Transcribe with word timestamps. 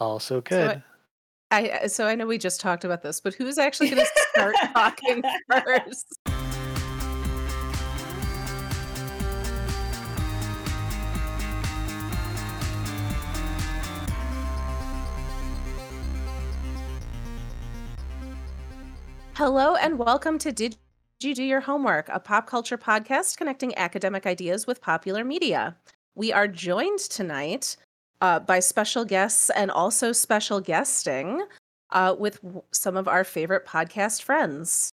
Also 0.00 0.40
good. 0.40 0.82
I 1.52 1.86
so 1.86 2.06
I 2.06 2.16
know 2.16 2.26
we 2.26 2.36
just 2.36 2.60
talked 2.60 2.84
about 2.84 3.02
this, 3.02 3.20
but 3.20 3.34
who's 3.34 3.58
actually 3.58 3.90
going 3.90 4.02
to 4.04 4.10
start 4.34 4.56
talking 4.72 5.22
first? 5.48 6.18
Hello 19.36 19.76
and 19.76 19.98
welcome 19.98 20.38
to 20.38 20.50
Did 20.50 20.76
You 21.20 21.34
Do 21.34 21.44
Your 21.44 21.60
Homework, 21.60 22.08
a 22.08 22.18
pop 22.18 22.48
culture 22.48 22.78
podcast 22.78 23.36
connecting 23.36 23.76
academic 23.76 24.26
ideas 24.26 24.66
with 24.66 24.80
popular 24.80 25.24
media. 25.24 25.76
We 26.16 26.32
are 26.32 26.48
joined 26.48 26.98
tonight 26.98 27.76
uh, 28.24 28.40
by 28.40 28.58
special 28.58 29.04
guests 29.04 29.50
and 29.50 29.70
also 29.70 30.10
special 30.10 30.58
guesting 30.58 31.44
uh, 31.90 32.16
with 32.18 32.40
w- 32.40 32.62
some 32.72 32.96
of 32.96 33.06
our 33.06 33.22
favorite 33.22 33.66
podcast 33.66 34.22
friends. 34.22 34.90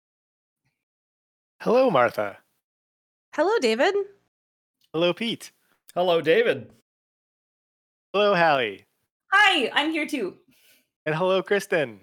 Hello, 1.60 1.90
Martha. 1.90 2.38
Hello, 3.34 3.58
David. 3.60 3.94
Hello, 4.94 5.12
Pete. 5.12 5.52
Hello, 5.94 6.22
David. 6.22 6.70
Hello, 8.14 8.34
Hallie. 8.34 8.86
Hi, 9.30 9.70
I'm 9.74 9.90
here 9.90 10.06
too. 10.06 10.36
And 11.04 11.14
hello, 11.14 11.42
Kristen. 11.42 12.00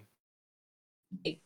Hey. 1.23 1.41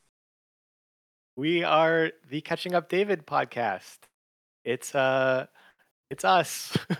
We 1.38 1.64
are 1.64 2.12
the 2.30 2.42
Catching 2.42 2.76
Up 2.76 2.90
David 2.90 3.26
podcast. 3.26 4.00
It's 4.66 4.94
uh 4.94 5.46
it's 6.10 6.26
us. 6.26 6.78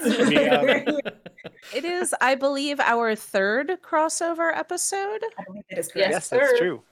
We, 0.00 0.48
um, 0.48 0.96
It 1.74 1.84
is, 1.84 2.14
I 2.20 2.34
believe, 2.34 2.80
our 2.80 3.14
third 3.14 3.78
crossover 3.82 4.56
episode. 4.56 5.24
I 5.38 5.44
believe 5.44 5.62
that 5.70 5.78
is 5.78 5.88
correct. 5.88 6.10
yes, 6.10 6.28
that's 6.28 6.58
true. 6.58 6.82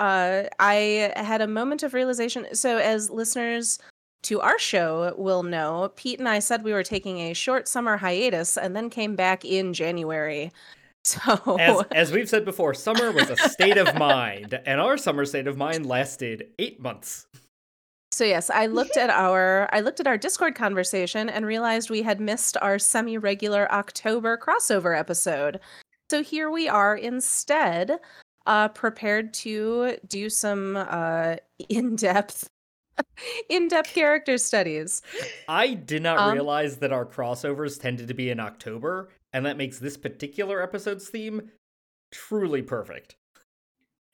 Uh, 0.00 0.44
I 0.58 1.12
had 1.16 1.40
a 1.40 1.46
moment 1.46 1.82
of 1.82 1.94
realization. 1.94 2.54
So, 2.54 2.78
as 2.78 3.08
listeners 3.10 3.78
to 4.24 4.40
our 4.40 4.58
show 4.58 5.14
will 5.16 5.42
know, 5.42 5.92
Pete 5.96 6.18
and 6.18 6.28
I 6.28 6.38
said 6.40 6.64
we 6.64 6.72
were 6.72 6.82
taking 6.82 7.18
a 7.18 7.34
short 7.34 7.68
summer 7.68 7.96
hiatus 7.96 8.56
and 8.56 8.74
then 8.74 8.90
came 8.90 9.14
back 9.16 9.44
in 9.44 9.72
January. 9.72 10.52
So, 11.04 11.56
as, 11.58 11.84
as 11.90 12.12
we've 12.12 12.28
said 12.28 12.44
before, 12.44 12.74
summer 12.74 13.10
was 13.10 13.28
a 13.28 13.36
state 13.36 13.76
of 13.76 13.92
mind, 13.96 14.60
and 14.64 14.80
our 14.80 14.96
summer 14.96 15.24
state 15.24 15.48
of 15.48 15.56
mind 15.56 15.84
lasted 15.84 16.50
eight 16.60 16.78
months. 16.80 17.26
So 18.12 18.24
yes, 18.24 18.50
I 18.50 18.66
looked 18.66 18.98
at 18.98 19.08
our 19.10 19.68
I 19.72 19.80
looked 19.80 19.98
at 19.98 20.06
our 20.06 20.18
Discord 20.18 20.54
conversation 20.54 21.30
and 21.30 21.46
realized 21.46 21.88
we 21.88 22.02
had 22.02 22.20
missed 22.20 22.56
our 22.60 22.78
semi-regular 22.78 23.72
October 23.72 24.36
crossover 24.36 24.98
episode. 24.98 25.60
So 26.10 26.22
here 26.22 26.50
we 26.50 26.68
are 26.68 26.94
instead, 26.96 27.98
uh 28.46 28.68
prepared 28.68 29.32
to 29.34 29.96
do 30.06 30.28
some 30.28 30.76
uh 30.76 31.36
in-depth 31.70 32.48
in-depth 33.48 33.94
character 33.94 34.36
studies. 34.36 35.00
I 35.48 35.72
did 35.74 36.02
not 36.02 36.18
Um, 36.18 36.34
realize 36.34 36.76
that 36.78 36.92
our 36.92 37.06
crossovers 37.06 37.80
tended 37.80 38.08
to 38.08 38.14
be 38.14 38.28
in 38.28 38.38
October, 38.38 39.08
and 39.32 39.46
that 39.46 39.56
makes 39.56 39.78
this 39.78 39.96
particular 39.96 40.62
episode's 40.62 41.08
theme 41.08 41.50
truly 42.10 42.60
perfect. 42.60 43.16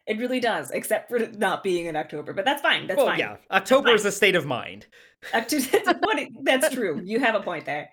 It 0.08 0.18
really 0.18 0.40
does, 0.40 0.70
except 0.70 1.10
for 1.10 1.18
not 1.36 1.62
being 1.62 1.84
in 1.84 1.94
October, 1.94 2.32
but 2.32 2.46
that's 2.46 2.62
fine. 2.62 2.86
That's 2.86 2.96
well, 2.96 3.08
fine. 3.08 3.18
yeah, 3.18 3.36
October 3.50 3.88
fine. 3.88 3.94
is 3.96 4.04
a 4.06 4.12
state 4.12 4.34
of 4.34 4.46
mind. 4.46 4.86
October, 5.34 5.66
what 6.00 6.18
it- 6.18 6.32
that's 6.42 6.74
true. 6.74 7.00
You 7.04 7.20
have 7.20 7.34
a 7.34 7.40
point 7.40 7.66
there. 7.66 7.90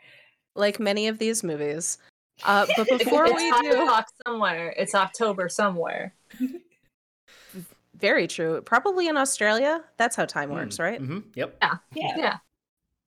Like 0.55 0.79
many 0.79 1.07
of 1.09 1.19
these 1.19 1.43
movies. 1.43 1.97
Uh 2.43 2.65
but 2.77 2.87
before 2.87 3.25
it's 3.25 3.35
we 3.35 3.51
five 3.51 3.61
do 3.63 3.81
o'clock 3.81 4.07
somewhere. 4.25 4.73
It's 4.77 4.95
October 4.95 5.49
somewhere. 5.49 6.13
very 7.97 8.27
true. 8.27 8.61
Probably 8.61 9.07
in 9.07 9.17
Australia. 9.17 9.83
That's 9.97 10.15
how 10.15 10.25
time 10.25 10.49
works, 10.49 10.79
right? 10.79 10.99
hmm 10.99 11.19
Yep. 11.35 11.57
Yeah. 11.61 11.77
Yeah. 12.17 12.37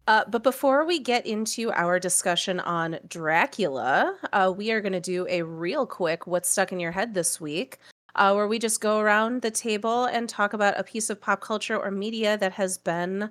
Uh, 0.06 0.25
but 0.28 0.43
before 0.43 0.87
we 0.87 0.99
get 0.99 1.27
into 1.27 1.71
our 1.72 2.00
discussion 2.00 2.61
on 2.61 2.99
Dracula, 3.09 4.16
uh, 4.32 4.53
we 4.56 4.71
are 4.71 4.81
going 4.81 4.94
to 4.94 5.00
do 5.00 5.27
a 5.28 5.43
real 5.43 5.87
quick 5.87 6.27
What's 6.27 6.49
Stuck 6.49 6.72
in 6.72 6.81
Your 6.81 6.93
Head 6.93 7.12
this 7.12 7.38
week, 7.38 7.78
uh, 8.14 8.32
where 8.32 8.48
we 8.48 8.58
just 8.58 8.80
go 8.80 8.98
around 8.98 9.42
the 9.42 9.50
table 9.50 10.04
and 10.06 10.28
talk 10.28 10.52
about 10.52 10.78
a 10.78 10.84
piece 10.84 11.10
of 11.10 11.20
pop 11.20 11.41
culture 11.41 11.78
or 11.78 11.91
media 11.91 12.36
that 12.38 12.52
has 12.52 12.78
been 12.78 13.30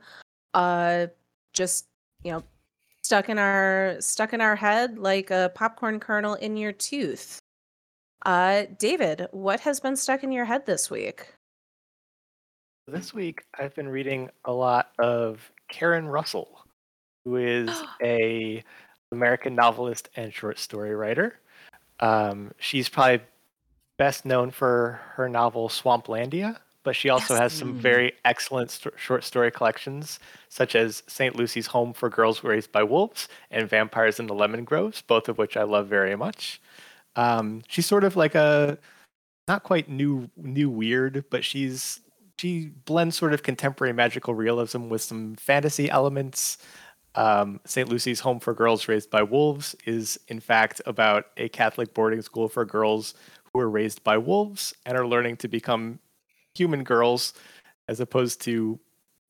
uh, 0.53 1.07
just, 1.53 1.87
you 2.23 2.31
know, 2.31 2.43
stuck 3.03 3.29
in 3.29 3.37
our 3.37 3.95
stuck 3.99 4.33
in 4.33 4.41
our 4.41 4.55
head 4.55 4.97
like 4.97 5.31
a 5.31 5.51
popcorn 5.55 5.99
kernel 5.99 6.35
in 6.35 6.57
your 6.57 6.71
tooth. 6.71 7.39
Uh, 8.25 8.63
David, 8.77 9.27
what 9.31 9.59
has 9.61 9.79
been 9.79 9.95
stuck 9.95 10.23
in 10.23 10.31
your 10.31 10.45
head 10.45 10.65
this 10.65 10.89
week? 10.89 11.33
This 12.87 13.13
week 13.13 13.43
I've 13.57 13.75
been 13.75 13.89
reading 13.89 14.29
a 14.45 14.51
lot 14.51 14.91
of 14.99 15.51
Karen 15.69 16.07
Russell, 16.07 16.65
who 17.25 17.37
is 17.37 17.69
a 18.03 18.63
American 19.11 19.55
novelist 19.55 20.09
and 20.15 20.33
short 20.33 20.59
story 20.59 20.95
writer. 20.95 21.39
Um, 21.99 22.51
she's 22.59 22.89
probably 22.89 23.21
best 23.97 24.25
known 24.25 24.51
for 24.51 24.99
her 25.15 25.27
novel 25.27 25.69
Swamplandia, 25.69 26.57
but 26.83 26.95
she 26.95 27.09
also 27.09 27.33
Yes. 27.33 27.41
has 27.41 27.53
some 27.53 27.73
Mm. 27.75 27.81
very 27.81 28.13
excellent 28.23 28.71
sto- 28.71 28.91
short 28.95 29.23
story 29.23 29.51
collections, 29.51 30.19
such 30.49 30.75
as 30.75 31.03
St. 31.07 31.35
Lucy's 31.35 31.67
Home 31.67 31.93
for 31.93 32.09
Girls 32.09 32.43
Raised 32.43 32.71
by 32.71 32.83
Wolves 32.83 33.27
and 33.51 33.69
Vampires 33.69 34.19
in 34.19 34.27
the 34.27 34.33
Lemon 34.35 34.63
Groves, 34.63 35.01
both 35.01 35.27
of 35.27 35.37
which 35.37 35.57
I 35.57 35.63
love 35.63 35.87
very 35.87 36.15
much. 36.15 36.61
Um, 37.15 37.63
she's 37.67 37.85
sort 37.87 38.03
of 38.03 38.15
like 38.15 38.35
a 38.35 38.77
not 39.47 39.63
quite 39.63 39.89
new 39.89 40.29
new 40.37 40.69
weird, 40.69 41.25
but 41.29 41.43
she's 41.43 41.99
she 42.39 42.67
blends 42.85 43.17
sort 43.17 43.33
of 43.33 43.41
contemporary 43.41 43.93
magical 43.93 44.35
realism 44.35 44.89
with 44.89 45.01
some 45.01 45.35
fantasy 45.37 45.89
elements. 45.89 46.59
Um, 47.15 47.59
St. 47.65 47.89
Lucy's 47.89 48.19
Home 48.19 48.39
for 48.39 48.53
Girls 48.53 48.87
Raised 48.87 49.09
by 49.09 49.23
Wolves 49.23 49.75
is, 49.87 50.19
in 50.27 50.39
fact, 50.39 50.79
about 50.85 51.25
a 51.35 51.49
Catholic 51.49 51.95
boarding 51.95 52.21
school 52.21 52.47
for 52.47 52.63
girls 52.63 53.15
who 53.57 53.61
are 53.63 53.69
raised 53.69 54.03
by 54.03 54.17
wolves 54.19 54.75
and 54.85 54.95
are 54.95 55.07
learning 55.07 55.35
to 55.37 55.47
become 55.47 55.97
human 56.53 56.83
girls 56.83 57.33
as 57.87 57.99
opposed 57.99 58.39
to 58.41 58.79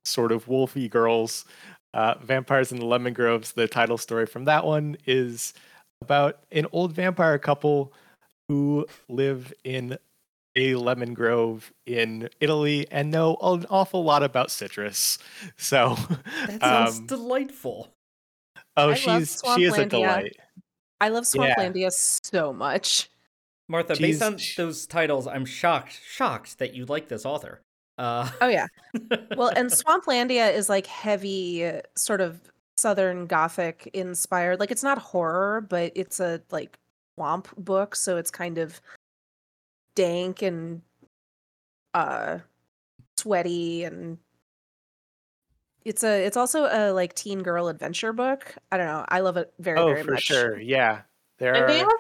sort 0.04 0.34
of 0.34 0.46
wolfy 0.48 0.90
girls. 0.90 1.46
Uh, 1.94 2.16
Vampires 2.22 2.74
in 2.74 2.80
the 2.80 2.86
Lemon 2.86 3.14
Groves, 3.14 3.54
the 3.54 3.68
title 3.70 3.98
story 3.98 4.26
from 4.26 4.44
that 4.46 4.66
one, 4.66 4.98
is 5.06 5.54
about 6.02 6.40
an 6.52 6.66
old 6.74 6.92
vampire 6.92 7.38
couple 7.40 7.94
who 8.50 8.86
live 9.08 9.54
in 9.64 9.98
a 10.58 10.76
lemon 10.76 11.14
grove 11.14 11.72
in 11.86 12.28
Italy 12.42 12.86
and 12.92 13.10
know 13.10 13.38
an 13.42 13.66
awful 13.70 14.04
lot 14.04 14.24
about 14.24 14.52
citrus. 14.52 15.20
So, 15.56 15.96
That 16.48 16.60
sounds 16.62 16.98
um, 17.00 17.08
delightful. 17.08 17.90
oh, 18.76 18.88
love 18.88 18.98
she's 18.98 19.42
she 19.56 19.64
is 19.64 19.78
a 19.78 19.86
Swamplandia. 19.86 19.90
delight. 19.90 20.38
I 21.00 21.10
love 21.10 21.26
Yeah. 21.34 21.56
Swamplandia 21.56 21.92
so 21.92 22.52
much. 22.52 23.10
Martha, 23.68 23.96
She's- 23.96 24.20
based 24.20 24.22
on 24.24 24.38
those 24.66 24.88
titles, 24.88 25.28
I'm 25.28 25.46
shocked, 25.46 26.00
shocked 26.06 26.60
that 26.60 26.74
you 26.74 26.86
like 26.86 27.08
this 27.10 27.26
author. 27.26 27.62
Uh, 27.98 28.30
Oh 28.42 28.48
yeah. 28.48 28.68
Well, 29.36 29.50
and 29.56 29.70
Swamplandia 29.70 30.54
is 30.54 30.70
like 30.70 30.86
heavy, 30.88 31.66
uh, 31.66 31.82
sort 31.96 32.22
of 32.22 32.40
Southern 32.78 33.26
Gothic 33.26 33.90
inspired. 33.94 34.60
Like 34.60 34.70
it's 34.72 34.84
not 34.84 34.98
horror, 35.00 35.62
but 35.62 35.92
it's 35.96 36.20
a 36.20 36.42
like 36.52 36.78
swamp 37.16 37.48
book, 37.58 37.96
so 37.96 38.18
it's 38.18 38.30
kind 38.32 38.58
of 38.60 38.80
dank 39.96 40.44
and 40.44 40.82
uh 41.96 42.38
sweaty 43.18 43.84
and 43.84 44.20
it's 45.86 46.04
a 46.04 46.24
it's 46.26 46.38
also 46.38 46.66
a 46.66 46.92
like 46.94 47.16
teen 47.16 47.42
girl 47.42 47.68
adventure 47.68 48.14
book. 48.14 48.54
I 48.72 48.78
don't 48.78 48.86
know. 48.88 49.06
I 49.10 49.22
love 49.22 49.38
it 49.38 49.52
very 49.60 49.80
Oh, 49.80 49.88
very 49.88 50.04
for 50.04 50.12
much. 50.12 50.24
sure. 50.24 50.60
Yeah, 50.60 51.02
there 51.40 51.56
And 51.56 51.68
they 51.68 51.80
are 51.82 51.86
have 51.86 51.92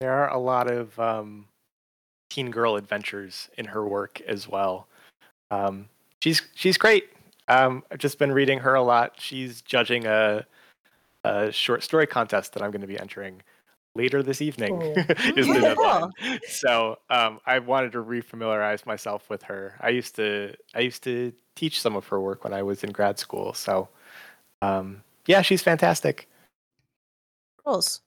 there 0.00 0.12
are 0.12 0.32
a 0.32 0.38
lot 0.38 0.70
of 0.70 0.98
um, 0.98 1.46
teen 2.30 2.50
girl 2.50 2.76
adventures 2.76 3.48
in 3.56 3.66
her 3.66 3.86
work 3.86 4.20
as 4.22 4.48
well. 4.48 4.86
Um, 5.50 5.88
she's 6.20 6.42
she's 6.54 6.76
great. 6.76 7.10
Um, 7.48 7.84
I've 7.90 7.98
just 7.98 8.18
been 8.18 8.32
reading 8.32 8.58
her 8.58 8.74
a 8.74 8.82
lot. 8.82 9.14
She's 9.18 9.62
judging 9.62 10.06
a, 10.06 10.44
a 11.24 11.52
short 11.52 11.82
story 11.82 12.06
contest 12.06 12.52
that 12.54 12.62
I'm 12.62 12.70
going 12.70 12.80
to 12.80 12.86
be 12.88 12.98
entering 12.98 13.40
later 13.94 14.22
this 14.22 14.42
evening. 14.42 14.80
Cool. 14.80 14.94
is 15.36 15.46
the 15.46 15.74
Oh, 15.78 16.10
deadline. 16.20 16.40
So 16.48 16.98
um, 17.08 17.40
I 17.46 17.60
wanted 17.60 17.92
to 17.92 18.02
refamiliarize 18.02 18.84
myself 18.84 19.30
with 19.30 19.42
her. 19.44 19.76
I 19.80 19.90
used 19.90 20.16
to 20.16 20.54
I 20.74 20.80
used 20.80 21.02
to 21.04 21.32
teach 21.54 21.80
some 21.80 21.96
of 21.96 22.06
her 22.08 22.20
work 22.20 22.44
when 22.44 22.52
I 22.52 22.62
was 22.62 22.84
in 22.84 22.90
grad 22.90 23.18
school. 23.18 23.54
So 23.54 23.88
um, 24.60 25.02
yeah, 25.26 25.42
she's 25.42 25.62
fantastic. 25.62 26.28
Rules. 27.64 28.00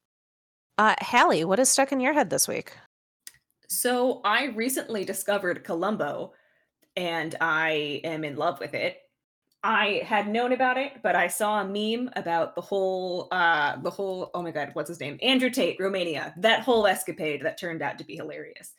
Uh 0.79 0.95
Hallie, 1.01 1.43
what 1.43 1.59
is 1.59 1.67
stuck 1.67 1.91
in 1.91 1.99
your 1.99 2.13
head 2.13 2.29
this 2.29 2.47
week? 2.47 2.71
So 3.67 4.21
I 4.23 4.45
recently 4.45 5.03
discovered 5.03 5.65
Columbo, 5.65 6.31
and 6.95 7.35
I 7.41 7.99
am 8.05 8.23
in 8.23 8.37
love 8.37 8.61
with 8.61 8.73
it. 8.73 8.95
I 9.61 10.01
had 10.05 10.29
known 10.29 10.53
about 10.53 10.77
it, 10.77 10.93
but 11.03 11.17
I 11.17 11.27
saw 11.27 11.59
a 11.59 11.67
meme 11.67 12.09
about 12.15 12.55
the 12.55 12.61
whole 12.61 13.27
uh 13.33 13.75
the 13.81 13.89
whole 13.89 14.31
oh 14.33 14.41
my 14.41 14.51
god, 14.51 14.69
what's 14.71 14.87
his 14.87 15.01
name? 15.01 15.19
Andrew 15.21 15.49
Tate, 15.49 15.75
Romania. 15.81 16.33
That 16.37 16.61
whole 16.61 16.87
escapade 16.87 17.41
that 17.41 17.59
turned 17.59 17.81
out 17.81 17.97
to 17.97 18.05
be 18.05 18.15
hilarious. 18.15 18.71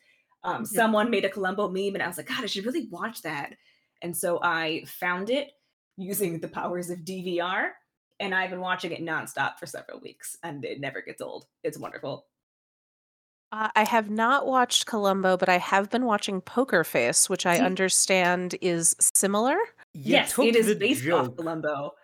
Um 0.43 0.64
someone 0.64 1.11
made 1.11 1.26
a 1.26 1.29
Columbo 1.29 1.69
meme 1.69 1.93
and 1.93 2.02
I 2.02 2.06
was 2.06 2.17
like, 2.17 2.29
God, 2.29 2.44
I 2.44 2.47
should 2.47 2.64
really 2.64 2.88
watch 2.91 3.20
that. 3.20 3.56
And 4.00 4.17
so 4.17 4.41
I 4.43 4.85
found 4.87 5.29
it 5.29 5.50
using 5.99 6.41
the 6.41 6.49
powers 6.49 6.88
of 6.88 7.00
DVR 7.00 7.73
and 8.20 8.34
I've 8.34 8.50
been 8.50 8.61
watching 8.61 8.93
it 8.93 9.02
nonstop 9.02 9.58
for 9.58 9.67
several 9.67 9.99
weeks 10.00 10.37
and 10.43 10.64
it 10.64 10.81
never 10.81 11.00
gets 11.02 11.20
old. 11.20 11.46
It's 11.64 11.78
wonderful. 11.78 12.26
Uh, 13.52 13.69
I 13.75 13.84
have 13.84 14.08
not 14.08 14.46
watched 14.46 14.87
Columbo, 14.87 15.37
but 15.37 15.49
I 15.49 15.58
have 15.58 15.90
been 15.90 16.05
watching 16.05 16.40
Poker 16.40 16.84
Face, 16.84 17.28
which 17.28 17.46
I 17.46 17.58
understand 17.58 18.55
is 18.61 18.94
similar. 19.17 19.56
You 19.93 20.12
yes, 20.12 20.38
it 20.38 20.55
is 20.55 20.67
the 20.67 20.76
based 20.76 21.00
off 21.08 21.26
joke. 21.26 21.37
Columbo. 21.37 21.94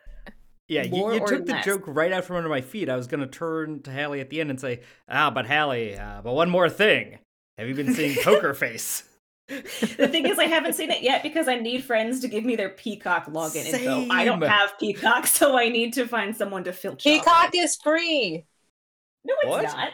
Yeah, 0.68 0.82
you, 0.82 1.12
you 1.12 1.20
or 1.20 1.28
took 1.28 1.46
the 1.46 1.52
less. 1.52 1.64
joke 1.64 1.84
right 1.86 2.10
out 2.10 2.24
from 2.24 2.36
under 2.36 2.48
my 2.48 2.60
feet. 2.60 2.88
I 2.88 2.96
was 2.96 3.06
gonna 3.06 3.28
turn 3.28 3.82
to 3.82 3.92
Hallie 3.92 4.20
at 4.20 4.30
the 4.30 4.40
end 4.40 4.50
and 4.50 4.60
say, 4.60 4.80
"Ah, 5.08 5.30
but 5.30 5.46
Hallie, 5.46 5.96
uh, 5.96 6.22
but 6.22 6.32
one 6.32 6.50
more 6.50 6.68
thing. 6.68 7.18
Have 7.58 7.68
you 7.68 7.74
been 7.76 7.94
seeing 7.94 8.16
Poker 8.24 8.52
Face?" 8.54 9.05
The 9.96 10.08
thing 10.08 10.26
is, 10.26 10.38
I 10.38 10.44
haven't 10.44 10.74
seen 10.74 10.90
it 10.90 11.02
yet 11.02 11.22
because 11.22 11.46
I 11.48 11.56
need 11.56 11.84
friends 11.84 12.20
to 12.20 12.28
give 12.28 12.44
me 12.44 12.56
their 12.56 12.70
Peacock 12.70 13.26
login 13.26 13.64
info. 13.64 14.06
I 14.12 14.24
don't 14.24 14.42
have 14.42 14.78
Peacock, 14.78 15.26
so 15.38 15.56
I 15.56 15.68
need 15.68 15.92
to 15.94 16.06
find 16.06 16.36
someone 16.36 16.64
to 16.64 16.72
filch. 16.72 17.06
off 17.06 17.12
Peacock 17.12 17.50
is 17.54 17.76
free. 17.76 18.44
No, 19.24 19.34
it's 19.42 19.48
What? 19.50 19.62
not. 19.64 19.90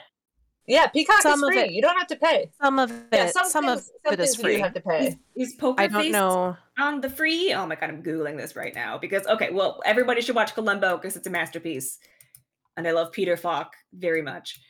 Yeah, 0.66 0.87
Peacock 0.87 1.22
Some 1.22 1.34
is 1.40 1.43
of 1.43 1.49
free. 1.52 1.60
it- 1.62 1.70
You 1.72 1.82
don't 1.82 1.99
have 1.99 2.06
to 2.08 2.16
pay. 2.16 2.50
Some 2.62 2.78
of 2.78 2.90
Yeah, 3.12 3.26
it, 3.26 3.32
some, 3.34 3.46
some 3.46 3.69
of 3.69 3.81
things, 3.81 3.90
some 4.04 4.12
it 4.14 4.20
is 4.20 4.37
things 4.37 4.56
you 4.56 4.62
have 4.62 4.75
to 4.75 4.81
pay. 4.81 5.16
is 5.37 5.54
Poker 5.54 5.82
I 5.82 5.87
don't 5.88 6.12
know. 6.12 6.56
on 6.78 7.00
the 7.00 7.10
free? 7.10 7.52
Oh 7.52 7.66
my 7.66 7.75
god, 7.75 7.90
I'm 7.90 8.02
googling 8.02 8.37
this 8.38 8.54
right 8.56 8.75
now 8.75 8.96
because 8.96 9.26
okay, 9.26 9.50
well, 9.50 9.82
everybody 9.84 10.20
should 10.22 10.37
watch 10.37 10.54
Columbo 10.54 10.96
because 10.96 11.16
it's 11.16 11.26
a 11.26 11.31
masterpiece, 11.31 11.99
and 12.76 12.87
I 12.87 12.93
love 12.93 13.10
Peter 13.12 13.37
Falk 13.37 13.72
very 13.93 14.22
much. 14.22 14.60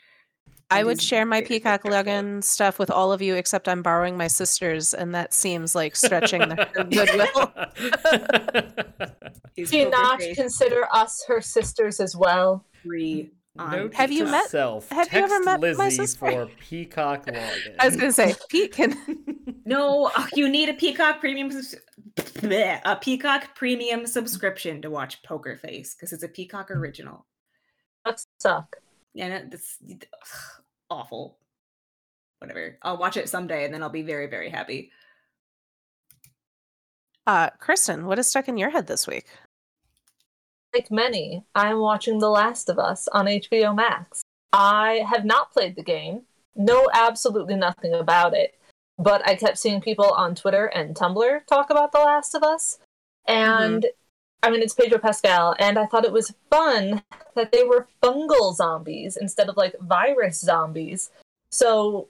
I 0.72 0.84
would 0.84 1.00
share 1.00 1.24
my 1.26 1.40
Peacock 1.42 1.82
login 1.84 2.42
stuff 2.42 2.78
with 2.78 2.90
all 2.90 3.12
of 3.12 3.20
you, 3.22 3.34
except 3.34 3.68
I'm 3.68 3.82
borrowing 3.82 4.16
my 4.16 4.26
sister's, 4.26 4.94
and 4.94 5.14
that 5.14 5.32
seems 5.34 5.74
like 5.74 5.94
stretching 5.96 6.40
the 6.40 6.66
goodwill. 6.90 7.52
Is 9.56 9.70
Do 9.70 9.90
not 9.90 10.20
consider 10.34 10.86
us 10.92 11.24
her 11.28 11.40
sisters 11.40 12.00
as 12.00 12.16
well? 12.16 12.64
free? 12.84 13.30
on 13.58 13.70
Note 13.70 13.92
Have 13.94 14.10
you 14.10 14.24
to 14.24 14.30
met- 14.30 14.48
self, 14.48 14.88
have 14.88 15.12
you 15.12 15.18
ever 15.18 15.44
text 15.44 15.60
met 15.60 15.76
my 15.76 15.88
sister? 15.90 16.18
for 16.18 16.46
Peacock 16.60 17.26
login. 17.26 17.74
I 17.78 17.86
was 17.86 17.96
gonna 17.96 18.10
say 18.12 18.34
Pete 18.48 18.72
can. 18.72 18.96
No, 19.66 20.10
uh, 20.16 20.26
you 20.34 20.48
need 20.48 20.70
a 20.70 20.72
Peacock 20.74 21.20
premium, 21.20 21.50
bleh, 22.16 22.80
a 22.86 22.96
Peacock 22.96 23.54
premium 23.54 24.06
subscription 24.06 24.80
to 24.80 24.88
watch 24.90 25.22
Poker 25.22 25.58
Face 25.58 25.94
because 25.94 26.14
it's 26.14 26.22
a 26.22 26.28
Peacock 26.28 26.70
original. 26.70 27.26
That 28.06 28.24
suck. 28.40 28.74
And 29.18 29.32
it- 29.34 29.50
that's 29.50 29.76
awful. 30.92 31.38
Whatever. 32.38 32.78
I'll 32.82 32.98
watch 32.98 33.16
it 33.16 33.28
someday 33.28 33.64
and 33.64 33.72
then 33.72 33.82
I'll 33.82 33.88
be 33.88 34.02
very, 34.02 34.26
very 34.26 34.50
happy. 34.50 34.90
Uh, 37.26 37.50
Kristen, 37.58 38.06
what 38.06 38.18
is 38.18 38.26
stuck 38.26 38.48
in 38.48 38.58
your 38.58 38.70
head 38.70 38.86
this 38.86 39.06
week? 39.06 39.26
Like 40.74 40.90
many, 40.90 41.44
I'm 41.54 41.78
watching 41.78 42.18
The 42.18 42.30
Last 42.30 42.68
of 42.68 42.78
Us 42.78 43.06
on 43.08 43.26
HBO 43.26 43.74
Max. 43.74 44.22
I 44.52 45.04
have 45.08 45.24
not 45.24 45.52
played 45.52 45.76
the 45.76 45.82
game, 45.82 46.22
know 46.56 46.88
absolutely 46.92 47.56
nothing 47.56 47.94
about 47.94 48.34
it, 48.34 48.58
but 48.98 49.26
I 49.26 49.34
kept 49.34 49.58
seeing 49.58 49.80
people 49.80 50.10
on 50.10 50.34
Twitter 50.34 50.66
and 50.66 50.96
Tumblr 50.96 51.46
talk 51.46 51.70
about 51.70 51.92
The 51.92 51.98
Last 51.98 52.34
of 52.34 52.42
Us. 52.42 52.78
And 53.26 53.86
I 54.42 54.50
mean, 54.50 54.60
it's 54.60 54.74
Pedro 54.74 54.98
Pascal, 54.98 55.54
and 55.58 55.78
I 55.78 55.86
thought 55.86 56.04
it 56.04 56.12
was 56.12 56.34
fun 56.50 57.02
that 57.36 57.52
they 57.52 57.62
were 57.62 57.86
fungal 58.02 58.54
zombies 58.54 59.16
instead 59.16 59.48
of 59.48 59.56
like 59.56 59.78
virus 59.80 60.40
zombies. 60.40 61.10
So 61.50 62.08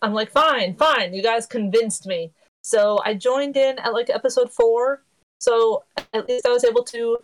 I'm 0.00 0.14
like, 0.14 0.30
fine, 0.30 0.76
fine, 0.76 1.12
you 1.12 1.22
guys 1.22 1.46
convinced 1.46 2.06
me. 2.06 2.32
So 2.62 3.00
I 3.04 3.14
joined 3.14 3.56
in 3.56 3.78
at 3.80 3.92
like 3.92 4.10
episode 4.10 4.52
four. 4.52 5.02
So 5.40 5.82
at 6.12 6.28
least 6.28 6.46
I 6.46 6.50
was 6.50 6.64
able 6.64 6.84
to 6.84 7.18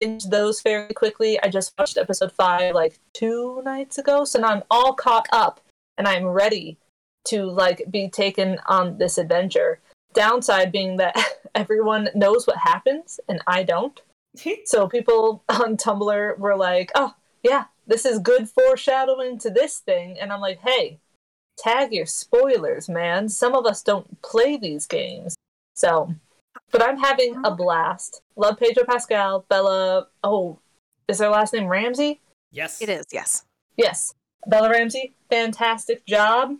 binge 0.00 0.24
those 0.24 0.60
fairly 0.60 0.94
quickly. 0.94 1.40
I 1.40 1.48
just 1.48 1.72
watched 1.78 1.96
episode 1.96 2.32
five 2.32 2.74
like 2.74 2.98
two 3.12 3.62
nights 3.64 3.98
ago, 3.98 4.24
so 4.24 4.40
now 4.40 4.48
I'm 4.48 4.62
all 4.70 4.94
caught 4.94 5.28
up 5.32 5.60
and 5.96 6.08
I'm 6.08 6.24
ready 6.24 6.78
to 7.26 7.44
like 7.44 7.84
be 7.90 8.08
taken 8.08 8.58
on 8.66 8.98
this 8.98 9.18
adventure. 9.18 9.80
Downside 10.12 10.72
being 10.72 10.96
that 10.96 11.16
everyone 11.54 12.08
knows 12.14 12.46
what 12.46 12.56
happens 12.56 13.20
and 13.28 13.40
I 13.46 13.62
don't. 13.62 14.00
So 14.64 14.86
people 14.86 15.42
on 15.48 15.76
Tumblr 15.76 16.38
were 16.38 16.56
like, 16.56 16.92
"Oh, 16.94 17.14
yeah, 17.42 17.64
this 17.88 18.04
is 18.04 18.20
good 18.20 18.48
foreshadowing 18.48 19.38
to 19.40 19.50
this 19.50 19.78
thing," 19.78 20.18
and 20.20 20.32
I'm 20.32 20.40
like, 20.40 20.60
"Hey, 20.60 21.00
tag 21.58 21.92
your 21.92 22.06
spoilers, 22.06 22.88
man. 22.88 23.28
Some 23.28 23.56
of 23.56 23.66
us 23.66 23.82
don't 23.82 24.22
play 24.22 24.56
these 24.56 24.86
games." 24.86 25.34
So, 25.74 26.14
but 26.70 26.80
I'm 26.80 26.98
having 26.98 27.36
a 27.44 27.50
oh. 27.50 27.56
blast. 27.56 28.22
Love 28.36 28.58
Pedro 28.58 28.84
Pascal, 28.84 29.44
Bella. 29.48 30.06
Oh, 30.22 30.60
is 31.08 31.18
their 31.18 31.30
last 31.30 31.52
name 31.52 31.66
Ramsey? 31.66 32.20
yes, 32.52 32.80
It 32.80 32.88
is 32.88 33.06
yes. 33.12 33.44
Yes, 33.76 34.14
Bella 34.46 34.70
Ramsey. 34.70 35.14
Fantastic 35.28 36.06
job. 36.06 36.56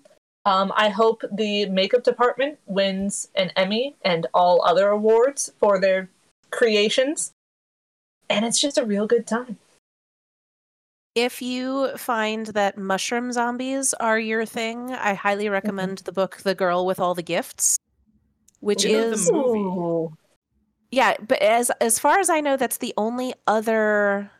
Um, 0.50 0.72
I 0.74 0.88
hope 0.88 1.22
the 1.30 1.66
makeup 1.66 2.02
department 2.02 2.58
wins 2.66 3.28
an 3.36 3.52
Emmy 3.54 3.94
and 4.02 4.26
all 4.34 4.64
other 4.64 4.88
awards 4.88 5.52
for 5.60 5.78
their 5.78 6.08
creations. 6.50 7.30
And 8.28 8.44
it's 8.44 8.60
just 8.60 8.76
a 8.76 8.84
real 8.84 9.06
good 9.06 9.28
time. 9.28 9.58
If 11.14 11.40
you 11.40 11.96
find 11.96 12.46
that 12.48 12.76
mushroom 12.76 13.30
zombies 13.30 13.94
are 13.94 14.18
your 14.18 14.44
thing, 14.44 14.90
I 14.90 15.14
highly 15.14 15.48
recommend 15.48 15.98
the 15.98 16.10
book 16.10 16.38
The 16.38 16.56
Girl 16.56 16.84
with 16.84 16.98
All 16.98 17.14
the 17.14 17.22
Gifts, 17.22 17.78
which 18.58 18.84
You 18.84 18.92
know 18.92 19.10
the 19.10 19.12
is 19.12 19.30
movie. 19.30 20.16
Yeah, 20.90 21.14
but 21.28 21.40
as 21.40 21.70
as 21.80 22.00
far 22.00 22.18
as 22.18 22.28
I 22.28 22.40
know 22.40 22.56
that's 22.56 22.78
the 22.78 22.94
only 22.96 23.34
other 23.46 24.32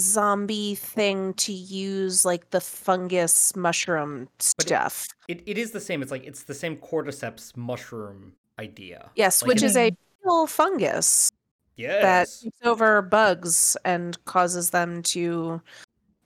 zombie 0.00 0.74
thing 0.74 1.34
to 1.34 1.52
use 1.52 2.24
like 2.24 2.50
the 2.50 2.60
fungus 2.60 3.54
mushroom 3.54 4.28
But 4.56 4.66
it- 4.66 4.68
stuff. 4.68 5.06
It, 5.28 5.42
it 5.46 5.58
is 5.58 5.70
the 5.70 5.80
same. 5.80 6.02
It's 6.02 6.10
like 6.10 6.24
it's 6.26 6.42
the 6.44 6.54
same 6.54 6.76
cordyceps 6.76 7.56
mushroom 7.56 8.32
idea. 8.58 9.10
yes, 9.14 9.42
Like, 9.42 9.48
which 9.48 9.62
is 9.62 9.76
a 9.76 9.90
mm. 9.92 9.96
real 10.24 10.46
fungus 10.46 11.30
that 11.76 11.82
yes. 11.82 12.40
takes 12.40 12.58
over 12.64 13.00
bugs 13.00 13.76
and 13.84 14.22
causes 14.24 14.70
them 14.70 15.02
to 15.04 15.62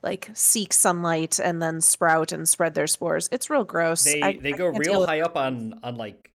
like 0.03 0.31
seek 0.35 0.73
sunlight 0.73 1.39
and 1.39 1.63
then 1.63 1.81
sprout 1.81 2.33
and 2.33 2.49
spread 2.49 2.75
their 2.75 2.87
spores. 2.87 3.29
It's 3.31 3.49
real 3.51 3.65
gross. 3.65 4.05
they 4.05 4.23
I- 4.23 4.39
they 4.39 4.53
I 4.55 4.57
go 4.57 4.67
real 4.69 5.07
high 5.07 5.21
up 5.21 5.37
on 5.37 5.79
on 5.83 5.97
like 5.97 6.31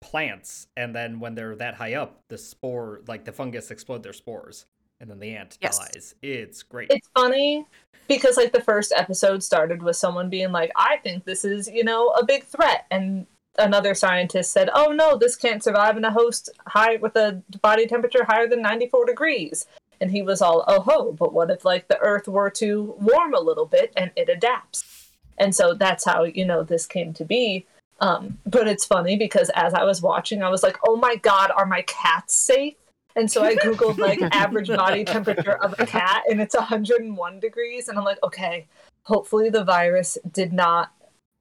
plants, 0.00 0.68
and 0.76 0.94
then 0.94 1.18
when 1.20 1.34
they're 1.34 1.56
that 1.56 1.74
high 1.74 1.94
up, 1.94 2.22
the 2.28 2.38
spore 2.38 3.00
like 3.08 3.24
the 3.24 3.32
fungus 3.32 3.70
explode 3.70 4.02
their 4.02 4.12
spores, 4.12 4.66
and 5.00 5.10
then 5.10 5.18
the 5.18 5.36
ant 5.36 5.58
Yes. 5.60 5.78
dies. 5.78 6.14
It's 6.22 6.62
great. 6.62 6.90
It's 6.90 7.08
funny 7.14 7.66
because 8.08 8.36
like 8.36 8.52
the 8.52 8.60
first 8.60 8.92
episode 8.94 9.42
started 9.42 9.82
with 9.82 9.96
someone 9.96 10.30
being 10.30 10.52
like, 10.52 10.70
I 10.76 10.98
think 10.98 11.24
this 11.24 11.44
is, 11.44 11.68
you 11.68 11.84
know, 11.84 12.08
a 12.10 12.24
big 12.24 12.44
threat. 12.44 12.86
And 12.90 13.26
another 13.58 13.94
scientist 13.94 14.52
said, 14.52 14.70
Oh 14.72 14.92
no, 14.92 15.16
this 15.16 15.36
can't 15.36 15.62
survive 15.62 15.96
in 15.96 16.04
a 16.04 16.10
host 16.12 16.50
high 16.66 16.96
with 16.96 17.16
a 17.16 17.42
body 17.62 17.86
temperature 17.86 18.24
higher 18.24 18.46
than 18.46 18.62
94 18.62 19.06
degrees. 19.06 19.66
And 20.00 20.10
he 20.10 20.20
was 20.22 20.42
all, 20.42 20.62
oh 20.68 20.80
ho, 20.80 21.12
but 21.12 21.32
what 21.32 21.50
if 21.50 21.64
like 21.64 21.88
the 21.88 21.98
earth 22.00 22.28
were 22.28 22.50
to 22.50 22.94
warm 23.00 23.34
a 23.34 23.40
little 23.40 23.66
bit 23.66 23.92
and 23.96 24.10
it 24.14 24.28
adapts? 24.28 25.08
And 25.38 25.54
so 25.54 25.74
that's 25.74 26.04
how, 26.04 26.24
you 26.24 26.44
know, 26.44 26.62
this 26.62 26.86
came 26.86 27.12
to 27.14 27.24
be. 27.24 27.66
Um, 28.00 28.38
but 28.44 28.68
it's 28.68 28.84
funny 28.84 29.16
because 29.16 29.50
as 29.54 29.72
I 29.72 29.84
was 29.84 30.02
watching, 30.02 30.42
I 30.42 30.50
was 30.50 30.62
like, 30.62 30.76
oh 30.86 30.96
my 30.96 31.16
God, 31.16 31.50
are 31.56 31.64
my 31.64 31.82
cats 31.82 32.36
safe? 32.36 32.74
And 33.16 33.30
so 33.30 33.42
I 33.42 33.56
Googled 33.56 33.98
like 33.98 34.20
average 34.32 34.68
body 34.68 35.04
temperature 35.04 35.56
of 35.64 35.74
a 35.78 35.86
cat 35.86 36.22
and 36.30 36.40
it's 36.40 36.54
101 36.54 37.40
degrees. 37.40 37.88
And 37.88 37.98
I'm 37.98 38.04
like, 38.04 38.22
okay, 38.22 38.66
hopefully 39.04 39.48
the 39.48 39.64
virus 39.64 40.18
did 40.30 40.52
not 40.52 40.92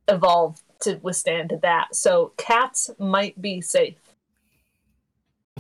evolve 0.08 0.62
to 0.82 1.00
withstand 1.03 1.60
that. 1.62 1.94
So 1.96 2.32
cats 2.38 2.89
might 2.98 3.41
be 3.41 3.60
safe. 3.60 3.96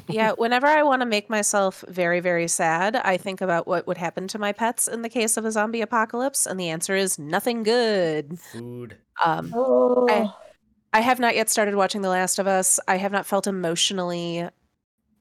yeah, 0.07 0.31
whenever 0.33 0.67
I 0.67 0.83
want 0.83 1.01
to 1.01 1.05
make 1.05 1.29
myself 1.29 1.83
very, 1.87 2.19
very 2.21 2.47
sad, 2.47 2.95
I 2.95 3.17
think 3.17 3.41
about 3.41 3.67
what 3.67 3.87
would 3.87 3.97
happen 3.97 4.27
to 4.29 4.39
my 4.39 4.51
pets 4.51 4.87
in 4.87 5.01
the 5.01 5.09
case 5.09 5.35
of 5.35 5.45
a 5.45 5.51
zombie 5.51 5.81
apocalypse, 5.81 6.45
and 6.45 6.59
the 6.59 6.69
answer 6.69 6.95
is 6.95 7.17
nothing 7.17 7.63
good. 7.63 8.39
Food. 8.39 8.97
Um, 9.23 9.51
Oh, 9.55 10.35
I 10.93 10.99
have 11.01 11.19
not 11.19 11.35
yet 11.35 11.49
started 11.49 11.75
watching 11.75 12.01
The 12.01 12.09
Last 12.09 12.39
of 12.39 12.47
Us. 12.47 12.79
I 12.87 12.97
have 12.97 13.11
not 13.11 13.25
felt 13.25 13.47
emotionally 13.47 14.47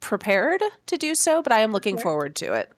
prepared 0.05 0.61
to 0.85 0.97
do 0.97 1.15
so, 1.15 1.41
but 1.41 1.51
I 1.51 1.59
am 1.61 1.71
looking 1.71 1.97
forward 1.97 2.35
to 2.37 2.53
it. 2.53 2.71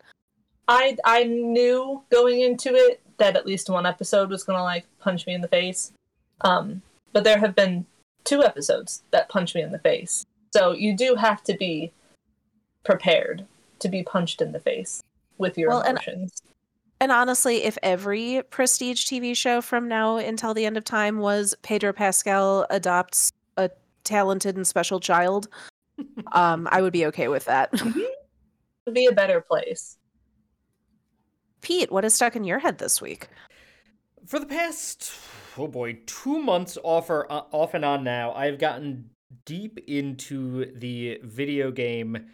I 0.68 0.98
I 1.06 1.24
knew 1.26 2.02
going 2.10 2.42
into 2.42 2.74
it 2.74 3.02
that 3.18 3.36
at 3.36 3.46
least 3.46 3.70
one 3.70 3.86
episode 3.86 4.30
was 4.30 4.44
gonna 4.44 4.64
like 4.64 4.86
punch 5.00 5.28
me 5.28 5.34
in 5.34 5.42
the 5.42 5.48
face. 5.48 5.92
Um, 6.42 6.82
but 7.14 7.24
there 7.24 7.38
have 7.40 7.56
been 7.56 7.86
two 8.24 8.44
episodes 8.44 9.04
that 9.12 9.30
punch 9.30 9.54
me 9.56 9.62
in 9.62 9.72
the 9.72 9.80
face. 9.80 10.26
So 10.54 10.72
you 10.72 10.96
do 10.96 11.16
have 11.16 11.44
to 11.44 11.54
be 11.56 11.92
prepared. 12.84 13.46
to 13.80 13.90
be 13.90 14.02
punched 14.02 14.42
in 14.42 14.54
the 14.54 14.60
face 14.60 15.04
with 15.38 15.56
your 15.56 15.70
Well, 15.70 15.82
and- 15.82 15.90
emotions. 16.00 16.42
And 17.00 17.12
honestly, 17.12 17.64
if 17.64 17.78
every 17.84 18.42
prestige 18.50 19.06
TV 19.06 19.36
show 19.38 19.62
from 19.62 19.88
now 19.88 20.18
until 20.18 20.56
the 20.56 20.66
end 20.66 20.78
of 20.78 20.84
time 20.84 21.20
was 21.20 21.54
Pedro 21.62 21.94
Pascal 21.94 22.66
adopts 22.72 23.32
a 23.56 23.70
talented 24.04 24.56
and 24.56 24.66
special 24.66 25.00
child, 25.00 25.48
um, 26.32 26.68
I 26.72 26.82
would 26.82 26.94
be 26.94 27.06
okay 27.08 27.28
with 27.28 27.46
that. 27.46 27.70
It'd 27.74 27.96
be 28.94 29.06
a 29.06 29.12
better 29.12 29.42
place. 29.42 29.98
Pete, 31.62 31.92
what 31.92 32.06
is 32.06 32.14
stuck 32.14 32.36
in 32.36 32.44
your 32.44 32.60
head 32.60 32.78
this 32.78 33.02
week? 33.02 33.28
For 34.26 34.40
the 34.40 34.46
past, 34.46 35.12
oh 35.58 35.68
boy, 35.68 36.00
two 36.06 36.42
months 36.42 36.78
off 36.84 37.10
or 37.10 37.32
uh, 37.32 37.44
off 37.52 37.74
and 37.74 37.84
on 37.84 38.04
now, 38.04 38.34
I've 38.34 38.60
gotten 38.60 39.10
deep 39.46 39.80
into 39.88 40.72
the 40.78 41.20
video 41.24 41.72
game 41.72 42.28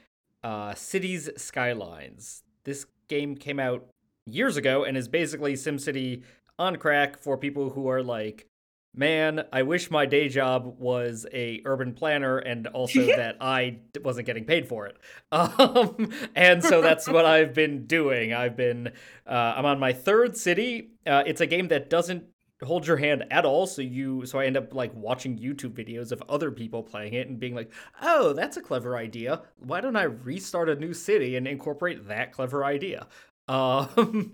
uh, 0.43 0.73
Cities 0.75 1.29
Skylines. 1.37 2.43
This 2.63 2.85
game 3.07 3.35
came 3.35 3.59
out 3.59 3.87
years 4.25 4.57
ago 4.57 4.83
and 4.83 4.97
is 4.97 5.07
basically 5.07 5.53
SimCity 5.53 6.23
on 6.59 6.75
crack 6.77 7.17
for 7.17 7.37
people 7.37 7.69
who 7.69 7.87
are 7.87 8.03
like, 8.03 8.47
man, 8.95 9.45
I 9.51 9.63
wish 9.63 9.89
my 9.89 10.05
day 10.05 10.29
job 10.29 10.75
was 10.79 11.25
a 11.33 11.61
urban 11.65 11.93
planner 11.93 12.37
and 12.37 12.67
also 12.67 13.05
that 13.17 13.37
I 13.41 13.79
wasn't 14.03 14.27
getting 14.27 14.45
paid 14.45 14.67
for 14.67 14.87
it. 14.87 14.97
Um, 15.33 16.11
and 16.35 16.63
so 16.63 16.81
that's 16.81 17.07
what 17.07 17.25
I've 17.25 17.53
been 17.53 17.85
doing. 17.85 18.33
I've 18.33 18.55
been, 18.55 18.91
uh, 19.27 19.53
I'm 19.57 19.65
on 19.65 19.79
my 19.79 19.91
third 19.91 20.37
city. 20.37 20.91
Uh, 21.05 21.23
it's 21.25 21.41
a 21.41 21.47
game 21.47 21.67
that 21.69 21.89
doesn't 21.89 22.25
hold 22.61 22.87
your 22.87 22.97
hand 22.97 23.25
at 23.29 23.45
all 23.45 23.67
so 23.67 23.81
you 23.81 24.25
so 24.25 24.39
i 24.39 24.45
end 24.45 24.55
up 24.55 24.73
like 24.73 24.93
watching 24.95 25.37
youtube 25.37 25.73
videos 25.73 26.11
of 26.11 26.23
other 26.29 26.49
people 26.51 26.81
playing 26.81 27.13
it 27.13 27.27
and 27.27 27.39
being 27.39 27.53
like 27.53 27.71
oh 28.01 28.33
that's 28.33 28.57
a 28.57 28.61
clever 28.61 28.95
idea 28.95 29.41
why 29.57 29.81
don't 29.81 29.95
i 29.95 30.03
restart 30.03 30.69
a 30.69 30.75
new 30.75 30.93
city 30.93 31.35
and 31.35 31.47
incorporate 31.47 32.07
that 32.07 32.31
clever 32.31 32.63
idea 32.63 33.05
um 33.49 34.33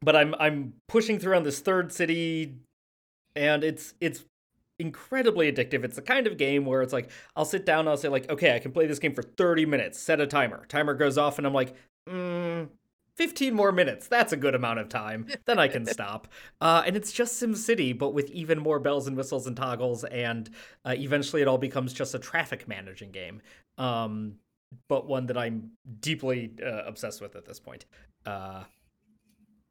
but 0.00 0.16
i'm 0.16 0.34
i'm 0.40 0.72
pushing 0.88 1.18
through 1.18 1.36
on 1.36 1.42
this 1.42 1.60
third 1.60 1.92
city 1.92 2.56
and 3.36 3.64
it's 3.64 3.94
it's 4.00 4.24
incredibly 4.78 5.52
addictive 5.52 5.84
it's 5.84 5.96
the 5.96 6.02
kind 6.02 6.26
of 6.26 6.38
game 6.38 6.64
where 6.64 6.80
it's 6.80 6.92
like 6.92 7.10
i'll 7.36 7.44
sit 7.44 7.66
down 7.66 7.80
and 7.80 7.90
i'll 7.90 7.98
say 7.98 8.08
like 8.08 8.30
okay 8.30 8.54
i 8.54 8.58
can 8.58 8.72
play 8.72 8.86
this 8.86 8.98
game 8.98 9.14
for 9.14 9.22
30 9.22 9.66
minutes 9.66 9.98
set 9.98 10.20
a 10.20 10.26
timer 10.26 10.64
timer 10.68 10.94
goes 10.94 11.18
off 11.18 11.36
and 11.36 11.46
i'm 11.46 11.52
like 11.52 11.74
mm, 12.08 12.66
15 13.20 13.52
more 13.52 13.70
minutes. 13.70 14.08
That's 14.08 14.32
a 14.32 14.36
good 14.36 14.54
amount 14.54 14.78
of 14.78 14.88
time. 14.88 15.26
Then 15.44 15.58
I 15.58 15.68
can 15.68 15.84
stop. 15.96 16.26
Uh, 16.58 16.82
and 16.86 16.96
it's 16.96 17.12
just 17.12 17.40
SimCity, 17.42 17.96
but 17.96 18.14
with 18.14 18.30
even 18.30 18.58
more 18.58 18.78
bells 18.78 19.06
and 19.06 19.14
whistles 19.14 19.46
and 19.46 19.54
toggles. 19.54 20.04
And 20.04 20.48
uh, 20.86 20.94
eventually 20.96 21.42
it 21.42 21.48
all 21.48 21.58
becomes 21.58 21.92
just 21.92 22.14
a 22.14 22.18
traffic 22.18 22.66
managing 22.66 23.10
game. 23.10 23.42
Um, 23.76 24.36
but 24.88 25.06
one 25.06 25.26
that 25.26 25.36
I'm 25.36 25.72
deeply 26.00 26.52
uh, 26.64 26.84
obsessed 26.86 27.20
with 27.20 27.36
at 27.36 27.44
this 27.44 27.60
point. 27.60 27.84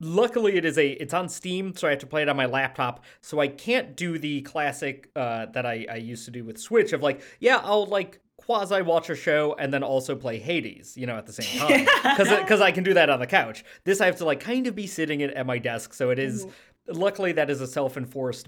Luckily 0.01 0.56
it 0.56 0.63
is 0.65 0.77
a 0.77 0.89
it's 0.91 1.13
on 1.13 1.27
steam 1.27 1.75
so 1.75 1.88
i 1.88 1.91
have 1.91 2.00
to 2.00 2.08
play 2.08 2.22
it 2.22 2.29
on 2.29 2.38
my 2.38 2.46
laptop. 2.46 3.03
So 3.22 3.39
i 3.39 3.48
can't 3.48 3.96
do 3.96 4.18
the 4.18 4.41
classic 4.41 5.10
uh, 5.15 5.48
that 5.48 5.65
I, 5.65 5.86
I 5.91 5.96
used 5.96 6.25
to 6.25 6.32
do 6.32 6.44
with 6.44 6.58
switch 6.58 6.94
of 6.94 7.01
like 7.03 7.22
yeah 7.39 7.60
i'll 7.63 7.86
like 7.86 8.20
quasi 8.38 8.82
watch 8.82 9.10
a 9.10 9.15
show 9.15 9.56
and 9.60 9.74
then 9.74 9.84
also 9.84 10.15
play 10.15 10.39
hades 10.39 10.96
you 10.96 11.06
know 11.06 11.18
at 11.18 11.25
the 11.25 11.34
same 11.34 11.60
time. 11.68 11.86
Because 12.03 12.29
because 12.39 12.62
i 12.62 12.72
can 12.72 12.84
do 12.86 12.94
that 12.94 13.10
on 13.10 13.20
the 13.20 13.27
couch. 13.27 13.65
This 13.84 14.00
i 14.00 14.06
have 14.06 14.15
to 14.18 14.25
like 14.25 14.39
kind 14.39 14.68
of 14.68 14.75
be 14.75 14.88
sitting 14.88 15.22
at, 15.22 15.32
at 15.32 15.46
my 15.46 15.58
desk 15.58 15.94
so 15.94 16.10
it 16.10 16.20
is- 16.20 16.48
luckily 16.88 17.34
that 17.34 17.50
is 17.50 17.60
a 17.62 17.68
self-enforced 17.68 18.48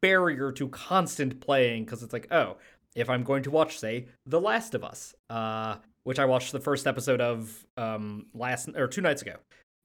barrier 0.00 0.52
to 0.52 0.68
constant 0.68 1.40
playing 1.40 1.84
because 1.84 2.02
it's 2.02 2.12
like 2.12 2.26
oh 2.30 2.56
if 2.96 3.10
i'm 3.10 3.22
going 3.22 3.42
to 3.42 3.50
watch 3.50 3.78
say 3.78 4.06
the 4.26 4.40
last 4.40 4.74
of 4.74 4.82
us 4.84 5.14
uh 5.30 5.76
which 6.04 6.18
i 6.18 6.24
watched 6.24 6.52
the 6.52 6.60
first 6.60 6.86
episode 6.86 7.20
of 7.20 7.66
um 7.76 8.26
last 8.34 8.68
or 8.76 8.86
two 8.88 9.00
nights 9.00 9.22
ago 9.22 9.34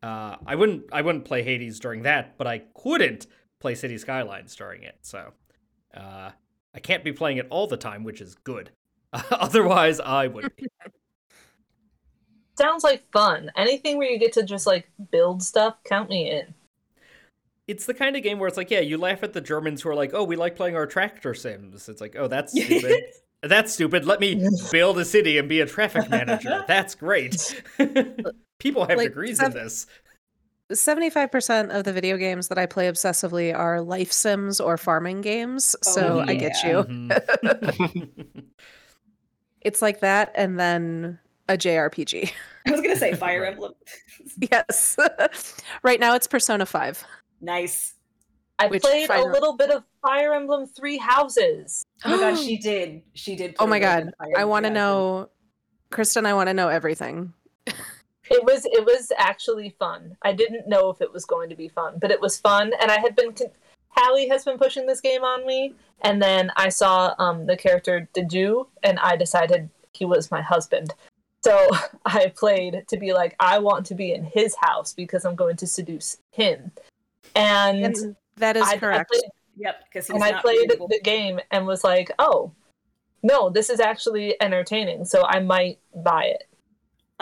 uh, 0.03 0.35
I 0.45 0.55
wouldn't 0.55 0.83
I 0.91 1.01
wouldn't 1.01 1.23
play 1.23 1.43
Hades 1.43 1.79
during 1.79 2.03
that, 2.03 2.37
but 2.37 2.45
I 2.45 2.63
couldn't 2.75 3.27
play 3.59 3.73
City 3.73 3.97
Skylines 3.97 4.53
during 4.55 4.83
it. 4.83 4.97
So 5.01 5.31
uh, 5.95 6.31
I 6.75 6.79
can't 6.81 7.05
be 7.05 7.13
playing 7.13 7.37
it 7.37 7.47
all 7.49 7.67
the 7.67 7.77
time, 7.77 8.03
which 8.03 8.19
is 8.19 8.35
good. 8.35 8.71
Otherwise, 9.31 10.01
I 10.01 10.27
would. 10.27 10.51
Sounds 12.59 12.83
like 12.83 13.09
fun. 13.11 13.49
Anything 13.55 13.97
where 13.97 14.09
you 14.09 14.19
get 14.19 14.33
to 14.33 14.43
just 14.43 14.67
like 14.67 14.89
build 15.09 15.41
stuff, 15.41 15.77
count 15.85 16.09
me 16.09 16.29
in. 16.29 16.53
It's 17.65 17.85
the 17.85 17.93
kind 17.93 18.17
of 18.17 18.23
game 18.23 18.39
where 18.39 18.49
it's 18.49 18.57
like, 18.57 18.69
yeah, 18.69 18.81
you 18.81 18.97
laugh 18.97 19.23
at 19.23 19.31
the 19.31 19.39
Germans 19.39 19.81
who 19.81 19.89
are 19.89 19.95
like, 19.95 20.13
"Oh, 20.13 20.25
we 20.25 20.35
like 20.35 20.57
playing 20.57 20.75
our 20.75 20.85
tractor 20.85 21.33
sims." 21.33 21.87
It's 21.87 22.01
like, 22.01 22.17
"Oh, 22.17 22.27
that's 22.27 22.51
stupid." 22.61 23.05
That's 23.41 23.73
stupid. 23.73 24.05
Let 24.05 24.19
me 24.19 24.47
build 24.71 24.99
a 24.99 25.05
city 25.05 25.37
and 25.37 25.49
be 25.49 25.61
a 25.61 25.65
traffic 25.65 26.09
manager. 26.09 26.63
That's 26.65 26.95
great. 26.95 27.61
People 28.63 28.85
have 28.87 28.97
Like, 28.97 29.09
degrees 29.09 29.37
some- 29.37 29.51
in 29.51 29.57
this. 29.57 29.85
75% 30.71 31.71
of 31.77 31.83
the 31.83 31.91
video 31.93 32.17
games 32.17 32.47
that 32.47 32.57
I 32.57 32.65
play 32.65 32.87
obsessively 32.89 33.53
are 33.55 33.81
life 33.81 34.11
sims 34.11 34.59
or 34.61 34.77
farming 34.77 35.21
games. 35.21 35.75
So 35.83 36.19
Oh, 36.19 36.25
I 36.25 36.33
get 36.35 36.53
yeah. 36.63 36.69
you. 36.69 36.83
Mhm. 36.85 38.43
It's 39.61 39.81
like 39.81 39.99
that 40.01 40.31
and 40.35 40.59
then 40.59 41.19
a 41.47 41.53
JRPG. 41.57 42.31
I 42.67 42.71
was 42.71 42.81
gonna 42.81 42.97
say 42.97 43.13
Fire 43.15 43.45
Emblem. 43.45 43.73
yes. 44.51 44.97
right 45.83 45.99
now 45.99 46.15
it's 46.15 46.27
Persona 46.27 46.65
5. 46.65 47.03
nice. 47.41 47.93
I 48.59 48.67
Which 48.67 48.83
played 48.83 49.07
Fire- 49.07 49.29
a 49.29 49.33
little 49.33 49.57
bit 49.57 49.69
of 49.71 49.83
Fire 50.01 50.33
Emblem 50.33 50.67
Three 50.67 50.97
Houses. 50.97 51.83
Oh 52.05 52.09
my 52.11 52.31
god, 52.31 52.37
she 52.39 52.57
did. 52.57 53.01
She 53.13 53.35
did. 53.35 53.55
Oh 53.59 53.65
my 53.67 53.79
god. 53.79 54.11
I 54.37 54.43
want 54.45 54.65
to 54.65 54.69
know 54.69 55.29
Kristen, 55.91 56.25
I 56.25 56.33
want 56.33 56.47
to 56.47 56.53
know 56.53 56.67
everything. 56.69 57.33
It 58.33 58.43
was 58.43 58.65
it 58.65 58.83
was 58.83 59.11
actually 59.17 59.69
fun. 59.77 60.17
I 60.23 60.33
didn't 60.33 60.67
know 60.67 60.89
if 60.89 61.01
it 61.01 61.13
was 61.13 61.23
going 61.23 61.49
to 61.49 61.55
be 61.55 61.67
fun, 61.67 61.97
but 61.99 62.11
it 62.11 62.19
was 62.19 62.39
fun. 62.39 62.73
And 62.81 62.89
I 62.89 62.99
had 62.99 63.15
been 63.15 63.33
con- 63.33 63.51
Hallie 63.89 64.27
has 64.29 64.43
been 64.43 64.57
pushing 64.57 64.87
this 64.87 65.01
game 65.01 65.23
on 65.23 65.45
me, 65.45 65.75
and 66.01 66.19
then 66.21 66.51
I 66.55 66.69
saw 66.69 67.13
um, 67.19 67.45
the 67.45 67.55
character 67.55 68.09
Dedue, 68.15 68.65
and 68.81 68.97
I 68.99 69.15
decided 69.15 69.69
he 69.93 70.05
was 70.05 70.31
my 70.31 70.41
husband. 70.41 70.93
So 71.43 71.69
I 72.05 72.33
played 72.35 72.85
to 72.87 72.97
be 72.97 73.13
like, 73.13 73.35
I 73.39 73.59
want 73.59 73.85
to 73.87 73.95
be 73.95 74.11
in 74.13 74.23
his 74.23 74.55
house 74.59 74.93
because 74.93 75.25
I'm 75.25 75.35
going 75.35 75.57
to 75.57 75.67
seduce 75.67 76.17
him. 76.31 76.71
And, 77.35 77.85
And 77.85 78.15
that 78.37 78.57
is 78.57 78.63
I, 78.67 78.73
I 78.73 78.77
correct. 78.77 79.11
played, 79.11 79.23
Yep, 79.57 79.83
because 79.85 80.07
he's 80.07 80.15
and 80.15 80.23
I 80.23 80.41
played 80.41 80.67
beautiful. 80.67 80.87
the 80.87 80.99
game 81.01 81.39
and 81.51 81.67
was 81.67 81.83
like, 81.83 82.09
oh, 82.17 82.51
no, 83.21 83.49
this 83.49 83.69
is 83.69 83.79
actually 83.79 84.35
entertaining. 84.41 85.05
So 85.05 85.23
I 85.23 85.39
might 85.39 85.77
buy 85.95 86.23
it. 86.25 86.47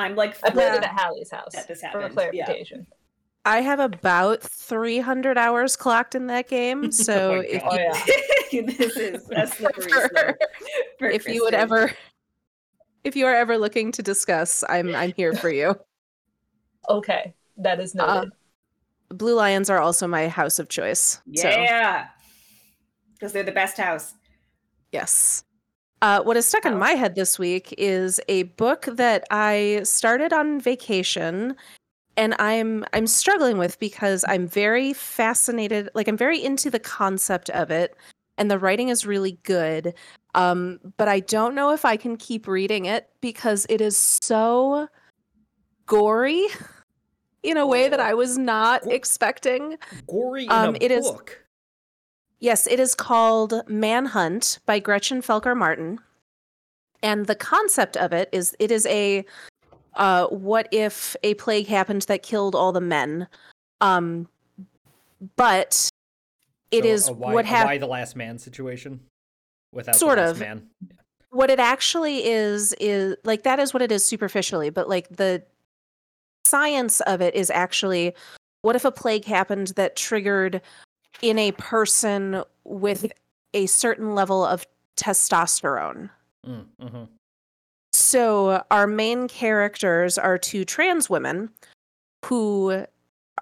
I'm 0.01 0.15
like 0.15 0.37
I 0.43 0.49
played 0.49 0.73
it 0.75 0.83
at 0.83 0.97
Hallie's 0.99 1.31
house 1.31 1.53
That 1.53 1.67
this 1.67 1.81
for 1.81 1.87
happened, 1.87 2.15
yeah. 2.33 2.45
clarification. 2.45 2.87
I 3.43 3.61
have 3.61 3.79
about 3.79 4.41
300 4.43 5.37
hours 5.37 5.75
clocked 5.75 6.13
in 6.15 6.27
that 6.27 6.47
game. 6.47 6.91
So 6.91 7.35
Oh 7.35 7.39
if, 7.41 7.61
God. 7.63 7.71
Oh 7.71 7.75
you, 8.51 8.61
yeah. 8.67 8.75
this 8.77 8.97
is 8.97 9.29
a 9.35 9.47
slippery 9.47 9.91
For- 9.91 10.09
slope. 10.13 10.35
for 10.99 11.07
if 11.07 11.27
you 11.27 11.43
would 11.43 11.53
ever 11.53 11.91
if 13.03 13.15
you 13.15 13.25
are 13.25 13.35
ever 13.35 13.57
looking 13.57 13.91
to 13.93 14.03
discuss, 14.03 14.63
I'm 14.69 14.93
I'm 14.93 15.13
here 15.13 15.33
for 15.33 15.49
you. 15.49 15.75
Okay, 16.89 17.33
that 17.57 17.79
is 17.79 17.95
Uh. 17.95 18.25
Blue 19.09 19.35
Lions 19.35 19.69
are 19.69 19.79
also 19.79 20.07
my 20.07 20.27
house 20.29 20.57
of 20.59 20.69
choice. 20.69 21.19
Yeah, 21.25 22.07
because 23.13 23.33
they're 23.33 23.43
the 23.43 23.51
best 23.51 23.77
house. 23.77 24.13
Yes. 24.91 25.43
Uh, 26.01 26.21
what 26.23 26.35
is 26.35 26.45
stuck 26.47 26.65
in 26.65 26.77
my 26.79 26.91
head 26.91 27.13
this 27.15 27.37
week 27.37 27.73
is 27.77 28.19
a 28.27 28.43
book 28.43 28.87
that 28.91 29.23
I 29.29 29.81
started 29.83 30.33
on 30.33 30.59
vacation 30.59 31.55
and 32.17 32.33
I'm 32.39 32.83
I'm 32.93 33.05
struggling 33.07 33.57
with 33.59 33.79
because 33.79 34.25
I'm 34.27 34.47
very 34.47 34.93
fascinated 34.93 35.89
like 35.93 36.07
I'm 36.07 36.17
very 36.17 36.43
into 36.43 36.69
the 36.71 36.79
concept 36.79 37.49
of 37.51 37.69
it 37.69 37.95
and 38.37 38.49
the 38.49 38.57
writing 38.57 38.89
is 38.89 39.05
really 39.05 39.37
good 39.43 39.93
um 40.33 40.79
but 40.97 41.07
I 41.07 41.19
don't 41.21 41.53
know 41.55 41.69
if 41.71 41.85
I 41.85 41.97
can 41.97 42.17
keep 42.17 42.47
reading 42.47 42.85
it 42.85 43.07
because 43.21 43.65
it 43.69 43.79
is 43.79 43.95
so 43.95 44.87
gory 45.85 46.47
in 47.43 47.57
a 47.57 47.67
way 47.67 47.89
that 47.89 47.99
I 47.99 48.13
was 48.13 48.37
not 48.37 48.85
expecting. 48.91 49.77
Gory 50.07 50.45
in 50.45 50.51
Um, 50.51 50.75
a 50.75 50.83
it 50.83 50.91
is- 50.91 51.09
book. 51.09 51.40
Yes, 52.41 52.65
it 52.65 52.79
is 52.79 52.95
called 52.95 53.61
Manhunt 53.67 54.59
by 54.65 54.79
Gretchen 54.79 55.21
Felker 55.21 55.55
Martin. 55.55 55.99
And 57.03 57.27
the 57.27 57.35
concept 57.35 57.95
of 57.95 58.11
it 58.11 58.29
is 58.31 58.55
it 58.59 58.71
is 58.71 58.85
a 58.87 59.23
uh, 59.95 60.27
what 60.27 60.67
if 60.71 61.15
a 61.23 61.35
plague 61.35 61.67
happened 61.67 62.03
that 62.03 62.23
killed 62.23 62.55
all 62.55 62.71
the 62.71 62.81
men? 62.81 63.27
Um, 63.79 64.27
but 65.35 65.89
it 66.71 66.83
So 66.83 66.89
is 66.89 67.11
why, 67.11 67.33
what 67.33 67.45
happened. 67.45 67.69
why 67.69 67.77
the 67.77 67.87
last 67.87 68.15
man 68.15 68.37
situation 68.39 68.99
without 69.71 69.95
Sort 69.95 70.17
the 70.17 70.23
last 70.25 70.31
of. 70.31 70.39
man. 70.39 70.67
what 71.29 71.49
it 71.51 71.59
actually 71.59 72.25
is 72.25 72.73
is 72.79 73.15
like 73.23 73.43
that 73.43 73.59
is 73.59 73.73
what 73.73 73.81
it 73.81 73.91
is 73.91 74.03
superficially 74.03 74.69
but 74.69 74.89
like 74.89 75.07
the 75.15 75.43
science 76.45 77.01
of 77.01 77.21
it 77.21 77.33
is 77.35 77.49
actually 77.51 78.13
what 78.63 78.75
if 78.75 78.83
a 78.85 78.91
plague 78.91 79.25
happened 79.25 79.67
that 79.75 79.95
triggered 79.95 80.61
in 81.21 81.37
a 81.37 81.51
person 81.53 82.43
with 82.63 83.11
a 83.53 83.65
certain 83.67 84.15
level 84.15 84.45
of 84.45 84.65
testosterone 84.97 86.09
Mm, 86.47 86.65
mhm. 86.81 87.07
so 87.93 88.63
our 88.71 88.87
main 88.87 89.27
characters 89.27 90.17
are 90.17 90.39
two 90.39 90.65
trans 90.65 91.07
women 91.07 91.51
who 92.25 92.83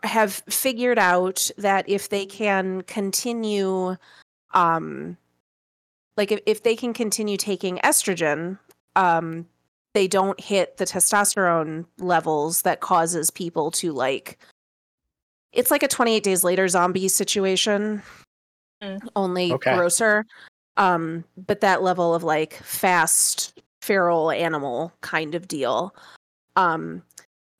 have 0.04 0.34
figured 0.50 1.00
out 1.00 1.50
that 1.58 1.88
if 1.88 2.10
they 2.10 2.26
can 2.26 2.82
continue 2.84 3.96
um 4.54 5.16
like 6.18 6.32
if, 6.34 6.42
if 6.46 6.64
they 6.64 6.76
can 6.76 6.94
continue 6.94 7.38
taking 7.38 7.78
estrogen 7.78 8.60
um 8.98 9.48
they 9.94 10.08
don't 10.08 10.40
hit 10.42 10.76
the 10.78 10.86
testosterone 10.86 11.86
levels 12.00 12.64
that 12.64 12.82
causes 12.82 13.32
people 13.32 13.72
to 13.72 13.94
like 13.94 14.38
it's 15.54 15.72
like 15.72 15.84
a 15.84 15.88
28 15.88 16.24
days 16.24 16.44
later 16.44 16.68
zombie 16.68 17.08
situation 17.08 18.02
Mm. 18.82 19.06
only 19.18 19.52
Okay. 19.52 19.76
grosser 19.76 20.26
um 20.78 21.26
but 21.36 21.60
that 21.60 21.84
level 21.84 22.16
of 22.16 22.24
like 22.24 22.54
fast 22.54 23.60
feral 23.82 24.32
animal 24.32 24.94
kind 25.02 25.36
of 25.36 25.50
deal 25.50 25.94
um 26.56 27.04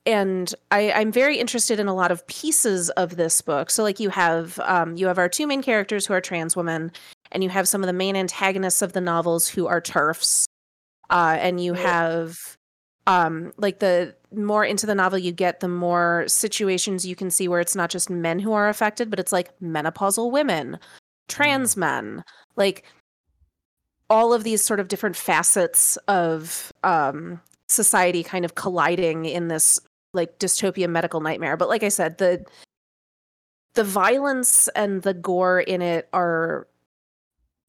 and 0.06 0.54
I, 0.70 0.92
I'm 0.92 1.12
very 1.12 1.36
interested 1.38 1.78
in 1.78 1.86
a 1.88 1.94
lot 1.94 2.10
of 2.10 2.26
pieces 2.26 2.88
of 2.90 3.16
this 3.16 3.42
book. 3.42 3.70
So, 3.70 3.82
like, 3.82 4.00
you 4.00 4.08
have 4.08 4.58
um, 4.60 4.96
you 4.96 5.06
have 5.06 5.18
our 5.18 5.28
two 5.28 5.46
main 5.46 5.62
characters 5.62 6.06
who 6.06 6.14
are 6.14 6.22
trans 6.22 6.56
women, 6.56 6.90
and 7.32 7.44
you 7.44 7.50
have 7.50 7.68
some 7.68 7.82
of 7.82 7.86
the 7.86 7.92
main 7.92 8.16
antagonists 8.16 8.80
of 8.80 8.94
the 8.94 9.00
novels 9.00 9.46
who 9.46 9.66
are 9.66 9.80
TERFs, 9.80 10.46
uh, 11.10 11.36
and 11.38 11.62
you 11.62 11.74
have 11.74 12.56
um, 13.10 13.52
like 13.56 13.80
the 13.80 14.14
more 14.32 14.64
into 14.64 14.86
the 14.86 14.94
novel 14.94 15.18
you 15.18 15.32
get, 15.32 15.58
the 15.58 15.66
more 15.66 16.24
situations 16.28 17.04
you 17.04 17.16
can 17.16 17.28
see 17.28 17.48
where 17.48 17.58
it's 17.58 17.74
not 17.74 17.90
just 17.90 18.08
men 18.08 18.38
who 18.38 18.52
are 18.52 18.68
affected, 18.68 19.10
but 19.10 19.18
it's 19.18 19.32
like 19.32 19.50
menopausal 19.58 20.30
women, 20.30 20.78
trans 21.26 21.76
men, 21.76 22.22
like 22.54 22.84
all 24.08 24.32
of 24.32 24.44
these 24.44 24.64
sort 24.64 24.78
of 24.78 24.86
different 24.86 25.16
facets 25.16 25.96
of 26.06 26.72
um, 26.84 27.40
society 27.68 28.22
kind 28.22 28.44
of 28.44 28.54
colliding 28.54 29.24
in 29.24 29.48
this 29.48 29.80
like 30.12 30.38
dystopia 30.38 30.88
medical 30.88 31.20
nightmare. 31.20 31.56
But 31.56 31.68
like 31.68 31.82
I 31.82 31.88
said, 31.88 32.18
the 32.18 32.44
the 33.74 33.84
violence 33.84 34.68
and 34.76 35.02
the 35.02 35.14
gore 35.14 35.60
in 35.60 35.82
it 35.82 36.08
are 36.12 36.68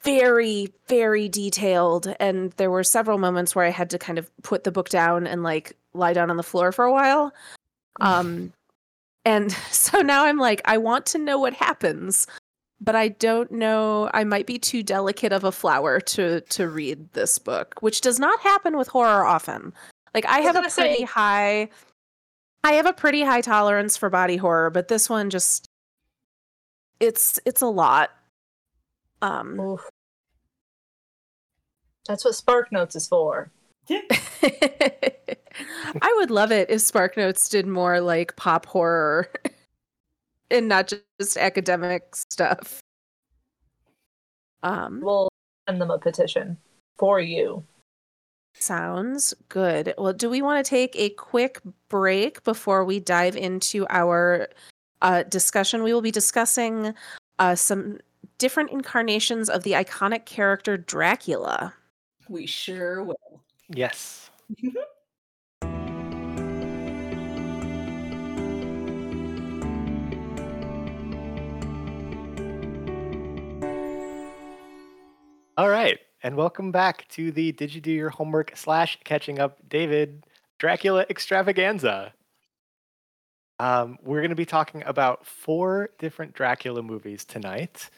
very 0.04 0.74
very 0.88 1.30
detailed 1.30 2.14
and 2.20 2.52
there 2.54 2.72
were 2.72 2.84
several 2.84 3.18
moments 3.18 3.56
where 3.56 3.66
I 3.66 3.70
had 3.70 3.90
to 3.92 4.00
kind 4.00 4.18
of 4.18 4.30
put 4.44 4.64
the 4.64 4.72
book 4.72 4.90
down 4.90 5.28
and 5.28 5.44
like 5.44 5.78
lie 5.94 6.14
down 6.14 6.30
on 6.32 6.38
the 6.38 6.44
floor 6.44 6.72
for 6.72 6.86
a 6.86 6.92
while. 6.92 7.34
Um 8.00 8.52
and 9.26 9.52
so 9.72 10.02
now 10.02 10.26
I'm 10.26 10.38
like 10.38 10.62
I 10.66 10.78
want 10.78 11.06
to 11.08 11.18
know 11.18 11.38
what 11.40 11.54
happens, 11.54 12.26
but 12.80 12.96
I 12.96 13.10
don't 13.10 13.52
know 13.52 14.10
I 14.14 14.24
might 14.24 14.48
be 14.48 14.58
too 14.58 14.82
delicate 14.82 15.34
of 15.34 15.44
a 15.44 15.52
flower 15.52 16.00
to 16.00 16.42
to 16.42 16.68
read 16.68 17.14
this 17.14 17.38
book, 17.38 17.76
which 17.82 18.02
does 18.02 18.20
not 18.20 18.40
happen 18.40 18.78
with 18.78 18.88
horror 18.88 19.24
often. 19.26 19.74
Like 20.16 20.26
I 20.26 20.40
was 20.40 20.48
have 20.48 20.56
a 20.56 20.60
gonna 20.60 20.70
say- 20.72 20.82
pretty 20.90 21.04
high 21.04 21.70
I 22.64 22.74
have 22.74 22.86
a 22.86 22.94
pretty 22.94 23.24
high 23.24 23.42
tolerance 23.42 23.98
for 23.98 24.10
body 24.10 24.38
horror, 24.38 24.70
but 24.70 24.88
this 24.88 25.10
one 25.10 25.30
just 25.30 25.68
it's 27.00 27.40
it's 27.46 27.62
a 27.62 27.68
lot. 27.68 28.12
Um 29.22 29.60
Oof. 29.60 29.90
That's 32.08 32.26
what 32.26 32.36
Spark 32.36 32.72
Notes 32.72 32.96
is 32.96 33.08
for. 33.08 33.52
I 36.02 36.14
would 36.18 36.32
love 36.32 36.52
it 36.52 36.70
if 36.70 36.82
Spark 36.82 37.18
Notes 37.18 37.50
did 37.50 37.68
more 37.68 38.02
like 38.02 38.36
pop 38.36 38.66
horror 38.66 39.30
and 40.52 40.68
not 40.68 40.94
just 41.20 41.38
academic 41.38 42.16
stuff. 42.16 42.80
Um 44.64 45.02
We'll 45.02 45.30
send 45.68 45.82
them 45.82 45.92
a 45.92 46.00
petition 46.00 46.58
for 46.98 47.20
you. 47.20 47.64
Sounds 48.54 49.34
good. 49.50 49.94
Well, 49.98 50.14
do 50.14 50.30
we 50.30 50.42
want 50.42 50.64
to 50.64 50.70
take 50.70 50.96
a 50.96 51.10
quick 51.12 51.60
break 51.90 52.44
before 52.44 52.84
we 52.86 53.00
dive 53.00 53.36
into 53.36 53.88
our 53.90 54.50
uh, 55.02 55.24
discussion? 55.24 55.84
We 55.84 55.94
will 55.94 56.02
be 56.02 56.12
discussing 56.12 56.94
uh, 57.40 57.56
some 57.56 57.98
different 58.38 58.72
incarnations 58.72 59.50
of 59.50 59.64
the 59.64 59.72
iconic 59.74 60.26
character 60.26 60.78
Dracula. 60.78 61.74
We 62.30 62.46
sure 62.46 63.04
will. 63.04 63.42
Yes. 63.70 64.30
All 75.58 75.70
right, 75.70 76.00
and 76.24 76.36
welcome 76.36 76.72
back 76.72 77.08
to 77.10 77.32
the 77.32 77.52
Did 77.52 77.76
You 77.76 77.82
Do 77.82 77.92
Your 77.92 78.10
Homework 78.10 78.56
slash 78.56 78.98
Catching 79.04 79.38
Up 79.38 79.60
David 79.70 80.26
Dracula 80.58 81.06
Extravaganza. 81.10 82.14
Um, 83.60 84.00
we're 84.02 84.22
going 84.22 84.30
to 84.30 84.36
be 84.36 84.46
talking 84.46 84.82
about 84.88 85.24
four 85.24 85.92
different 86.00 86.34
Dracula 86.34 86.82
movies 86.82 87.26
tonight. 87.26 87.92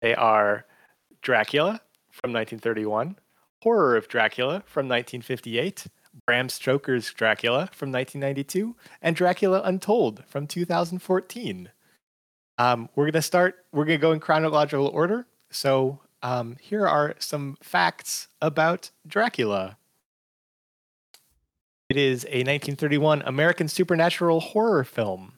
They 0.00 0.14
are 0.14 0.64
Dracula 1.22 1.80
from 2.10 2.32
1931, 2.32 3.16
Horror 3.62 3.96
of 3.96 4.08
Dracula 4.08 4.62
from 4.66 4.86
1958, 4.86 5.86
Bram 6.26 6.48
Stoker's 6.48 7.12
Dracula 7.12 7.68
from 7.72 7.90
1992, 7.90 8.76
and 9.02 9.16
Dracula 9.16 9.60
Untold 9.64 10.24
from 10.26 10.46
2014. 10.46 11.70
Um, 12.58 12.88
we're 12.94 13.04
going 13.04 13.12
to 13.12 13.22
start, 13.22 13.64
we're 13.72 13.84
going 13.84 13.98
to 13.98 14.02
go 14.02 14.12
in 14.12 14.20
chronological 14.20 14.88
order. 14.88 15.26
So 15.50 16.00
um, 16.22 16.56
here 16.60 16.86
are 16.86 17.14
some 17.18 17.56
facts 17.62 18.28
about 18.40 18.90
Dracula. 19.06 19.76
It 21.88 21.96
is 21.96 22.24
a 22.24 22.44
1931 22.44 23.22
American 23.22 23.68
supernatural 23.68 24.40
horror 24.40 24.84
film. 24.84 25.32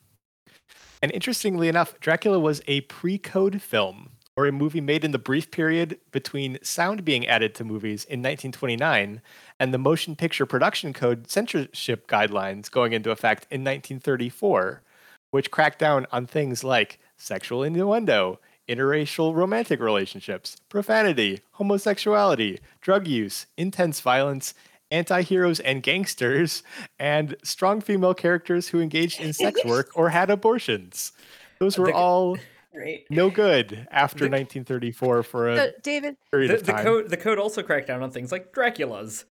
And 1.03 1.13
interestingly 1.13 1.69
enough, 1.69 1.99
Dracula 2.01 2.39
was 2.39 2.61
a 2.67 2.83
pre 2.83 3.17
code 3.19 3.63
film 3.63 4.11
or 4.37 4.47
a 4.47 4.53
movie 4.53 4.81
made 4.81 5.05
in 5.05 5.11
the 5.11 5.19
brief 5.19 5.51
period 5.51 5.99
between 6.13 6.59
sound 6.63 7.05
being 7.05 7.27
added 7.27 7.55
to 7.55 7.65
movies 7.65 8.05
in 8.05 8.21
1929 8.21 9.21
and 9.59 9.75
the 9.75 9.79
motion 9.79 10.17
picture 10.17 10.47
production 10.47 10.93
code 10.93 11.31
censorship 11.31 12.07
guidelines 12.07 12.71
going 12.71 12.93
into 12.93 13.11
effect 13.11 13.47
in 13.51 13.61
1934, 13.63 14.83
which 15.31 15.51
cracked 15.51 15.79
down 15.79 16.07
on 16.13 16.27
things 16.27 16.65
like 16.65 16.99
sexual 17.17 17.63
innuendo, 17.63 18.39
interracial 18.69 19.35
romantic 19.35 19.81
relationships, 19.81 20.57
profanity, 20.69 21.41
homosexuality, 21.53 22.61
drug 22.81 23.07
use, 23.07 23.47
intense 23.57 24.01
violence, 24.01 24.55
anti 24.91 25.23
heroes 25.23 25.61
and 25.61 25.83
gangsters, 25.83 26.63
and 26.99 27.37
strong 27.43 27.81
female 27.81 28.15
characters 28.15 28.69
who 28.69 28.81
engaged 28.81 29.21
in 29.21 29.33
sex 29.33 29.63
work 29.65 29.91
or 29.95 30.11
had 30.11 30.31
abortions. 30.31 31.13
Those 31.59 31.79
were 31.79 31.93
all 31.93 32.39
Great. 32.73 33.07
no 33.11 33.31
good 33.31 33.87
after 33.91 34.25
The- 34.25 34.31
1934 34.31 35.23
for 35.23 35.49
a 35.49 35.57
So, 35.57 35.73
David, 35.83 36.17
period 36.31 36.51
The, 36.51 36.55
of 36.55 36.67
the 36.67 36.73
time. 36.73 36.85
code 36.85 37.09
the 37.11 37.17
code 37.17 37.39
also 37.39 37.63
cracked 37.63 37.87
down 37.89 38.03
on 38.03 38.11
things 38.11 38.31
like 38.33 38.53
Dracula's. 38.53 39.25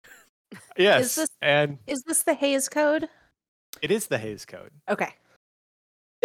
yes, 0.77 1.15
this- 1.17 1.29
and 1.43 1.79
is 1.87 2.03
this 2.07 2.23
the 2.23 2.35
Hays 2.35 2.69
Code? 2.69 3.09
it 3.83 3.91
is 3.91 4.07
the 4.07 4.19
Hays 4.19 4.45
Code. 4.47 4.71
Okay. 4.89 5.11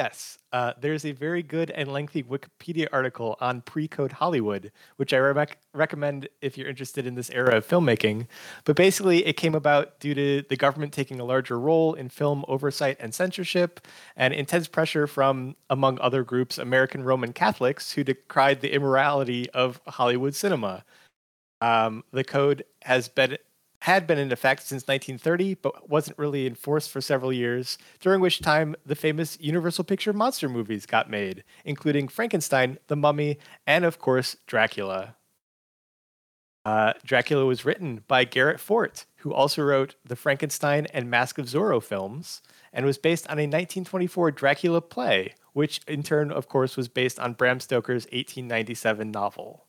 Yes, 0.01 0.39
uh, 0.51 0.73
there's 0.81 1.05
a 1.05 1.11
very 1.11 1.43
good 1.43 1.69
and 1.69 1.93
lengthy 1.93 2.23
Wikipedia 2.23 2.87
article 2.91 3.37
on 3.39 3.61
pre-code 3.61 4.13
Hollywood, 4.13 4.71
which 4.95 5.13
I 5.13 5.17
rec- 5.19 5.59
recommend 5.75 6.27
if 6.41 6.57
you're 6.57 6.67
interested 6.67 7.05
in 7.05 7.13
this 7.13 7.29
era 7.29 7.57
of 7.57 7.67
filmmaking. 7.67 8.25
But 8.65 8.75
basically, 8.75 9.23
it 9.27 9.33
came 9.33 9.53
about 9.53 9.99
due 9.99 10.15
to 10.15 10.41
the 10.49 10.55
government 10.55 10.91
taking 10.91 11.19
a 11.19 11.23
larger 11.23 11.59
role 11.59 11.93
in 11.93 12.09
film 12.09 12.43
oversight 12.47 12.97
and 12.99 13.13
censorship, 13.13 13.87
and 14.15 14.33
intense 14.33 14.67
pressure 14.67 15.05
from, 15.05 15.55
among 15.69 15.99
other 15.99 16.23
groups, 16.23 16.57
American 16.57 17.03
Roman 17.03 17.31
Catholics 17.31 17.91
who 17.91 18.03
decried 18.03 18.61
the 18.61 18.73
immorality 18.73 19.51
of 19.51 19.79
Hollywood 19.85 20.33
cinema. 20.33 20.83
Um, 21.61 22.03
the 22.11 22.23
code 22.23 22.63
has 22.81 23.07
been 23.07 23.37
had 23.81 24.05
been 24.05 24.19
in 24.19 24.31
effect 24.31 24.61
since 24.61 24.83
1930, 24.83 25.55
but 25.55 25.89
wasn't 25.89 26.17
really 26.17 26.45
enforced 26.45 26.91
for 26.91 27.01
several 27.01 27.33
years, 27.33 27.79
during 27.99 28.21
which 28.21 28.39
time 28.39 28.75
the 28.85 28.95
famous 28.95 29.39
Universal 29.41 29.85
Picture 29.85 30.13
monster 30.13 30.47
movies 30.47 30.85
got 30.85 31.09
made, 31.09 31.43
including 31.65 32.07
Frankenstein, 32.07 32.77
The 32.87 32.95
Mummy, 32.95 33.39
and 33.65 33.83
of 33.83 33.97
course, 33.97 34.37
Dracula. 34.45 35.15
Uh, 36.63 36.93
Dracula 37.03 37.43
was 37.45 37.65
written 37.65 38.03
by 38.07 38.23
Garrett 38.23 38.59
Fort, 38.59 39.05
who 39.17 39.33
also 39.33 39.63
wrote 39.63 39.95
the 40.05 40.15
Frankenstein 40.15 40.85
and 40.93 41.09
Mask 41.09 41.39
of 41.39 41.47
Zorro 41.47 41.81
films, 41.81 42.43
and 42.71 42.85
was 42.85 42.99
based 42.99 43.25
on 43.27 43.39
a 43.39 43.49
1924 43.49 44.29
Dracula 44.29 44.81
play, 44.81 45.33
which 45.53 45.81
in 45.87 46.03
turn, 46.03 46.31
of 46.31 46.47
course, 46.47 46.77
was 46.77 46.87
based 46.87 47.19
on 47.19 47.33
Bram 47.33 47.59
Stoker's 47.59 48.05
1897 48.05 49.09
novel. 49.09 49.65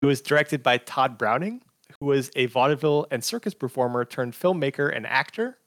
It 0.00 0.06
was 0.06 0.22
directed 0.22 0.62
by 0.62 0.78
Tod 0.78 1.18
Browning, 1.18 1.60
who 1.98 2.06
was 2.06 2.30
a 2.36 2.46
vaudeville 2.46 3.06
and 3.10 3.22
circus 3.22 3.54
performer 3.54 4.04
turned 4.04 4.34
filmmaker 4.34 4.94
and 4.94 5.06
actor. 5.06 5.58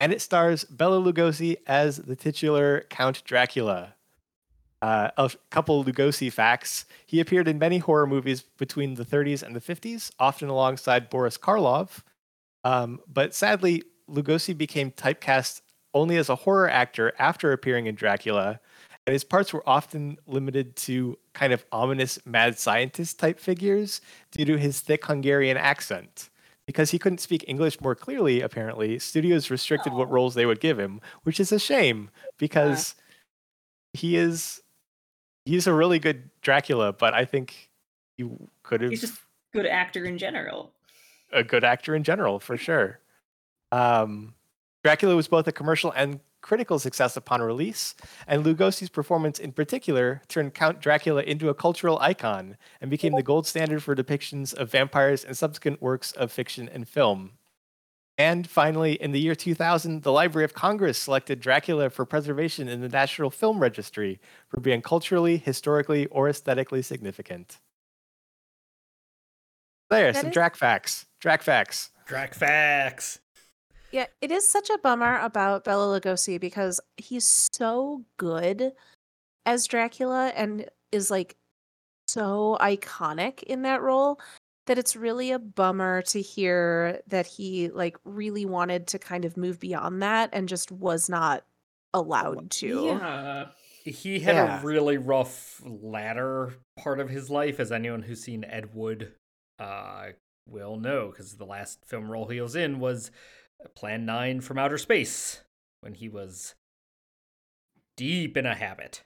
And 0.00 0.12
it 0.12 0.20
stars 0.20 0.64
Bela 0.64 1.00
Lugosi 1.00 1.56
as 1.66 1.98
the 1.98 2.16
titular 2.16 2.86
Count 2.90 3.22
Dracula. 3.24 3.94
Uh, 4.80 5.10
a 5.16 5.30
couple 5.50 5.84
Lugosi 5.84 6.30
facts. 6.32 6.86
He 7.06 7.20
appeared 7.20 7.46
in 7.46 7.58
many 7.58 7.78
horror 7.78 8.06
movies 8.06 8.42
between 8.42 8.94
the 8.94 9.04
30s 9.04 9.42
and 9.42 9.54
the 9.54 9.60
50s, 9.60 10.10
often 10.18 10.48
alongside 10.48 11.08
Boris 11.08 11.38
Karloff. 11.38 12.02
Um, 12.64 13.00
but 13.06 13.32
sadly, 13.32 13.84
Lugosi 14.10 14.56
became 14.58 14.90
typecast 14.90 15.60
only 15.94 16.16
as 16.16 16.28
a 16.28 16.34
horror 16.34 16.68
actor 16.68 17.12
after 17.18 17.52
appearing 17.52 17.86
in 17.86 17.94
Dracula, 17.94 18.60
and 19.06 19.12
his 19.12 19.24
parts 19.24 19.52
were 19.52 19.62
often 19.68 20.18
limited 20.26 20.76
to 20.76 21.18
kind 21.32 21.52
of 21.52 21.64
ominous 21.72 22.18
mad 22.24 22.58
scientist 22.58 23.18
type 23.18 23.40
figures 23.40 24.00
due 24.30 24.44
to 24.44 24.56
his 24.56 24.80
thick 24.80 25.04
Hungarian 25.06 25.56
accent. 25.56 26.28
Because 26.64 26.92
he 26.92 26.98
couldn't 26.98 27.18
speak 27.18 27.44
English 27.48 27.80
more 27.80 27.96
clearly, 27.96 28.40
apparently, 28.40 28.98
studios 29.00 29.50
restricted 29.50 29.92
what 29.92 30.08
roles 30.08 30.34
they 30.34 30.46
would 30.46 30.60
give 30.60 30.78
him, 30.78 31.00
which 31.24 31.40
is 31.40 31.50
a 31.50 31.58
shame 31.58 32.08
because 32.38 32.94
he 33.92 34.16
is 34.16 34.62
he's 35.44 35.66
a 35.66 35.74
really 35.74 35.98
good 35.98 36.30
Dracula, 36.40 36.92
but 36.92 37.14
I 37.14 37.24
think 37.24 37.68
he 38.16 38.28
could 38.62 38.80
have 38.80 38.90
He's 38.90 39.00
just 39.00 39.20
good 39.52 39.66
actor 39.66 40.04
in 40.04 40.18
general. 40.18 40.72
a 41.32 41.42
good 41.42 41.64
actor 41.64 41.96
in 41.96 42.04
general, 42.04 42.38
for 42.38 42.56
sure. 42.56 43.00
Um, 43.72 44.34
Dracula 44.84 45.16
was 45.16 45.26
both 45.26 45.48
a 45.48 45.52
commercial 45.52 45.90
and 45.90 46.20
critical 46.42 46.78
success 46.78 47.16
upon 47.16 47.40
release, 47.40 47.94
and 48.26 48.44
Lugosi's 48.44 48.90
performance 48.90 49.38
in 49.38 49.52
particular 49.52 50.20
turned 50.28 50.52
Count 50.54 50.80
Dracula 50.80 51.22
into 51.22 51.48
a 51.48 51.54
cultural 51.54 51.98
icon 52.00 52.56
and 52.80 52.90
became 52.90 53.14
the 53.14 53.22
gold 53.22 53.46
standard 53.46 53.82
for 53.82 53.94
depictions 53.96 54.52
of 54.52 54.70
vampires 54.70 55.24
in 55.24 55.34
subsequent 55.34 55.80
works 55.80 56.12
of 56.12 56.30
fiction 56.30 56.68
and 56.68 56.86
film. 56.86 57.32
And 58.18 58.46
finally, 58.46 58.92
in 59.00 59.12
the 59.12 59.20
year 59.20 59.34
2000, 59.34 60.02
the 60.02 60.12
Library 60.12 60.44
of 60.44 60.52
Congress 60.52 60.98
selected 60.98 61.40
Dracula 61.40 61.88
for 61.88 62.04
preservation 62.04 62.68
in 62.68 62.82
the 62.82 62.88
National 62.88 63.30
Film 63.30 63.58
Registry 63.58 64.20
for 64.48 64.60
being 64.60 64.82
culturally, 64.82 65.38
historically, 65.38 66.06
or 66.08 66.28
aesthetically 66.28 66.82
significant. 66.82 67.58
There, 69.90 70.12
That 70.12 70.20
some 70.20 70.28
is- 70.28 70.34
Drac 70.34 70.56
facts. 70.56 71.06
Drac 71.20 71.42
facts. 71.42 71.90
Drac 72.06 72.34
facts. 72.34 73.18
Yeah, 73.92 74.06
it 74.22 74.30
is 74.30 74.48
such 74.48 74.70
a 74.70 74.78
bummer 74.78 75.18
about 75.18 75.64
Bela 75.64 76.00
Lugosi 76.00 76.40
because 76.40 76.80
he's 76.96 77.26
so 77.52 78.04
good 78.16 78.72
as 79.44 79.66
Dracula 79.66 80.32
and 80.34 80.66
is 80.90 81.10
like 81.10 81.36
so 82.08 82.56
iconic 82.60 83.42
in 83.42 83.62
that 83.62 83.82
role 83.82 84.18
that 84.66 84.78
it's 84.78 84.96
really 84.96 85.32
a 85.32 85.38
bummer 85.38 86.02
to 86.02 86.20
hear 86.20 87.00
that 87.08 87.26
he 87.26 87.68
like 87.68 87.96
really 88.04 88.46
wanted 88.46 88.86
to 88.88 88.98
kind 88.98 89.24
of 89.24 89.36
move 89.36 89.58
beyond 89.60 90.02
that 90.02 90.30
and 90.32 90.48
just 90.48 90.70
was 90.72 91.08
not 91.08 91.44
allowed 91.92 92.50
to. 92.50 92.84
Yeah. 92.86 93.46
He 93.84 94.20
had 94.20 94.36
Yeah. 94.36 94.60
a 94.60 94.64
really 94.64 94.96
rough 94.96 95.60
latter 95.64 96.54
part 96.78 97.00
of 97.00 97.10
his 97.10 97.28
life, 97.28 97.58
as 97.58 97.72
anyone 97.72 98.02
who's 98.02 98.22
seen 98.22 98.44
Ed 98.44 98.74
Wood 98.74 99.12
uh, 99.58 100.10
will 100.48 100.76
know, 100.76 101.08
because 101.10 101.36
the 101.36 101.44
last 101.44 101.84
film 101.84 102.08
role 102.10 102.28
he 102.28 102.40
was 102.40 102.54
in 102.54 102.78
was 102.78 103.10
Plan 103.68 104.04
9 104.04 104.40
from 104.40 104.58
Outer 104.58 104.78
Space, 104.78 105.42
when 105.80 105.94
he 105.94 106.08
was 106.08 106.54
deep 107.96 108.36
in 108.36 108.46
a 108.46 108.54
habit. 108.54 109.02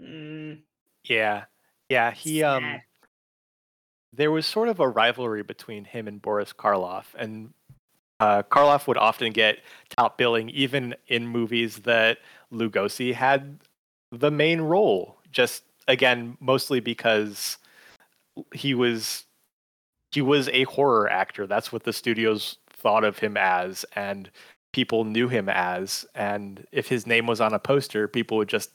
Mm, 0.00 0.62
Yeah. 1.04 1.44
Yeah, 1.88 2.10
he 2.10 2.42
um 2.42 2.62
sad. 2.64 2.82
there 4.12 4.30
was 4.30 4.46
sort 4.46 4.68
of 4.68 4.80
a 4.80 4.88
rivalry 4.88 5.42
between 5.42 5.84
him 5.84 6.08
and 6.08 6.20
Boris 6.20 6.52
Karloff 6.52 7.06
and 7.16 7.52
uh, 8.18 8.42
Karloff 8.44 8.86
would 8.86 8.96
often 8.96 9.30
get 9.32 9.58
top 9.90 10.16
billing 10.16 10.48
even 10.50 10.94
in 11.06 11.26
movies 11.26 11.80
that 11.80 12.18
Lugosi 12.52 13.12
had 13.12 13.60
the 14.10 14.30
main 14.30 14.62
role 14.62 15.18
just 15.30 15.64
again 15.86 16.36
mostly 16.40 16.80
because 16.80 17.58
he 18.54 18.74
was 18.74 19.26
he 20.12 20.22
was 20.22 20.48
a 20.48 20.64
horror 20.64 21.08
actor 21.10 21.46
that's 21.46 21.70
what 21.72 21.84
the 21.84 21.92
studios 21.92 22.58
thought 22.86 23.04
of 23.04 23.18
him 23.18 23.36
as 23.36 23.84
and 23.94 24.30
people 24.72 25.04
knew 25.04 25.28
him 25.28 25.48
as 25.48 26.06
and 26.14 26.66
if 26.70 26.88
his 26.88 27.06
name 27.06 27.26
was 27.26 27.40
on 27.40 27.54
a 27.54 27.58
poster 27.58 28.06
people 28.06 28.36
would 28.36 28.48
just 28.48 28.70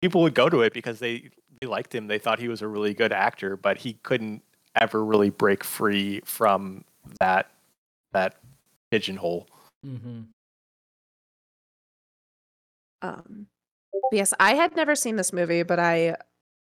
people 0.00 0.22
would 0.22 0.34
go 0.34 0.48
to 0.48 0.62
it 0.62 0.72
because 0.72 0.98
they 0.98 1.30
they 1.60 1.66
liked 1.66 1.94
him. 1.94 2.06
They 2.06 2.18
thought 2.18 2.38
he 2.38 2.48
was 2.48 2.62
a 2.62 2.68
really 2.68 2.94
good 2.94 3.12
actor, 3.12 3.56
but 3.56 3.78
he 3.78 3.94
couldn't 3.94 4.42
ever 4.80 5.04
really 5.04 5.30
break 5.30 5.64
free 5.64 6.20
from 6.24 6.84
that 7.20 7.50
that 8.12 8.36
pigeonhole. 8.90 9.48
Mm-hmm. 9.84 10.22
Um, 13.02 13.46
yes, 14.12 14.34
I 14.40 14.54
had 14.54 14.76
never 14.76 14.94
seen 14.94 15.16
this 15.16 15.32
movie, 15.32 15.62
but 15.62 15.78
I 15.78 16.16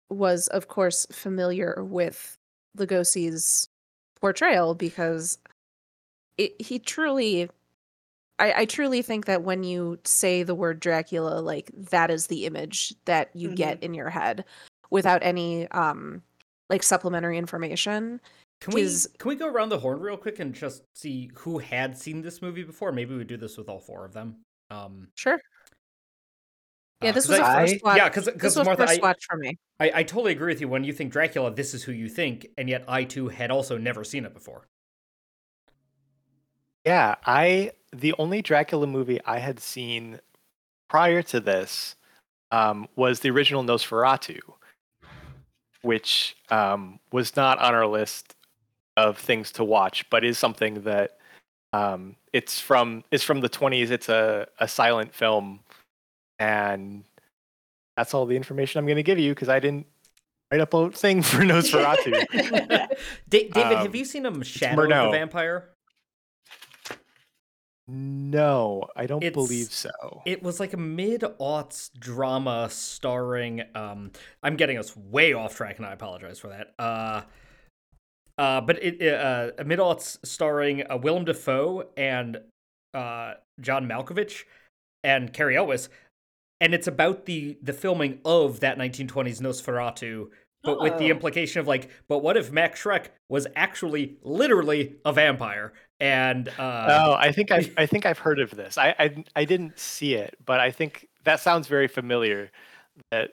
was, 0.09 0.47
of 0.47 0.67
course, 0.67 1.05
familiar 1.11 1.83
with 1.83 2.37
Lugosi's 2.77 3.69
portrayal 4.19 4.75
because 4.75 5.37
it, 6.37 6.59
he 6.61 6.79
truly, 6.79 7.49
I, 8.39 8.53
I 8.53 8.65
truly 8.65 9.01
think 9.01 9.25
that 9.25 9.43
when 9.43 9.63
you 9.63 9.99
say 10.03 10.43
the 10.43 10.55
word 10.55 10.79
Dracula, 10.79 11.39
like 11.39 11.71
that 11.91 12.11
is 12.11 12.27
the 12.27 12.45
image 12.45 12.93
that 13.05 13.29
you 13.33 13.49
get 13.55 13.81
in 13.81 13.93
your 13.93 14.09
head 14.09 14.45
without 14.89 15.23
any 15.23 15.67
um 15.69 16.21
like 16.69 16.83
supplementary 16.83 17.37
information. 17.37 18.19
Can 18.61 18.73
we 18.73 18.83
can 19.19 19.29
we 19.29 19.35
go 19.35 19.47
around 19.47 19.69
the 19.69 19.77
horn 19.77 19.99
real 19.99 20.17
quick 20.17 20.39
and 20.39 20.53
just 20.53 20.83
see 20.93 21.29
who 21.35 21.59
had 21.59 21.97
seen 21.97 22.21
this 22.21 22.41
movie 22.41 22.63
before? 22.63 22.91
Maybe 22.91 23.15
we 23.15 23.23
do 23.23 23.37
this 23.37 23.57
with 23.57 23.69
all 23.69 23.79
four 23.79 24.05
of 24.05 24.13
them. 24.13 24.37
Um, 24.71 25.09
Sure. 25.15 25.39
Yeah, 27.01 27.09
uh, 27.09 27.13
this 27.13 27.27
was 27.27 27.39
a 27.39 27.43
first 27.43 27.83
watch. 27.83 27.97
yeah, 27.97 28.09
because 28.09 28.25
this 28.25 28.55
was 28.55 28.65
Martha, 28.65 28.87
first 28.87 28.99
I, 28.99 29.05
watch 29.05 29.25
for 29.29 29.37
me. 29.37 29.57
I 29.79 29.91
I 29.95 30.03
totally 30.03 30.31
agree 30.31 30.53
with 30.53 30.61
you. 30.61 30.67
When 30.67 30.83
you 30.83 30.93
think 30.93 31.11
Dracula, 31.11 31.53
this 31.53 31.73
is 31.73 31.83
who 31.83 31.91
you 31.91 32.07
think, 32.07 32.47
and 32.57 32.69
yet 32.69 32.85
I 32.87 33.03
too 33.03 33.27
had 33.27 33.51
also 33.51 33.77
never 33.77 34.03
seen 34.03 34.25
it 34.25 34.33
before. 34.33 34.67
Yeah, 36.85 37.15
I 37.25 37.71
the 37.91 38.13
only 38.19 38.41
Dracula 38.41 38.87
movie 38.87 39.19
I 39.25 39.39
had 39.39 39.59
seen 39.59 40.19
prior 40.89 41.21
to 41.23 41.39
this 41.39 41.95
um, 42.51 42.87
was 42.95 43.21
the 43.21 43.29
original 43.31 43.63
Nosferatu, 43.63 44.39
which 45.81 46.35
um, 46.49 46.99
was 47.11 47.35
not 47.35 47.57
on 47.59 47.73
our 47.73 47.87
list 47.87 48.35
of 48.97 49.17
things 49.17 49.51
to 49.53 49.63
watch, 49.63 50.07
but 50.09 50.23
is 50.23 50.37
something 50.37 50.81
that 50.83 51.17
um, 51.73 52.15
it's 52.33 52.59
from 52.59 53.03
it's 53.11 53.23
from 53.23 53.41
the 53.41 53.49
20s. 53.49 53.89
It's 53.91 54.09
a, 54.09 54.47
a 54.59 54.67
silent 54.67 55.13
film, 55.13 55.61
and 56.39 57.03
that's 57.97 58.13
all 58.13 58.25
the 58.25 58.35
information 58.35 58.79
I'm 58.79 58.85
going 58.85 58.95
to 58.97 59.03
give 59.03 59.19
you 59.19 59.33
because 59.33 59.49
I 59.49 59.59
didn't 59.59 59.85
write 60.51 60.61
up 60.61 60.73
a 60.73 60.91
thing 60.91 61.21
for 61.23 61.37
Nosferatu. 61.37 62.25
Da- 63.29 63.49
David, 63.49 63.55
have 63.77 63.87
Um, 63.87 63.95
you 63.95 64.05
seen 64.05 64.25
um, 64.25 64.41
Shadow 64.43 64.83
Murnau. 64.83 65.11
the 65.11 65.17
Vampire? 65.17 65.69
No, 67.87 68.87
I 68.95 69.05
don't 69.05 69.23
It's- 69.23 69.33
believe 69.33 69.67
so. 69.67 70.23
It 70.25 70.41
was 70.41 70.59
like 70.59 70.73
a 70.73 70.77
mid 70.77 71.21
aughts 71.21 71.91
drama 71.97 72.67
starring. 72.71 73.63
Um, 73.75 74.11
I'm 74.41 74.55
getting 74.55 74.77
us 74.77 74.95
way 74.97 75.33
off 75.33 75.55
track, 75.55 75.77
and 75.77 75.85
I 75.85 75.93
apologize 75.93 76.39
for 76.39 76.47
that. 76.47 76.73
Uh, 76.79 77.21
uh, 78.37 78.61
but 78.61 78.81
it 78.83 79.13
uh, 79.13 79.51
a 79.59 79.63
mid 79.63 79.79
aughts 79.79 80.17
starring 80.25 80.89
uh, 80.89 80.97
Willem 80.97 81.25
Dafoe 81.25 81.89
and 81.95 82.41
uh, 82.93 83.35
John 83.61 83.87
Malkovich 83.87 84.45
and 85.03 85.31
Cary 85.31 85.55
Elwes, 85.55 85.89
and 86.59 86.73
it's 86.73 86.87
about 86.87 87.25
the 87.25 87.59
the 87.61 87.73
filming 87.73 88.19
of 88.25 88.61
that 88.61 88.77
1920s 88.79 89.41
Nosferatu. 89.41 90.29
But 90.65 90.81
with 90.81 90.97
the 90.97 91.05
Oh. 91.05 91.15
implication 91.15 91.59
of 91.59 91.67
like, 91.67 91.89
but 92.07 92.19
what 92.19 92.37
if 92.37 92.51
Max 92.51 92.81
Schreck 92.83 93.07
was 93.29 93.45
actually 93.55 94.17
literally 94.23 94.95
a 95.05 95.13
vampire? 95.13 95.73
And 95.99 96.49
uh, 96.49 96.87
Oh, 97.05 97.13
I 97.13 97.31
think 97.31 97.51
I 97.51 97.69
I 97.77 97.85
think 97.85 98.05
I've 98.05 98.19
heard 98.19 98.39
of 98.39 98.51
this. 98.51 98.77
I, 98.77 98.95
I 98.99 99.23
I 99.35 99.45
didn't 99.45 99.77
see 99.79 100.15
it, 100.15 100.35
but 100.45 100.59
I 100.59 100.71
think 100.71 101.07
that 101.23 101.39
sounds 101.39 101.67
very 101.67 101.87
familiar. 101.87 102.51
That 103.11 103.31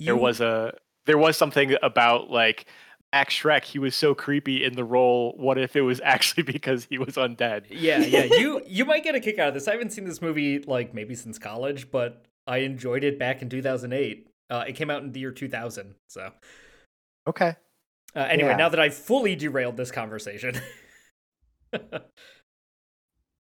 there 0.00 0.14
you- 0.14 0.16
was 0.16 0.40
a 0.40 0.74
there 1.06 1.18
was 1.18 1.36
something 1.36 1.74
about 1.82 2.30
like 2.30 2.66
Max 3.12 3.34
Schreck. 3.34 3.64
He 3.64 3.78
was 3.78 3.94
so 3.94 4.14
creepy 4.14 4.64
in 4.64 4.74
the 4.74 4.84
role. 4.84 5.34
What 5.38 5.56
if 5.58 5.76
it 5.76 5.82
was 5.82 6.00
actually 6.04 6.42
because 6.42 6.86
he 6.90 6.98
was 6.98 7.14
undead? 7.14 7.64
Yeah, 7.70 7.98
yeah. 8.00 8.24
You 8.30 8.60
you 8.66 8.84
might 8.84 9.04
get 9.04 9.14
a 9.14 9.20
kick 9.20 9.38
out 9.38 9.48
of 9.48 9.54
this. 9.54 9.68
I 9.68 9.72
haven't 9.72 9.90
seen 9.90 10.04
this 10.04 10.20
movie 10.20 10.58
like 10.58 10.92
maybe 10.92 11.14
since 11.14 11.38
college, 11.38 11.90
but 11.90 12.24
I 12.46 12.58
enjoyed 12.58 13.04
it 13.04 13.18
back 13.18 13.40
in 13.42 13.48
2008. 13.48 14.28
Uh, 14.50 14.64
it 14.68 14.74
came 14.76 14.90
out 14.90 15.02
in 15.02 15.12
the 15.12 15.20
year 15.20 15.32
2000. 15.32 15.94
So 16.08 16.30
Okay. 17.26 17.56
uh, 18.14 18.20
anyway, 18.20 18.50
Yeah. 18.50 18.56
now 18.56 18.68
that 18.68 18.78
I've 18.80 18.94
fully 18.94 19.34
derailed 19.36 19.76
this 19.76 19.90
conversation, 19.90 20.60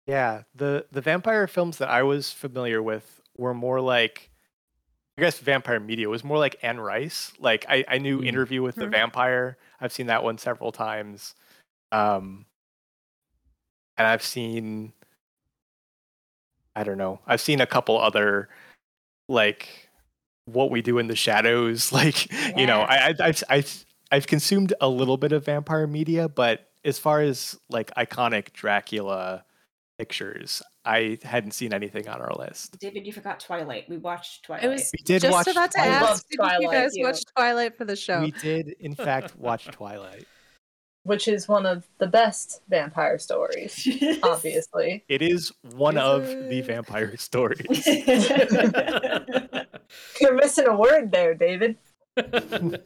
Yeah, 0.05 0.43
the 0.53 0.85
the 0.91 1.01
vampire 1.01 1.47
films 1.47 1.77
that 1.77 1.89
I 1.89 2.03
was 2.03 2.31
familiar 2.31 2.83
with 2.83 3.21
were 3.37 3.53
more 3.53 3.79
like 3.79 4.29
I 5.17 5.21
guess 5.21 5.39
vampire 5.39 5.79
media 5.79 6.09
was 6.09 6.23
more 6.23 6.37
like 6.37 6.57
Anne 6.61 6.79
Rice. 6.79 7.31
Like 7.39 7.65
I, 7.69 7.85
I 7.87 7.97
knew 7.99 8.19
Mm. 8.19 8.27
Interview 8.27 8.61
with 8.61 8.75
the 8.75 8.85
Mhm. 8.85 8.91
Vampire. 8.91 9.57
I've 9.79 9.93
seen 9.93 10.07
that 10.07 10.23
one 10.23 10.37
several 10.37 10.71
times. 10.71 11.35
Um 11.91 12.45
and 13.97 14.07
I've 14.07 14.23
seen 14.23 14.93
I 16.75 16.83
don't 16.83 16.97
know. 16.97 17.19
I've 17.27 17.41
seen 17.41 17.61
a 17.61 17.67
couple 17.67 17.97
other 17.99 18.49
like 19.29 19.82
what 20.45 20.69
we 20.71 20.81
do 20.81 20.97
in 20.99 21.07
the 21.07 21.15
shadows 21.15 21.91
like 21.91 22.31
you 22.57 22.65
know 22.65 22.81
I, 22.81 23.09
I 23.09 23.15
I've, 23.19 23.43
I've 23.49 23.85
I've 24.11 24.27
consumed 24.27 24.73
a 24.81 24.89
little 24.89 25.17
bit 25.17 25.31
of 25.31 25.45
vampire 25.45 25.87
media 25.87 26.27
but 26.29 26.69
as 26.85 26.99
far 26.99 27.21
as 27.21 27.57
like 27.69 27.93
iconic 27.95 28.51
Dracula 28.53 29.45
pictures, 29.97 30.61
I 30.85 31.17
hadn't 31.23 31.51
seen 31.51 31.73
anything 31.73 32.07
on 32.07 32.21
our 32.21 32.33
list. 32.37 32.77
David, 32.79 33.05
you 33.05 33.13
forgot 33.13 33.39
Twilight. 33.39 33.85
We 33.87 33.97
watched 33.97 34.43
Twilight. 34.43 34.65
I 34.65 34.67
was 34.67 34.91
We 34.91 35.03
did 35.03 35.21
just 35.21 35.31
watch 35.31 35.47
about 35.47 35.71
to 35.71 35.77
Twilight. 35.77 36.01
Ask, 36.01 36.27
did 36.29 36.39
you 36.61 36.71
guys 36.71 36.91
You. 36.93 37.05
watch 37.05 37.23
Twilight 37.37 37.77
for 37.77 37.85
the 37.85 37.95
show? 37.95 38.21
We 38.21 38.31
did, 38.31 38.75
in 38.79 38.95
fact, 39.09 39.37
watch 39.37 39.65
Twilight. 39.67 40.27
Which 41.03 41.27
is 41.27 41.47
one 41.47 41.65
of 41.65 41.85
the 41.97 42.07
best 42.07 42.61
vampire 42.69 43.17
stories, 43.19 43.87
obviously. 44.23 45.03
It 45.09 45.21
is 45.21 45.51
one 45.75 45.97
Is 45.97 46.03
of 46.03 46.27
the 46.49 46.61
vampire 46.61 47.15
stories. 47.29 47.85
You're 50.21 50.33
missing 50.35 50.67
a 50.67 50.75
word 50.75 51.11
there, 51.11 51.33
David. 51.35 51.77
Don't 52.15 52.79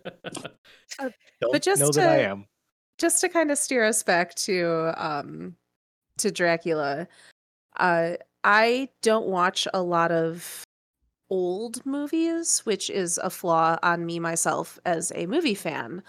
just 1.61 1.81
know 1.81 1.91
that 1.91 2.09
I 2.09 2.17
to- 2.17 2.23
am. 2.29 2.45
just 2.97 3.21
to 3.21 3.29
kind 3.29 3.51
of 3.51 3.57
steer 3.57 3.83
us 3.83 4.03
back 4.03 4.33
to 4.35 4.93
um 4.97 5.55
to 6.17 6.31
Dracula, 6.31 7.07
uh 7.77 8.13
I 8.43 8.89
don't 9.03 9.27
watch 9.27 9.67
a 9.73 9.81
lot 9.81 10.11
of 10.11 10.63
old 11.29 11.85
movies, 11.85 12.61
which 12.65 12.89
is 12.89 13.19
a 13.21 13.29
flaw 13.29 13.77
on 13.83 14.05
me 14.05 14.19
myself 14.19 14.79
as 14.85 15.11
a 15.15 15.25
movie 15.27 15.53
fan. 15.55 16.01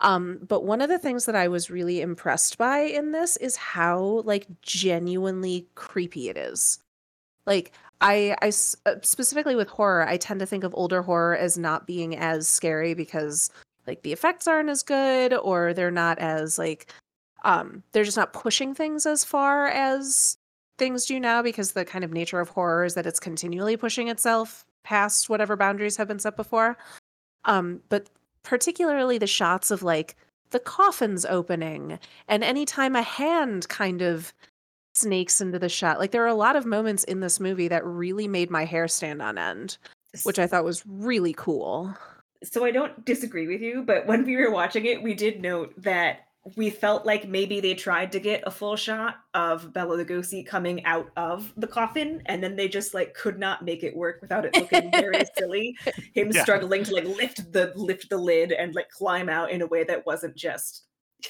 Um, 0.00 0.38
but 0.46 0.64
one 0.64 0.80
of 0.80 0.88
the 0.88 0.98
things 0.98 1.26
that 1.26 1.34
I 1.34 1.48
was 1.48 1.70
really 1.70 2.00
impressed 2.00 2.56
by 2.56 2.80
in 2.80 3.12
this 3.12 3.36
is 3.36 3.56
how 3.56 4.22
like 4.24 4.46
genuinely 4.62 5.66
creepy 5.74 6.28
it 6.28 6.36
is. 6.36 6.78
Like 7.46 7.72
I, 8.00 8.36
uh, 8.42 8.50
specifically 9.02 9.56
with 9.56 9.68
horror, 9.68 10.06
I 10.06 10.16
tend 10.16 10.40
to 10.40 10.46
think 10.46 10.62
of 10.62 10.74
older 10.74 11.02
horror 11.02 11.36
as 11.36 11.58
not 11.58 11.86
being 11.86 12.16
as 12.16 12.46
scary 12.46 12.94
because 12.94 13.50
like 13.88 14.02
the 14.02 14.12
effects 14.12 14.46
aren't 14.46 14.68
as 14.68 14.84
good 14.84 15.34
or 15.34 15.74
they're 15.74 15.90
not 15.90 16.18
as 16.18 16.58
like 16.58 16.92
um 17.42 17.82
they're 17.92 18.04
just 18.04 18.16
not 18.16 18.32
pushing 18.32 18.74
things 18.74 19.06
as 19.06 19.24
far 19.24 19.66
as 19.68 20.36
things 20.76 21.06
do 21.06 21.18
now 21.18 21.42
because 21.42 21.72
the 21.72 21.84
kind 21.84 22.04
of 22.04 22.12
nature 22.12 22.38
of 22.38 22.50
horror 22.50 22.84
is 22.84 22.94
that 22.94 23.06
it's 23.06 23.18
continually 23.18 23.76
pushing 23.76 24.08
itself 24.08 24.64
past 24.84 25.28
whatever 25.28 25.56
boundaries 25.56 25.96
have 25.96 26.06
been 26.06 26.18
set 26.18 26.36
before 26.36 26.76
um 27.44 27.80
but 27.88 28.08
particularly 28.48 29.18
the 29.18 29.26
shots 29.26 29.70
of 29.70 29.82
like 29.82 30.16
the 30.50 30.58
coffins 30.58 31.26
opening 31.26 31.98
and 32.26 32.42
anytime 32.42 32.96
a 32.96 33.02
hand 33.02 33.68
kind 33.68 34.00
of 34.00 34.32
snakes 34.94 35.42
into 35.42 35.58
the 35.58 35.68
shot. 35.68 35.98
Like 35.98 36.12
there 36.12 36.24
are 36.24 36.26
a 36.26 36.34
lot 36.34 36.56
of 36.56 36.64
moments 36.64 37.04
in 37.04 37.20
this 37.20 37.38
movie 37.38 37.68
that 37.68 37.84
really 37.84 38.26
made 38.26 38.50
my 38.50 38.64
hair 38.64 38.88
stand 38.88 39.20
on 39.20 39.36
end 39.36 39.76
which 40.22 40.38
i 40.38 40.46
thought 40.46 40.64
was 40.64 40.82
really 40.86 41.34
cool. 41.34 41.94
So 42.42 42.64
I 42.64 42.70
don't 42.70 43.04
disagree 43.04 43.46
with 43.46 43.60
you, 43.60 43.82
but 43.82 44.06
when 44.06 44.24
we 44.24 44.36
were 44.36 44.50
watching 44.50 44.86
it, 44.86 45.02
we 45.02 45.12
did 45.12 45.42
note 45.42 45.74
that 45.76 46.27
we 46.56 46.70
felt 46.70 47.04
like 47.06 47.28
maybe 47.28 47.60
they 47.60 47.74
tried 47.74 48.12
to 48.12 48.20
get 48.20 48.42
a 48.46 48.50
full 48.50 48.76
shot 48.76 49.16
of 49.34 49.72
Bela 49.72 49.96
Lugosi 50.04 50.46
coming 50.46 50.84
out 50.84 51.10
of 51.16 51.52
the 51.56 51.66
coffin, 51.66 52.22
and 52.26 52.42
then 52.42 52.56
they 52.56 52.68
just 52.68 52.94
like 52.94 53.14
could 53.14 53.38
not 53.38 53.64
make 53.64 53.82
it 53.82 53.96
work 53.96 54.20
without 54.20 54.44
it 54.44 54.54
looking 54.56 54.90
very 54.90 55.22
silly. 55.38 55.76
Him 56.14 56.30
Yeah. 56.32 56.42
struggling 56.42 56.84
to 56.84 56.94
like 56.94 57.04
lift 57.04 57.52
the 57.52 57.72
lift 57.76 58.08
the 58.10 58.18
lid 58.18 58.52
and 58.52 58.74
like 58.74 58.90
climb 58.90 59.28
out 59.28 59.50
in 59.50 59.62
a 59.62 59.66
way 59.66 59.84
that 59.84 60.06
wasn't 60.06 60.36
just 60.36 60.84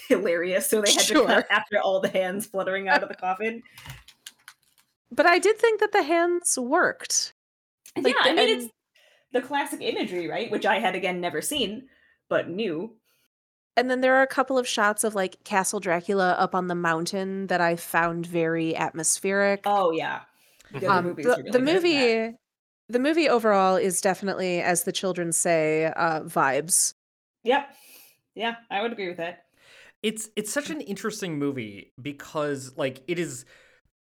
hilarious. 0.07 0.67
So 0.69 0.81
they 0.81 0.91
had 0.91 1.01
to 1.05 1.25
cut 1.25 1.47
after 1.49 1.79
all 1.79 1.99
the 1.99 2.09
hands 2.09 2.45
fluttering 2.45 2.87
out 2.87 3.01
of 3.03 3.09
the 3.09 3.15
coffin. 3.15 3.63
but 5.11 5.25
i 5.25 5.39
did 5.39 5.57
think 5.57 5.79
that 5.79 5.91
the 5.91 6.03
hands 6.03 6.57
worked 6.57 7.33
Like, 7.97 8.13
yeah, 8.13 8.31
I 8.31 8.33
mean 8.33 8.49
and- 8.49 8.61
it's 8.63 8.73
the 9.31 9.41
classic 9.41 9.81
imagery, 9.81 10.27
right? 10.27 10.49
Which 10.51 10.65
I 10.65 10.79
had 10.79 10.95
again 10.95 11.21
never 11.21 11.39
seen, 11.41 11.87
but 12.29 12.49
knew. 12.49 12.95
And 13.79 13.89
then 13.89 14.01
there 14.01 14.15
are 14.15 14.21
a 14.21 14.27
couple 14.27 14.57
of 14.57 14.67
shots 14.67 15.03
of 15.03 15.15
like 15.15 15.43
Castle 15.43 15.79
Dracula 15.79 16.33
up 16.33 16.53
on 16.55 16.67
the 16.67 16.75
mountain 16.75 17.47
that 17.47 17.61
I 17.61 17.75
found 17.77 18.25
very 18.25 18.75
atmospheric. 18.75 19.61
Oh 19.65 19.91
yeah. 19.91 20.21
The, 20.71 20.87
um, 20.87 21.15
the, 21.21 21.33
really 21.35 21.43
the 21.45 21.51
good 21.51 21.65
at 21.65 21.65
that. 21.65 21.83
movie, 21.83 22.37
the 22.89 22.99
movie 22.99 23.29
overall 23.29 23.75
is 23.77 24.01
definitely, 24.01 24.61
as 24.61 24.83
the 24.83 24.91
children 24.91 25.31
say, 25.31 25.85
uh, 25.85 26.21
vibes. 26.21 26.93
Yep. 27.43 27.69
Yeah, 28.35 28.55
I 28.69 28.81
would 28.81 28.91
agree 28.91 29.07
with 29.09 29.17
that. 29.17 29.45
it's 30.03 30.29
it's 30.35 30.51
such 30.51 30.69
an 30.69 30.81
interesting 30.81 31.37
movie 31.39 31.93
because 32.01 32.73
like 32.77 33.01
it 33.07 33.19
is 33.19 33.45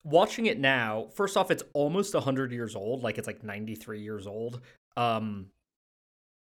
watching 0.04 0.46
it 0.46 0.60
now 0.60 1.08
first 1.16 1.38
off 1.38 1.50
it's 1.52 1.64
almost 1.74 2.14
100 2.14 2.52
years 2.52 2.76
old 2.76 3.04
like 3.04 3.18
it's 3.18 3.28
like 3.28 3.44
93 3.44 4.02
years 4.02 4.28
old 4.28 4.62
um 4.98 5.48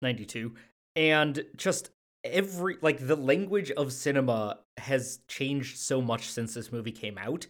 92 0.01 0.53
and 0.95 1.43
just 1.55 1.91
every 2.31 2.77
like 2.81 3.05
the 3.05 3.15
language 3.15 3.71
of 3.71 3.91
cinema 3.93 4.59
has 4.77 5.19
changed 5.27 5.77
so 5.77 6.01
much 6.01 6.29
since 6.31 6.53
this 6.53 6.71
movie 6.71 6.91
came 6.91 7.17
out 7.17 7.47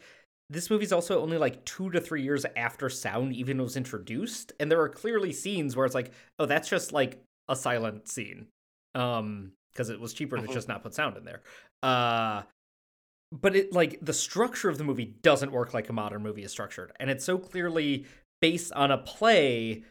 this 0.49 0.69
movie's 0.69 0.93
also 0.93 1.21
only 1.21 1.37
like 1.37 1.63
two 1.65 1.89
to 1.91 1.99
three 1.99 2.21
years 2.23 2.45
after 2.55 2.89
sound 2.89 3.35
even 3.35 3.61
was 3.61 3.75
introduced 3.75 4.53
and 4.59 4.71
there 4.71 4.79
are 4.81 4.89
clearly 4.89 5.33
scenes 5.33 5.75
where 5.75 5.85
it's 5.85 5.95
like 5.95 6.11
oh 6.39 6.45
that's 6.45 6.69
just 6.69 6.93
like 6.93 7.21
a 7.49 7.55
silent 7.55 8.07
scene 8.07 8.47
um 8.95 9.51
because 9.73 9.89
it 9.89 9.99
was 9.99 10.13
cheaper 10.13 10.37
to 10.37 10.43
Mhm. 10.43 10.53
just 10.53 10.67
not 10.67 10.83
put 10.83 10.93
sound 10.93 11.17
in 11.17 11.25
there 11.25 11.41
uh 11.83 12.43
but 13.31 13.55
it 13.55 13.73
like 13.73 13.99
the 14.01 14.13
structure 14.13 14.69
of 14.69 14.77
the 14.77 14.83
movie 14.83 15.15
doesn't 15.21 15.51
work 15.51 15.73
like 15.73 15.89
a 15.89 15.93
modern 15.93 16.23
movie 16.23 16.43
is 16.43 16.51
structured 16.51 16.91
and 16.99 17.09
it's 17.09 17.25
so 17.25 17.37
clearly 17.37 18.05
based 18.41 18.71
on 18.73 18.89
a 18.91 18.97
play 18.97 19.83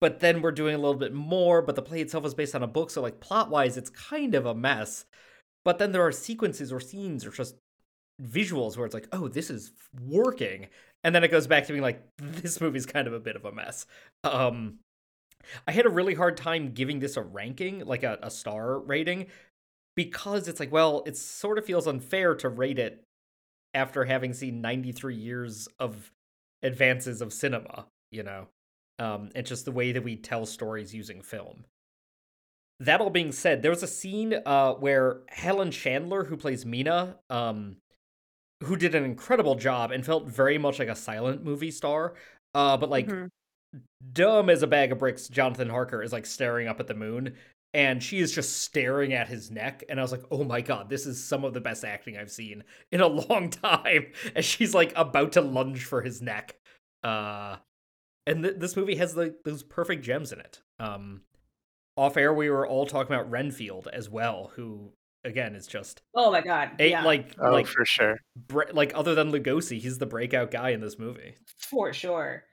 but 0.00 0.20
then 0.20 0.40
we're 0.42 0.52
doing 0.52 0.74
a 0.74 0.78
little 0.78 0.94
bit 0.94 1.12
more 1.12 1.62
but 1.62 1.76
the 1.76 1.82
play 1.82 2.00
itself 2.00 2.24
is 2.24 2.34
based 2.34 2.54
on 2.54 2.62
a 2.62 2.66
book 2.66 2.90
so 2.90 3.02
like 3.02 3.20
plot 3.20 3.50
wise 3.50 3.76
it's 3.76 3.90
kind 3.90 4.34
of 4.34 4.46
a 4.46 4.54
mess. 4.54 5.04
But 5.62 5.78
then 5.78 5.92
there 5.92 6.06
are 6.06 6.12
sequences 6.12 6.72
or 6.72 6.80
scenes 6.80 7.26
or 7.26 7.30
just 7.30 7.56
visuals 8.22 8.76
where 8.76 8.86
it's 8.86 8.94
like 8.94 9.08
oh 9.12 9.28
this 9.28 9.50
is 9.50 9.72
working 10.06 10.68
and 11.04 11.14
then 11.14 11.24
it 11.24 11.30
goes 11.30 11.46
back 11.46 11.66
to 11.66 11.72
being 11.72 11.82
like 11.82 12.02
this 12.18 12.60
movie's 12.60 12.86
kind 12.86 13.06
of 13.06 13.12
a 13.12 13.20
bit 13.20 13.36
of 13.36 13.44
a 13.44 13.52
mess. 13.52 13.86
Um 14.24 14.78
i 15.66 15.72
had 15.72 15.86
a 15.86 15.90
really 15.90 16.14
hard 16.14 16.36
time 16.36 16.72
giving 16.72 17.00
this 17.00 17.16
a 17.16 17.22
ranking 17.22 17.84
like 17.86 18.02
a, 18.02 18.18
a 18.22 18.30
star 18.30 18.78
rating 18.78 19.26
because 19.96 20.48
it's 20.48 20.60
like 20.60 20.72
well 20.72 21.02
it 21.06 21.16
sort 21.16 21.58
of 21.58 21.64
feels 21.64 21.86
unfair 21.86 22.34
to 22.34 22.48
rate 22.48 22.78
it 22.78 23.02
after 23.74 24.04
having 24.04 24.32
seen 24.32 24.60
93 24.60 25.14
years 25.14 25.68
of 25.78 26.12
advances 26.62 27.20
of 27.20 27.32
cinema 27.32 27.86
you 28.10 28.22
know 28.22 28.48
um 29.00 29.30
and 29.34 29.44
just 29.46 29.64
the 29.64 29.72
way 29.72 29.90
that 29.90 30.04
we 30.04 30.14
tell 30.14 30.46
stories 30.46 30.94
using 30.94 31.20
film 31.22 31.64
that 32.78 33.00
all 33.00 33.10
being 33.10 33.32
said 33.32 33.62
there 33.62 33.70
was 33.70 33.82
a 33.82 33.86
scene 33.88 34.34
uh 34.46 34.72
where 34.74 35.20
helen 35.28 35.70
chandler 35.70 36.24
who 36.24 36.36
plays 36.36 36.64
mina 36.64 37.16
um 37.28 37.76
who 38.64 38.76
did 38.76 38.94
an 38.94 39.04
incredible 39.04 39.54
job 39.54 39.90
and 39.90 40.04
felt 40.04 40.28
very 40.28 40.58
much 40.58 40.78
like 40.78 40.88
a 40.88 40.94
silent 40.96 41.44
movie 41.44 41.70
star 41.70 42.14
uh 42.54 42.76
but 42.76 42.90
like 42.90 43.08
Mhm. 43.08 43.28
dumb 44.12 44.50
as 44.50 44.62
a 44.62 44.66
bag 44.66 44.92
of 44.92 44.98
bricks 44.98 45.28
jonathan 45.28 45.68
harker 45.68 46.02
is 46.02 46.12
like 46.12 46.26
staring 46.26 46.68
up 46.68 46.80
at 46.80 46.86
the 46.86 46.94
moon 46.94 47.34
and 47.72 48.02
she 48.02 48.18
is 48.18 48.32
just 48.32 48.62
staring 48.62 49.12
at 49.12 49.28
his 49.28 49.50
neck 49.50 49.84
and 49.88 50.00
i 50.00 50.02
was 50.02 50.10
like 50.10 50.24
oh 50.30 50.42
my 50.42 50.60
god 50.60 50.88
this 50.88 51.06
is 51.06 51.22
some 51.22 51.44
of 51.44 51.54
the 51.54 51.60
best 51.60 51.84
acting 51.84 52.16
i've 52.16 52.30
seen 52.30 52.64
in 52.92 53.00
a 53.00 53.06
long 53.30 53.48
time 53.50 54.06
and 54.34 54.44
she's 54.44 54.74
like 54.74 54.92
about 54.96 55.32
to 55.32 55.40
lunge 55.40 55.84
for 55.84 56.02
his 56.02 56.20
neck 56.20 56.56
uh 57.04 57.56
and 58.26 58.42
th- 58.42 58.56
this 58.58 58.76
movie 58.76 58.96
has 58.96 59.16
like 59.16 59.34
those 59.44 59.62
perfect 59.62 60.04
gems 60.04 60.32
in 60.32 60.40
it 60.40 60.60
um 60.78 61.22
off 61.96 62.16
air 62.16 62.32
we 62.32 62.48
were 62.50 62.66
all 62.66 62.86
talking 62.86 63.14
about 63.14 63.30
renfield 63.30 63.88
as 63.92 64.08
well 64.08 64.52
who 64.56 64.92
again 65.24 65.54
is 65.54 65.66
just 65.66 66.00
Oh 66.14 66.30
my 66.32 66.40
god. 66.40 66.70
a, 66.78 66.90
yeah, 66.90 67.04
like 67.04 67.34
Oh, 67.38 67.50
like 67.50 67.66
for 67.66 67.84
sure. 67.84 68.16
bre- 68.36 68.72
like 68.72 68.92
other 68.94 69.14
than 69.14 69.30
lugosi 69.30 69.78
he's 69.78 69.98
the 69.98 70.06
breakout 70.06 70.50
guy 70.50 70.70
in 70.70 70.80
this 70.80 70.98
movie 70.98 71.34
for 71.58 71.92
sure. 71.92 72.44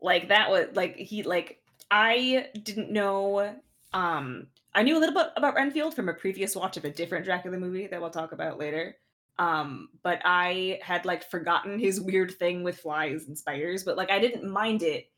Like 0.00 0.28
that 0.28 0.50
was 0.50 0.68
like 0.74 0.96
he 0.96 1.22
like 1.24 1.58
I 1.90 2.48
didn't 2.62 2.90
know 2.90 3.54
um 3.92 4.46
I 4.74 4.82
knew 4.84 4.96
a 4.96 5.00
little 5.00 5.14
bit 5.14 5.26
about 5.36 5.54
Renfield 5.54 5.94
from 5.94 6.08
a 6.08 6.14
previous 6.14 6.56
watch 6.56 6.76
of 6.78 6.84
a 6.86 6.90
different 6.90 7.24
Dracula 7.26 7.58
movie 7.58 7.88
that 7.88 8.00
we'll 8.00 8.08
talk 8.10 8.32
about 8.32 8.58
later. 8.58 8.96
Um, 9.38 9.88
but 10.02 10.20
I 10.24 10.78
had 10.82 11.04
like 11.04 11.28
forgotten 11.30 11.78
his 11.78 12.00
weird 12.00 12.32
thing 12.38 12.62
with 12.62 12.78
flies 12.78 13.26
and 13.26 13.36
spiders, 13.36 13.84
but 13.84 13.96
like 13.98 14.10
I 14.10 14.18
didn't 14.18 14.50
mind 14.50 14.82
it 14.82 15.10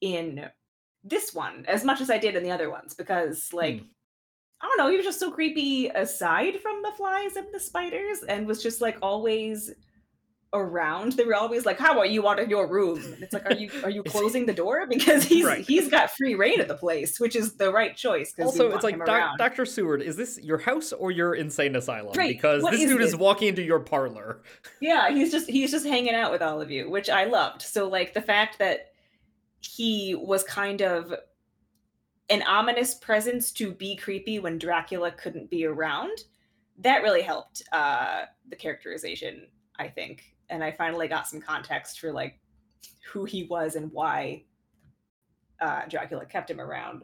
in 0.00 0.48
this 1.04 1.32
one 1.34 1.64
as 1.68 1.84
much 1.84 2.00
as 2.00 2.10
I 2.10 2.18
did 2.18 2.36
in 2.36 2.42
the 2.42 2.50
other 2.50 2.70
ones 2.70 2.94
because 2.94 3.52
like 3.52 3.80
Hmm. 3.80 3.86
I 4.60 4.66
don't 4.66 4.78
know, 4.78 4.90
he 4.90 4.96
was 4.96 5.06
just 5.06 5.20
so 5.20 5.30
creepy 5.30 5.86
aside 5.86 6.60
from 6.60 6.82
the 6.82 6.90
flies 6.96 7.36
and 7.36 7.46
the 7.52 7.60
spiders 7.60 8.24
and 8.24 8.44
was 8.44 8.60
just 8.60 8.80
like 8.80 8.98
always 9.02 9.70
around. 10.52 11.12
They 11.12 11.24
were 11.24 11.34
always 11.36 11.66
like, 11.66 11.78
How 11.78 11.98
are 11.98 12.06
you 12.06 12.26
out 12.26 12.40
of 12.40 12.48
your 12.48 12.66
room? 12.66 12.98
And 13.04 13.22
it's 13.22 13.32
like, 13.32 13.46
Are 13.46 13.54
you 13.54 13.70
are 13.84 13.90
you 13.90 14.02
closing 14.14 14.46
the 14.46 14.52
door? 14.52 14.86
Because 14.88 15.22
he's 15.24 15.44
Right. 15.44 15.64
he's 15.64 15.88
got 15.88 16.10
free 16.10 16.34
rein 16.34 16.60
of 16.60 16.66
the 16.68 16.74
place, 16.76 17.20
which 17.20 17.36
is 17.36 17.54
the 17.56 17.70
right 17.70 17.96
choice. 17.96 18.34
also 18.40 18.72
it's 18.72 18.82
like 18.82 18.98
Doc- 19.04 19.38
dr 19.38 19.64
seward 19.66 20.02
is 20.02 20.16
this 20.16 20.38
your 20.42 20.58
house 20.58 20.92
or 20.92 21.10
your 21.12 21.34
insane 21.34 21.76
asylum 21.76 22.14
Right, 22.16 22.28
because 22.34 22.62
what 22.62 22.72
this 22.72 22.80
is 22.82 22.90
dude 22.90 23.02
is 23.02 23.14
walking 23.14 23.48
into 23.48 23.62
your 23.62 23.78
parlor 23.80 24.40
Yeah, 24.80 25.10
he's 25.10 25.30
just 25.30 25.48
he's 25.48 25.70
just 25.70 25.86
hanging 25.86 26.14
out 26.14 26.32
with 26.32 26.42
all 26.42 26.60
of 26.60 26.70
you, 26.70 26.90
which 26.90 27.10
I 27.10 27.24
loved. 27.24 27.62
So 27.62 27.86
like 27.88 28.14
the 28.14 28.22
fact 28.22 28.58
that 28.58 28.92
he 29.60 30.14
was 30.14 30.44
kind 30.44 30.82
of 30.82 31.12
an 32.30 32.42
ominous 32.42 32.94
presence 32.94 33.52
to 33.52 33.72
be 33.72 33.96
creepy 33.96 34.38
when 34.38 34.58
Dracula 34.58 35.10
couldn't 35.12 35.50
be 35.50 35.64
around. 35.64 36.24
that 36.80 37.02
really 37.02 37.22
helped 37.22 37.62
uh, 37.72 38.22
the 38.48 38.56
characterization, 38.56 39.48
I 39.78 39.88
think, 39.88 40.36
and 40.48 40.62
I 40.62 40.70
finally 40.70 41.08
got 41.08 41.26
some 41.26 41.40
context 41.40 41.98
for 41.98 42.12
like 42.12 42.38
who 43.10 43.24
he 43.24 43.44
was 43.44 43.74
and 43.74 43.90
why 43.92 44.44
uh, 45.60 45.82
Dracula 45.88 46.24
kept 46.26 46.50
him 46.50 46.60
around. 46.60 47.02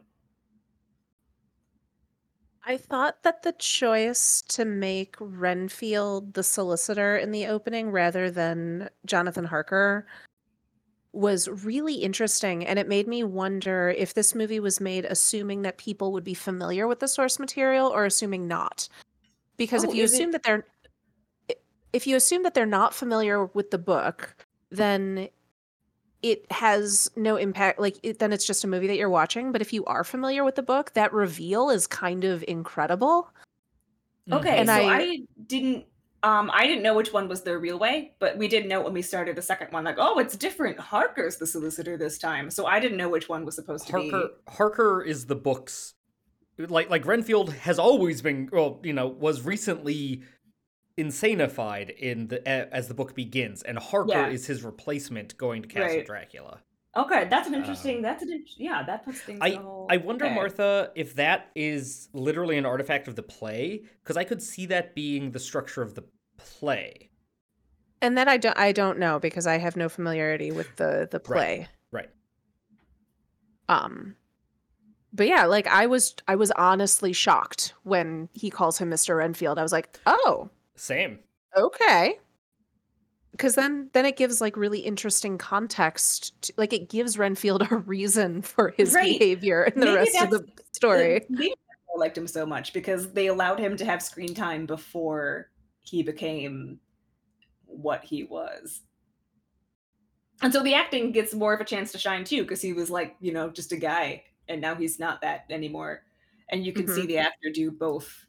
I 2.67 2.77
thought 2.77 3.21
that 3.23 3.43
the 3.43 3.51
choice 3.53 4.41
to 4.49 4.65
make 4.65 5.15
Renfield 5.19 6.33
the 6.33 6.41
solicitor 6.41 7.17
in 7.17 7.31
the 7.31 7.45
opening 7.45 7.91
rather 7.91 8.31
than 8.31 8.89
Jonathan 9.05 9.45
Harker 9.45 10.07
was 11.15 11.47
really 11.65 11.95
interesting. 11.95 12.65
And 12.65 12.77
it 12.77 12.87
made 12.87 13.07
me 13.07 13.23
wonder 13.23 13.89
if 13.97 14.13
this 14.13 14.35
movie 14.35 14.59
was 14.59 14.79
made 14.81 15.05
assuming 15.05 15.61
that 15.63 15.77
people 15.77 16.11
would 16.11 16.23
be 16.23 16.33
familiar 16.33 16.87
with 16.87 16.99
the 16.99 17.07
source 17.07 17.39
material 17.39 17.87
or 17.87 18.05
assuming 18.05 18.47
not. 18.47 18.87
Because 19.57 19.85
Oh, 19.85 19.89
if 19.89 19.95
you 19.95 20.03
is 20.03 20.11
it- 20.11 20.15
assume 20.15 20.31
that 20.31 20.43
they're 20.43 20.65
if 21.93 22.05
you 22.05 22.17
assume 22.17 22.43
that 22.43 22.53
they're 22.53 22.65
not 22.65 22.93
familiar 22.93 23.45
with 23.45 23.71
the 23.71 23.77
book, 23.77 24.35
then 24.69 25.29
it 26.21 26.45
has 26.51 27.09
no 27.15 27.37
impact 27.37 27.79
like 27.79 27.95
it, 28.03 28.19
then 28.19 28.33
it's 28.33 28.45
just 28.45 28.63
a 28.65 28.67
movie 28.67 28.87
that 28.87 28.97
you're 28.97 29.09
watching 29.09 29.51
but 29.51 29.61
if 29.61 29.71
you 29.71 29.85
are 29.85 30.03
familiar 30.03 30.43
with 30.43 30.55
the 30.55 30.63
book 30.63 30.91
that 30.93 31.13
reveal 31.13 31.69
is 31.69 31.85
kind 31.87 32.23
of 32.25 32.43
incredible 32.47 33.29
Okay, 34.31 34.57
And 34.57 34.67
so 34.67 34.73
I- 34.73 34.97
I, 34.97 35.17
didn't 35.45 35.85
um 36.29 36.49
I 36.53 36.63
didn't 36.67 36.83
know 36.83 36.95
which 36.95 37.11
one 37.13 37.27
was 37.27 37.41
the 37.43 37.57
real 37.57 37.77
way, 37.85 37.95
but 38.19 38.37
we 38.37 38.47
did 38.47 38.67
know 38.67 38.81
when 38.81 38.93
we 38.93 39.01
started 39.01 39.35
the 39.35 39.41
second 39.51 39.71
one, 39.71 39.83
like, 39.89 39.97
oh, 39.99 40.19
it's 40.23 40.35
different. 40.35 40.77
Harker's 40.79 41.37
the 41.37 41.47
solicitor 41.47 41.95
this 41.97 42.17
time. 42.17 42.49
So 42.49 42.65
I 42.65 42.79
didn't 42.79 42.97
know 42.97 43.09
which 43.09 43.29
one 43.29 43.45
was 43.45 43.55
supposed 43.55 43.85
to 43.87 43.91
Harker 43.93 44.21
be. 44.29 44.51
Harker 44.57 45.01
is 45.03 45.27
the 45.27 45.35
book's 45.47 45.93
like 46.57 46.89
like 46.89 47.05
Renfield 47.05 47.49
has 47.53 47.77
always 47.79 48.21
been 48.21 48.49
well, 48.51 48.79
you 48.83 48.93
know, 48.93 49.07
was 49.07 49.41
recently 49.53 50.23
insanified 50.97 51.89
in 51.97 52.27
the 52.29 52.47
as 52.47 52.87
the 52.87 52.93
book 52.93 53.13
begins, 53.15 53.61
and 53.63 53.77
Harker 53.77 54.09
Yeah. 54.11 54.27
is 54.29 54.47
his 54.47 54.63
replacement 54.63 55.37
going 55.37 55.61
to 55.63 55.67
Castle 55.67 55.97
Right. 55.97 56.05
Dracula. 56.05 56.61
Okay, 56.97 57.27
that's 57.29 57.45
an 57.49 57.53
interesting. 57.53 57.97
Um, 57.97 58.01
that's 58.03 58.23
an 58.23 58.45
yeah. 58.57 58.81
That 58.83 59.03
puts 59.03 59.19
things. 59.19 59.39
I 59.41 59.47
in 59.49 59.57
a 59.57 59.61
whole- 59.61 59.87
I 59.89 59.97
wonder, 59.97 60.25
okay. 60.25 60.33
Martha, 60.33 60.91
if 60.95 61.15
that 61.15 61.51
is 61.53 62.07
literally 62.13 62.57
an 62.57 62.65
artifact 62.65 63.09
of 63.09 63.15
the 63.17 63.23
play, 63.23 63.83
because 64.01 64.15
I 64.15 64.23
could 64.23 64.41
see 64.41 64.65
that 64.67 64.95
being 64.95 65.31
the 65.31 65.39
structure 65.39 65.81
of 65.81 65.95
the 65.95 66.05
play. 66.37 67.09
and 68.01 68.17
then 68.17 68.27
i 68.27 68.37
don't 68.37 68.57
i 68.57 68.71
don't 68.71 68.99
know 68.99 69.19
because 69.19 69.47
i 69.47 69.57
have 69.57 69.75
no 69.75 69.89
familiarity 69.89 70.51
with 70.51 70.75
the 70.77 71.07
the 71.11 71.19
play 71.19 71.67
Right. 71.91 72.09
um 73.69 74.15
but 75.13 75.27
yeah 75.27 75.45
like 75.45 75.67
i 75.67 75.85
was 75.87 76.15
i 76.27 76.35
was 76.35 76.51
honestly 76.51 77.13
shocked 77.13 77.73
when 77.83 78.29
he 78.33 78.49
calls 78.49 78.77
him 78.77 78.89
mr 78.89 79.17
renfield 79.17 79.57
i 79.57 79.63
was 79.63 79.71
like 79.71 79.97
oh 80.05 80.49
Same. 80.75 81.19
okay 81.57 82.19
because 83.31 83.55
then 83.55 83.89
then 83.93 84.05
it 84.05 84.15
gives 84.17 84.39
like 84.39 84.55
really 84.55 84.79
interesting 84.79 85.37
context 85.37 86.39
to, 86.43 86.53
like 86.57 86.73
it 86.73 86.89
gives 86.89 87.17
renfield 87.17 87.67
a 87.69 87.77
reason 87.77 88.41
for 88.41 88.69
his 88.77 88.93
Right. 88.93 89.19
behavior 89.19 89.63
in 89.63 89.79
the 89.79 89.85
Maybe 89.87 89.95
rest 89.97 90.21
of 90.21 90.29
the 90.31 90.45
story 90.73 91.25
Maybe 91.29 91.53
I 91.93 91.97
liked 91.99 92.17
him 92.17 92.27
so 92.27 92.45
much 92.45 92.73
because 92.73 93.13
they 93.13 93.27
allowed 93.27 93.57
him 93.59 93.77
to 93.77 93.85
have 93.85 94.01
screen 94.01 94.33
time 94.33 94.65
before 94.65 95.49
he 95.85 96.03
became 96.03 96.79
what 97.65 98.03
he 98.03 98.23
was. 98.23 98.81
And 100.41 100.51
so 100.51 100.61
the 100.61 100.73
acting 100.73 101.13
gets 101.13 101.33
more 101.33 101.53
of 101.53 101.61
a 101.61 101.65
chance 101.65 101.93
to 101.93 101.97
shine 101.97 102.25
too, 102.25 102.41
because 102.41 102.61
he 102.61 102.73
was 102.73 102.89
like, 102.89 103.15
you 103.21 103.31
know, 103.31 103.49
just 103.49 103.71
a 103.71 103.77
guy, 103.77 104.23
and 104.49 104.59
now 104.59 104.75
he's 104.75 104.99
not 104.99 105.21
that 105.21 105.45
anymore. 105.49 106.03
And 106.49 106.65
you 106.65 106.73
can 106.73 106.87
see 106.87 107.01
mm-hmm. 107.01 107.07
the 107.07 107.17
actor 107.19 107.49
do 107.53 107.71
both 107.71 108.25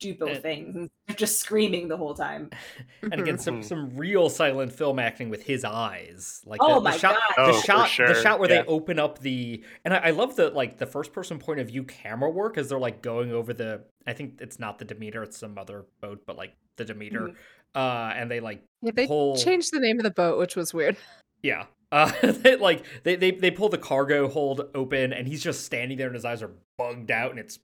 do 0.00 0.14
both 0.14 0.30
And- 0.30 0.42
things 0.42 0.76
and 1.08 1.16
just 1.16 1.40
screaming 1.40 1.88
the 1.88 1.96
whole 1.96 2.14
time. 2.14 2.50
And 3.02 3.14
again, 3.20 3.38
some 3.38 3.60
Mhm. 3.60 3.64
some 3.64 3.96
real 3.96 4.28
silent 4.28 4.72
film 4.72 4.98
acting 4.98 5.28
with 5.30 5.42
his 5.42 5.64
eyes, 5.64 6.40
like 6.46 6.60
Oh 6.62 6.76
the, 6.76 6.80
my 6.80 6.92
the 6.92 6.98
shot, 6.98 7.14
God. 7.36 7.46
the 7.46 7.50
Oh, 7.52 7.60
for 7.60 7.66
shot, 7.66 7.90
the 8.08 8.22
shot 8.22 8.38
where 8.40 8.50
yeah. 8.50 8.62
they 8.62 8.68
open 8.68 8.98
up 8.98 9.18
the, 9.20 9.62
and 9.84 9.92
I, 9.94 9.98
I 9.98 10.10
love 10.10 10.36
the 10.36 10.50
like 10.50 10.78
the 10.78 10.86
first 10.86 11.12
person 11.12 11.38
point 11.38 11.60
of 11.60 11.68
view 11.68 11.84
camera 11.84 12.30
work 12.30 12.56
as 12.58 12.68
they're 12.68 12.78
like 12.78 13.02
going 13.02 13.32
over 13.32 13.52
the. 13.52 13.84
I 14.06 14.12
think 14.12 14.40
it's 14.40 14.58
not 14.58 14.78
the 14.78 14.84
Demeter, 14.84 15.22
it's 15.22 15.38
some 15.38 15.56
other 15.58 15.84
boat, 16.00 16.22
but 16.26 16.36
like 16.36 16.54
the 16.76 16.84
Demeter, 16.84 17.28
Mhm. 17.28 17.34
uh, 17.74 18.12
and 18.16 18.30
they 18.30 18.40
like 18.40 18.62
Yeah, 18.82 18.92
they 18.94 19.06
pull. 19.06 19.36
changed 19.36 19.72
the 19.72 19.80
name 19.80 19.98
of 19.98 20.04
the 20.04 20.10
boat 20.10 20.38
which 20.38 20.56
was 20.56 20.72
weird 20.74 20.96
Yeah. 21.42 21.66
Uh, 21.92 22.10
they, 22.22 22.56
like 22.56 22.82
they, 23.04 23.14
they 23.16 23.30
they 23.30 23.50
pull 23.50 23.68
the 23.68 23.78
cargo 23.78 24.28
hold 24.28 24.62
open, 24.74 25.12
and 25.12 25.28
he's 25.28 25.42
just 25.44 25.64
standing 25.64 25.96
there, 25.98 26.06
and 26.08 26.14
his 26.16 26.24
eyes 26.24 26.42
are 26.42 26.50
bugged 26.78 27.10
out, 27.12 27.30
and 27.30 27.38
it's 27.38 27.58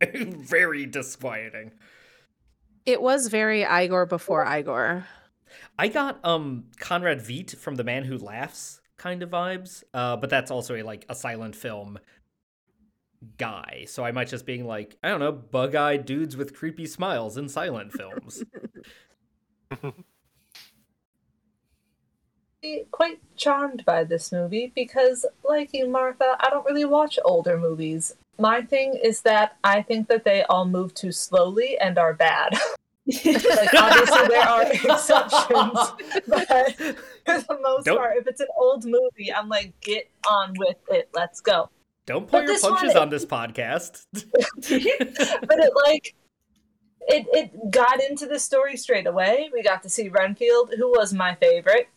very 0.14 0.86
disquieting. 0.86 1.72
it 2.86 3.00
was 3.02 3.28
very 3.28 3.64
igor 3.64 4.06
before 4.06 4.44
igor 4.46 5.06
I 5.78 5.88
got 5.88 6.24
um 6.24 6.64
Conrad 6.78 7.20
Veidt 7.20 7.56
from 7.56 7.76
The 7.76 7.84
Man 7.84 8.04
Who 8.04 8.18
Laughs 8.18 8.80
kind 8.98 9.22
of 9.22 9.30
vibes, 9.30 9.84
uh, 9.94 10.16
but 10.16 10.28
that's 10.28 10.50
also 10.50 10.74
a 10.74 10.82
like 10.82 11.06
a 11.08 11.14
silent 11.14 11.56
film 11.56 11.98
guy. 13.36 13.84
So 13.86 14.04
I 14.04 14.12
might 14.12 14.28
just 14.28 14.44
being 14.44 14.66
like 14.66 14.96
I 15.02 15.08
don't 15.08 15.20
know, 15.20 15.32
bug-eyed 15.32 16.04
dudes 16.04 16.36
with 16.36 16.54
creepy 16.54 16.86
smiles 16.86 17.38
in 17.38 17.48
silent 17.48 17.92
films. 17.92 18.44
quite 22.90 23.20
charmed 23.36 23.84
by 23.84 24.02
this 24.04 24.32
movie 24.32 24.72
because, 24.74 25.24
like 25.44 25.72
you, 25.72 25.88
Martha, 25.88 26.36
I 26.40 26.50
don't 26.50 26.66
really 26.66 26.84
watch 26.84 27.18
older 27.24 27.56
movies. 27.56 28.16
My 28.38 28.62
thing 28.62 28.94
is 29.02 29.22
that 29.22 29.56
I 29.64 29.82
think 29.82 30.08
that 30.08 30.24
they 30.24 30.42
all 30.44 30.64
move 30.64 30.94
too 30.94 31.10
slowly 31.12 31.76
and 31.78 31.98
are 31.98 32.14
bad. 32.14 32.52
like, 33.06 33.74
obviously, 33.74 34.28
there 34.28 34.48
are 34.48 34.62
exceptions, 34.72 35.78
but 36.28 36.46
for 36.76 37.54
the 37.54 37.58
most 37.62 37.84
Don't- 37.86 37.96
part, 37.96 38.16
if 38.16 38.26
it's 38.26 38.40
an 38.40 38.48
old 38.56 38.84
movie, 38.84 39.32
I'm 39.34 39.48
like, 39.48 39.72
get 39.80 40.08
on 40.30 40.52
with 40.56 40.76
it. 40.90 41.08
Let's 41.14 41.40
go. 41.40 41.70
don't 42.06 42.28
pull 42.28 42.40
But 42.40 42.44
your 42.46 42.54
this 42.54 42.62
one- 42.62 42.76
punches 42.76 42.96
on 42.96 43.08
this 43.10 43.24
podcast. 43.24 44.04
but 44.12 45.58
it 45.58 45.72
like 45.86 46.14
it 47.10 47.26
it 47.32 47.70
got 47.70 48.02
into 48.02 48.26
the 48.26 48.38
story 48.38 48.76
straight 48.76 49.06
away. 49.06 49.48
We 49.52 49.62
got 49.62 49.82
to 49.84 49.88
see 49.88 50.08
Renfield, 50.10 50.74
who 50.76 50.90
was 50.90 51.12
my 51.14 51.34
favorite. 51.36 51.88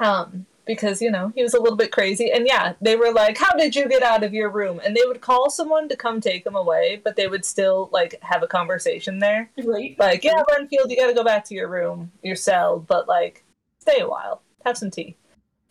Um, 0.00 0.46
because 0.66 1.02
you 1.02 1.10
know, 1.10 1.32
he 1.34 1.42
was 1.42 1.54
a 1.54 1.60
little 1.60 1.76
bit 1.76 1.92
crazy. 1.92 2.30
And 2.30 2.46
yeah, 2.46 2.74
they 2.80 2.96
were 2.96 3.12
like, 3.12 3.38
How 3.38 3.52
did 3.54 3.74
you 3.74 3.88
get 3.88 4.02
out 4.02 4.22
of 4.22 4.32
your 4.32 4.50
room? 4.50 4.80
And 4.84 4.96
they 4.96 5.04
would 5.04 5.20
call 5.20 5.50
someone 5.50 5.88
to 5.88 5.96
come 5.96 6.20
take 6.20 6.46
him 6.46 6.56
away, 6.56 7.00
but 7.02 7.16
they 7.16 7.26
would 7.26 7.44
still 7.44 7.88
like 7.92 8.16
have 8.22 8.42
a 8.42 8.46
conversation 8.46 9.18
there. 9.18 9.50
right? 9.64 9.96
Like, 9.98 10.24
yeah, 10.24 10.42
Renfield, 10.50 10.90
you 10.90 10.96
gotta 10.96 11.14
go 11.14 11.24
back 11.24 11.44
to 11.46 11.54
your 11.54 11.68
room, 11.68 12.10
your 12.22 12.36
cell, 12.36 12.78
but 12.78 13.08
like 13.08 13.44
stay 13.78 14.00
a 14.00 14.08
while. 14.08 14.42
Have 14.64 14.78
some 14.78 14.90
tea. 14.90 15.16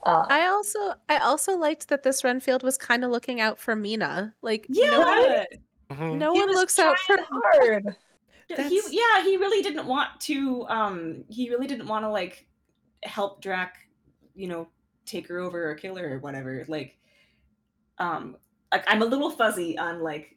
Uh, 0.03 0.25
I 0.29 0.47
also 0.47 0.93
I 1.07 1.17
also 1.19 1.55
liked 1.57 1.89
that 1.89 2.03
this 2.03 2.23
Renfield 2.23 2.63
was 2.63 2.77
kind 2.77 3.03
of 3.05 3.11
looking 3.11 3.39
out 3.39 3.59
for 3.59 3.75
Mina. 3.75 4.33
Like 4.41 4.65
Yeah. 4.69 4.89
no 4.89 5.45
one, 5.97 6.19
no 6.19 6.33
one 6.33 6.49
looks 6.49 6.79
out 6.79 6.97
for 6.99 7.17
trying 7.17 7.27
hard. 7.29 7.95
he 8.57 8.81
yeah 8.89 9.23
he 9.23 9.37
really 9.37 9.61
didn't 9.61 9.85
want 9.85 10.09
to 10.19 10.65
um 10.67 11.23
he 11.29 11.49
really 11.49 11.67
didn't 11.67 11.87
want 11.87 12.03
to 12.03 12.09
like 12.09 12.45
help 13.03 13.41
drac 13.41 13.87
you 14.35 14.47
know 14.47 14.67
take 15.05 15.27
her 15.27 15.39
over 15.39 15.69
or 15.69 15.75
kill 15.75 15.95
her 15.95 16.15
or 16.15 16.19
whatever 16.19 16.63
like 16.67 16.97
um 17.97 18.35
like 18.71 18.83
i'm 18.87 19.01
a 19.01 19.05
little 19.05 19.29
fuzzy 19.29 19.77
on 19.77 20.01
like 20.01 20.35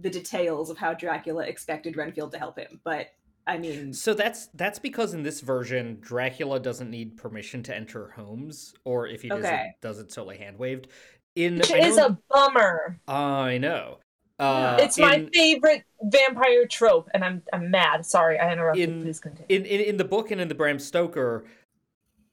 the 0.00 0.10
details 0.10 0.70
of 0.70 0.78
how 0.78 0.94
dracula 0.94 1.44
expected 1.44 1.96
renfield 1.96 2.32
to 2.32 2.38
help 2.38 2.58
him 2.58 2.80
but 2.84 3.08
i 3.46 3.58
mean 3.58 3.92
So 3.92 4.14
that's 4.14 4.46
that's 4.54 4.78
because 4.78 5.14
in 5.14 5.22
this 5.22 5.40
version, 5.40 5.98
Dracula 6.00 6.60
doesn't 6.60 6.90
need 6.90 7.16
permission 7.16 7.62
to 7.64 7.74
enter 7.74 8.10
homes, 8.10 8.74
or 8.84 9.08
if 9.08 9.22
he 9.22 9.28
does 9.28 9.44
Okay. 9.44 9.70
it, 9.74 9.80
does 9.80 9.98
it 9.98 10.12
solely 10.12 10.36
hand 10.38 10.58
waved. 10.58 10.88
In 11.34 11.56
Which 11.56 11.72
I 11.72 11.80
know- 11.80 11.86
is 11.88 11.96
a 11.98 12.18
bummer. 12.30 13.00
I 13.08 13.58
know. 13.58 13.98
Uh, 14.38 14.76
it's 14.80 14.98
my 14.98 15.16
in- 15.16 15.30
favorite 15.32 15.82
vampire 16.02 16.66
trope, 16.66 17.08
and 17.12 17.24
I'm 17.24 17.42
I'm 17.52 17.70
mad. 17.70 18.04
Sorry, 18.06 18.38
I 18.38 18.52
interrupted. 18.52 18.88
In- 18.88 19.02
Please 19.02 19.20
continue. 19.20 19.46
in, 19.48 19.64
in 19.66 19.80
in 19.80 19.96
the 19.96 20.04
book 20.04 20.30
and 20.30 20.40
in 20.40 20.48
the 20.48 20.54
Bram 20.54 20.78
Stoker, 20.78 21.44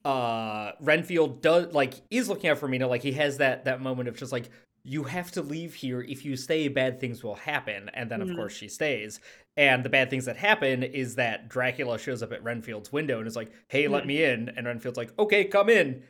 uh, 0.06 0.72
Renfield 0.80 1.42
does 1.42 1.74
like 1.74 1.96
is 2.10 2.30
looking 2.30 2.50
out 2.50 2.58
for 2.58 2.68
Mina. 2.68 2.88
Like 2.88 3.04
he 3.04 3.12
has 3.14 3.38
that 3.38 3.66
that 3.66 3.82
moment 3.82 4.10
of 4.10 4.18
just 4.18 4.32
like 4.32 4.50
you 4.84 5.04
have 5.04 5.32
to 5.32 5.42
leave 5.42 5.74
here. 5.74 6.02
If 6.02 6.24
you 6.24 6.38
stay, 6.38 6.68
bad 6.70 7.00
things 7.00 7.24
will 7.24 7.36
happen. 7.36 7.90
And 7.94 8.10
then 8.10 8.22
of 8.22 8.30
Mhm. 8.30 8.36
course 8.36 8.54
she 8.56 8.70
stays. 8.70 9.20
And 9.58 9.84
the 9.84 9.90
bad 9.90 10.10
things 10.10 10.26
that 10.26 10.38
happen 10.38 10.84
is 10.84 11.16
that 11.16 11.50
Dracula 11.50 11.98
shows 12.00 12.22
up 12.24 12.32
at 12.32 12.44
Renfield's 12.44 12.92
window 12.92 13.18
and 13.20 13.28
is 13.28 13.36
like, 13.36 13.52
"Hey, 13.70 13.88
let 13.88 14.04
Mhm. 14.04 14.08
me 14.08 14.24
in." 14.24 14.50
And 14.56 14.66
Renfield's 14.68 14.98
like, 14.98 15.18
"Okay, 15.20 15.44
come 15.46 15.70
in." 15.70 16.04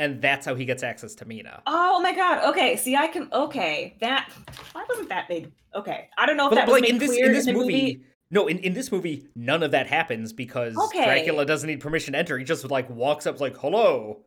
And 0.00 0.20
that's 0.20 0.44
how 0.44 0.56
he 0.56 0.64
gets 0.64 0.82
access 0.82 1.14
to 1.16 1.24
Mina. 1.24 1.62
oh 1.68 2.00
my 2.00 2.12
god 2.12 2.44
okay 2.48 2.74
see 2.76 2.96
i 2.96 3.06
can 3.06 3.28
okay 3.32 3.96
that 4.00 4.28
why 4.72 4.84
wasn't 4.88 5.08
that 5.08 5.28
made 5.28 5.52
okay 5.74 6.08
i 6.18 6.26
don't 6.26 6.36
know 6.36 6.46
if 6.46 6.50
But, 6.50 6.56
that 6.56 6.66
was 6.66 6.72
like 6.72 6.82
made 6.82 6.90
in 6.90 6.98
this 6.98 7.10
clear 7.10 7.26
in 7.26 7.32
this 7.32 7.46
the 7.46 7.52
movie, 7.52 8.00
no, 8.30 8.46
in, 8.46 8.58
in 8.58 8.74
this 8.74 8.90
movie, 8.90 9.28
none 9.36 9.62
of 9.62 9.70
that 9.72 9.86
happens 9.86 10.32
because 10.32 10.76
Okay. 10.76 11.04
Dracula 11.04 11.44
doesn't 11.46 11.68
need 11.68 11.80
permission 11.80 12.12
to 12.12 12.18
enter. 12.18 12.38
He 12.38 12.44
just 12.44 12.68
like 12.70 12.88
walks 12.90 13.26
up 13.26 13.40
like, 13.40 13.56
"Hello." 13.56 14.20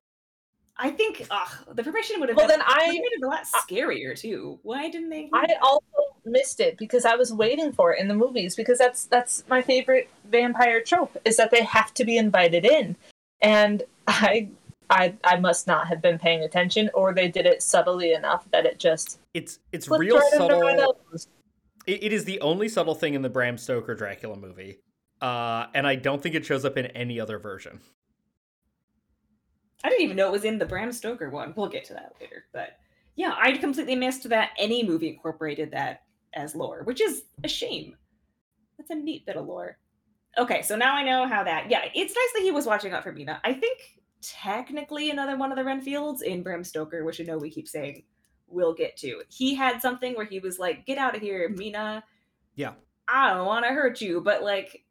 I 0.80 0.92
think 0.92 1.26
ugh, 1.32 1.50
the 1.74 1.84
permission 1.84 2.20
would 2.20 2.30
have 2.30 2.38
Well, 2.38 2.48
been, 2.48 2.60
then 2.60 2.68
I- 2.68 2.86
would 2.88 2.94
made 2.94 3.02
it 3.04 3.24
a 3.24 3.28
lot 3.28 3.46
scarier 3.46 4.18
too. 4.18 4.60
Why 4.62 4.90
didn't 4.90 5.10
they? 5.10 5.30
I 5.34 5.56
also 5.62 5.82
missed 6.24 6.60
it 6.60 6.78
because 6.78 7.04
I 7.06 7.16
was 7.16 7.34
waiting 7.34 7.72
for 7.72 7.94
it 7.94 8.00
in 8.00 8.08
the 8.08 8.14
movies 8.14 8.56
because 8.56 8.78
that's 8.78 9.06
that's 9.06 9.44
my 9.50 9.62
favorite 9.62 10.08
vampire 10.30 10.82
trope 10.82 11.18
is 11.26 11.36
that 11.38 11.50
they 11.52 11.64
have 11.64 11.94
to 11.96 12.06
be 12.06 12.18
invited 12.18 12.64
in. 12.66 12.96
And 13.42 13.84
I 14.08 14.50
I 14.90 15.16
I 15.24 15.38
must 15.40 15.66
not 15.66 15.88
have 15.88 16.02
been 16.02 16.20
paying 16.20 16.44
attention 16.44 16.92
or 16.94 17.12
they 17.12 17.28
did 17.28 17.46
it 17.48 17.64
subtly 17.64 18.14
enough 18.14 18.46
that 18.52 18.66
it 18.68 18.78
just 18.78 19.20
It's 19.34 19.60
it's 19.72 19.90
real 19.90 20.18
right 20.18 20.32
subtle. 20.32 20.96
It, 21.88 22.04
it 22.04 22.14
is 22.14 22.26
the 22.26 22.40
only 22.42 22.70
subtle 22.70 22.94
thing 22.94 23.16
in 23.16 23.24
the 23.24 23.30
Bram 23.30 23.58
Stoker 23.58 23.96
Dracula 23.96 24.36
movie, 24.36 24.82
uh, 25.22 25.68
and 25.74 25.88
I 25.88 25.96
don't 25.96 26.22
think 26.22 26.36
it 26.36 26.46
shows 26.46 26.66
up 26.66 26.78
in 26.78 26.86
any 26.88 27.20
other 27.20 27.40
version. 27.40 27.80
I 29.84 29.90
didn't 29.90 30.04
even 30.04 30.18
know 30.18 30.28
it 30.28 30.34
was 30.34 30.44
in 30.44 30.60
the 30.60 30.66
Bram 30.66 30.92
Stoker 30.92 31.30
one. 31.30 31.54
We'll 31.56 31.70
get 31.70 31.86
to 31.86 31.94
that 31.94 32.14
later. 32.20 32.46
But 32.52 32.78
yeah, 33.16 33.36
I'd 33.42 33.60
completely 33.60 33.96
missed 33.96 34.28
that 34.30 34.52
any 34.60 34.86
movie 34.86 35.10
incorporated 35.10 35.72
that 35.72 36.04
as 36.34 36.56
lore, 36.56 36.84
which 36.84 37.02
is 37.02 37.24
a 37.44 37.48
shame. 37.48 37.96
That's 38.78 38.92
a 38.92 38.96
neat 38.96 39.26
bit 39.26 39.38
of 39.38 39.48
lore. 39.48 39.78
Okay, 40.38 40.62
so 40.62 40.76
now 40.76 40.94
I 40.94 41.04
know 41.04 41.28
how 41.28 41.44
that. 41.44 41.70
Yeah, 41.72 41.86
it's 41.96 42.14
nice 42.14 42.34
that 42.36 42.44
he 42.44 42.52
was 42.52 42.66
watching 42.66 42.92
out 42.92 43.04
for 43.04 43.12
Mina. 43.12 43.40
I 43.44 43.54
think 43.54 43.80
technically 44.22 45.10
another 45.10 45.38
one 45.38 45.52
of 45.52 45.58
the 45.58 45.64
Renfields 45.64 46.22
in 46.22 46.44
Bram 46.44 46.64
Stoker, 46.64 47.04
which 47.04 47.22
I 47.22 47.24
know 47.24 47.38
we 47.38 47.50
keep 47.50 47.68
saying 47.68 48.04
we'll 48.48 48.74
get 48.74 48.98
to. 48.98 49.22
He 49.30 49.56
had 49.56 49.82
something 49.82 50.16
where 50.16 50.26
he 50.26 50.40
was 50.40 50.60
like, 50.60 50.86
"Get 50.86 50.98
out 50.98 51.16
of 51.16 51.22
here, 51.22 51.50
Mina." 51.50 52.04
Yeah. 52.56 52.74
I 53.08 53.34
don't 53.34 53.46
want 53.46 53.66
to 53.66 53.72
hurt 53.72 54.02
you, 54.02 54.22
but 54.22 54.44
like, 54.44 54.84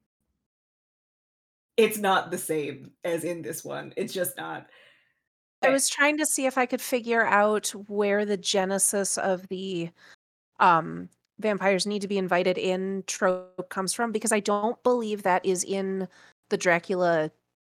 it's 1.77 1.99
not 1.99 2.31
the 2.31 2.39
same 2.39 2.93
as 3.05 3.25
in 3.25 3.43
this 3.43 3.65
one. 3.65 3.93
It's 3.97 4.13
just 4.13 4.37
not. 4.37 4.67
I 5.63 5.71
was 5.71 5.89
trying 5.89 6.19
to 6.19 6.27
see 6.27 6.47
if 6.47 6.59
I 6.59 6.67
could 6.67 6.81
figure 6.81 7.27
out 7.27 7.69
where 7.89 8.25
the 8.25 8.37
genesis 8.37 9.19
of 9.19 9.49
the 9.49 9.91
um 10.59 11.09
vampires 11.39 11.87
need 11.87 12.03
to 12.03 12.09
be 12.09 12.19
invited 12.19 12.57
in 12.57 13.05
trope 13.07 13.69
comes 13.69 13.93
from 13.93 14.13
because 14.13 14.33
I 14.33 14.41
don't 14.41 14.83
believe 14.83 15.23
that 15.23 15.45
is 15.45 15.65
in 15.65 16.09
the 16.49 16.57
Dracula 16.57 17.31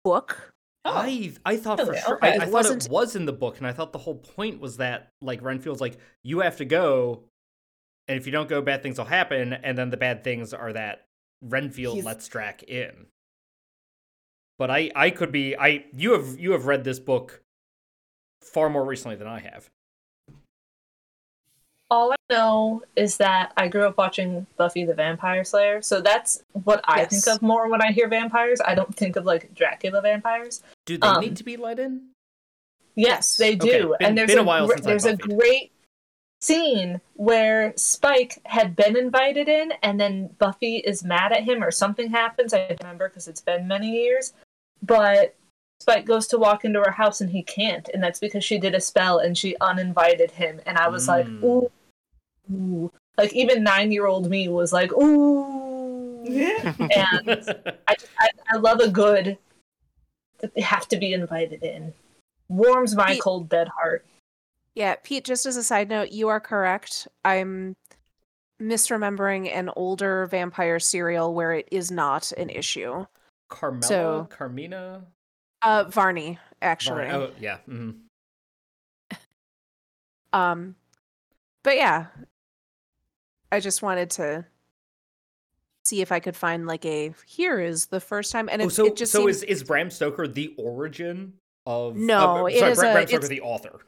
book. 0.04 0.54
Oh. 0.86 0.92
I 0.94 1.34
I 1.46 1.58
thought 1.58 1.80
for 1.80 1.88
Really? 1.88 2.00
sure 2.02 2.16
Okay. 2.16 2.28
I, 2.28 2.32
I 2.32 2.36
It 2.46 2.50
thought 2.50 2.66
it 2.66 2.88
was 2.90 3.16
in 3.16 3.26
the 3.26 3.34
book, 3.34 3.58
and 3.58 3.68
I 3.68 3.74
thought 3.74 3.92
the 3.92 4.00
whole 4.00 4.16
point 4.16 4.60
was 4.62 4.78
that 4.78 5.10
like 5.22 5.42
Renfield's 5.42 5.82
like 5.82 5.98
you 6.24 6.40
have 6.40 6.58
to 6.58 6.66
go, 6.66 7.24
and 8.08 8.18
if 8.18 8.26
you 8.26 8.32
don't 8.32 8.48
go, 8.50 8.62
bad 8.62 8.82
things 8.82 8.98
will 8.98 9.06
happen, 9.06 9.54
and 9.54 9.78
then 9.78 9.90
the 9.90 9.98
bad 9.98 10.24
things 10.24 10.54
are 10.54 10.72
that 10.74 11.06
Renfield 11.42 11.96
He's- 11.96 12.06
lets 12.06 12.28
Drac 12.28 12.64
in. 12.64 13.08
But 14.58 14.72
I 14.72 14.92
I 14.96 15.10
could 15.10 15.32
be 15.32 15.56
I 15.56 15.86
you 15.96 16.14
have 16.14 16.40
you 16.40 16.52
have 16.54 16.66
read 16.66 16.84
this 16.84 17.00
book 17.00 17.42
far 18.42 18.70
more 18.70 18.86
recently 18.86 19.16
than 19.16 19.28
I 19.28 19.40
have. 19.40 19.70
All 21.92 22.12
I 22.12 22.16
know 22.30 22.84
is 22.96 23.18
that 23.18 23.52
I 23.58 23.68
grew 23.68 23.84
up 23.88 23.98
watching 23.98 24.46
Buffy 24.58 24.86
the 24.86 24.94
Vampire 24.94 25.44
Slayer, 25.44 25.82
so 25.82 26.02
that's 26.02 26.44
what 26.64 26.82
I 26.84 27.02
Yes. 27.02 27.10
think 27.26 27.36
of 27.36 27.42
more 27.42 27.68
when 27.68 27.82
I 27.82 27.92
hear 27.92 28.08
vampires. 28.08 28.62
I 28.64 28.76
don't 28.76 28.96
think 28.96 29.16
of 29.16 29.26
like 29.26 29.54
Dracula 29.56 30.02
vampires. 30.02 30.62
Do 30.86 30.98
they 30.98 31.08
Um, 31.08 31.22
need 31.22 31.36
to 31.38 31.44
be 31.44 31.58
let 31.58 31.80
in? 31.80 32.10
Yes, 32.96 33.38
they 33.38 33.56
Okay, 33.56 33.80
do. 33.80 33.96
been- 34.00 34.08
and 34.08 34.18
there's 34.18 34.28
been 34.30 34.38
a 34.38 34.42
a, 34.42 34.46
while 34.46 34.68
gr- 34.68 34.74
since 34.74 34.86
I 34.86 34.90
there's 34.90 35.06
a 35.06 35.16
great 35.16 35.72
scene 36.42 37.02
where 37.16 37.74
Spike 37.76 38.40
had 38.46 38.76
been 38.76 38.96
invited 38.96 39.50
in, 39.50 39.72
and 39.82 40.00
then 40.00 40.28
Buffy 40.38 40.78
is 40.78 41.04
mad 41.04 41.32
at 41.32 41.44
him, 41.44 41.64
or 41.64 41.72
something 41.72 42.12
happens. 42.12 42.54
I 42.54 42.76
remember 42.82 43.10
because 43.10 43.28
it's 43.28 43.42
been 43.42 43.68
many 43.68 43.90
years. 43.92 44.34
But 44.84 45.36
Spike 45.82 46.06
goes 46.06 46.28
to 46.28 46.38
walk 46.38 46.64
into 46.66 46.80
her 46.82 46.92
house 46.92 47.20
and 47.20 47.32
he 47.32 47.42
can't, 47.42 47.90
and 47.94 48.04
that's 48.04 48.20
because 48.20 48.44
she 48.44 48.58
did 48.60 48.76
a 48.76 48.80
spell 48.82 49.18
and 49.18 49.38
she 49.38 49.56
uninvited 49.60 50.32
him. 50.32 50.62
And 50.66 50.78
I 50.78 50.88
was 50.88 51.08
like, 51.08 51.26
Mm. 51.26 51.44
ooh, 51.44 51.72
ooh. 52.52 52.92
Like 53.18 53.34
even 53.34 53.64
nine 53.64 53.92
year 53.92 54.06
old 54.06 54.30
me 54.30 54.48
was 54.48 54.72
like, 54.74 54.92
ooh. 54.94 56.24
and 56.26 57.56
I, 57.88 57.96
I, 58.20 58.30
I 58.52 58.58
love 58.58 58.80
a 58.80 58.90
good 58.90 59.38
they 60.56 60.62
have 60.62 60.88
to 60.90 60.98
be 60.98 61.14
invited 61.14 61.64
in. 61.64 61.94
Warms 62.48 62.96
my 62.96 63.14
Pete- 63.14 63.22
cold 63.22 63.50
dead 63.50 63.68
heart. 63.68 64.06
Yeah, 64.74 64.96
Pete, 65.04 65.26
just 65.26 65.46
as 65.46 65.58
a 65.58 65.64
side 65.64 65.90
note, 65.90 66.12
you 66.12 66.30
are 66.30 66.40
correct. 66.40 67.08
I'm 67.26 67.76
misremembering 68.62 69.54
an 69.54 69.70
older 69.76 70.26
vampire 70.28 70.80
serial 70.80 71.34
where 71.34 71.54
it 71.54 71.68
is 71.72 71.92
not 71.92 72.32
an 72.34 72.50
issue. 72.50 73.06
Carmilla, 73.50 73.84
So- 73.88 74.28
Carmina, 74.30 75.04
Uh 75.62 75.86
Varney, 75.90 76.40
actually. 76.62 77.08
Varn- 77.08 77.22
Oh 77.22 77.32
yeah. 77.40 77.58
Mm-hmm. 77.68 79.18
Um 80.32 80.76
but 81.64 81.76
yeah. 81.76 82.08
I 83.52 83.60
just 83.60 83.82
wanted 83.82 84.10
to 84.12 84.46
see 85.86 86.02
if 86.02 86.12
I 86.12 86.20
could 86.20 86.36
find 86.36 86.68
like 86.68 86.86
a 86.86 87.14
here 87.26 87.60
is 87.60 87.88
the 87.88 88.00
first 88.00 88.32
time 88.32 88.48
and 88.50 88.62
Oh, 88.62 88.66
it, 88.68 88.72
so 88.72 88.86
it 88.86 88.96
just 88.96 89.12
so 89.12 89.20
seems 89.22 89.38
is 89.38 89.44
is 89.44 89.64
Bram 89.64 89.90
Stoker 89.90 90.28
the 90.28 90.54
origin 90.58 91.34
of? 91.66 91.96
No, 91.96 92.48
uh, 92.48 92.52
sorry, 92.52 92.54
is 92.72 92.78
Bram, 92.80 92.90
a- 92.90 92.94
Bram 92.94 93.08
Stoker 93.08 93.16
it's- 93.26 93.30
the 93.30 93.42
author. 93.42 93.80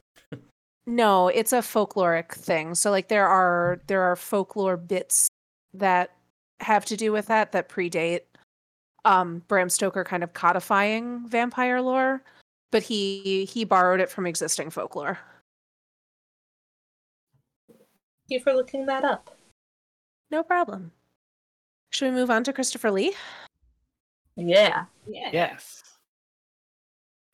No, 0.84 1.28
it's 1.28 1.52
a 1.52 1.58
folkloric 1.58 2.32
thing. 2.32 2.74
So 2.74 2.90
like 2.90 3.06
there 3.06 3.28
are 3.28 3.80
there 3.86 4.02
are 4.02 4.16
folklore 4.16 4.76
bits 4.76 5.28
that 5.74 6.10
have 6.58 6.84
to 6.86 6.96
do 6.96 7.12
with 7.12 7.26
that 7.26 7.52
that 7.52 7.68
predate 7.68 8.22
um 9.04 9.44
Bram 9.46 9.68
Stoker 9.68 10.02
kind 10.02 10.24
of 10.24 10.32
codifying 10.32 11.28
vampire 11.28 11.80
lore, 11.80 12.24
but 12.72 12.82
he 12.82 13.44
he 13.44 13.64
borrowed 13.64 14.00
it 14.00 14.10
from 14.10 14.26
existing 14.26 14.70
folklore. 14.70 15.20
Thank 17.68 17.80
you 18.28 18.40
for 18.40 18.52
looking 18.52 18.86
that 18.86 19.04
up. 19.04 19.31
No 20.32 20.42
problem. 20.42 20.92
Should 21.90 22.08
we 22.08 22.18
move 22.18 22.30
on 22.30 22.42
to 22.44 22.54
Christopher 22.54 22.90
Lee? 22.90 23.14
Yeah. 24.34 24.86
Yeah. 25.06 25.28
Yes. 25.30 25.82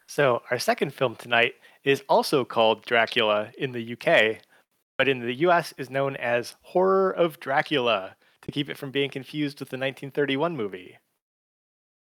So, 0.08 0.42
our 0.50 0.58
second 0.58 0.92
film 0.92 1.14
tonight 1.14 1.54
is 1.84 2.02
also 2.08 2.44
called 2.44 2.84
Dracula 2.84 3.52
in 3.56 3.70
the 3.70 3.92
UK, 3.92 4.38
but 4.96 5.06
in 5.06 5.20
the 5.20 5.34
US 5.46 5.72
is 5.78 5.90
known 5.90 6.16
as 6.16 6.56
Horror 6.62 7.12
of 7.12 7.38
Dracula 7.38 8.16
to 8.42 8.50
keep 8.50 8.68
it 8.68 8.76
from 8.76 8.90
being 8.90 9.10
confused 9.10 9.60
with 9.60 9.68
the 9.68 9.76
1931 9.76 10.56
movie. 10.56 10.98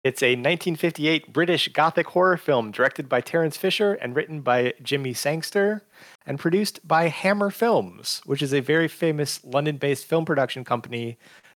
It's 0.05 0.23
a 0.23 0.37
1958 0.37 1.33
British 1.33 1.69
Gothic 1.69 2.09
horror 2.09 2.37
film 2.37 2.71
directed 2.71 3.09
by 3.09 3.23
Terence 3.23 3.57
Fisher 3.57 3.95
and 3.95 4.15
written 4.15 4.43
by 4.43 4.75
Jimmy 4.83 5.15
Sangster 5.15 5.83
and 6.27 6.39
produced 6.39 6.87
by 6.87 7.09
Hammer 7.09 7.49
Films, 7.49 8.21
which 8.27 8.43
is 8.43 8.53
a 8.53 8.61
very 8.61 8.87
famous 8.87 9.43
London 9.43 9.79
based 9.79 10.05
film 10.05 10.27
production 10.27 10.63
company 10.63 11.17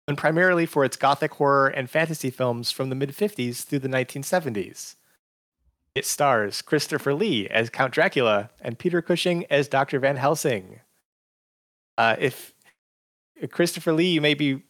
known 0.07 0.15
primarily 0.15 0.67
for 0.67 0.85
its 0.85 0.95
gothic 0.95 1.33
horror 1.33 1.69
and 1.69 1.89
fantasy 1.89 2.29
films 2.29 2.69
from 2.69 2.89
the 2.89 2.95
mid 2.95 3.17
50s 3.17 3.63
through 3.63 3.79
the 3.79 3.89
1970s. 3.89 4.93
It 5.95 6.05
stars 6.05 6.61
Christopher 6.61 7.15
Lee 7.15 7.47
as 7.47 7.71
Count 7.71 7.95
Dracula 7.95 8.51
and 8.61 8.77
Peter 8.77 9.01
Cushing 9.01 9.47
as 9.49 9.67
Dr. 9.67 9.99
Van 9.99 10.17
Helsing. 10.17 10.81
Uh, 11.97 12.15
if 12.19 12.53
Christopher 13.49 13.93
Lee, 13.93 14.11
you 14.11 14.21
may 14.21 14.35
be 14.35 14.61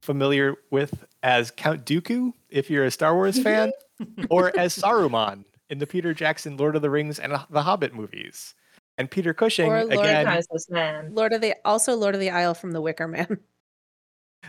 familiar 0.00 0.56
with 0.70 1.04
as 1.22 1.50
Count 1.50 1.84
Dooku, 1.84 2.32
if 2.48 2.70
you're 2.70 2.84
a 2.84 2.90
Star 2.90 3.14
Wars 3.14 3.40
fan, 3.42 3.72
or 4.30 4.56
as 4.58 4.76
Saruman 4.76 5.44
in 5.68 5.78
the 5.78 5.86
Peter 5.86 6.12
Jackson 6.12 6.56
Lord 6.56 6.76
of 6.76 6.82
the 6.82 6.90
Rings 6.90 7.18
and 7.18 7.32
the 7.50 7.62
Hobbit 7.62 7.94
movies. 7.94 8.54
And 8.98 9.10
Peter 9.10 9.32
Cushing, 9.32 9.70
Or 9.70 9.84
Lord 9.84 9.92
again, 9.92 10.26
Recognize 10.26 10.68
man. 10.68 11.14
Lord 11.14 11.32
of 11.32 11.40
the 11.40 11.54
also 11.64 11.96
Lord 11.96 12.14
of 12.14 12.20
the 12.20 12.30
Isle 12.30 12.54
from 12.54 12.72
The 12.72 12.80
Wicker 12.80 13.08
Man. 13.08 13.38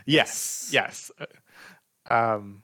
Yes, 0.05 0.69
yes. 0.71 1.11
Um, 2.09 2.63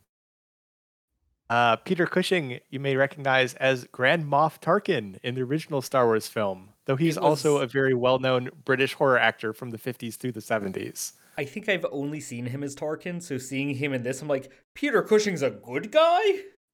uh, 1.49 1.75
Peter 1.75 2.05
Cushing, 2.05 2.59
you 2.69 2.79
may 2.79 2.95
recognize 2.95 3.53
as 3.55 3.83
Grand 3.85 4.25
Moff 4.25 4.59
Tarkin 4.61 5.19
in 5.23 5.35
the 5.35 5.41
original 5.41 5.81
Star 5.81 6.05
Wars 6.05 6.27
film, 6.27 6.69
though 6.85 6.95
he's 6.95 7.17
It 7.17 7.23
also 7.23 7.57
a 7.57 7.67
very 7.67 7.93
well-known 7.93 8.49
British 8.65 8.93
horror 8.93 9.19
actor 9.19 9.53
from 9.53 9.71
the 9.71 9.77
50s 9.77 10.15
through 10.15 10.31
the 10.31 10.39
70s. 10.39 11.13
I 11.37 11.45
think 11.45 11.69
I've 11.69 11.85
only 11.91 12.19
seen 12.19 12.47
him 12.47 12.63
as 12.63 12.75
Tarkin, 12.75 13.21
so 13.21 13.37
seeing 13.37 13.75
him 13.75 13.93
in 13.93 14.03
this, 14.03 14.21
I'm 14.21 14.27
like, 14.27 14.51
Peter 14.73 15.03
Cushing's 15.03 15.43
a 15.43 15.51
good 15.51 15.91
guy. 15.91 16.21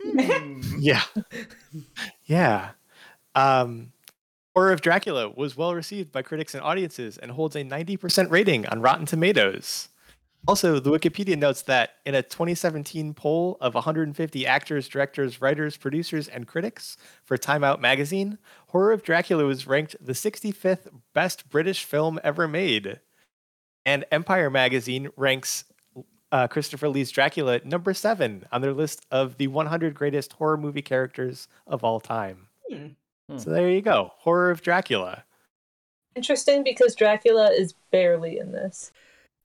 Yeah, 0.79 1.03
yeah. 2.25 2.71
Um, 3.35 3.93
Horror 4.53 4.73
of 4.73 4.81
Dracula 4.81 5.29
was 5.29 5.55
well 5.55 5.73
received 5.73 6.11
by 6.11 6.21
critics 6.21 6.53
and 6.53 6.61
audiences 6.61 7.17
and 7.17 7.31
holds 7.31 7.55
a 7.55 7.63
90% 7.63 8.29
rating 8.29 8.65
on 8.67 8.81
Rotten 8.81 9.05
Tomatoes. 9.05 9.89
Also, 10.45 10.79
the 10.79 10.91
Wikipedia 10.91 11.37
notes 11.37 11.61
that 11.63 11.91
in 12.05 12.15
a 12.15 12.21
2017 12.21 13.13
poll 13.13 13.57
of 13.61 13.75
150 13.75 14.45
actors, 14.45 14.89
directors, 14.89 15.41
writers, 15.41 15.77
producers, 15.77 16.27
and 16.27 16.47
critics 16.47 16.97
for 17.23 17.37
Time 17.37 17.63
Out 17.63 17.79
magazine, 17.79 18.37
Horror 18.67 18.91
of 18.91 19.03
Dracula 19.03 19.45
was 19.45 19.65
ranked 19.67 19.95
the 20.01 20.11
65th 20.11 20.89
best 21.13 21.49
British 21.49 21.85
film 21.85 22.19
ever 22.25 22.45
made. 22.47 22.99
And 23.85 24.05
Empire 24.11 24.49
magazine 24.49 25.09
ranks 25.17 25.65
uh, 26.31 26.47
Christopher 26.47 26.89
Lee's 26.89 27.11
Dracula 27.11 27.59
number 27.63 27.93
seven 27.93 28.45
on 28.51 28.61
their 28.61 28.73
list 28.73 29.05
of 29.11 29.37
the 29.37 29.47
100 29.47 29.93
greatest 29.93 30.33
horror 30.33 30.57
movie 30.57 30.81
characters 30.81 31.47
of 31.67 31.83
all 31.83 31.99
time. 31.99 32.47
Hmm. 32.71 32.87
Hmm. 33.29 33.37
So 33.37 33.49
there 33.51 33.69
you 33.69 33.81
go, 33.81 34.11
Horror 34.17 34.49
of 34.49 34.61
Dracula. 34.61 35.23
Interesting 36.15 36.63
because 36.63 36.95
Dracula 36.95 37.51
is 37.51 37.73
barely 37.91 38.37
in 38.39 38.51
this. 38.51 38.91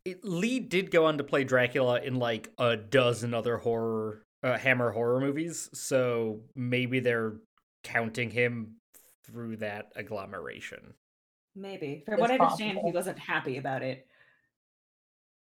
it, 0.05 0.25
Lee 0.25 0.61
did 0.61 0.91
go 0.91 1.05
on 1.07 1.19
to 1.19 1.25
play 1.25 1.45
Dracula 1.45 2.01
in 2.01 2.17
like 2.17 2.51
a 2.59 2.77
dozen 2.77 3.35
other 3.35 3.59
horror 3.59 4.23
uh, 4.43 4.57
Hammer 4.57 4.91
horror 4.93 5.21
movies, 5.21 5.69
so 5.73 6.41
maybe 6.55 7.01
they're 7.01 7.35
counting 7.83 8.31
him 8.31 8.77
through 9.25 9.57
that 9.57 9.93
agglomeration. 9.97 10.95
Maybe. 11.57 12.03
From 12.05 12.15
It's 12.15 12.21
what 12.21 12.31
I 12.31 12.35
understand, 12.35 12.75
possible. 12.77 12.91
he 12.91 12.95
wasn't 12.97 13.19
happy 13.19 13.57
about 13.59 13.83
it. 13.83 14.07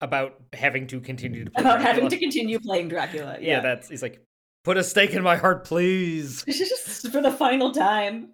About 0.01 0.35
having 0.53 0.87
to 0.87 0.99
continue 0.99 1.45
to 1.45 1.51
play 1.51 1.61
About 1.61 1.79
Dracula. 1.79 1.93
having 1.93 2.09
to 2.09 2.17
continue 2.17 2.59
playing 2.59 2.89
Dracula. 2.89 3.37
yeah. 3.41 3.47
Yeah. 3.47 3.59
that's 3.61 3.89
he's 3.89 4.01
like, 4.01 4.21
put 4.63 4.77
a 4.77 4.83
stake 4.83 5.13
in 5.13 5.23
my 5.23 5.35
heart, 5.37 5.63
please. 5.63 6.43
Just 6.47 7.07
for 7.11 7.21
the 7.21 7.31
final 7.31 7.71
time. 7.71 8.29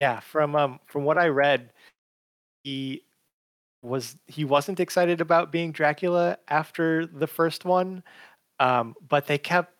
Yeah, 0.00 0.20
from 0.20 0.54
um 0.56 0.80
from 0.86 1.04
what 1.04 1.18
I 1.18 1.28
read, 1.28 1.72
he 2.64 3.02
was 3.82 4.16
he 4.26 4.44
wasn't 4.44 4.80
excited 4.80 5.20
about 5.20 5.52
being 5.52 5.72
Dracula 5.72 6.38
after 6.48 7.06
the 7.06 7.26
first 7.26 7.64
one, 7.64 8.02
um, 8.58 8.94
but 9.08 9.26
they 9.26 9.38
kept 9.38 9.74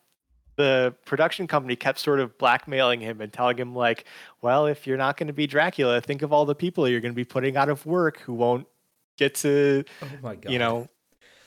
the 0.57 0.93
production 1.05 1.47
company 1.47 1.75
kept 1.75 1.97
sort 1.97 2.19
of 2.19 2.37
blackmailing 2.37 2.99
him 2.99 3.21
and 3.21 3.31
telling 3.33 3.57
him 3.57 3.73
like, 3.75 4.05
well, 4.41 4.67
if 4.67 4.85
you're 4.85 4.97
not 4.97 5.17
going 5.17 5.27
to 5.27 5.33
be 5.33 5.47
Dracula, 5.47 6.01
think 6.01 6.21
of 6.21 6.33
all 6.33 6.45
the 6.45 6.53
people 6.53 6.87
you're 6.87 6.99
going 7.01 7.13
to 7.13 7.15
be 7.15 7.23
putting 7.25 7.55
out 7.57 7.69
of 7.69 7.85
work 7.85 8.19
who 8.19 8.33
won't 8.33 8.67
get 9.21 9.35
to 9.35 9.83
Oh 10.01 10.07
my 10.21 10.35
god. 10.35 10.51
you 10.51 10.59
know 10.59 10.87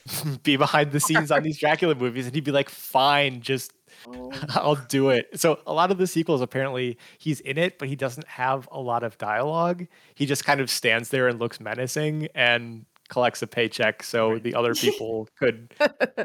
be 0.43 0.55
behind 0.55 0.91
the 0.91 0.99
scenes 0.99 1.31
on 1.31 1.41
these 1.43 1.57
Dracula 1.59 1.95
movies, 2.05 2.25
and 2.27 2.35
he'd 2.35 2.43
be 2.43 2.51
like, 2.51 2.69
fine, 2.69 3.41
just 3.41 3.71
I'll 4.49 4.75
do 4.75 5.09
it. 5.09 5.27
So 5.39 5.59
a 5.65 5.73
lot 5.73 5.89
of 5.89 5.97
the 5.97 6.05
sequels 6.05 6.41
apparently 6.41 6.97
he's 7.17 7.39
in 7.39 7.57
it, 7.57 7.79
but 7.79 7.87
he 7.87 7.95
doesn't 7.95 8.27
have 8.27 8.69
a 8.71 8.79
lot 8.79 9.01
of 9.03 9.17
dialogue. 9.17 9.87
He 10.13 10.27
just 10.27 10.45
kind 10.45 10.61
of 10.61 10.69
stands 10.69 11.09
there 11.09 11.27
and 11.27 11.39
looks 11.39 11.59
menacing 11.59 12.27
and 12.35 12.85
collects 13.09 13.41
a 13.41 13.47
paycheck 13.47 14.03
so 14.03 14.33
Right. 14.33 14.43
the 14.43 14.53
other 14.55 14.75
people 14.75 15.27
could 15.39 15.73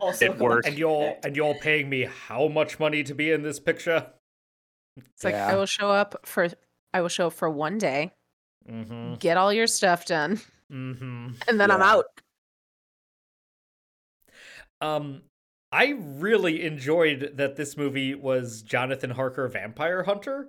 Also, 0.02 0.26
It 0.26 0.38
worked. 0.38 0.66
and 0.66 0.76
you're 0.78 1.16
and 1.24 1.34
you're 1.36 1.54
paying 1.54 1.88
me 1.88 2.02
how 2.28 2.48
much 2.48 2.78
money 2.78 3.02
to 3.04 3.14
be 3.14 3.30
in 3.32 3.42
this 3.42 3.58
picture? 3.60 4.06
It's 5.14 5.24
like 5.24 5.34
I 5.34 5.54
will 5.56 5.64
show 5.66 5.90
up 5.90 6.26
for 6.26 6.48
I 6.92 7.00
will 7.00 7.08
show 7.08 7.28
up 7.28 7.32
for 7.34 7.48
one 7.48 7.78
day, 7.78 8.12
Mm-hmm. 8.70 9.14
get 9.14 9.38
all 9.38 9.52
your 9.54 9.66
stuff 9.66 10.04
done, 10.04 10.40
Mm-hmm. 10.70 11.28
and 11.48 11.60
then 11.60 11.70
I'm 11.70 11.82
out. 11.82 12.06
Um, 14.80 15.22
I 15.72 15.94
really 15.98 16.62
enjoyed 16.64 17.32
that 17.36 17.56
this 17.56 17.76
movie 17.76 18.14
was 18.14 18.62
Jonathan 18.62 19.10
Harker 19.10 19.46
Vampire 19.48 20.02
Hunter. 20.04 20.48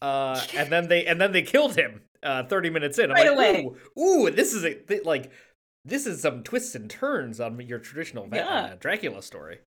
Uh, 0.00 0.40
and 0.56 0.70
then 0.70 0.88
they 0.88 1.04
and 1.06 1.20
then 1.20 1.32
they 1.32 1.42
killed 1.42 1.76
him. 1.76 2.02
Uh, 2.22 2.42
thirty 2.44 2.70
minutes 2.70 2.98
in, 2.98 3.10
I'm 3.10 3.14
Right 3.16 3.36
like, 3.36 3.36
away. 3.58 3.70
ooh, 3.98 4.02
ooh, 4.02 4.30
this 4.30 4.54
is 4.54 4.64
a 4.64 4.74
th- 4.74 5.04
like, 5.04 5.30
this 5.84 6.06
is 6.06 6.22
some 6.22 6.42
twists 6.42 6.74
and 6.74 6.88
turns 6.88 7.38
on 7.40 7.60
your 7.60 7.78
traditional 7.78 8.26
va- 8.26 8.36
Yeah. 8.36 8.48
uh, 8.72 8.74
Dracula 8.80 9.22
story. 9.22 9.58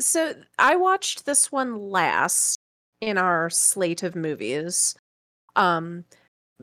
So 0.00 0.34
I 0.58 0.76
watched 0.76 1.26
this 1.26 1.50
one 1.52 1.76
last 1.78 2.58
in 3.00 3.18
our 3.18 3.50
slate 3.50 4.02
of 4.02 4.14
movies. 4.16 4.94
Um 5.56 6.04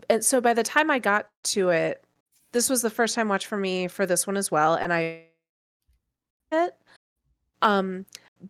and 0.10 0.24
so 0.24 0.42
by 0.42 0.54
the 0.54 0.64
time 0.64 0.90
I 0.90 1.00
got 1.00 1.30
to 1.46 1.70
it, 1.70 2.04
this 2.52 2.70
was 2.70 2.82
the 2.82 2.90
first 2.90 3.16
time 3.16 3.30
watch 3.30 3.46
for 3.46 3.58
me 3.58 3.88
for 3.88 4.06
this 4.06 4.26
one 4.26 4.38
as 4.38 4.52
well 4.52 4.76
and 4.76 4.94
I 4.94 5.24
it 6.52 6.76
um 7.62 8.06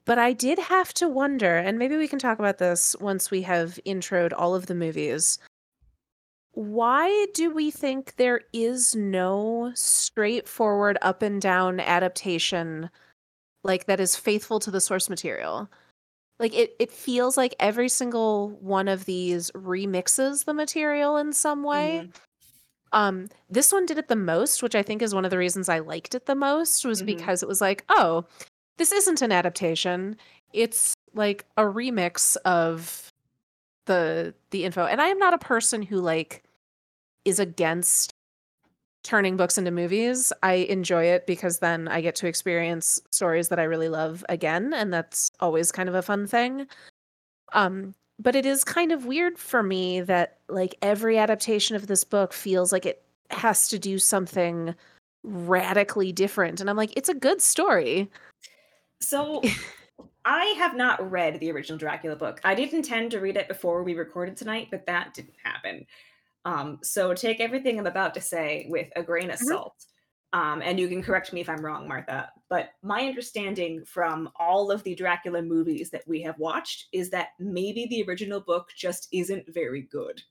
but 0.06 0.20
I 0.20 0.34
did 0.34 0.60
have 0.60 0.94
to 0.96 1.08
wonder 1.08 1.58
and 1.58 1.80
maybe 1.80 1.98
we 1.98 2.08
can 2.08 2.20
talk 2.20 2.40
about 2.40 2.58
this 2.58 2.96
once 3.00 3.32
we 3.32 3.42
have 3.44 3.80
introed 3.86 4.34
all 4.36 4.54
of 4.54 4.68
the 4.68 4.76
movies. 4.76 5.40
Why 6.52 7.28
do 7.34 7.54
we 7.54 7.72
think 7.72 8.16
there 8.16 8.42
is 8.52 8.96
no 8.96 9.72
straightforward 9.76 10.98
up 11.02 11.22
and 11.22 11.42
down 11.42 11.80
adaptation 11.80 12.90
like 13.68 13.86
that 13.86 14.00
is 14.00 14.16
faithful 14.16 14.60
to 14.62 14.72
the 14.72 14.82
source 14.82 15.10
material. 15.10 15.70
Like 16.40 16.54
it 16.54 16.76
it 16.80 16.92
feels 16.92 17.38
like 17.38 17.56
every 17.60 17.90
single 17.90 18.50
one 18.62 18.88
of 18.88 19.06
these 19.06 19.50
remixes 19.52 20.46
the 20.46 20.54
material 20.54 21.18
in 21.18 21.34
some 21.34 21.64
way. 21.64 22.10
Um 22.94 23.28
this 23.50 23.72
one 23.72 23.86
did 23.86 23.98
it 23.98 24.08
the 24.08 24.16
most, 24.16 24.64
which 24.64 24.76
I 24.76 24.84
think 24.84 25.02
is 25.02 25.16
one 25.16 25.26
of 25.26 25.32
the 25.32 25.38
reasons 25.38 25.70
I 25.70 25.80
liked 25.80 26.16
it 26.16 26.26
the 26.26 26.36
most 26.36 26.86
was 26.86 27.02
Mhm. 27.02 27.08
because 27.08 27.42
it 27.44 27.50
was 27.50 27.62
like, 27.62 27.84
oh, 27.90 28.26
this 28.78 28.92
isn't 28.92 29.22
an 29.22 29.32
adaptation. 29.32 30.18
It's 30.54 30.94
like 31.14 31.46
a 31.58 31.64
remix 31.64 32.38
of 32.46 33.12
the 33.86 34.34
the 34.52 34.66
info. 34.66 34.86
And 34.86 35.02
I 35.02 35.08
am 35.08 35.20
not 35.20 35.34
a 35.34 35.38
person 35.40 35.82
who 35.82 35.98
like 35.98 36.44
is 37.26 37.40
against 37.40 38.14
turning 39.04 39.38
books 39.38 39.58
into 39.58 39.72
movies. 39.72 40.34
I 40.44 40.54
enjoy 40.54 41.06
it 41.06 41.26
because 41.26 41.60
then 41.60 41.88
I 41.88 42.02
get 42.02 42.16
to 42.18 42.28
experience 42.28 43.02
stories 43.12 43.50
that 43.50 43.60
I 43.60 43.64
really 43.64 43.90
love 43.90 44.26
again, 44.30 44.74
and 44.74 44.94
that's 44.94 45.32
always 45.40 45.72
kind 45.72 45.90
of 45.90 45.96
a 45.96 46.02
fun 46.02 46.28
thing. 46.28 46.68
Um, 47.54 47.96
but 48.20 48.36
it 48.36 48.46
is 48.46 48.64
kind 48.64 48.92
of 48.92 49.06
weird 49.06 49.38
for 49.38 49.62
me 49.62 50.02
that 50.02 50.40
like 50.50 50.76
every 50.82 51.18
adaptation 51.18 51.76
of 51.76 51.88
this 51.88 52.04
book 52.04 52.34
feels 52.34 52.72
like 52.72 52.86
it 52.86 53.04
has 53.30 53.68
to 53.70 53.80
do 53.80 54.00
something 54.00 54.74
radically 55.24 56.12
different. 56.12 56.60
And 56.60 56.70
I'm 56.70 56.78
like, 56.78 56.96
it's 56.96 57.10
a 57.10 57.14
good 57.14 57.42
story. 57.42 58.10
So 59.02 59.42
I 60.26 60.46
have 60.58 60.76
not 60.76 61.10
read 61.12 61.40
the 61.40 61.52
original 61.52 61.78
Dracula 61.78 62.16
book. 62.16 62.42
I 62.44 62.56
did 62.56 62.74
intend 62.74 63.12
to 63.12 63.20
read 63.20 63.38
it 63.38 63.48
before 63.48 63.84
we 63.84 63.94
recorded 63.94 64.36
tonight, 64.36 64.70
but 64.72 64.86
that 64.86 65.14
didn't 65.14 65.36
happen. 65.44 65.86
Um, 66.48 66.80
so 66.82 67.14
take 67.14 67.42
everything 67.42 67.78
I'm 67.78 67.88
about 67.88 68.14
to 68.14 68.22
say 68.22 68.68
with 68.70 68.88
a 68.96 69.04
grain 69.04 69.30
of 69.32 69.40
Mhm. 69.40 69.48
salt. 69.48 69.86
Um, 70.34 70.62
and 70.62 70.80
you 70.80 70.88
can 70.88 71.02
correct 71.04 71.34
me 71.34 71.42
if 71.42 71.50
I'm 71.50 71.64
wrong, 71.66 71.88
Martha. 71.88 72.32
But 72.50 72.70
my 72.82 73.06
understanding 73.08 73.84
from 73.86 74.30
all 74.40 74.72
of 74.72 74.84
the 74.84 74.96
Dracula 74.96 75.42
movies 75.42 75.90
that 75.92 76.08
we 76.08 76.22
have 76.22 76.38
watched 76.40 76.88
is 76.94 77.10
that 77.10 77.30
maybe 77.40 77.86
the 77.90 78.04
original 78.08 78.40
book 78.40 78.70
just 78.78 79.08
isn't 79.12 79.46
very 79.54 79.82
good. 79.82 80.22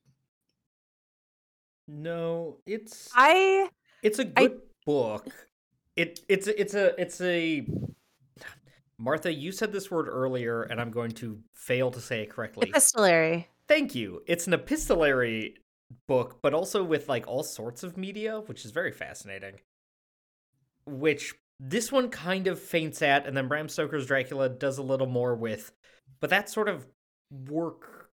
No, 1.89 2.59
it's 2.67 3.11
I 3.15 3.69
it's 4.03 4.19
a 4.19 4.27
I- 4.37 4.47
good 4.49 4.63
book. 4.85 5.27
It 5.97 6.21
it's 6.29 6.47
it's 6.49 6.75
a 6.75 7.01
it's 7.01 7.21
a 7.21 7.67
Martha, 8.99 9.33
you 9.33 9.53
said 9.53 9.73
this 9.73 9.91
word 9.91 10.09
earlier, 10.09 10.63
and 10.63 10.81
I'm 10.81 10.91
going 10.91 11.11
to 11.13 11.43
fail 11.53 11.91
to 11.91 12.01
say 12.01 12.23
it 12.23 12.31
correctly. 12.31 12.69
epistolary. 12.71 13.49
Thank 13.69 13.95
you. 13.95 14.23
It's 14.27 14.47
an 14.47 14.55
epistolary 14.55 15.57
book, 16.07 16.41
but 16.43 16.55
also 16.55 16.83
with 16.83 17.09
like 17.09 17.27
all 17.27 17.43
sorts 17.43 17.83
of 17.83 17.97
media, 17.97 18.41
which 18.47 18.65
is 18.65 18.71
very 18.71 18.93
fascinating. 18.93 19.55
Which 20.87 21.35
this 21.59 21.91
one 21.91 22.11
kind 22.11 22.47
of 22.47 22.61
faints 22.61 23.03
at, 23.03 23.27
and 23.27 23.37
then 23.37 23.49
Bram 23.49 23.69
Stoker's 23.69 24.07
Dracula 24.07 24.49
does 24.49 24.79
a 24.79 24.83
little 24.83 25.07
more 25.07 25.35
with. 25.35 25.73
But 26.21 26.31
that 26.31 26.49
sort 26.49 26.69
of 26.69 26.87
work 27.31 28.11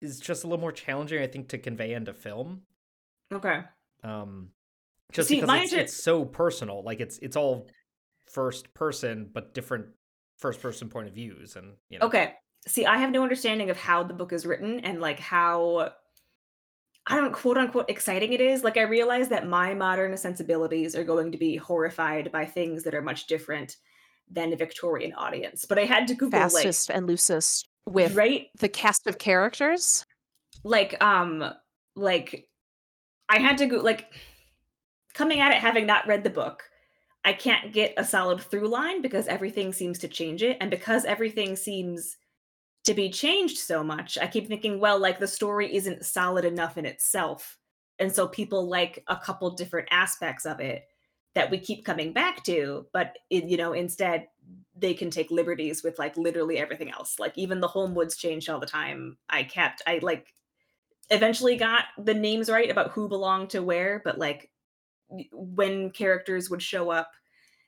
is 0.00 0.20
just 0.20 0.44
a 0.44 0.46
little 0.46 0.60
more 0.60 0.72
challenging, 0.72 1.22
I 1.22 1.26
think, 1.26 1.48
to 1.48 1.58
convey 1.58 1.94
into 1.94 2.14
film. 2.14 2.62
Okay. 3.32 3.60
Um, 4.02 4.50
just 5.12 5.28
See, 5.28 5.40
because 5.40 5.62
it's, 5.62 5.72
inter- 5.72 5.82
it's 5.84 6.02
so 6.02 6.24
personal, 6.24 6.82
like 6.82 7.00
it's 7.00 7.18
it's 7.18 7.36
all 7.36 7.68
first 8.26 8.72
person, 8.74 9.30
but 9.32 9.54
different 9.54 9.86
first 10.38 10.60
person 10.60 10.88
point 10.88 11.08
of 11.08 11.14
views, 11.14 11.56
and 11.56 11.74
you 11.88 11.98
know. 11.98 12.06
Okay. 12.06 12.34
See, 12.66 12.86
I 12.86 12.98
have 12.98 13.10
no 13.10 13.22
understanding 13.22 13.68
of 13.70 13.76
how 13.76 14.02
the 14.02 14.14
book 14.14 14.32
is 14.32 14.46
written 14.46 14.80
and 14.80 15.00
like 15.00 15.20
how 15.20 15.90
I 17.06 17.16
don't 17.16 17.32
quote 17.32 17.58
unquote 17.58 17.90
exciting 17.90 18.32
it 18.32 18.40
is. 18.40 18.64
Like 18.64 18.76
I 18.76 18.82
realize 18.82 19.28
that 19.28 19.46
my 19.46 19.74
modern 19.74 20.16
sensibilities 20.16 20.96
are 20.96 21.04
going 21.04 21.32
to 21.32 21.38
be 21.38 21.56
horrified 21.56 22.32
by 22.32 22.46
things 22.46 22.82
that 22.84 22.94
are 22.94 23.02
much 23.02 23.26
different 23.26 23.76
than 24.30 24.52
a 24.52 24.56
Victorian 24.56 25.12
audience. 25.12 25.66
But 25.66 25.78
I 25.78 25.84
had 25.84 26.08
to 26.08 26.14
Google 26.14 26.40
fastest 26.40 26.90
and 26.90 27.06
loosest 27.06 27.68
with 27.86 28.14
right 28.14 28.48
the 28.58 28.68
cast 28.68 29.06
of 29.06 29.18
characters. 29.18 30.06
like 30.64 31.02
um 31.04 31.44
like 31.94 32.48
I 33.28 33.38
had 33.38 33.58
to 33.58 33.66
go 33.66 33.76
like 33.76 34.06
coming 35.12 35.40
at 35.40 35.52
it 35.52 35.58
having 35.58 35.86
not 35.86 36.06
read 36.06 36.24
the 36.24 36.30
book. 36.30 36.62
I 37.26 37.32
can't 37.32 37.72
get 37.72 37.94
a 37.96 38.04
solid 38.04 38.40
through 38.40 38.68
line 38.68 39.00
because 39.00 39.26
everything 39.28 39.72
seems 39.72 39.98
to 40.00 40.08
change 40.08 40.42
it 40.42 40.58
and 40.60 40.70
because 40.70 41.04
everything 41.04 41.56
seems 41.56 42.16
to 42.84 42.94
be 42.94 43.10
changed 43.10 43.58
so 43.58 43.82
much. 43.82 44.18
I 44.18 44.26
keep 44.26 44.46
thinking 44.46 44.78
well 44.78 44.98
like 44.98 45.18
the 45.18 45.26
story 45.26 45.74
isn't 45.74 46.04
solid 46.04 46.44
enough 46.44 46.76
in 46.78 46.86
itself. 46.86 47.58
And 47.98 48.12
so 48.12 48.28
people 48.28 48.68
like 48.68 49.02
a 49.06 49.16
couple 49.16 49.50
different 49.50 49.88
aspects 49.90 50.44
of 50.44 50.60
it 50.60 50.84
that 51.34 51.50
we 51.50 51.58
keep 51.58 51.84
coming 51.84 52.12
back 52.12 52.44
to, 52.44 52.86
but 52.92 53.16
it, 53.30 53.44
you 53.44 53.56
know, 53.56 53.72
instead 53.72 54.28
they 54.76 54.94
can 54.94 55.10
take 55.10 55.30
liberties 55.30 55.82
with 55.82 55.98
like 55.98 56.16
literally 56.16 56.58
everything 56.58 56.90
else. 56.90 57.18
Like 57.18 57.36
even 57.38 57.60
the 57.60 57.68
Holmwoods 57.68 58.16
changed 58.16 58.50
all 58.50 58.60
the 58.60 58.66
time. 58.66 59.16
I 59.30 59.44
kept 59.44 59.82
I 59.86 60.00
like 60.02 60.34
eventually 61.10 61.56
got 61.56 61.84
the 61.98 62.14
names 62.14 62.50
right 62.50 62.70
about 62.70 62.90
who 62.90 63.08
belonged 63.08 63.50
to 63.50 63.62
where, 63.62 64.02
but 64.04 64.18
like 64.18 64.50
when 65.32 65.90
characters 65.90 66.50
would 66.50 66.62
show 66.62 66.90
up 66.90 67.10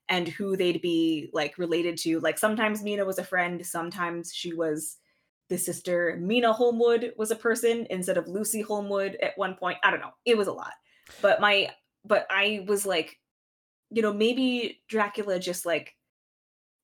and 0.08 0.28
who 0.28 0.56
they'd 0.56 0.82
be 0.82 1.30
like 1.32 1.58
related 1.58 1.96
to. 1.98 2.20
Like 2.20 2.38
sometimes 2.38 2.82
Mina 2.82 3.04
was 3.04 3.18
a 3.18 3.24
friend, 3.24 3.64
sometimes 3.64 4.32
she 4.34 4.52
was 4.52 4.98
the 5.48 5.58
sister 5.58 6.18
Mina 6.20 6.52
Holmwood 6.52 7.12
was 7.16 7.30
a 7.30 7.36
person 7.36 7.86
instead 7.90 8.16
of 8.16 8.28
Lucy 8.28 8.62
Holmwood 8.62 9.16
at 9.22 9.36
one 9.36 9.54
point. 9.54 9.78
I 9.82 9.90
don't 9.90 10.00
know. 10.00 10.14
It 10.24 10.36
was 10.36 10.48
a 10.48 10.52
lot. 10.52 10.72
But 11.22 11.40
my 11.40 11.70
but 12.04 12.26
I 12.30 12.64
was 12.66 12.86
like, 12.86 13.18
you 13.90 14.02
know, 14.02 14.12
maybe 14.12 14.80
Dracula 14.88 15.38
just 15.38 15.66
like 15.66 15.94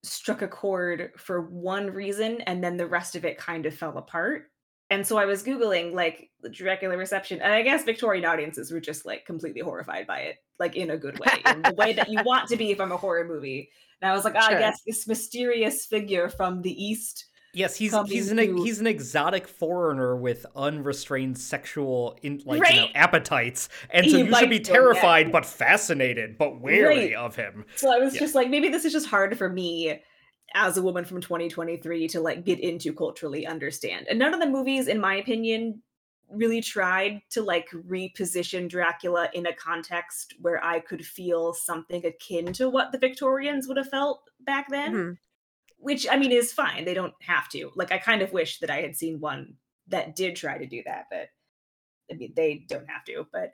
struck 0.04 0.42
a 0.42 0.48
chord 0.48 1.12
for 1.16 1.40
one 1.40 1.90
reason 1.90 2.40
and 2.42 2.62
then 2.62 2.76
the 2.76 2.86
rest 2.86 3.14
of 3.14 3.24
it 3.24 3.38
kind 3.38 3.66
of 3.66 3.74
fell 3.74 3.96
apart. 3.98 4.50
And 4.90 5.06
so 5.06 5.16
I 5.16 5.24
was 5.24 5.42
Googling 5.42 5.94
like 5.94 6.28
the 6.42 6.50
Dracula 6.50 6.98
reception, 6.98 7.40
and 7.40 7.50
I 7.50 7.62
guess 7.62 7.82
Victorian 7.82 8.26
audiences 8.26 8.70
were 8.70 8.80
just 8.80 9.06
like 9.06 9.24
completely 9.24 9.62
horrified 9.62 10.06
by 10.06 10.18
it, 10.18 10.36
like 10.58 10.76
in 10.76 10.90
a 10.90 10.98
good 10.98 11.18
way, 11.18 11.42
in 11.46 11.62
the 11.62 11.74
way 11.78 11.94
that 11.94 12.10
you 12.10 12.22
want 12.24 12.46
to 12.50 12.56
be 12.56 12.74
from 12.74 12.92
a 12.92 12.96
horror 12.98 13.24
movie. 13.24 13.70
And 14.02 14.10
I 14.10 14.14
was 14.14 14.24
like, 14.24 14.34
ah, 14.36 14.48
Sure. 14.48 14.56
I 14.58 14.60
guess 14.60 14.82
this 14.86 15.08
mysterious 15.08 15.86
figure 15.86 16.28
from 16.28 16.60
the 16.60 16.84
East. 16.84 17.24
Yes, 17.54 17.76
he's 17.76 17.94
he's 18.06 18.30
an 18.30 18.38
to- 18.38 18.62
he's 18.62 18.80
an 18.80 18.86
exotic 18.86 19.46
foreigner 19.46 20.16
with 20.16 20.46
unrestrained 20.56 21.36
sexual 21.36 22.18
in 22.22 22.40
like 22.46 22.66
you 22.72 22.76
know, 22.80 22.88
appetites, 22.94 23.68
and 23.90 24.06
so 24.10 24.16
He 24.16 24.24
you 24.24 24.34
should 24.34 24.48
be 24.48 24.56
bites 24.58 24.68
them, 24.68 24.74
yeah. 24.76 24.80
terrified 24.80 25.32
but 25.32 25.44
fascinated 25.44 26.38
but 26.38 26.60
wary 26.62 26.84
Right. 26.86 27.14
of 27.14 27.36
him. 27.36 27.66
So 27.76 27.94
I 27.94 27.98
was 27.98 28.14
Yeah. 28.14 28.20
just 28.20 28.34
like, 28.34 28.48
maybe 28.48 28.68
this 28.70 28.86
is 28.86 28.92
just 28.92 29.06
hard 29.06 29.36
for 29.36 29.50
me 29.50 30.02
as 30.54 30.78
a 30.78 30.82
woman 30.82 31.04
from 31.04 31.20
2023 31.20 32.08
to 32.08 32.20
like 32.20 32.44
get 32.44 32.58
into 32.58 32.92
culturally 32.94 33.46
understand. 33.46 34.06
And 34.08 34.18
none 34.18 34.32
of 34.32 34.40
the 34.40 34.48
movies, 34.48 34.88
in 34.88 34.98
my 34.98 35.16
opinion, 35.16 35.82
really 36.30 36.62
tried 36.62 37.20
to 37.30 37.42
like 37.42 37.68
reposition 37.70 38.66
Dracula 38.66 39.28
in 39.34 39.44
a 39.44 39.52
context 39.54 40.34
where 40.40 40.62
I 40.64 40.80
could 40.80 41.04
feel 41.04 41.52
something 41.52 42.04
akin 42.06 42.54
to 42.54 42.70
what 42.70 42.92
the 42.92 42.98
Victorians 42.98 43.68
would 43.68 43.76
have 43.76 43.90
felt 43.90 44.22
back 44.40 44.68
then. 44.70 44.94
Mhm. 44.94 45.16
Which 45.82 46.06
I 46.08 46.16
mean 46.16 46.30
is 46.30 46.52
fine. 46.52 46.84
They 46.84 46.94
don't 46.94 47.14
have 47.22 47.48
to. 47.50 47.72
Like 47.74 47.90
I 47.90 47.98
kind 47.98 48.22
of 48.22 48.32
wish 48.32 48.60
that 48.60 48.70
I 48.70 48.80
had 48.80 48.96
seen 48.96 49.20
one 49.20 49.54
that 49.88 50.14
did 50.14 50.36
try 50.36 50.56
to 50.56 50.66
do 50.66 50.80
that, 50.86 51.06
but 51.10 51.28
I 52.10 52.14
mean 52.16 52.32
they 52.36 52.64
don't 52.68 52.88
have 52.88 53.04
to. 53.06 53.26
But 53.32 53.52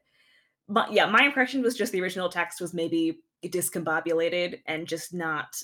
but 0.68 0.92
yeah, 0.92 1.06
my 1.06 1.24
impression 1.24 1.62
was 1.62 1.74
just 1.74 1.90
the 1.90 2.02
original 2.02 2.28
text 2.28 2.60
was 2.60 2.74
maybe 2.74 3.20
discombobulated 3.44 4.60
and 4.66 4.86
just 4.86 5.14
not 5.14 5.56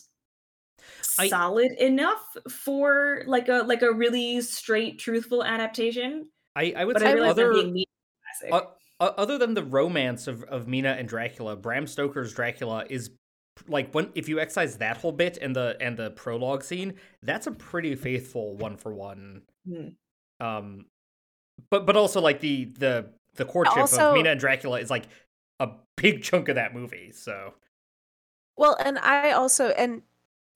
I- 1.18 1.28
solid 1.28 1.72
enough 1.72 2.22
for 2.48 3.22
like 3.26 3.48
a 3.48 3.62
like 3.66 3.82
a 3.82 3.92
really 3.92 4.40
straight 4.40 4.98
truthful 4.98 5.44
adaptation. 5.44 6.28
I, 6.56 6.72
I 6.76 6.84
would 6.84 6.94
But 6.94 7.02
say 7.02 7.12
I 7.12 7.28
other 7.28 7.48
I'm 7.48 7.54
being 7.60 7.72
mean 7.74 7.84
to 7.84 8.46
the 8.46 8.50
classic. 8.50 8.68
uh, 9.00 9.12
other 9.18 9.38
than 9.38 9.54
the 9.54 9.64
romance 9.64 10.28
of, 10.28 10.44
of 10.44 10.66
Mina 10.68 10.96
and 10.98 11.08
Dracula, 11.08 11.56
Bram 11.56 11.86
Stoker's 11.86 12.32
Dracula 12.32 12.86
is 12.88 13.10
like 13.68 13.92
when 13.94 14.10
if 14.14 14.28
you 14.28 14.40
excise 14.40 14.76
that 14.78 14.96
whole 14.96 15.12
bit 15.12 15.38
and 15.40 15.54
the 15.54 15.76
and 15.80 15.96
the 15.96 16.10
prologue 16.10 16.62
scene, 16.64 16.94
that's 17.22 17.46
a 17.46 17.52
pretty 17.52 17.94
faithful 17.94 18.56
one 18.56 18.76
for 18.76 18.92
one. 18.94 19.42
Um, 20.40 20.86
but 21.70 21.86
but 21.86 21.96
also 21.96 22.20
like 22.20 22.40
the 22.40 22.66
the 22.78 23.10
the 23.36 23.44
courtship 23.44 23.76
Also- 23.76 24.10
of 24.10 24.14
Mina 24.14 24.30
and 24.30 24.40
Dracula 24.40 24.80
is 24.80 24.90
like 24.90 25.04
a 25.60 25.70
big 25.96 26.22
chunk 26.22 26.48
of 26.48 26.56
that 26.56 26.74
movie. 26.74 27.12
So 27.12 27.54
Well, 28.56 28.76
and 28.84 28.98
I 28.98 29.32
also 29.32 29.68
and 29.70 30.02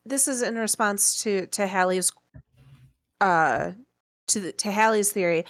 this 0.04 0.26
is 0.28 0.42
in 0.42 0.56
response 0.56 1.22
to 1.22 1.46
to 1.48 1.66
Hallie's 1.66 2.12
uh 3.20 3.72
to 4.28 4.40
the, 4.40 4.52
to 4.52 4.70
Hallie's 4.70 5.12
theory. 5.12 5.44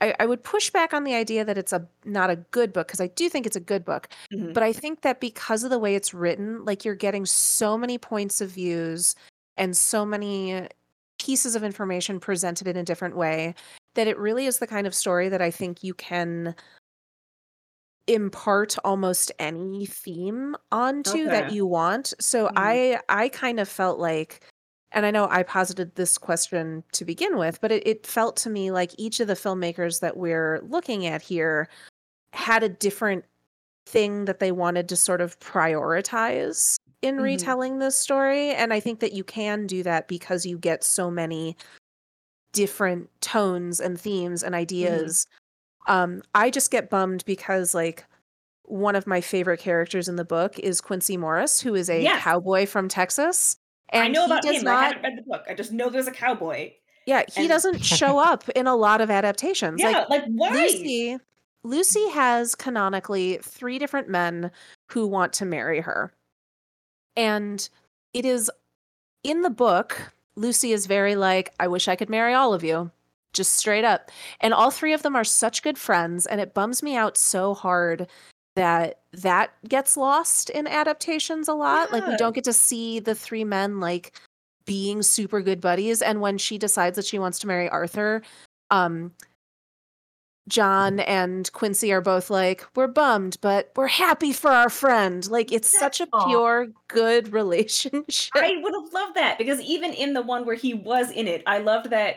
I, 0.00 0.14
I 0.20 0.26
would 0.26 0.42
push 0.42 0.70
back 0.70 0.92
on 0.92 1.04
the 1.04 1.14
idea 1.14 1.44
that 1.44 1.58
it's 1.58 1.72
a 1.72 1.88
not 2.04 2.30
a 2.30 2.36
good 2.36 2.72
book 2.72 2.88
because 2.88 3.00
I 3.00 3.08
do 3.08 3.28
think 3.28 3.46
it's 3.46 3.56
a 3.56 3.60
good 3.60 3.84
book, 3.84 4.08
Mhm. 4.30 4.54
but 4.54 4.62
I 4.62 4.72
think 4.72 5.02
that 5.02 5.20
because 5.20 5.64
of 5.64 5.70
the 5.70 5.78
way 5.78 5.94
it's 5.94 6.14
written, 6.14 6.64
like 6.64 6.84
you're 6.84 6.94
getting 6.94 7.26
so 7.26 7.78
many 7.78 7.98
points 7.98 8.40
of 8.40 8.50
views 8.50 9.14
and 9.56 9.76
so 9.76 10.04
many 10.04 10.68
pieces 11.18 11.54
of 11.56 11.62
information 11.64 12.20
presented 12.20 12.66
in 12.68 12.76
a 12.76 12.82
different 12.84 13.16
way 13.16 13.54
that 13.94 14.08
it 14.08 14.18
really 14.18 14.46
is 14.46 14.58
the 14.58 14.66
kind 14.66 14.86
of 14.86 14.94
story 14.94 15.28
that 15.28 15.40
I 15.40 15.50
think 15.50 15.82
you 15.84 15.94
can 15.94 16.54
impart 18.06 18.76
almost 18.84 19.32
any 19.38 19.86
theme 19.86 20.54
onto 20.70 21.28
that 21.30 21.48
you 21.48 21.66
want. 21.66 22.12
So 22.20 22.50
Mhm. 22.50 22.54
I 22.56 23.00
I 23.08 23.28
kind 23.30 23.58
of 23.60 23.68
felt 23.68 23.98
like 23.98 24.44
and 24.94 25.04
I 25.04 25.10
know 25.10 25.28
I 25.30 25.42
posited 25.42 25.94
this 25.96 26.16
question 26.16 26.82
to 26.92 27.04
begin 27.04 27.36
with, 27.36 27.60
but 27.60 27.70
it, 27.72 27.86
it 27.86 28.06
felt 28.06 28.36
to 28.38 28.50
me 28.50 28.70
like 28.70 28.94
each 28.96 29.20
of 29.20 29.26
the 29.26 29.34
filmmakers 29.34 30.00
that 30.00 30.16
we're 30.16 30.60
looking 30.68 31.04
at 31.06 31.20
here 31.22 31.68
had 32.32 32.62
a 32.62 32.68
different 32.68 33.24
thing 33.86 34.24
that 34.24 34.38
they 34.40 34.50
wanted 34.52 34.88
to 34.88 34.96
sort 34.96 35.20
of 35.20 35.38
prioritize 35.40 36.76
in 37.02 37.16
Mhm. 37.16 37.22
retelling 37.22 37.78
this 37.78 37.96
story. 37.96 38.50
And 38.50 38.72
I 38.72 38.80
think 38.80 39.00
that 39.00 39.12
you 39.12 39.24
can 39.24 39.66
do 39.66 39.82
that 39.82 40.08
because 40.08 40.46
you 40.46 40.56
get 40.58 40.82
so 40.82 41.10
many 41.10 41.56
different 42.52 43.10
tones 43.20 43.80
and 43.80 44.00
themes 44.00 44.42
and 44.42 44.54
ideas. 44.54 45.26
Um, 45.86 46.22
I 46.34 46.50
just 46.50 46.70
get 46.70 46.88
bummed 46.88 47.24
because 47.26 47.74
like 47.74 48.06
one 48.62 48.96
of 48.96 49.06
my 49.06 49.20
favorite 49.20 49.60
characters 49.60 50.08
in 50.08 50.16
the 50.16 50.24
book 50.24 50.58
is 50.58 50.80
Quincy 50.80 51.16
Morris, 51.16 51.60
who 51.60 51.74
is 51.74 51.90
a 51.90 52.02
Yes. 52.02 52.22
cowboy 52.22 52.64
from 52.64 52.88
Texas. 52.88 53.56
And 53.90 54.02
I 54.04 54.08
know 54.08 54.24
about 54.26 54.44
him. 54.44 54.66
I 54.66 54.84
haven't 54.86 55.02
read 55.02 55.18
the 55.18 55.22
book. 55.22 55.44
I 55.48 55.54
just 55.54 55.72
know 55.72 55.88
there's 55.90 56.06
a 56.08 56.12
cowboy. 56.12 56.72
yeah, 57.06 57.22
he 57.34 57.42
and- 57.42 57.48
doesn't 57.48 57.84
show 57.84 58.18
up 58.30 58.48
in 58.50 58.66
a 58.66 58.74
lot 58.76 59.00
of 59.00 59.10
adaptations. 59.10 59.80
Yeah, 59.80 59.90
Like 59.90 60.08
like, 60.10 60.24
why? 60.28 60.50
Lucy 60.50 61.18
Lucy 61.62 62.08
has 62.10 62.54
canonically 62.54 63.38
three 63.42 63.78
different 63.78 64.08
men 64.08 64.50
who 64.90 65.06
want 65.06 65.32
to 65.34 65.44
marry 65.46 65.80
her. 65.80 66.12
And 67.16 67.66
it 68.12 68.24
is 68.24 68.50
in 69.22 69.42
the 69.42 69.50
book, 69.50 70.12
Lucy 70.36 70.72
is 70.72 70.86
very 70.86 71.16
like, 71.16 71.54
I 71.58 71.68
wish 71.68 71.88
I 71.88 71.96
could 71.96 72.10
marry 72.10 72.34
all 72.34 72.52
of 72.52 72.64
you. 72.64 72.90
Just 73.32 73.52
straight 73.52 73.84
up. 73.84 74.10
And 74.40 74.52
all 74.52 74.70
three 74.70 74.92
of 74.92 75.02
them 75.02 75.16
are 75.16 75.24
such 75.24 75.62
good 75.62 75.78
friends 75.78 76.26
and 76.26 76.40
it 76.40 76.54
bums 76.54 76.82
me 76.82 76.96
out 76.96 77.16
so 77.16 77.54
hard 77.54 78.08
that 78.56 79.00
that 79.12 79.52
gets 79.68 79.96
lost 79.96 80.50
in 80.50 80.66
adaptations 80.66 81.48
a 81.48 81.54
lot. 81.54 81.92
Like 81.92 82.06
we 82.06 82.16
don't 82.16 82.34
get 82.34 82.44
to 82.44 82.52
see 82.52 83.00
the 83.00 83.14
three 83.14 83.44
men 83.44 83.80
like 83.80 84.12
being 84.64 85.02
super 85.02 85.42
good 85.42 85.60
buddies 85.60 86.00
and 86.00 86.20
when 86.20 86.38
she 86.38 86.56
decides 86.56 86.96
that 86.96 87.04
she 87.04 87.18
wants 87.18 87.38
to 87.40 87.46
marry 87.46 87.68
Arthur, 87.68 88.22
um 88.70 89.12
John 90.46 91.00
and 91.00 91.50
Quincy 91.52 91.90
are 91.92 92.02
both 92.02 92.28
like, 92.28 92.66
we're 92.76 92.86
bummed, 92.86 93.38
but 93.40 93.72
we're 93.76 93.86
happy 93.86 94.32
for 94.32 94.50
our 94.50 94.68
friend. 94.68 95.26
Like, 95.30 95.50
it's 95.52 95.78
such 95.78 96.00
a 96.02 96.08
pure, 96.26 96.68
good 96.88 97.28
relationship. 97.32 98.30
I 98.34 98.58
would 98.62 98.74
have 98.74 98.92
loved 98.92 99.16
that 99.16 99.38
because 99.38 99.60
even 99.60 99.94
in 99.94 100.12
the 100.12 100.20
one 100.22 100.44
where 100.44 100.54
he 100.54 100.74
was 100.74 101.10
in 101.10 101.28
it, 101.28 101.42
I 101.46 101.58
loved 101.58 101.90
that 101.90 102.16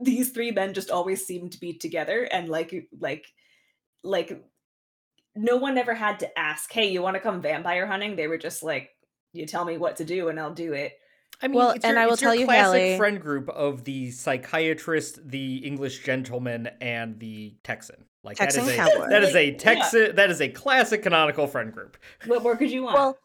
these 0.00 0.30
three 0.30 0.50
men 0.50 0.74
just 0.74 0.90
always 0.90 1.24
seemed 1.24 1.52
to 1.52 1.60
be 1.60 1.74
together 1.74 2.24
and 2.32 2.48
like 2.48 2.88
like 2.98 3.26
like 4.02 4.42
no 5.36 5.56
one 5.56 5.78
ever 5.78 5.94
had 5.94 6.18
to 6.20 6.38
ask, 6.38 6.70
"Hey, 6.72 6.88
you 6.90 7.02
want 7.02 7.14
to 7.14 7.20
come 7.20 7.40
vampire 7.40 7.86
hunting?" 7.86 8.16
They 8.16 8.26
were 8.28 8.38
just 8.38 8.62
like, 8.62 8.90
"You 9.32 9.46
tell 9.46 9.64
me 9.64 9.76
what 9.78 9.96
to 9.96 10.04
do 10.04 10.28
and 10.28 10.38
I'll 10.40 10.54
do 10.54 10.72
it." 10.72 10.92
I 11.42 11.48
mean, 11.48 11.56
Well, 11.56 11.70
it's 11.70 11.84
and 11.84 11.94
your, 11.94 12.02
I 12.02 12.06
will 12.06 12.12
it's 12.14 12.22
your 12.22 12.32
tell 12.32 12.40
you, 12.40 12.46
classic 12.46 12.64
Hallie- 12.82 12.96
friend 12.98 13.20
group 13.20 13.48
of 13.48 13.84
the 13.84 14.10
psychiatrist, 14.10 15.20
the 15.28 15.56
English 15.58 16.04
gentleman, 16.04 16.68
and 16.80 17.18
the 17.18 17.54
Texan. 17.64 18.04
Like 18.22 18.36
Texan 18.36 18.66
that 18.66 18.72
is 18.72 18.76
cowboy. 18.76 19.04
a 19.06 19.08
that 19.08 19.22
is 19.22 19.34
a 19.34 19.44
Yeah. 19.64 20.12
That 20.12 20.30
is 20.30 20.40
a 20.42 20.48
classic 20.48 21.02
canonical 21.02 21.46
friend 21.46 21.72
group. 21.72 21.96
What 22.26 22.42
more 22.42 22.56
could 22.56 22.70
you 22.70 22.82
want? 22.82 22.94
Well, 22.96 23.18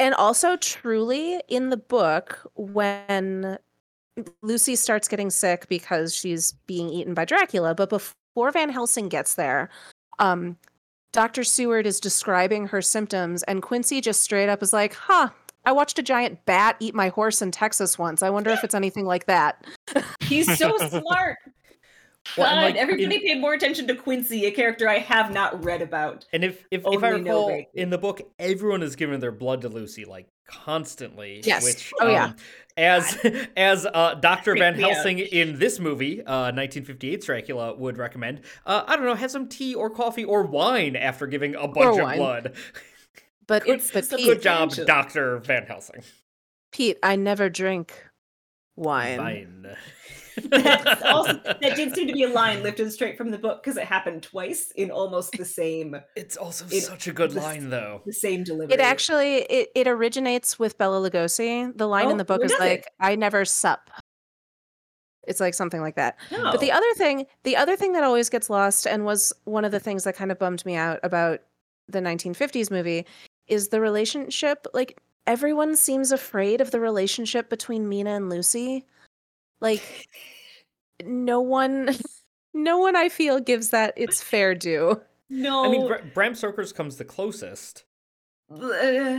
and 0.00 0.14
also, 0.14 0.56
truly, 0.56 1.40
in 1.48 1.70
the 1.70 1.76
book, 1.76 2.40
when 2.56 3.58
Lucy 4.42 4.74
starts 4.76 5.06
getting 5.08 5.30
sick 5.30 5.68
because 5.68 6.14
she's 6.14 6.52
being 6.66 6.88
eaten 6.90 7.14
by 7.14 7.24
Dracula, 7.24 7.74
but 7.74 7.88
before 7.88 8.50
Van 8.50 8.68
Helsing 8.70 9.08
gets 9.08 9.36
there, 9.36 9.70
um, 10.18 10.56
Dr. 11.12 11.42
Seward 11.42 11.86
is 11.86 11.98
describing 11.98 12.68
her 12.68 12.80
symptoms, 12.80 13.42
and 13.44 13.62
Quincy 13.62 14.00
just 14.00 14.22
straight 14.22 14.48
up 14.48 14.62
is 14.62 14.72
like, 14.72 14.94
huh. 14.94 15.30
I 15.66 15.72
watched 15.72 15.98
a 15.98 16.02
giant 16.02 16.46
bat 16.46 16.76
eat 16.80 16.94
my 16.94 17.08
horse 17.08 17.42
in 17.42 17.50
Texas 17.50 17.98
once. 17.98 18.22
I 18.22 18.30
wonder 18.30 18.48
if 18.48 18.64
it's 18.64 18.74
anything 18.74 19.04
like 19.04 19.26
that. 19.26 19.62
He's 20.20 20.56
so 20.56 20.74
smart. 20.88 21.36
Well, 22.36 22.54
God, 22.54 22.62
like, 22.62 22.76
everybody 22.76 23.16
in- 23.16 23.22
paid 23.22 23.40
more 23.40 23.54
attention 23.54 23.86
to 23.88 23.94
Quincy, 23.94 24.46
a 24.46 24.50
character 24.50 24.88
I 24.88 24.98
have 24.98 25.32
not 25.32 25.64
read 25.64 25.82
about. 25.82 26.26
And 26.32 26.44
if 26.44 26.64
if, 26.70 26.82
if 26.86 27.02
I 27.02 27.10
know 27.12 27.16
recall 27.18 27.48
Reagan. 27.48 27.66
in 27.74 27.90
the 27.90 27.98
book, 27.98 28.20
everyone 28.38 28.82
is 28.82 28.96
giving 28.96 29.20
their 29.20 29.32
blood 29.32 29.62
to 29.62 29.68
Lucy 29.68 30.04
like 30.04 30.28
constantly. 30.46 31.42
Yes. 31.44 31.64
Which, 31.64 31.92
Oh, 32.00 32.08
yeah. 32.10 32.24
um, 32.24 32.36
As 32.76 33.16
as 33.56 33.86
uh, 33.86 34.14
Doctor 34.14 34.54
Van 34.58 34.76
me 34.76 34.84
out. 34.84 34.90
Helsing 34.92 35.18
in 35.18 35.58
this 35.58 35.78
movie, 35.78 36.22
uh, 36.24 36.52
1958's 36.52 37.26
Dracula 37.26 37.74
would 37.74 37.98
recommend. 37.98 38.40
Uh, 38.66 38.84
I 38.86 38.96
don't 38.96 39.04
know, 39.04 39.14
have 39.14 39.30
some 39.30 39.48
tea 39.48 39.74
or 39.74 39.90
coffee 39.90 40.24
or 40.24 40.42
wine 40.44 40.96
after 40.96 41.26
giving 41.26 41.54
a 41.54 41.66
bunch 41.68 41.98
of 42.00 42.16
blood. 42.16 42.54
But 43.46 43.64
Good, 43.64 43.82
but 43.92 44.04
so 44.04 44.16
Pete, 44.16 44.26
good 44.26 44.42
job, 44.42 44.70
Doctor 44.86 45.38
Van 45.38 45.66
Helsing. 45.66 46.02
Pete, 46.70 46.98
I 47.02 47.16
never 47.16 47.48
drink 47.50 47.92
wine. 48.76 49.18
Fine. 49.18 49.76
That's 50.48 51.02
also 51.04 51.34
that 51.44 51.76
did 51.76 51.94
seem 51.94 52.08
to 52.08 52.12
be 52.12 52.24
a 52.24 52.28
line 52.28 52.62
lifted 52.62 52.92
straight 52.92 53.16
from 53.16 53.30
the 53.30 53.38
book 53.38 53.62
because 53.62 53.76
it 53.76 53.84
happened 53.84 54.22
twice 54.22 54.70
in 54.76 54.90
almost 54.90 55.32
the 55.32 55.44
same 55.44 55.96
It's 56.16 56.36
also 56.36 56.64
It- 56.70 56.82
such 56.82 57.06
a 57.06 57.12
good 57.12 57.32
the- 57.32 57.40
line, 57.40 57.70
though. 57.70 58.02
the 58.06 58.12
same 58.12 58.44
delivery. 58.44 58.74
It 58.74 58.80
actually 58.80 59.36
it, 59.42 59.68
it 59.74 59.88
originates 59.88 60.58
with 60.58 60.78
Bela 60.78 61.10
Lugosi. 61.10 61.76
The 61.76 61.86
line 61.86 62.06
Oh, 62.06 62.10
in 62.10 62.16
the 62.16 62.24
oh, 62.24 62.26
book 62.26 62.40
who 62.40 62.46
is 62.46 62.52
does 62.52 62.60
it? 62.60 62.64
like, 62.64 62.86
"I 63.00 63.16
never 63.16 63.44
sup." 63.44 63.90
It's 65.26 65.40
like 65.40 65.54
something 65.54 65.80
like 65.80 65.96
that. 65.96 66.16
No. 66.30 66.50
But 66.50 66.60
the 66.60 66.72
oh. 66.72 66.76
other 66.76 66.94
thing, 66.94 67.26
the 67.44 67.56
other 67.56 67.76
thing 67.76 67.92
that 67.92 68.04
always 68.04 68.30
gets 68.30 68.48
lost 68.50 68.86
and 68.86 69.04
was 69.04 69.32
one 69.44 69.64
of 69.64 69.72
the 69.72 69.80
things 69.80 70.04
that 70.04 70.16
kind 70.16 70.32
of 70.32 70.38
bummed 70.38 70.64
me 70.64 70.76
out 70.76 70.98
about 71.02 71.40
the 71.88 72.00
1950s 72.00 72.70
movie 72.70 73.06
is 73.46 73.68
the 73.68 73.80
relationship. 73.80 74.66
Like 74.72 74.98
everyone 75.26 75.76
seems 75.76 76.10
afraid 76.12 76.60
of 76.60 76.70
the 76.70 76.80
relationship 76.80 77.50
between 77.50 77.88
Mina 77.88 78.10
and 78.10 78.30
Lucy. 78.30 78.86
Like 79.60 80.06
no 81.04 81.40
one 81.40 81.90
no 82.54 82.78
one 82.78 82.96
I 82.96 83.08
feel 83.08 83.40
gives 83.40 83.70
that 83.70 83.94
its 83.96 84.22
fair 84.22 84.54
due. 84.54 85.00
no. 85.28 85.64
I 85.64 85.68
mean, 85.70 85.86
Bra- 85.86 86.00
Bram 86.14 86.34
Stoker's 86.34 86.72
comes 86.72 86.96
the 86.96 87.04
closest. 87.04 87.84
uh, 88.50 89.18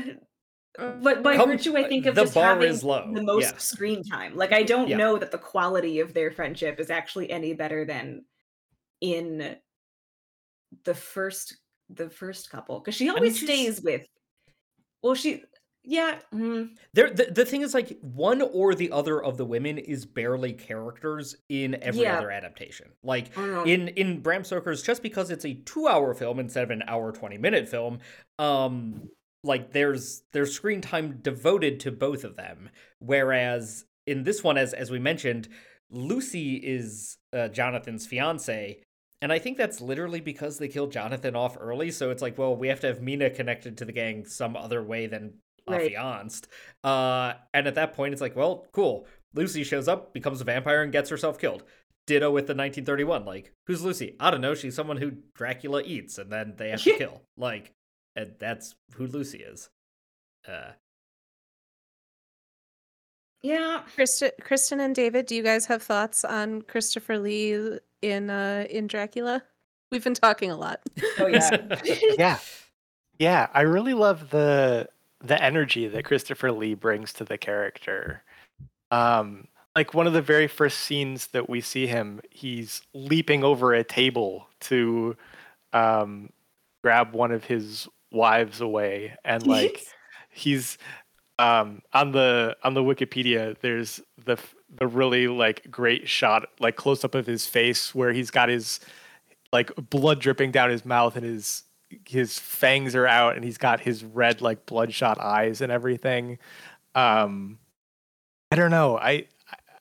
but 0.77 1.21
by 1.23 1.35
Come- 1.35 1.49
virtue, 1.49 1.77
I 1.77 1.87
think 1.87 2.05
of 2.05 2.15
the 2.15 2.23
just 2.23 2.33
bar 2.33 2.53
having 2.53 2.69
is 2.69 2.83
low, 2.83 3.11
the 3.13 3.21
most 3.23 3.51
yeah. 3.53 3.57
screen 3.57 4.03
time. 4.03 4.35
Like 4.35 4.51
I 4.53 4.63
don't 4.63 4.87
Yeah. 4.87 4.97
know 4.97 5.17
that 5.17 5.31
the 5.31 5.37
quality 5.37 5.99
of 5.99 6.13
their 6.13 6.31
friendship 6.31 6.79
is 6.79 6.89
actually 6.89 7.29
any 7.29 7.53
better 7.53 7.85
than 7.85 8.25
in 9.01 9.55
the 10.85 10.93
first 10.93 11.57
the 11.89 12.09
first 12.09 12.49
couple 12.49 12.79
because 12.79 12.95
she 12.95 13.09
always 13.09 13.37
she's- 13.37 13.49
stays 13.51 13.81
with. 13.81 14.05
Well, 15.03 15.15
she 15.15 15.43
yeah. 15.83 16.19
mm, 16.33 16.69
There, 16.93 17.09
the, 17.09 17.25
the 17.25 17.45
thing 17.45 17.61
is, 17.61 17.73
like, 17.73 17.97
one 18.01 18.41
or 18.41 18.75
the 18.75 18.91
other 18.91 19.21
of 19.21 19.37
the 19.37 19.45
women 19.45 19.77
is 19.77 20.05
barely 20.05 20.53
characters 20.53 21.35
in 21.49 21.81
every 21.81 22.01
Yeah. 22.01 22.17
other 22.17 22.31
adaptation. 22.31 22.89
Like, 23.03 23.33
don't 23.35 23.67
in 23.67 23.87
in 23.89 24.19
Bram 24.21 24.43
Stoker's, 24.43 24.83
just 24.83 25.01
because 25.01 25.31
it's 25.31 25.45
a 25.45 25.53
two-hour 25.53 26.13
film 26.13 26.39
instead 26.39 26.63
of 26.63 26.71
an 26.71 26.83
hour 26.87 27.11
twenty-minute 27.11 27.67
film, 27.67 27.99
um, 28.39 29.09
like 29.43 29.73
there's 29.73 30.23
there's 30.33 30.53
screen 30.53 30.81
time 30.81 31.19
devoted 31.21 31.79
to 31.81 31.91
both 31.91 32.23
of 32.23 32.35
them. 32.35 32.69
Whereas 32.99 33.85
in 34.05 34.23
this 34.23 34.43
one, 34.43 34.57
as 34.57 34.73
as 34.73 34.91
we 34.91 34.99
mentioned, 34.99 35.47
Lucy 35.89 36.55
is 36.55 37.17
uh, 37.33 37.47
Jonathan's 37.47 38.05
fiance. 38.07 38.81
And 39.23 39.31
I 39.31 39.37
think 39.37 39.55
that's 39.57 39.81
literally 39.81 40.19
because 40.19 40.57
they 40.57 40.67
killed 40.67 40.91
Jonathan 40.91 41.35
off 41.35 41.55
early. 41.59 41.91
So 41.91 42.09
it's 42.09 42.23
like, 42.23 42.39
well, 42.39 42.55
we 42.55 42.69
have 42.69 42.79
to 42.79 42.87
have 42.87 43.03
Mina 43.03 43.29
connected 43.29 43.77
to 43.77 43.85
the 43.85 43.91
gang 43.91 44.25
some 44.25 44.55
other 44.55 44.81
way 44.81 45.05
than 45.05 45.33
Right. 45.67 45.93
affianced. 45.93 46.47
Uh, 46.83 47.33
and 47.53 47.67
at 47.67 47.75
that 47.75 47.93
point, 47.93 48.13
it's 48.13 48.21
like, 48.21 48.35
well, 48.35 48.67
cool. 48.71 49.07
Lucy 49.33 49.63
shows 49.63 49.87
up, 49.87 50.13
becomes 50.13 50.41
a 50.41 50.43
vampire, 50.43 50.83
and 50.83 50.91
gets 50.91 51.09
herself 51.09 51.39
killed. 51.39 51.63
Ditto 52.07 52.31
with 52.31 52.47
the 52.47 52.53
1931. 52.53 53.25
Like, 53.25 53.53
who's 53.67 53.83
Lucy? 53.83 54.15
I 54.19 54.31
don't 54.31 54.41
know. 54.41 54.55
She's 54.55 54.75
someone 54.75 54.97
who 54.97 55.13
Dracula 55.33 55.81
eats, 55.85 56.17
and 56.17 56.31
then 56.31 56.55
they 56.57 56.69
have 56.69 56.81
to 56.83 56.93
kill. 56.97 57.21
Like, 57.37 57.73
and 58.15 58.33
that's 58.39 58.75
who 58.95 59.07
Lucy 59.07 59.39
is. 59.39 59.69
Uh, 60.47 60.71
yeah. 63.43 63.83
Kristen, 63.95 64.31
Kristen 64.41 64.79
and 64.79 64.93
David, 64.93 65.25
do 65.27 65.35
you 65.35 65.43
guys 65.43 65.65
have 65.67 65.81
thoughts 65.83 66.25
on 66.25 66.61
Christopher 66.63 67.17
Lee 67.17 67.79
in 68.01 68.29
uh 68.29 68.65
in 68.69 68.87
Dracula? 68.87 69.43
We've 69.91 70.03
been 70.03 70.13
talking 70.13 70.51
a 70.51 70.57
lot. 70.57 70.81
Oh 71.19 71.27
yeah. 71.27 71.77
yeah 72.17 72.37
yeah 73.21 73.47
i 73.53 73.61
really 73.61 73.93
love 73.93 74.31
the 74.31 74.89
the 75.23 75.41
energy 75.41 75.87
that 75.87 76.05
christopher 76.05 76.51
lee 76.51 76.73
brings 76.73 77.13
to 77.13 77.23
the 77.23 77.37
character. 77.37 78.23
Um 78.89 79.47
like 79.75 79.93
one 79.93 80.05
of 80.05 80.13
the 80.13 80.21
very 80.21 80.47
first 80.47 80.79
scenes 80.79 81.27
that 81.27 81.49
we 81.49 81.61
see 81.61 81.87
him 81.87 82.21
he's 82.29 82.81
leaping 82.93 83.43
over 83.43 83.73
a 83.73 83.83
table 83.83 84.47
to 84.59 85.15
um 85.73 86.29
grab 86.83 87.13
one 87.13 87.31
of 87.31 87.45
his 87.45 87.87
wives 88.11 88.59
away 88.59 89.15
and 89.23 89.47
like 89.47 89.81
he's 90.29 90.77
um 91.39 91.81
on 91.93 92.11
the 92.11 92.55
on 92.63 92.73
the 92.73 92.83
wikipedia 92.83 93.57
there's 93.61 94.01
the 94.25 94.37
the 94.79 94.87
really 94.87 95.27
like 95.27 95.69
great 95.71 96.07
shot 96.07 96.47
like 96.59 96.75
close 96.75 97.03
up 97.03 97.15
of 97.15 97.25
his 97.25 97.45
face 97.45 97.95
where 97.95 98.11
he's 98.11 98.31
got 98.31 98.49
his 98.49 98.79
like 99.53 99.71
blood 99.89 100.19
dripping 100.19 100.51
down 100.51 100.69
his 100.69 100.85
mouth 100.85 101.15
and 101.15 101.25
his 101.25 101.63
his 102.07 102.37
fangs 102.39 102.95
are 102.95 103.07
out 103.07 103.35
and 103.35 103.43
he's 103.43 103.57
got 103.57 103.79
his 103.81 104.03
red 104.03 104.41
like 104.41 104.65
bloodshot 104.65 105.19
eyes 105.19 105.61
and 105.61 105.71
everything 105.71 106.37
um 106.95 107.57
i 108.51 108.55
don't 108.55 108.71
know 108.71 108.97
i 108.97 109.25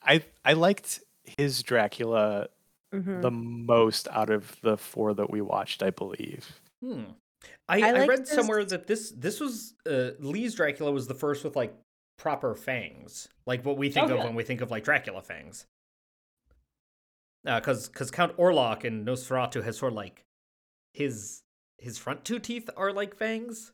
i 0.02 0.22
i 0.44 0.52
liked 0.52 1.00
his 1.38 1.62
dracula 1.62 2.48
Mhm. 2.92 3.22
the 3.22 3.30
most 3.30 4.08
out 4.10 4.30
of 4.30 4.56
the 4.62 4.76
four 4.76 5.14
that 5.14 5.30
we 5.30 5.40
watched 5.40 5.82
i 5.82 5.90
believe 5.90 6.60
hmm. 6.82 7.04
I, 7.68 7.80
I 7.82 7.88
I, 8.02 8.06
read 8.06 8.20
this- 8.20 8.30
somewhere 8.30 8.64
that 8.64 8.86
this 8.88 9.12
this 9.12 9.38
was 9.40 9.74
uh, 9.88 10.10
Lee's 10.18 10.54
Dracula 10.56 10.90
was 10.90 11.06
the 11.06 11.14
first 11.14 11.42
with 11.44 11.54
like 11.56 11.72
proper 12.18 12.54
fangs, 12.54 13.28
like 13.46 13.64
what 13.64 13.78
we 13.78 13.88
think 13.90 14.10
Oh, 14.10 14.14
of 14.14 14.18
yeah. 14.18 14.24
when 14.24 14.34
we 14.34 14.42
think 14.42 14.60
of 14.60 14.70
like 14.70 14.84
Dracula 14.84 15.22
fangs. 15.22 15.64
Uh 17.46 17.60
Because 17.60 17.88
because 17.88 18.10
Count 18.10 18.36
Orlok 18.36 18.84
in 18.84 19.04
Nosferatu 19.04 19.62
has 19.64 19.78
sort 19.78 19.92
of 19.92 19.96
like 19.96 20.24
his 20.92 21.42
his 21.80 21.98
front 21.98 22.24
two 22.24 22.38
teeth 22.38 22.68
are 22.76 22.92
like 22.92 23.16
fangs, 23.16 23.72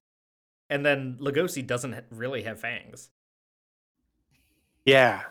and 0.70 0.84
then 0.86 1.18
Lugosi 1.20 1.66
doesn't 1.66 1.94
really 2.10 2.42
have 2.44 2.60
fangs. 2.60 3.10
yeah 4.84 5.22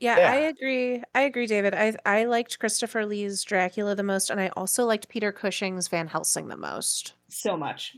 Yeah, 0.00 0.18
Yeah. 0.18 0.32
I 0.32 0.36
agree. 0.36 1.02
I 1.14 1.22
agree, 1.22 1.46
David. 1.46 1.74
I 1.74 1.94
I 2.04 2.24
liked 2.24 2.58
Christopher 2.58 3.06
Lee's 3.06 3.42
Dracula 3.44 3.94
the 3.94 4.02
most, 4.02 4.30
and 4.30 4.40
I 4.40 4.48
also 4.56 4.84
liked 4.84 5.08
Peter 5.08 5.30
Cushing's 5.32 5.88
Van 5.88 6.08
Helsing 6.08 6.48
the 6.48 6.56
most. 6.56 7.14
so 7.28 7.56
much. 7.56 7.94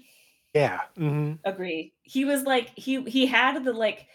yeah 0.54 0.80
hmm 0.96 1.32
Agree. 1.44 1.92
He 2.02 2.24
was 2.24 2.44
like 2.44 2.70
he 2.76 3.02
he 3.04 3.26
had 3.26 3.64
the 3.64 3.72
like 3.72 4.06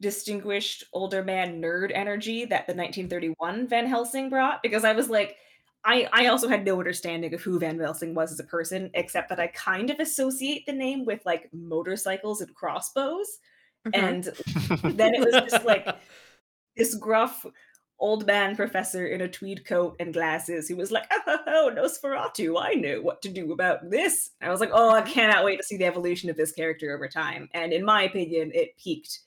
distinguished 0.00 0.84
older 0.92 1.24
man 1.24 1.60
nerd 1.60 1.90
energy 1.94 2.44
that 2.44 2.66
the 2.66 2.74
1931 2.74 3.66
Van 3.66 3.86
Helsing 3.86 4.28
brought 4.30 4.62
because 4.62 4.84
I 4.84 4.92
was 4.92 5.08
like 5.10 5.36
I 5.84 6.08
I 6.12 6.26
also 6.26 6.48
had 6.48 6.64
no 6.64 6.78
understanding 6.78 7.34
of 7.34 7.40
who 7.42 7.58
Van 7.58 7.78
Helsing 7.78 8.14
was 8.14 8.32
as 8.32 8.40
a 8.40 8.44
person 8.44 8.90
except 8.94 9.28
that 9.30 9.40
I 9.40 9.48
kind 9.48 9.90
of 9.90 10.00
associate 10.00 10.66
the 10.66 10.72
name 10.72 11.04
with 11.04 11.24
like 11.24 11.48
motorcycles 11.52 12.40
and 12.40 12.54
crossbows 12.54 13.38
Mhm. 13.86 13.90
and 14.82 14.96
then 14.98 15.14
it 15.14 15.20
was 15.20 15.34
just 15.50 15.64
like 15.64 15.86
this 16.76 16.94
gruff 16.96 17.46
old 18.00 18.26
man 18.26 18.54
professor 18.56 19.06
in 19.06 19.20
a 19.22 19.28
tweed 19.28 19.64
coat 19.64 19.96
and 19.98 20.12
glasses 20.12 20.68
who 20.68 20.76
was 20.76 20.90
like, 20.92 21.04
oh, 21.10 21.38
oh, 21.48 21.72
Nosferatu, 21.74 22.60
I 22.60 22.74
know 22.74 23.00
what 23.00 23.20
to 23.22 23.28
do 23.28 23.52
about 23.52 23.90
this. 23.90 24.30
I 24.40 24.50
was 24.50 24.60
like, 24.60 24.70
oh, 24.72 24.90
I 24.90 25.02
cannot 25.02 25.44
wait 25.44 25.56
to 25.58 25.64
see 25.64 25.76
the 25.76 25.84
evolution 25.86 26.30
of 26.30 26.36
this 26.36 26.52
character 26.52 26.94
over 26.94 27.08
time. 27.08 27.48
And 27.54 27.72
in 27.72 27.84
my 27.84 28.02
opinion, 28.04 28.52
it 28.54 28.76
peaked 28.76 29.20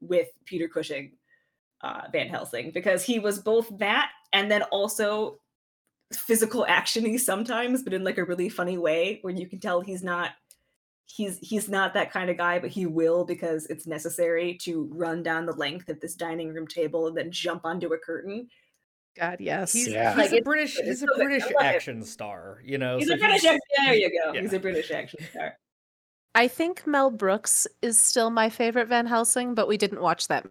with 0.00 0.28
Peter 0.46 0.68
Cushing, 0.68 1.12
uh, 1.82 2.02
Van 2.12 2.28
Helsing, 2.28 2.70
because 2.72 3.02
he 3.04 3.18
was 3.18 3.40
both 3.40 3.70
that 3.78 4.10
and 4.32 4.50
then 4.50 4.62
also 4.64 5.38
physical 6.16 6.64
actiony 6.68 7.18
sometimes, 7.18 7.82
but 7.82 7.92
in 7.92 8.04
like 8.04 8.18
a 8.18 8.24
really 8.24 8.48
funny 8.48 8.78
way 8.78 9.18
where 9.22 9.34
you 9.34 9.46
can 9.48 9.60
tell 9.60 9.80
he's 9.80 10.02
not 10.02 10.30
he's 11.06 11.38
he's 11.40 11.68
not 11.68 11.92
that 11.94 12.10
kind 12.10 12.30
of 12.30 12.36
guy 12.38 12.58
but 12.58 12.70
he 12.70 12.86
will 12.86 13.24
because 13.26 13.66
it's 13.66 13.86
necessary 13.86 14.54
to 14.62 14.88
run 14.90 15.22
down 15.22 15.44
the 15.44 15.52
length 15.52 15.90
of 15.90 16.00
this 16.00 16.14
dining 16.14 16.48
room 16.52 16.66
table 16.66 17.06
and 17.06 17.14
then 17.16 17.30
jump 17.30 17.60
onto 17.64 17.92
a 17.92 17.98
curtain 17.98 18.48
God, 19.16 19.36
yes. 19.38 19.72
He's, 19.72 19.88
Yeah. 19.88 20.10
he's 20.20 20.32
Like, 20.32 20.40
a 20.40 20.42
British 20.42 20.76
he's 20.76 21.02
a 21.02 21.06
so 21.06 21.14
British 21.16 21.42
love 21.42 21.52
it. 21.60 21.62
action 21.62 22.02
star, 22.02 22.60
you 22.64 22.78
know. 22.78 22.96
he's 22.98 23.08
so 23.08 23.14
a 23.14 23.18
british 23.18 23.42
he's- 23.42 23.54
action 23.54 23.84
there 23.86 23.94
you 23.94 24.10
go 24.10 24.32
yeah. 24.32 24.40
he's 24.40 24.52
a 24.54 24.58
british 24.58 24.90
action 24.90 25.20
star 25.30 25.56
I 26.34 26.48
think 26.48 26.84
Mel 26.86 27.10
Brooks 27.10 27.66
is 27.80 27.96
still 28.00 28.28
my 28.30 28.48
favorite 28.50 28.88
Van 28.88 29.06
Helsing, 29.06 29.54
but 29.54 29.68
we 29.68 29.76
didn't 29.76 30.00
watch 30.00 30.26
that 30.26 30.44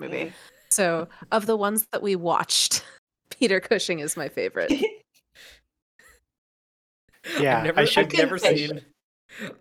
movie. 0.00 0.24
Mm. 0.24 0.32
So, 0.70 1.06
of 1.30 1.46
the 1.46 1.56
ones 1.56 1.86
that 1.92 2.02
we 2.02 2.16
watched, 2.16 2.84
Peter 3.38 3.60
Cushing 3.60 4.00
is 4.00 4.16
my 4.16 4.28
favorite. 4.28 4.72
Yeah, 7.40 7.58
I've 7.58 7.64
never, 7.64 7.80
I 7.80 7.84
should- 7.84 8.04
I've 8.06 8.12
never 8.12 8.38
seen 8.38 8.80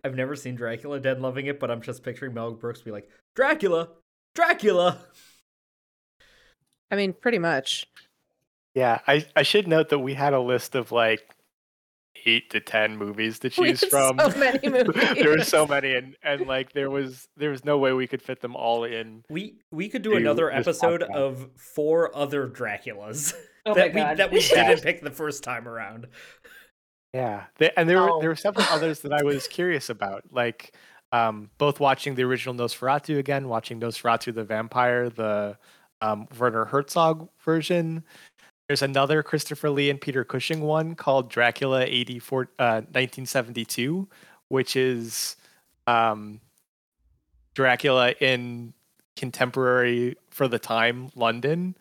I've 0.04 0.16
never 0.16 0.36
seen 0.36 0.56
Dracula 0.56 1.00
Dead 1.00 1.20
loving 1.20 1.48
it, 1.48 1.60
but 1.60 1.70
I'm 1.70 1.82
just 1.82 2.02
picturing 2.04 2.34
Mel 2.34 2.52
Brooks 2.52 2.82
be 2.82 2.92
like, 2.92 3.10
Dracula, 3.36 3.90
Dracula. 4.34 5.00
I 6.92 6.96
mean, 6.96 7.14
pretty 7.14 7.40
much. 7.40 7.86
yeah 8.76 9.00
I, 9.08 9.26
I 9.36 9.44
should 9.44 9.68
note 9.68 9.90
that 9.90 10.00
we 10.00 10.14
had 10.14 10.34
a 10.34 10.40
list 10.40 10.76
of 10.76 10.92
like 10.92 11.22
eight 12.26 12.50
to 12.52 12.60
ten 12.60 12.98
movies 12.98 13.40
to 13.40 13.48
We 13.58 13.68
choose 13.70 13.82
had 13.82 13.90
from 13.90 14.20
so 14.20 14.40
many 14.40 14.58
there 15.22 15.30
were 15.38 15.44
so 15.44 15.68
many 15.68 15.94
and 15.96 16.16
and 16.24 16.48
like 16.48 16.74
there 16.74 16.90
was 16.90 17.28
there 17.38 17.50
was 17.52 17.64
no 17.66 17.78
way 17.78 17.94
we 17.94 18.08
could 18.08 18.22
fit 18.22 18.42
them 18.42 18.56
all 18.56 18.84
in 18.86 19.24
We 19.30 19.60
we 19.72 19.88
could 19.90 20.02
do 20.02 20.12
Do 20.12 20.18
another 20.18 20.52
episode 20.52 21.02
podcast. 21.02 21.16
of 21.16 21.50
four 21.58 22.16
other 22.16 22.48
Draculas 22.48 23.34
oh 23.66 23.74
that 23.76 23.94
we 23.94 24.00
that 24.02 24.32
we 24.32 24.40
Yeah. 24.42 24.70
didn't 24.70 24.84
pick 24.84 25.02
the 25.02 25.12
first 25.12 25.44
time 25.44 25.68
around. 25.68 26.08
Yeah, 27.18 27.46
they, 27.58 27.72
and 27.76 27.90
there 27.90 28.00
were 28.02 28.12
Oh. 28.12 28.20
there 28.22 28.30
were 28.30 28.36
several 28.36 28.66
others 28.70 29.00
that 29.02 29.12
I 29.12 29.24
was 29.24 29.48
curious 29.48 29.90
about, 29.90 30.24
like 30.32 30.76
um, 31.12 31.50
both 31.58 31.80
watching 31.80 32.14
the 32.16 32.24
original 32.24 32.54
Nosferatu 32.54 33.18
again, 33.18 33.48
watching 33.48 33.80
Nosferatu 33.80 34.34
the 34.36 34.44
Vampire, 34.44 35.10
the 35.10 35.58
um, 36.02 36.28
Werner 36.38 36.66
Herzog 36.66 37.28
version. 37.44 38.04
There's 38.68 38.84
another 38.84 39.24
Christopher 39.24 39.70
Lee 39.72 39.90
and 39.90 40.00
Peter 40.00 40.24
Cushing 40.24 40.62
one 40.62 40.94
called 40.94 41.30
Dracula 41.32 41.86
84, 41.86 42.50
uh, 42.60 42.64
1972, 42.92 44.08
which 44.50 44.76
is 44.76 45.38
um, 45.88 46.40
Dracula 47.56 48.12
in 48.20 48.74
contemporary 49.16 50.18
for 50.30 50.48
the 50.48 50.60
time 50.60 51.10
London. 51.16 51.76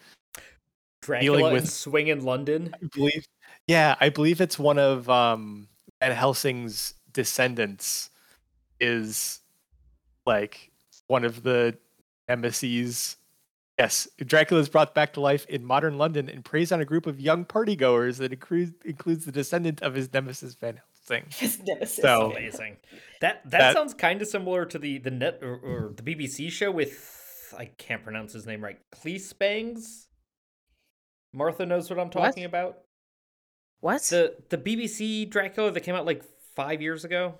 Dracula 1.03 1.39
dealing 1.39 1.53
with 1.53 1.62
with- 1.64 1.70
Swing 1.70 2.07
in 2.09 2.24
London. 2.24 2.74
I 2.82 2.87
believe, 2.95 3.26
yeah, 3.66 3.96
I 4.00 4.08
believe 4.10 4.40
it's 4.40 4.58
one 4.58 4.78
of 4.78 5.08
um, 5.10 5.68
Van 6.00 6.12
Helsing's 6.12 6.94
descendants. 7.12 8.10
Is 8.78 9.40
like 10.26 10.70
one 11.06 11.24
of 11.24 11.42
the 11.42 11.78
nemesis. 12.28 13.16
Yes, 13.78 14.06
Dracula 14.18 14.60
is 14.60 14.68
brought 14.68 14.94
back 14.94 15.14
to 15.14 15.20
life 15.20 15.46
in 15.48 15.64
modern 15.64 15.96
London 15.96 16.28
and 16.28 16.44
preys 16.44 16.72
on 16.72 16.80
a 16.80 16.84
group 16.84 17.06
of 17.06 17.18
young 17.18 17.44
partygoers 17.46 18.18
that 18.18 18.32
includes 18.32 18.72
includes 18.84 19.24
the 19.24 19.32
descendant 19.32 19.80
of 19.82 19.94
his 19.94 20.12
nemesis 20.12 20.54
Van 20.54 20.80
Helsing. 21.08 21.24
His 21.30 21.58
nemesis. 21.66 22.02
So- 22.02 22.32
Amazing. 22.32 22.76
That 23.22 23.42
that, 23.44 23.50
That- 23.50 23.74
sounds 23.74 23.94
kind 23.94 24.20
of 24.20 24.28
similar 24.28 24.66
to 24.66 24.78
the 24.78 24.98
the 24.98 25.10
net 25.10 25.38
or, 25.42 25.54
or 25.54 25.94
the 25.96 26.02
BBC 26.02 26.50
show 26.52 26.70
with 26.70 27.54
I 27.56 27.66
can't 27.78 28.02
pronounce 28.04 28.34
his 28.34 28.44
name 28.46 28.62
right. 28.62 28.78
Claes 28.92 29.32
Bangs. 29.32 30.08
Martha 31.32 31.64
knows 31.64 31.88
what 31.88 31.98
I'm 31.98 32.10
talking 32.10 32.44
about. 32.44 32.78
What? 33.81 34.03
The 34.03 34.37
the 34.49 34.59
BBC 34.59 35.29
Dracula 35.29 35.70
that 35.70 35.81
came 35.81 35.95
out 35.95 36.07
like 36.07 36.22
five 36.55 36.81
years 36.83 37.05
ago. 37.05 37.35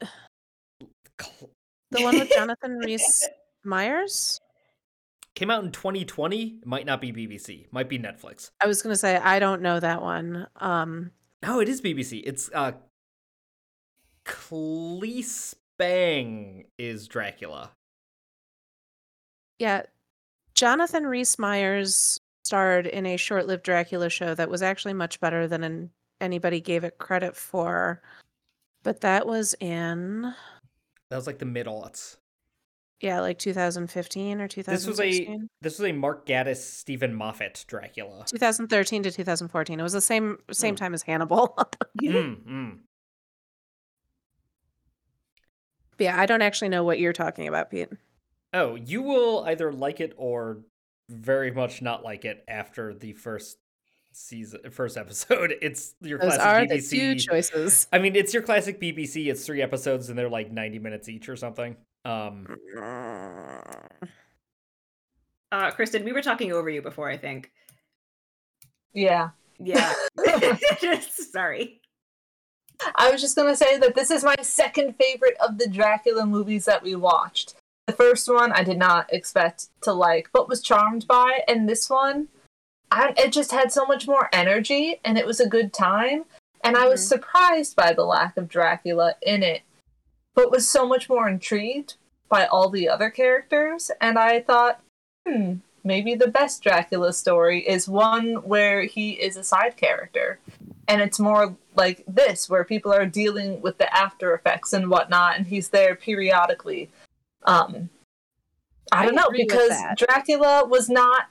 The 1.90 2.02
one 2.02 2.18
with 2.18 2.30
Jonathan 2.34 2.76
Rhys 2.78 3.28
Meyers? 3.62 4.40
Came 5.36 5.48
out 5.50 5.62
in 5.64 5.70
2020. 5.70 6.58
it 6.62 6.66
Might 6.66 6.86
not 6.86 7.00
be 7.00 7.12
BBC. 7.12 7.66
Might 7.72 7.88
be 7.88 7.98
Netflix. 8.00 8.50
I 8.60 8.66
was 8.66 8.82
gonna 8.82 8.96
say 8.96 9.16
I 9.16 9.38
don't 9.38 9.62
know 9.62 9.78
that 9.80 10.02
one. 10.02 10.46
Um, 10.56 11.12
No, 11.42 11.60
it 11.60 11.68
is 11.68 11.80
BBC. 11.80 12.22
It's 12.24 12.50
uh 12.52 12.72
Claes 14.24 15.54
Bang 15.78 16.64
is 16.78 17.06
Dracula. 17.08 17.70
yeah, 19.58 19.82
Jonathan 20.54 21.04
Rhys 21.06 21.38
Meyers 21.38 22.18
starred 22.48 22.86
in 22.86 23.06
a 23.06 23.16
short-lived 23.16 23.62
Dracula 23.64 24.10
show 24.10 24.34
that 24.34 24.50
was 24.50 24.62
actually 24.62 24.92
much 24.94 25.18
better 25.20 25.48
than 25.48 25.64
an, 25.64 25.90
anybody 26.20 26.60
gave 26.60 26.84
it 26.84 26.98
credit 26.98 27.34
for. 27.34 28.02
But 28.82 29.00
that 29.00 29.26
was 29.26 29.54
in 29.60 30.34
That 31.10 31.16
was 31.16 31.26
like 31.26 31.38
the 31.38 31.46
mid 31.46 31.66
aughts. 31.66 32.16
yeah, 33.00 33.20
like 33.20 33.38
2015 33.38 34.40
or 34.42 34.48
2016. 34.48 34.74
This 34.74 34.86
was 34.86 35.00
a 35.00 35.38
this 35.62 35.78
was 35.78 35.88
a 35.88 35.92
Mark 35.92 36.26
Gatiss 36.26 36.58
Steven 36.58 37.14
Moffat 37.14 37.64
Dracula. 37.66 38.24
2013 38.26 39.04
to 39.04 39.10
2014. 39.10 39.80
It 39.80 39.82
was 39.82 39.94
the 39.94 40.00
same 40.02 40.36
same 40.52 40.74
Mm. 40.74 40.78
time 40.78 40.94
as 40.94 41.02
Hannibal. 41.02 41.56
mm, 42.02 42.44
mm. 42.46 42.78
Yeah, 45.98 46.20
I 46.20 46.26
don't 46.26 46.42
actually 46.42 46.68
know 46.70 46.84
what 46.84 46.98
you're 46.98 47.12
talking 47.14 47.46
about, 47.48 47.70
Pete. 47.70 47.88
Oh, 48.52 48.74
you 48.74 49.00
will 49.00 49.44
either 49.46 49.72
like 49.72 50.00
it 50.00 50.12
or 50.16 50.58
very 51.08 51.50
much 51.50 51.82
not 51.82 52.02
like 52.02 52.24
it 52.24 52.44
after 52.48 52.94
the 52.94 53.12
first 53.12 53.58
season, 54.12 54.60
first 54.70 54.96
episode. 54.96 55.54
It's 55.62 55.94
your 56.00 56.18
Those 56.18 56.36
classic 56.36 56.70
are 56.70 56.76
BBC. 56.76 56.90
the 56.90 56.98
two 56.98 57.14
choices. 57.16 57.86
I 57.92 57.98
mean, 57.98 58.16
it's 58.16 58.32
your 58.32 58.42
classic 58.42 58.80
BBC. 58.80 59.26
It's 59.30 59.44
three 59.44 59.62
episodes 59.62 60.08
and 60.08 60.18
they're 60.18 60.28
like 60.30 60.50
ninety 60.50 60.78
minutes 60.78 61.08
each 61.08 61.28
or 61.28 61.36
something. 61.36 61.76
Um, 62.04 62.46
Uh, 65.52 65.70
Kristen, 65.70 66.04
we 66.04 66.12
were 66.12 66.22
talking 66.22 66.52
over 66.52 66.68
you 66.68 66.82
before, 66.82 67.08
I 67.08 67.16
think. 67.16 67.52
Yeah. 68.92 69.30
Yeah. 69.60 69.92
Sorry. 71.32 71.80
I 72.96 73.12
was 73.12 73.20
just 73.20 73.36
gonna 73.36 73.54
say 73.54 73.78
that 73.78 73.94
this 73.94 74.10
is 74.10 74.24
my 74.24 74.34
second 74.42 74.96
favorite 74.96 75.36
of 75.40 75.58
the 75.58 75.68
Dracula 75.68 76.26
movies 76.26 76.64
that 76.64 76.82
we 76.82 76.96
watched. 76.96 77.54
The 77.86 77.92
first 77.92 78.28
one 78.28 78.52
I 78.52 78.64
did 78.64 78.78
not 78.78 79.12
expect 79.12 79.68
to 79.82 79.92
like, 79.92 80.30
but 80.32 80.48
was 80.48 80.62
charmed 80.62 81.06
by, 81.06 81.40
and 81.46 81.68
this 81.68 81.90
one, 81.90 82.28
I, 82.90 83.12
it 83.16 83.32
just 83.32 83.52
had 83.52 83.72
so 83.72 83.84
much 83.84 84.06
more 84.06 84.30
energy, 84.32 85.00
and 85.04 85.18
it 85.18 85.26
was 85.26 85.40
a 85.40 85.48
good 85.48 85.72
time. 85.72 86.24
And 86.62 86.78
I 86.78 86.88
was 86.88 87.02
Mhm. 87.02 87.08
surprised 87.08 87.76
by 87.76 87.92
the 87.92 88.04
lack 88.04 88.38
of 88.38 88.48
Dracula 88.48 89.16
in 89.20 89.42
it, 89.42 89.62
but 90.34 90.50
was 90.50 90.68
so 90.68 90.86
much 90.86 91.10
more 91.10 91.28
intrigued 91.28 91.94
by 92.30 92.46
all 92.46 92.70
the 92.70 92.88
other 92.88 93.10
characters. 93.10 93.90
And 94.00 94.18
I 94.18 94.40
thought, 94.40 94.80
hmm, 95.26 95.56
maybe 95.84 96.14
the 96.14 96.28
best 96.28 96.62
Dracula 96.62 97.12
story 97.12 97.60
is 97.68 97.86
one 97.86 98.36
where 98.36 98.84
he 98.84 99.12
is 99.12 99.36
a 99.36 99.44
side 99.44 99.76
character 99.76 100.38
and 100.88 101.02
it's 101.02 101.20
more 101.20 101.56
like 101.76 102.02
this 102.08 102.48
where 102.48 102.64
people 102.64 102.92
are 102.92 103.06
dealing 103.06 103.60
with 103.60 103.76
the 103.78 103.94
after 103.94 104.34
effects 104.34 104.72
and 104.72 104.88
whatnot 104.88 105.36
and 105.36 105.46
he's 105.46 105.68
there 105.68 105.94
periodically 105.94 106.90
um 107.44 107.88
i 108.92 109.02
I 109.02 109.06
don't 109.06 109.14
know 109.14 109.30
because 109.30 109.72
dracula 109.96 110.66
was 110.66 110.88
not 110.88 111.26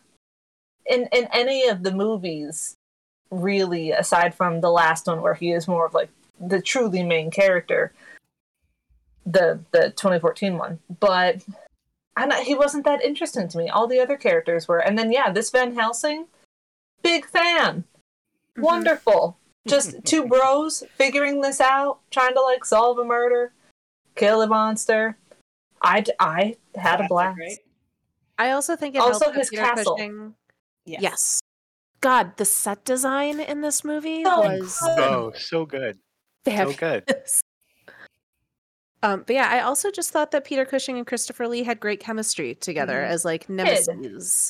in 0.86 1.08
in 1.12 1.28
any 1.32 1.68
of 1.68 1.84
the 1.84 1.92
movies 1.92 2.76
really 3.32 3.92
aside 3.92 4.36
from 4.36 4.62
the 4.62 4.70
last 4.70 5.08
one 5.08 5.22
where 5.22 5.34
he 5.34 5.52
is 5.52 5.68
more 5.68 5.86
of 5.86 5.94
like 5.94 6.10
the 6.40 6.62
truly 6.62 7.04
main 7.04 7.32
character 7.32 7.92
the 9.26 9.60
the 9.72 9.92
2014 9.92 10.58
one. 10.58 10.80
But 11.00 11.44
I 12.16 12.28
don't, 12.28 12.44
he 12.44 12.56
wasn't 12.56 12.86
that 12.86 13.02
interesting 13.02 13.48
to 13.48 13.58
me. 13.58 13.70
All 13.70 13.88
the 13.88 14.00
other 14.00 14.18
characters 14.18 14.68
were. 14.68 14.80
And 14.80 14.98
then 14.98 15.12
yeah 15.12 15.32
this 15.32 15.50
van 15.50 15.76
helsing 15.76 16.28
big 17.02 17.26
fan. 17.26 17.84
Mhm. 18.58 18.64
wonderful. 18.64 19.38
Just 19.66 20.04
two 20.04 20.26
bros 20.26 20.84
figuring 20.96 21.42
this 21.42 21.62
out 21.62 22.00
trying 22.12 22.34
to 22.34 22.42
like 22.42 22.66
solve 22.66 22.98
a 22.98 23.06
murder 23.06 23.54
kill 24.16 24.42
a 24.42 24.48
monster 24.48 25.18
i 25.84 26.02
d- 26.02 26.12
i 26.20 26.56
had 26.76 26.96
a 27.02 27.08
Classic, 27.08 27.10
blast 27.10 27.40
right? 27.40 27.58
I 28.38 28.52
also 28.52 28.76
think 28.76 28.96
it 28.96 29.00
Also 29.02 29.26
helped 29.26 29.38
his 29.38 29.50
Peter 29.50 29.62
castle. 29.64 29.96
Cushing- 29.96 30.36
Yes. 30.86 31.02
Yes. 31.02 31.40
God, 32.02 32.36
the 32.36 32.44
set 32.46 32.84
design 32.84 33.40
in 33.40 33.62
this 33.62 33.84
movie 33.86 34.24
So 34.24 34.40
was 34.42 34.78
good. 34.82 35.00
Oh, 35.00 35.32
so 35.38 35.66
good, 35.66 35.98
so 36.46 36.74
good. 36.74 37.10
Um, 39.02 39.24
but 39.28 39.34
yeah, 39.36 39.50
I 39.50 39.62
also 39.62 39.92
just 39.92 40.12
thought 40.12 40.32
that 40.32 40.44
Peter 40.46 40.66
Cushing 40.66 40.98
and 40.98 41.06
Christopher 41.08 41.48
Lee 41.48 41.64
had 41.64 41.80
great 41.80 42.00
chemistry 42.00 42.56
together 42.56 42.96
Mhm. 43.02 43.08
as 43.08 43.24
like 43.26 43.48
nemesis. 43.50 44.50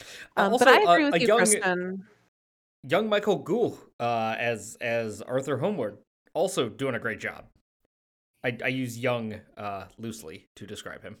Uh, 0.00 0.04
Um, 0.42 0.52
also, 0.52 0.64
but 0.64 0.74
I 0.74 0.84
uh, 0.84 0.92
agree 0.92 1.04
with 1.10 1.20
you, 1.22 1.26
young- 1.28 1.38
Kristen. 1.38 2.06
young 2.84 3.08
Michael 3.08 3.38
Gould 3.38 3.78
uh, 3.98 4.36
as 4.38 4.76
as 4.80 5.22
Arthur 5.22 5.58
Holmwood, 5.58 5.98
also 6.34 6.68
doing 6.68 6.94
a 6.94 7.00
great 7.00 7.18
job. 7.20 7.46
I, 8.44 8.56
I 8.64 8.68
use 8.68 8.98
young 8.98 9.34
uh, 9.56 9.84
loosely 9.98 10.48
to 10.56 10.66
describe 10.66 11.02
him. 11.02 11.16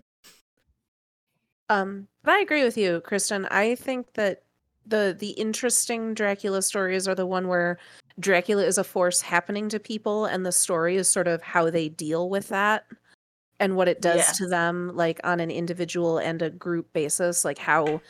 Um, 1.68 2.08
but 2.22 2.32
I 2.34 2.40
agree 2.40 2.64
with 2.64 2.78
you, 2.78 3.00
Kristen. 3.00 3.46
I 3.50 3.74
think 3.74 4.14
that 4.14 4.42
the 4.86 5.14
the 5.18 5.30
interesting 5.30 6.14
Dracula 6.14 6.62
stories 6.62 7.06
are 7.06 7.14
the 7.14 7.26
one 7.26 7.46
where 7.48 7.78
Dracula 8.18 8.64
is 8.64 8.78
a 8.78 8.84
force 8.84 9.20
happening 9.20 9.68
to 9.68 9.78
people, 9.78 10.24
and 10.24 10.46
the 10.46 10.52
story 10.52 10.96
is 10.96 11.08
sort 11.08 11.28
of 11.28 11.42
how 11.42 11.68
they 11.70 11.88
deal 11.88 12.30
with 12.30 12.48
that 12.48 12.86
and 13.60 13.76
what 13.76 13.88
it 13.88 14.00
does 14.00 14.18
Yeah. 14.26 14.32
to 14.36 14.46
them, 14.48 14.92
like 14.94 15.20
on 15.24 15.40
an 15.40 15.50
individual 15.50 16.18
and 16.18 16.40
a 16.40 16.48
group 16.50 16.92
basis, 16.92 17.44
like 17.44 17.58
how 17.58 18.00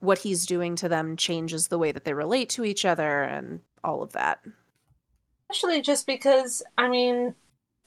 what 0.00 0.18
he's 0.18 0.44
doing 0.44 0.76
to 0.76 0.88
them 0.88 1.16
changes 1.16 1.68
the 1.68 1.78
way 1.78 1.92
that 1.92 2.04
they 2.04 2.12
relate 2.14 2.48
to 2.50 2.64
each 2.64 2.84
other 2.84 3.22
and 3.22 3.60
all 3.84 4.02
of 4.02 4.12
that. 4.12 4.40
especially 5.50 5.80
just 5.80 6.06
because 6.06 6.62
i 6.76 6.86
mean 6.88 7.34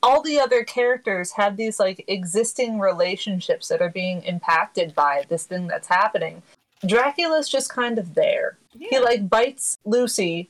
all 0.04 0.22
the 0.22 0.39
other 0.39 0.64
characters 0.64 1.32
have 1.34 1.58
these 1.58 1.80
like 1.80 2.04
existing 2.08 2.80
relationships 2.80 3.68
that 3.68 3.82
are 3.82 3.89
being 3.89 4.24
impacted 4.24 4.95
by 4.95 5.26
this 5.30 5.45
thing 5.45 5.68
that's 5.68 5.88
happening. 5.88 6.41
Dracula's 6.86 7.47
just 7.47 7.72
kind 7.72 7.99
of 7.99 8.16
there. 8.16 8.58
He 8.78 8.99
like 8.99 9.30
bites 9.30 9.78
lucy 9.86 10.49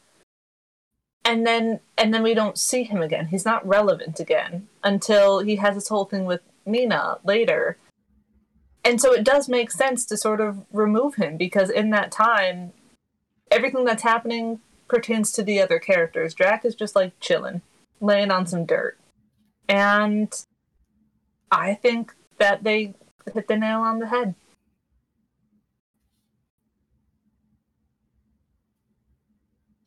and 1.25 1.45
then 1.45 1.79
and 1.97 2.13
then 2.13 2.23
we 2.23 2.33
don't 2.33 2.57
see 2.57 2.83
him 2.83 3.01
again. 3.01 3.27
He's 3.27 3.45
not 3.45 3.67
relevant 3.67 4.19
again 4.19 4.67
until 4.83 5.39
he 5.39 5.57
has 5.57 5.75
this 5.75 5.89
whole 5.89 6.05
thing 6.05 6.25
with 6.25 6.41
nina 6.65 7.17
later. 7.23 7.77
And 8.83 8.99
so 8.99 9.13
it 9.13 9.23
does 9.23 9.49
make 9.49 9.69
sense 9.71 10.05
to 10.05 10.17
sort 10.17 10.41
of 10.41 10.65
remove 10.71 11.15
him 11.15 11.37
because 11.37 11.69
in 11.69 11.89
that 11.91 12.11
time 12.11 12.71
everything 13.51 13.83
that's 13.83 14.03
happening 14.03 14.61
pertains 14.87 15.31
to 15.33 15.43
the 15.43 15.61
other 15.61 15.77
characters. 15.77 16.33
Drac 16.33 16.63
is 16.63 16.75
just 16.75 16.95
like 16.95 17.19
chilling 17.19 17.61
laying 17.99 18.31
on 18.31 18.47
some 18.47 18.65
dirt 18.65 18.97
and 19.71 20.45
i 21.51 21.73
think 21.73 22.13
that 22.37 22.63
they 22.63 22.93
hit 23.33 23.47
the 23.47 23.57
nail 23.57 23.79
on 23.79 23.97
the 23.99 24.07
head 24.07 24.35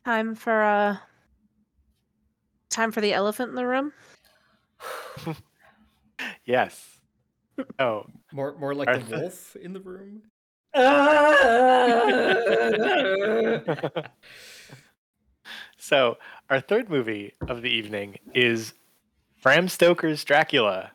Time 0.03 0.35
for 0.35 0.61
uh 0.61 0.97
time 2.69 2.91
for 2.91 3.01
the 3.01 3.11
elephant 3.13 3.49
in 3.49 3.55
the 3.55 3.65
room. 3.65 3.91
Yes. 6.45 6.99
Oh, 7.79 8.05
More 8.31 8.55
more 8.59 8.75
like 8.75 8.87
Arthur. 8.87 9.03
the 9.03 9.19
wolf 9.21 9.55
in 9.55 9.73
the 9.73 9.79
room. 9.79 10.21
so 15.77 16.17
our 16.49 16.59
third 16.59 16.89
movie 16.89 17.33
of 17.47 17.61
the 17.61 17.69
evening 17.69 18.17
is 18.33 18.73
Bram 19.45 19.67
Stoker's 19.67 20.23
Dracula. 20.23 20.89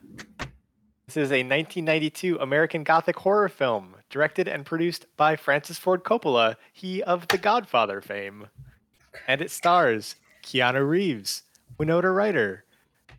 This 1.07 1.17
is 1.17 1.31
a 1.31 1.47
1992 1.47 2.37
American 2.41 2.83
Gothic 2.83 3.15
horror 3.21 3.49
film 3.49 3.95
directed 4.11 4.49
and 4.49 4.67
produced 4.67 5.07
by 5.17 5.37
Francis 5.37 5.79
Ford 5.79 6.03
Coppola, 6.03 6.57
he 6.73 7.01
of 7.01 7.29
The 7.29 7.39
Godfather 7.39 8.01
fame. 8.01 8.49
And 9.29 9.41
it 9.41 9.53
stars 9.53 10.17
Keanu 10.43 10.85
Reeves, 10.85 11.45
Winona 11.79 12.11
Ryder, 12.11 12.65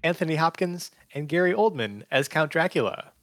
Anthony 0.04 0.36
Hopkins, 0.36 0.92
and 1.14 1.30
Gary 1.30 1.54
Oldman 1.54 2.04
as 2.12 2.28
Count 2.28 2.52
Dracula. 2.52 3.14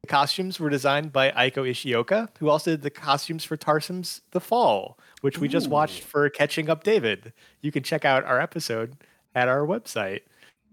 The 0.00 0.08
costumes 0.08 0.58
were 0.58 0.70
designed 0.70 1.12
by 1.12 1.32
Eiko 1.32 1.70
Ishioka, 1.70 2.30
who 2.38 2.48
also 2.48 2.70
did 2.70 2.82
the 2.82 2.88
costumes 2.88 3.44
for 3.44 3.58
Tarsem's 3.58 4.22
The 4.30 4.40
Fall, 4.40 4.98
which 5.20 5.36
we 5.36 5.48
just 5.48 5.68
watched 5.68 6.02
for 6.02 6.30
Catching 6.30 6.70
Up 6.70 6.82
David. 6.82 7.34
You 7.60 7.70
can 7.70 7.82
check 7.82 8.06
out 8.06 8.24
our 8.24 8.40
episode 8.40 8.96
at 9.34 9.48
our 9.48 9.66
website. 9.66 10.20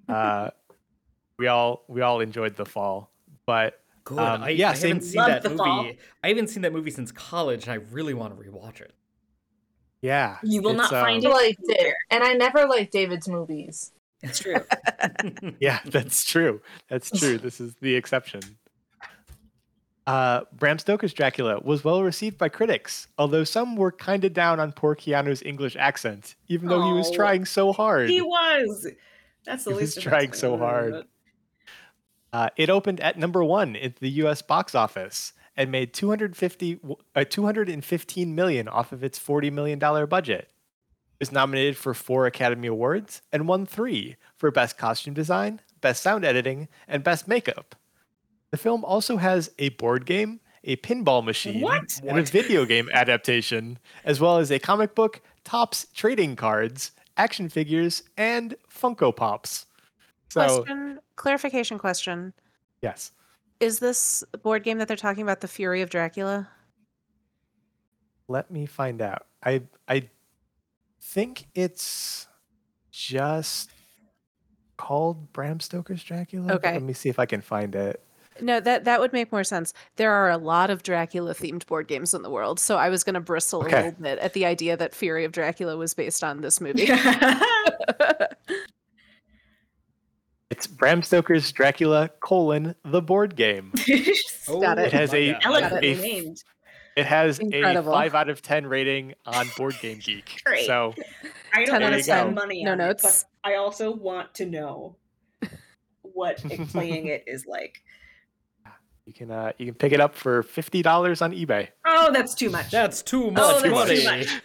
Uh, 0.08 0.52
we 1.40 1.48
all 1.48 1.84
we 1.88 2.02
all 2.02 2.20
enjoyed 2.20 2.56
The 2.56 2.66
Fall, 2.66 3.10
but 3.48 3.82
Good. 4.04 4.20
Um, 4.20 4.44
I, 4.44 4.50
yeah, 4.50 4.72
I 4.72 4.74
same- 4.74 4.96
haven't 4.98 5.04
seen 5.10 5.22
that 5.24 5.42
The 5.44 5.50
movie. 5.50 5.58
Fall. 5.58 5.92
I 6.24 6.28
haven't 6.30 6.48
seen 6.48 6.62
that 6.64 6.74
movie 6.74 6.90
since 6.92 7.12
college, 7.12 7.64
and 7.64 7.72
I 7.74 7.76
really 7.92 8.14
want 8.14 8.36
to 8.38 8.44
rewatch 8.50 8.82
it. 8.82 8.94
yeah, 10.02 10.38
You 10.44 10.62
will 10.64 10.74
not 10.74 10.90
find 10.90 11.24
um, 11.26 11.32
it. 11.32 11.36
liked 11.36 11.60
it, 11.64 11.94
and 12.10 12.24
I 12.24 12.34
never 12.34 12.66
liked 12.66 12.92
David's 12.92 13.28
movies. 13.28 13.92
It's 14.22 14.40
true. 14.40 14.56
Yeah, 15.60 15.80
that's 15.86 16.26
true. 16.26 16.62
That's 16.90 17.10
true. 17.12 17.38
This 17.38 17.62
is 17.62 17.76
the 17.82 17.96
exception. 17.96 18.42
Uh, 20.08 20.42
Bram 20.54 20.80
Stoker's 20.80 21.14
Dracula 21.14 21.60
was 21.64 21.84
well 21.84 22.02
received 22.04 22.38
by 22.38 22.50
critics, 22.50 23.08
although 23.20 23.44
some 23.44 23.76
were 23.76 23.92
kind 23.92 24.24
of 24.26 24.34
down 24.34 24.60
on 24.60 24.72
poor 24.72 24.96
Keanu's 24.96 25.44
English 25.44 25.76
accent, 25.76 26.36
even 26.48 26.68
though 26.68 26.82
he 26.88 26.94
was 26.94 27.10
Oh, 27.10 27.14
trying 27.14 27.46
so 27.46 27.72
hard. 27.72 28.10
he 28.10 28.22
was. 28.22 28.88
That's 29.46 29.64
the 29.66 29.72
He 29.72 29.76
was 29.76 29.82
least. 29.96 29.98
of 30.00 30.06
my 30.06 30.10
trying 30.10 30.34
so 30.34 30.52
concern, 30.52 30.60
hard. 30.60 31.06
Uh, 32.32 32.50
it 32.58 32.70
opened 32.70 33.00
at 33.00 33.18
number 33.18 33.44
one 33.44 33.76
in 33.76 33.94
the 34.00 34.10
U.S. 34.12 34.42
box 34.42 34.76
office 34.76 35.34
and 35.58 35.72
made 35.72 35.94
250, 35.94 36.76
w- 36.76 36.96
uh, 37.16 37.24
215 37.24 38.36
million 38.36 38.68
off 38.68 38.92
of 38.92 39.04
its 39.04 39.18
40 39.18 39.50
million 39.50 39.80
dollar 39.80 40.06
budget. 40.06 40.50
It 41.20 41.20
was 41.28 41.32
nominated 41.32 41.76
for 41.76 41.94
four 41.94 42.26
Academy 42.28 42.68
Awards 42.68 43.22
and 43.34 43.48
won 43.48 43.66
three 43.66 44.16
for 44.38 44.52
Best 44.52 44.78
Costume 44.78 45.14
Design, 45.14 45.60
Best 45.82 46.02
Sound 46.04 46.24
Editing, 46.24 46.70
and 46.88 47.04
Best 47.04 47.28
Makeup. 47.28 47.76
The 48.52 48.58
film 48.58 48.86
also 48.86 49.18
has 49.18 49.52
a 49.60 49.70
board 49.70 50.06
game, 50.06 50.40
a 50.64 50.76
pinball 50.78 51.24
machine, 51.24 51.62
What? 51.62 52.00
and 52.06 52.18
a 52.18 52.24
video 52.24 52.66
game 52.66 52.90
adaptation, 52.94 53.80
as 54.06 54.20
well 54.20 54.38
as 54.38 54.50
a 54.52 54.60
comic 54.60 54.96
book, 54.96 55.22
tops 55.44 55.88
trading 55.94 56.36
cards, 56.36 56.92
action 57.18 57.50
figures, 57.50 58.04
and 58.16 58.56
Funko 58.74 59.14
Pops. 59.16 59.66
So, 60.30 60.64
Question, 60.64 61.00
clarification 61.16 61.78
question. 61.80 62.34
yes. 62.82 63.12
Is 63.60 63.80
this 63.80 64.24
board 64.42 64.64
game 64.64 64.78
that 64.78 64.88
they're 64.88 64.96
talking 64.96 65.24
about 65.24 65.42
the 65.42 65.48
Fury 65.48 65.82
of 65.82 65.90
Dracula? 65.90 66.48
Let 68.30 68.50
me 68.52 68.66
find 68.66 69.02
out. 69.02 69.26
I 69.44 69.64
I 69.88 70.10
think 71.02 71.48
it's 71.56 72.28
just 72.92 73.70
called 74.78 75.34
Bram 75.34 75.60
Stoker's 75.60 76.04
Dracula. 76.04 76.54
Okay. 76.54 76.74
Let 76.74 76.84
me 76.84 76.94
see 76.94 77.10
if 77.10 77.20
I 77.20 77.26
can 77.26 77.42
find 77.42 77.76
it. 77.76 78.02
No, 78.40 78.62
that 78.62 78.86
that 78.86 79.02
would 79.02 79.12
make 79.12 79.30
more 79.34 79.44
sense. 79.44 79.74
There 79.98 80.14
are 80.14 80.30
a 80.30 80.38
lot 80.38 80.70
of 80.70 80.84
Dracula 80.84 81.34
themed 81.34 81.66
board 81.66 81.88
games 81.90 82.14
in 82.14 82.22
the 82.22 82.30
world, 82.30 82.60
so 82.62 82.78
I 82.78 82.88
was 82.88 83.04
going 83.04 83.16
to 83.16 83.20
bristle 83.20 83.64
Okay. 83.66 83.74
a 83.78 83.84
little 83.86 84.02
bit 84.02 84.20
at 84.20 84.32
the 84.34 84.46
idea 84.46 84.78
that 84.78 84.96
Fury 84.96 85.26
of 85.26 85.34
Dracula 85.34 85.76
was 85.76 85.94
based 85.94 86.24
on 86.24 86.40
this 86.40 86.62
movie. 86.62 86.86
It's 90.60 90.68
Bram 90.68 91.02
Stoker's 91.04 91.50
Dracula 91.54 92.10
colon 92.20 92.76
the 92.84 93.02
board 93.02 93.38
game. 93.38 93.72
Got 94.46 94.78
it. 94.78 94.88
It 94.88 94.94
has 94.94 95.14
my 95.14 95.18
a- 95.18 95.32
God. 95.32 95.42
Eloquently 95.46 95.88
a 95.92 95.96
f- 95.96 96.02
named. 96.02 96.44
It 96.98 97.06
has 97.06 97.40
Incredible. 97.40 97.94
a 97.94 97.96
five 97.96 98.14
out 98.14 98.28
of 98.28 98.42
ten 98.42 98.68
rating 98.68 99.14
on 99.26 99.48
Board 99.56 99.76
Game 99.82 100.00
Geek. 100.00 100.42
Great. 100.44 100.66
So 100.66 100.94
I 101.54 101.64
don't 101.64 101.82
want 101.82 101.96
to 101.96 102.04
spend 102.04 102.28
10. 102.28 102.36
money 102.36 102.64
No 102.66 102.74
on 102.74 102.80
notes. 102.80 103.06
it, 103.06 103.26
but 103.44 103.50
I 103.50 103.56
also 103.56 103.90
want 103.96 104.34
to 104.34 104.46
know 104.48 104.98
what 106.02 106.44
it- 106.44 106.68
playing 106.68 107.08
it 107.08 107.24
is 107.26 107.46
like. 107.46 107.82
you 109.06 109.14
can 109.14 109.32
uh, 109.32 109.54
you 109.60 109.66
can 109.66 109.76
pick 109.76 109.94
it 109.94 110.02
up 110.02 110.14
for 110.14 110.44
fifty 110.44 110.82
dollars 110.82 111.22
on 111.22 111.32
eBay. 111.32 111.70
Oh, 111.86 112.12
that's 112.12 112.36
too 112.36 112.50
much. 112.50 112.70
That's 112.70 113.02
too 113.02 113.32
much 113.32 113.42
Oh, 113.42 113.62
that's 113.62 113.74
money. 113.74 114.02
too 114.02 114.04
much. 114.34 114.42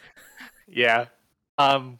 Yeah. 0.68 1.06
Um, 1.58 1.98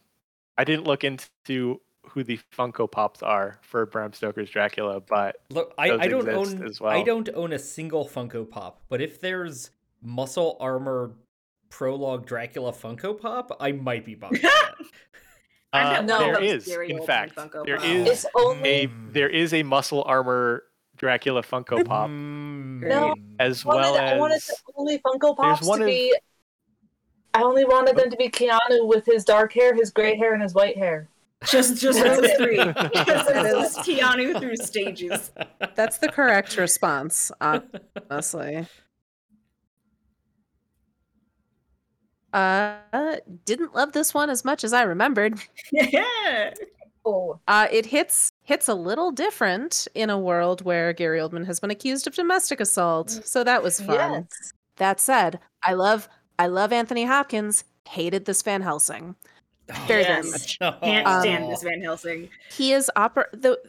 I 0.57 0.63
didn't 0.63 0.85
look 0.85 1.03
into 1.03 1.81
who 2.09 2.23
the 2.23 2.39
Funko 2.57 2.89
Pops 2.89 3.21
are 3.23 3.59
for 3.61 3.85
Bram 3.85 4.13
Stoker's 4.13 4.49
Dracula, 4.49 4.99
but 5.01 5.37
Look, 5.49 5.73
I, 5.77 5.89
Those 5.89 5.99
I 6.01 6.07
don't 6.07 6.29
own 6.29 6.63
as 6.67 6.79
I 6.81 7.03
don't 7.03 7.29
own 7.33 7.53
a 7.53 7.59
single 7.59 8.05
Funko 8.07 8.49
Pop, 8.49 8.81
but 8.89 9.01
if 9.01 9.19
there's 9.21 9.71
muscle 10.01 10.57
armor 10.59 11.13
prologue 11.69 12.25
Dracula 12.25 12.71
Funko 12.71 13.19
Pop, 13.19 13.55
I 13.59 13.71
might 13.71 14.05
be 14.05 14.15
buying 14.15 14.33
that. 14.41 14.71
I've 15.73 15.87
uh, 15.87 15.93
got 15.95 16.05
No. 16.05 16.13
one 16.17 16.23
there 16.25 16.33
of 16.35 16.41
those 16.41 16.51
is, 16.51 16.65
Gary 16.67 16.89
in 16.91 16.97
Oldman 16.99 17.05
fact, 17.05 17.35
Funko 17.35 17.65
there 17.65 17.77
Pops. 17.77 17.87
is 17.89 18.07
It's 18.07 18.25
only 18.35 18.69
a 18.69 18.89
there 19.11 19.29
is 19.29 19.53
a 19.53 19.63
muscle 19.63 20.03
armor 20.05 20.63
Dracula 20.97 21.41
Funko 21.43 21.85
Pop. 21.85 22.09
No. 22.75 23.15
as 23.39 23.63
wanted, 23.65 23.79
well 23.79 23.97
I 23.97 24.17
wanted 24.17 24.35
as 24.35 24.45
the 24.47 24.55
only 24.75 24.99
Funko 24.99 25.35
Pops 25.35 25.65
one 25.65 25.79
to 25.79 25.85
of- 25.85 25.89
be. 25.89 26.13
I 27.33 27.41
only 27.41 27.65
wanted 27.65 27.95
them 27.97 28.09
to 28.09 28.15
be 28.17 28.29
Keanu 28.29 28.87
with 28.87 29.05
his 29.05 29.25
dark 29.25 29.51
hair, 29.53 29.73
his 29.73 29.91
gray 29.91 30.15
hair, 30.15 30.33
and 30.33 30.41
his 30.41 30.53
white 30.53 30.77
hair. 30.77 31.09
Just 31.47 31.77
just 31.77 31.99
those 32.01 32.31
three. 32.37 32.57
Just 32.57 32.73
That 32.93 33.43
those 33.51 33.75
Keanu 33.77 34.39
through 34.39 34.55
stages. 34.57 35.31
That's 35.75 35.97
the 35.99 36.07
correct 36.09 36.57
response, 36.57 37.31
honestly. 37.39 38.65
Uh, 42.33 42.77
didn't 43.45 43.73
love 43.73 43.93
this 43.93 44.13
one 44.13 44.29
as 44.29 44.43
much 44.43 44.63
as 44.63 44.73
I 44.73 44.83
remembered. 44.83 45.39
Yeah. 45.71 46.53
Oh, 47.07 47.39
Uh, 47.47 47.67
it 47.71 47.85
hits 47.85 48.31
hits 48.43 48.67
a 48.67 48.73
little 48.73 49.11
different 49.11 49.87
in 49.93 50.09
a 50.09 50.17
world 50.17 50.63
where 50.63 50.91
Gary 50.91 51.19
Oldman 51.19 51.45
has 51.45 51.59
been 51.59 51.69
accused 51.69 52.07
of 52.07 52.15
domestic 52.15 52.59
assault, 52.59 53.11
so 53.23 53.43
that 53.43 53.61
was 53.61 53.79
fun. 53.79 53.95
yes. 54.31 54.53
That 54.77 54.99
said, 54.99 55.39
I 55.61 55.73
love 55.73 56.09
I 56.39 56.47
love 56.47 56.73
Anthony 56.73 57.05
Hopkins. 57.05 57.63
Hated 57.87 58.25
this 58.25 58.41
Van 58.41 58.63
Helsing. 58.63 59.15
Very, 59.67 60.03
very 60.03 60.03
Yes. 60.03 60.31
much. 60.31 60.59
Can't 60.81 61.07
Um, 61.07 61.21
stand 61.21 61.51
this 61.51 61.63
Van 61.63 61.81
Helsing. 61.81 62.29
He 62.51 62.73
is 62.73 62.91
opera 62.95 63.25
the 63.33 63.59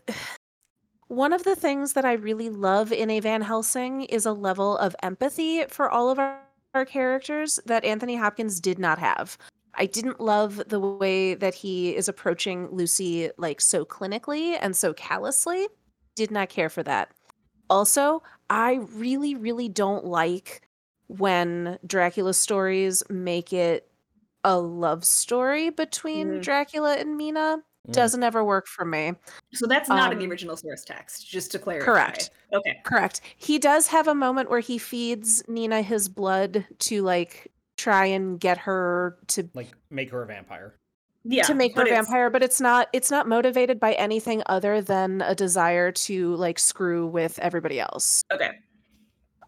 one 1.09 1.32
of 1.32 1.44
the 1.44 1.55
things 1.55 1.92
that 1.92 2.05
I 2.05 2.14
really 2.14 2.51
love 2.51 2.92
in 2.92 3.11
a 3.11 3.20
Van 3.20 3.42
Helsing 3.42 4.03
is 4.03 4.26
a 4.26 4.32
level 4.32 4.76
of 4.78 4.97
empathy 5.03 5.64
for 5.66 5.88
all 5.88 6.11
of 6.11 6.18
our, 6.18 6.40
our 6.74 6.84
characters 6.84 7.61
that 7.66 7.84
Anthony 7.84 8.16
Hopkins 8.16 8.61
did 8.61 8.78
not 8.78 8.99
have. 8.99 9.38
I 9.74 9.86
didn't 9.86 10.20
love 10.20 10.62
the 10.66 10.80
way 10.80 11.34
that 11.34 11.55
he 11.55 11.94
is 11.94 12.09
approaching 12.09 12.68
Lucy 12.70 13.30
like 13.38 13.61
so 13.61 13.84
clinically 13.84 14.59
and 14.61 14.74
so 14.74 14.92
callously. 14.94 15.68
Did 16.16 16.30
not 16.30 16.49
care 16.49 16.70
for 16.70 16.82
that. 16.82 17.12
Also, 17.70 18.22
I 18.51 18.80
really, 18.94 19.34
really 19.34 19.68
don't 19.68 20.07
like 20.07 20.62
when 21.09 21.78
Dracula 21.86 22.34
stories 22.34 23.03
make 23.09 23.53
it 23.53 23.88
a 24.47 24.57
love 24.59 25.05
story 25.05 25.68
between 25.70 26.34
Mhm. 26.34 26.42
Dracula 26.42 26.94
and 26.97 27.16
Mina 27.16 27.59
Mm. 27.88 27.92
doesn't 27.92 28.22
ever 28.22 28.42
work 28.44 28.66
for 28.66 28.84
me. 28.84 29.12
So 29.53 29.66
that's 29.66 29.88
not 29.88 30.12
in 30.12 30.18
the 30.18 30.24
um, 30.24 30.30
original 30.30 30.57
source 30.57 30.84
text, 30.84 31.28
just 31.28 31.51
to 31.53 31.59
clarify. 31.59 31.84
Correct. 31.84 32.30
Okay. 32.53 32.80
Correct. 32.84 33.20
He 33.36 33.59
does 33.59 33.88
have 33.88 34.09
a 34.09 34.14
moment 34.14 34.49
where 34.51 34.61
he 34.61 34.78
feeds 34.78 35.47
Mina 35.49 35.82
his 35.82 36.09
blood 36.09 36.64
to 36.80 37.03
like 37.03 37.53
try 37.76 38.07
and 38.07 38.40
get 38.40 38.57
her 38.59 39.18
to 39.28 39.49
like 39.55 39.68
make 39.90 40.11
her 40.11 40.22
a 40.22 40.26
vampire. 40.26 40.74
Yeah. 41.28 41.42
to 41.42 41.55
make 41.55 41.74
her 41.74 41.82
a 41.82 41.88
vampire, 41.90 42.30
but 42.30 42.44
it's 42.44 42.61
not 42.61 42.88
it's 42.92 43.11
not 43.11 43.26
motivated 43.26 43.80
by 43.80 43.94
anything 43.94 44.44
other 44.47 44.80
than 44.80 45.22
a 45.22 45.34
desire 45.34 45.90
to 45.90 46.36
like 46.36 46.61
screw 46.61 47.05
with 47.07 47.36
everybody 47.40 47.80
else. 47.80 48.22
Okay. 48.32 48.51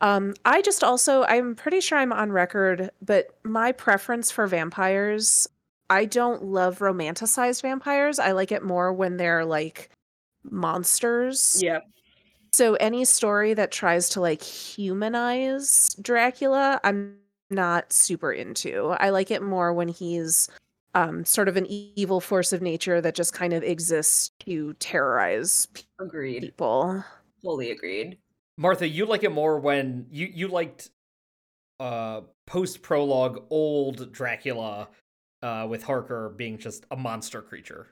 Um, 0.00 0.34
I 0.44 0.62
just 0.62 0.84
also 0.84 1.24
I'm 1.24 1.54
pretty 1.54 1.80
sure 1.80 1.98
I'm 1.98 2.12
on 2.12 2.30
record, 2.32 2.90
but 3.02 3.36
my 3.42 3.72
preference 3.72 4.30
for 4.30 4.46
vampires, 4.46 5.48
I 5.90 6.04
don't 6.04 6.44
love 6.44 6.78
romanticized 6.78 7.62
vampires. 7.62 8.18
I 8.18 8.32
like 8.32 8.52
it 8.52 8.62
more 8.62 8.92
when 8.92 9.16
they're 9.16 9.44
like 9.44 9.90
monsters. 10.44 11.60
Yeah. 11.62 11.80
So 12.52 12.74
any 12.74 13.04
story 13.04 13.54
that 13.54 13.72
tries 13.72 14.08
to 14.10 14.20
like 14.20 14.42
humanize 14.42 15.94
Dracula, 16.00 16.80
I'm 16.84 17.16
not 17.50 17.92
super 17.92 18.32
into. 18.32 18.94
I 18.98 19.10
like 19.10 19.30
it 19.30 19.42
more 19.42 19.72
when 19.72 19.88
he's 19.88 20.48
um 20.94 21.24
sort 21.24 21.48
of 21.48 21.56
an 21.56 21.66
evil 21.68 22.20
force 22.20 22.52
of 22.52 22.62
nature 22.62 23.00
that 23.00 23.14
just 23.14 23.32
kind 23.32 23.52
of 23.52 23.62
exists 23.62 24.30
to 24.40 24.74
terrorize 24.74 25.66
Agreed. 26.00 26.42
people. 26.42 27.04
Fully 27.42 27.70
agreed. 27.70 28.18
Martha, 28.58 28.86
you 28.86 29.06
like 29.06 29.22
it 29.22 29.32
more 29.32 29.58
when 29.58 30.06
you 30.10 30.26
you 30.32 30.48
liked 30.48 30.90
uh 31.80 32.22
post 32.46 32.82
prologue 32.82 33.44
old 33.50 34.12
Dracula 34.12 34.88
uh 35.42 35.66
with 35.70 35.84
Harker 35.84 36.30
being 36.36 36.58
just 36.58 36.84
a 36.90 36.96
monster 36.96 37.40
creature. 37.40 37.86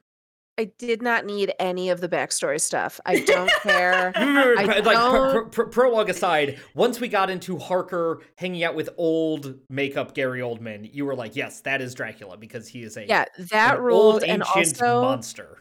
I 0.58 0.72
did 0.78 1.02
not 1.02 1.26
need 1.26 1.52
any 1.60 1.90
of 1.90 2.00
the 2.00 2.08
backstory 2.08 2.58
stuff. 2.60 2.98
I 3.04 3.20
don't 3.26 3.50
care. 3.62 4.10
like 4.56 4.68
I 4.70 4.80
pr- 4.80 4.90
don't- 4.92 5.52
pr- 5.52 5.62
prologue 5.64 6.08
aside, 6.08 6.58
once 6.74 6.98
we 6.98 7.08
got 7.08 7.28
into 7.30 7.58
Harker 7.58 8.22
hanging 8.38 8.64
out 8.64 8.74
with 8.74 8.88
old 8.96 9.54
makeup 9.68 10.14
Gary 10.14 10.40
Oldman, 10.40 10.88
you 10.92 11.04
were 11.04 11.14
like, 11.14 11.36
yes, 11.36 11.60
that 11.60 11.80
is 11.82 11.94
Dracula 11.94 12.38
because 12.38 12.66
he 12.68 12.82
is 12.82 12.96
a 12.96 13.06
Yeah, 13.06 13.26
that 13.50 13.76
an 13.76 13.82
ruled, 13.82 14.14
old 14.14 14.24
and 14.24 14.42
also, 14.42 15.02
monster. 15.02 15.58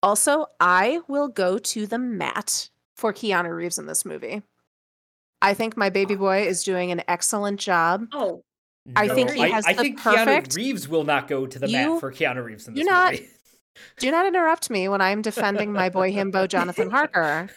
also, 0.00 0.46
I 0.60 1.00
will 1.08 1.28
go 1.28 1.58
to 1.58 1.86
the 1.88 1.98
mat 1.98 2.70
for 2.96 3.12
Keanu 3.12 3.54
Reeves 3.54 3.78
in 3.78 3.86
this 3.86 4.04
movie. 4.04 4.42
I 5.42 5.54
think 5.54 5.76
my 5.76 5.90
baby 5.90 6.14
boy 6.14 6.46
is 6.46 6.62
doing 6.62 6.90
an 6.90 7.02
excellent 7.08 7.60
job. 7.60 8.06
Oh, 8.12 8.42
I 8.96 9.08
think 9.08 9.30
he 9.32 9.40
has 9.50 9.66
I 9.66 9.72
the 9.74 9.82
think 9.82 10.00
perfect- 10.00 10.50
Keanu 10.52 10.56
Reeves 10.56 10.88
will 10.88 11.04
not 11.04 11.28
go 11.28 11.46
to 11.46 11.58
the 11.58 11.68
You- 11.68 11.92
mat 11.92 12.00
for 12.00 12.12
Keanu 12.12 12.44
Reeves 12.44 12.66
in 12.68 12.74
do 12.74 12.80
this 12.80 12.88
not 12.90 13.12
movie. 13.12 13.28
Do 13.98 14.08
not 14.12 14.24
interrupt 14.24 14.70
me 14.70 14.88
when 14.88 15.00
I'm 15.00 15.20
defending 15.20 15.72
my 15.72 15.88
boy 15.88 16.12
himbo 16.12 16.46
Jonathan 16.46 16.92
Harker. 16.92 17.48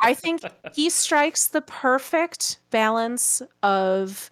I 0.00 0.14
think 0.14 0.40
he 0.72 0.88
strikes 0.88 1.48
the 1.48 1.60
perfect 1.60 2.58
balance 2.70 3.42
of 3.62 4.30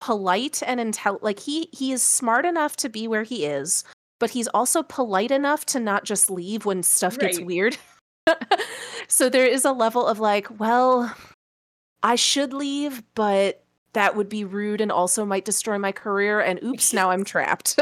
polite 0.00 0.62
and 0.66 0.80
intel 0.80 1.18
like 1.20 1.38
he 1.40 1.68
he 1.72 1.92
is 1.92 2.02
smart 2.02 2.46
enough 2.46 2.76
to 2.76 2.88
be 2.88 3.06
where 3.06 3.24
he 3.24 3.44
is 3.44 3.84
but 4.18 4.30
he's 4.30 4.48
also 4.48 4.82
polite 4.82 5.30
enough 5.30 5.66
to 5.66 5.80
not 5.80 6.04
just 6.04 6.30
leave 6.30 6.64
when 6.64 6.82
stuff 6.82 7.18
gets 7.18 7.38
weird 7.40 7.76
so 9.08 9.28
there 9.28 9.46
is 9.46 9.64
a 9.64 9.72
level 9.72 10.06
of 10.06 10.18
like 10.18 10.58
well 10.58 11.14
i 12.02 12.14
should 12.14 12.52
leave 12.52 13.02
but 13.14 13.64
that 13.92 14.14
would 14.16 14.28
be 14.28 14.44
rude 14.44 14.80
and 14.80 14.92
also 14.92 15.24
might 15.24 15.44
destroy 15.44 15.78
my 15.78 15.92
career 15.92 16.40
and 16.40 16.62
oops 16.62 16.92
now 16.92 17.10
i'm 17.10 17.24
trapped 17.24 17.78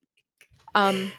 um 0.74 1.12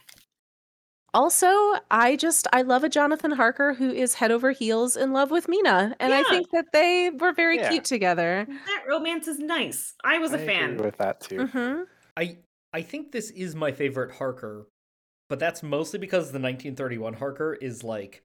also 1.14 1.48
i 1.90 2.16
just 2.16 2.48
i 2.54 2.62
love 2.62 2.84
a 2.84 2.90
jonathan 2.90 3.32
harker 3.32 3.74
who 3.74 3.90
is 3.92 4.16
head 4.16 4.32
over 4.32 4.52
heels 4.52 4.96
in 4.96 5.12
love 5.14 5.32
with 5.32 5.48
mina 5.48 5.96
and 6.00 6.14
i 6.14 6.24
think 6.24 6.50
that 6.52 6.66
they 6.74 7.10
were 7.10 7.32
very 7.34 7.58
Yeah. 7.58 7.70
cute 7.70 7.86
together 7.86 8.48
that 8.48 8.84
romance 8.88 9.28
is 9.28 9.40
nice. 9.40 9.96
I 10.04 10.20
was 10.20 10.32
I 10.32 10.36
a 10.36 10.38
agree 10.40 10.46
fan. 10.54 10.78
with 10.78 10.98
that 10.98 11.22
too. 11.22 11.46
hmm 11.46 11.82
I 12.16 12.38
I 12.74 12.82
think 12.82 13.12
this 13.12 13.30
is 13.32 13.56
my 13.56 13.72
favorite 13.72 14.12
Harker, 14.16 14.68
but 15.30 15.40
that's 15.40 15.64
mostly 15.64 16.00
because 16.00 16.32
the 16.32 16.40
1931 16.40 17.16
Harker 17.16 17.54
is 17.56 17.84
like 17.84 18.24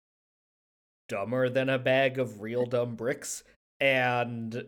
dumber 1.13 1.49
than 1.49 1.69
a 1.69 1.79
bag 1.79 2.19
of 2.19 2.41
real 2.41 2.65
dumb 2.67 2.97
bricks, 2.97 3.45
and 3.81 4.65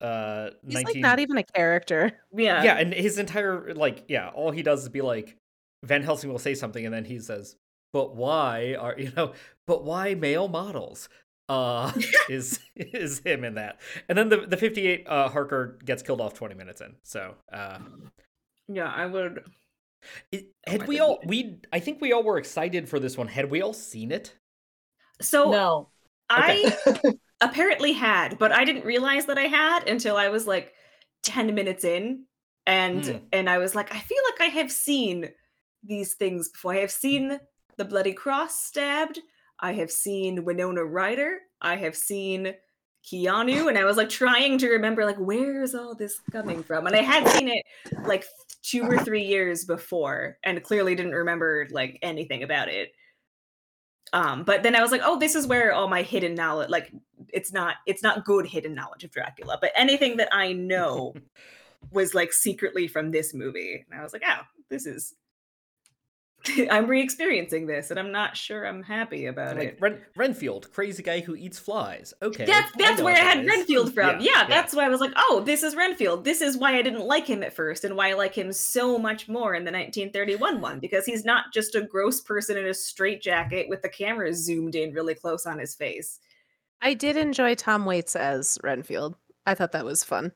uh, 0.00 0.50
he's 0.64 0.74
19... 0.74 0.84
like 0.84 0.96
not 0.96 1.18
even 1.18 1.38
a 1.38 1.42
character 1.42 2.12
Yeah. 2.32 2.62
yeah, 2.62 2.78
and 2.78 2.92
his 2.92 3.18
entire 3.18 3.74
like 3.74 4.04
yeah, 4.06 4.28
all 4.28 4.52
he 4.52 4.62
does 4.62 4.82
is 4.82 4.88
be 4.90 5.00
like 5.00 5.36
Van 5.82 6.02
Helsing 6.02 6.30
will 6.30 6.38
say 6.38 6.54
something, 6.54 6.84
and 6.84 6.94
then 6.94 7.04
he 7.04 7.18
says, 7.18 7.56
"But 7.92 8.14
why 8.14 8.76
are 8.78 8.94
you 8.98 9.12
know? 9.16 9.32
But 9.66 9.84
why 9.84 10.14
male 10.14 10.48
models?" 10.48 11.08
Uh, 11.48 11.92
is 12.28 12.60
is 12.76 13.20
him 13.20 13.42
in 13.44 13.54
that, 13.54 13.80
and 14.08 14.18
then 14.18 14.28
the 14.28 14.38
the 14.46 14.56
58 14.56 15.06
uh, 15.08 15.28
Harker 15.30 15.78
gets 15.84 16.02
killed 16.02 16.20
off 16.20 16.34
20 16.34 16.54
minutes 16.54 16.80
in. 16.80 16.96
So 17.02 17.34
uh, 17.52 17.78
Yeah, 18.68 18.92
I 18.94 19.06
would. 19.06 19.44
It, 20.30 20.52
Oh 20.68 20.72
had 20.72 20.80
my 20.80 20.86
we 20.86 20.98
God. 20.98 21.04
all 21.04 21.20
we 21.26 21.56
I 21.72 21.80
think 21.80 22.00
we 22.00 22.12
all 22.12 22.22
were 22.22 22.38
excited 22.38 22.88
for 22.88 23.00
this 23.00 23.16
one. 23.16 23.28
Had 23.28 23.50
we 23.50 23.62
all 23.62 23.72
seen 23.72 24.12
it? 24.12 24.36
So 25.20 25.50
No. 25.50 25.88
I 26.30 26.76
apparently 27.40 27.92
had, 27.92 28.38
but 28.38 28.52
I 28.52 28.64
didn't 28.64 28.84
realize 28.84 29.26
that 29.26 29.38
I 29.38 29.46
had 29.46 29.88
until 29.88 30.16
I 30.16 30.28
was 30.28 30.46
like 30.46 30.74
10 31.22 31.54
minutes 31.54 31.84
in. 31.84 32.24
And 32.66 33.04
Hmm. 33.04 33.18
and 33.32 33.48
I 33.50 33.58
was 33.58 33.74
like, 33.74 33.94
I 33.94 33.98
feel 34.00 34.18
like 34.30 34.40
I 34.42 34.52
have 34.52 34.70
seen 34.70 35.30
these 35.82 36.14
things 36.14 36.48
before. 36.50 36.74
I 36.74 36.78
have 36.78 36.90
seen 36.90 37.38
the 37.76 37.84
Bloody 37.84 38.12
Cross 38.12 38.60
stabbed. 38.64 39.20
I 39.60 39.72
have 39.72 39.90
seen 39.90 40.44
Winona 40.44 40.84
Ryder. 40.84 41.38
I 41.62 41.76
have 41.76 41.96
seen 41.96 42.54
Keanu. 43.04 43.68
And 43.68 43.78
I 43.78 43.84
was 43.84 43.96
like 43.96 44.08
trying 44.10 44.58
to 44.58 44.68
remember, 44.70 45.04
like, 45.04 45.16
where 45.18 45.62
is 45.62 45.74
all 45.74 45.94
this 45.94 46.20
coming 46.30 46.62
from? 46.62 46.86
And 46.86 46.94
I 46.96 47.02
had 47.02 47.26
seen 47.28 47.48
it 47.48 47.64
like 48.04 48.24
two 48.62 48.84
or 48.90 48.98
three 48.98 49.24
years 49.24 49.64
before 49.64 50.38
and 50.44 50.62
clearly 50.62 50.94
didn't 50.94 51.12
remember 51.12 51.66
like 51.70 51.98
anything 52.02 52.42
about 52.42 52.68
it 52.68 52.92
um 54.12 54.42
but 54.44 54.62
then 54.62 54.74
i 54.74 54.82
was 54.82 54.90
like 54.90 55.00
oh 55.04 55.18
this 55.18 55.34
is 55.34 55.46
where 55.46 55.72
all 55.72 55.88
my 55.88 56.02
hidden 56.02 56.34
knowledge 56.34 56.70
like 56.70 56.92
it's 57.28 57.52
not 57.52 57.76
it's 57.86 58.02
not 58.02 58.24
good 58.24 58.46
hidden 58.46 58.74
knowledge 58.74 59.04
of 59.04 59.10
dracula 59.10 59.58
but 59.60 59.72
anything 59.76 60.16
that 60.16 60.28
i 60.32 60.52
know 60.52 61.14
was 61.92 62.14
like 62.14 62.32
secretly 62.32 62.88
from 62.88 63.10
this 63.10 63.32
movie. 63.32 63.84
And 63.90 64.00
i 64.00 64.02
was 64.02 64.12
like 64.12 64.22
oh 64.26 64.42
this 64.68 64.86
is 64.86 65.14
i'm 66.70 66.86
re-experiencing 66.86 67.66
this 67.66 67.90
and 67.90 67.98
i'm 67.98 68.12
not 68.12 68.36
sure 68.36 68.64
i'm 68.64 68.82
happy 68.82 69.26
about 69.26 69.56
Like 69.56 69.68
it 69.68 69.78
Ren- 69.80 70.00
Renfield, 70.16 70.70
crazy 70.72 71.02
guy 71.02 71.20
who 71.20 71.34
eats 71.36 71.58
flies. 71.58 72.14
Okay, 72.22 72.44
that's 72.44 72.70
that's 72.76 72.98
know 72.98 73.04
where 73.04 73.16
I 73.16 73.20
had 73.20 73.40
is. 73.40 73.46
Renfield 73.46 73.94
from. 73.94 74.20
Yeah, 74.20 74.30
yeah. 74.32 74.46
that's 74.46 74.74
why 74.74 74.84
I 74.84 74.88
was 74.88 75.00
like, 75.00 75.12
oh, 75.16 75.42
this 75.44 75.62
is 75.62 75.74
Renfield. 75.74 76.24
This 76.24 76.40
is 76.40 76.56
why 76.56 76.76
I 76.76 76.82
didn't 76.82 77.06
like 77.06 77.26
him 77.26 77.42
at 77.42 77.54
first, 77.54 77.84
and 77.84 77.96
why 77.96 78.10
I 78.10 78.14
like 78.14 78.34
him 78.34 78.52
so 78.52 78.98
much 78.98 79.28
more 79.28 79.54
in 79.54 79.64
the 79.64 79.72
1931 79.72 80.60
one 80.60 80.78
because 80.80 81.04
he's 81.06 81.24
not 81.24 81.52
just 81.52 81.74
a 81.74 81.82
gross 81.82 82.20
person 82.20 82.56
in 82.56 82.66
a 82.66 82.74
straitjacket 82.74 83.68
with 83.68 83.82
the 83.82 83.88
camera 83.88 84.32
zoomed 84.34 84.74
in 84.74 84.92
really 84.92 85.14
close 85.14 85.46
on 85.46 85.58
his 85.58 85.74
face. 85.74 86.20
i 86.82 86.94
did 86.94 87.16
enjoy 87.16 87.54
tom 87.54 87.84
waits 87.84 88.14
as 88.16 88.58
renfield 88.62 89.16
i 89.46 89.54
thought 89.54 89.72
that 89.72 89.84
was 89.84 90.04
fun 90.04 90.32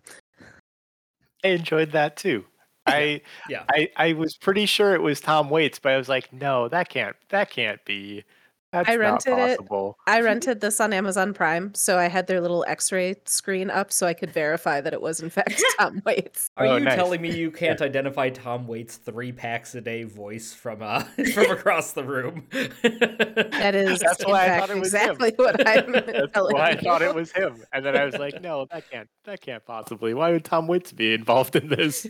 I 1.45 1.49
enjoyed 1.49 1.91
that 1.93 2.17
too. 2.17 2.45
I 2.87 3.22
Yeah. 3.47 3.64
I 3.70 3.89
I 3.97 4.12
was 4.14 4.37
pretty 4.37 4.66
sure 4.66 4.95
it 4.95 5.03
was 5.03 5.20
Tom 5.20 5.51
Waits, 5.51 5.78
but 5.78 5.93
I 5.93 5.97
was 5.97 6.09
like, 6.09 6.33
no, 6.33 6.68
that 6.68 6.89
can't 6.89 7.16
that 7.30 7.51
can't 7.51 7.85
be. 7.85 8.24
That's 8.73 8.89
I 8.89 8.97
not 8.97 9.25
rented 9.27 9.39
it. 9.39 9.61
I 10.07 10.20
rented 10.23 10.61
this 10.62 10.81
on 10.81 10.93
Amazon 10.95 11.35
Prime, 11.35 11.75
so 11.75 11.99
I 11.99 12.09
had 12.09 12.27
their 12.27 12.41
little 12.41 12.64
X-ray 12.66 13.16
screen 13.27 13.68
up, 13.70 13.93
so 13.93 14.07
I 14.07 14.14
could 14.14 14.31
verify 14.33 14.81
that 14.81 14.95
it 14.95 15.01
was 15.03 15.20
in 15.20 15.29
fact 15.29 15.62
Tom 15.79 16.01
Waits. 16.07 16.51
Are 16.57 16.66
Oh, 16.66 16.77
you 16.77 16.85
nice. 16.85 16.95
telling 16.95 17.20
me 17.20 17.37
you 17.37 17.51
can't 17.62 17.83
identify 17.83 18.31
Tom 18.31 18.66
Waits' 18.66 18.97
three 18.97 19.31
packs 19.31 19.75
a 19.75 19.81
day 19.83 20.05
voice 20.05 20.55
from 20.55 20.83
uh 20.83 21.03
from 21.35 21.51
across 21.51 21.93
the 21.93 22.03
room? 22.05 22.47
That 22.53 23.75
is 23.75 24.01
That's 24.01 24.23
in 24.25 24.31
why 24.31 24.47
I 24.57 24.59
thought 24.61 24.70
it 24.70 24.79
was 24.81 24.95
him. 24.95 25.01
exactly 25.11 25.33
what 25.37 25.68
I'm 25.68 25.93
That's 25.93 26.33
telling 26.33 26.55
why 26.57 26.70
I 26.70 26.77
thought 26.77 27.03
it 27.03 27.14
was 27.14 27.31
him, 27.33 27.62
and 27.75 27.85
then 27.85 27.97
I 27.97 28.07
was 28.07 28.16
like, 28.16 28.41
no, 28.41 28.66
that 28.70 28.91
can't 28.91 29.09
that 29.25 29.41
can't 29.43 29.64
possibly. 29.66 30.14
Why 30.14 30.31
would 30.33 30.45
Tom 30.47 30.66
Waits 30.66 30.93
be 30.93 31.12
involved 31.12 31.57
in 31.57 31.68
this? 31.68 32.07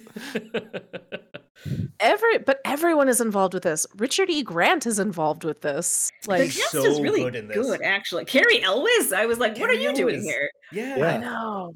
Every, 2.01 2.39
but 2.39 2.61
everyone 2.65 3.09
is 3.09 3.21
involved 3.21 3.55
with 3.55 3.63
this. 3.63 3.87
Richard 3.97 4.29
E. 4.31 4.43
Grant 4.43 4.87
is 4.87 4.99
involved 4.99 5.45
with 5.45 5.61
this. 5.61 6.11
Like, 6.27 6.43
He's 6.45 6.57
cast 6.57 6.73
so 6.73 6.85
is 6.85 7.01
really 7.01 7.21
good 7.23 7.37
in 7.37 7.49
this. 7.49 7.57
good, 7.57 7.83
actually. 7.83 8.25
Cary 8.25 8.63
Elwes, 8.63 9.13
I 9.13 9.27
was 9.27 9.39
like, 9.39 9.53
what 9.59 9.71
are 9.71 9.75
Carrie 9.75 9.85
you 9.85 9.95
doing 9.95 10.23
here? 10.23 10.51
yeah. 10.73 10.97
Yeah. 10.97 11.15
I 11.15 11.17
know. 11.19 11.75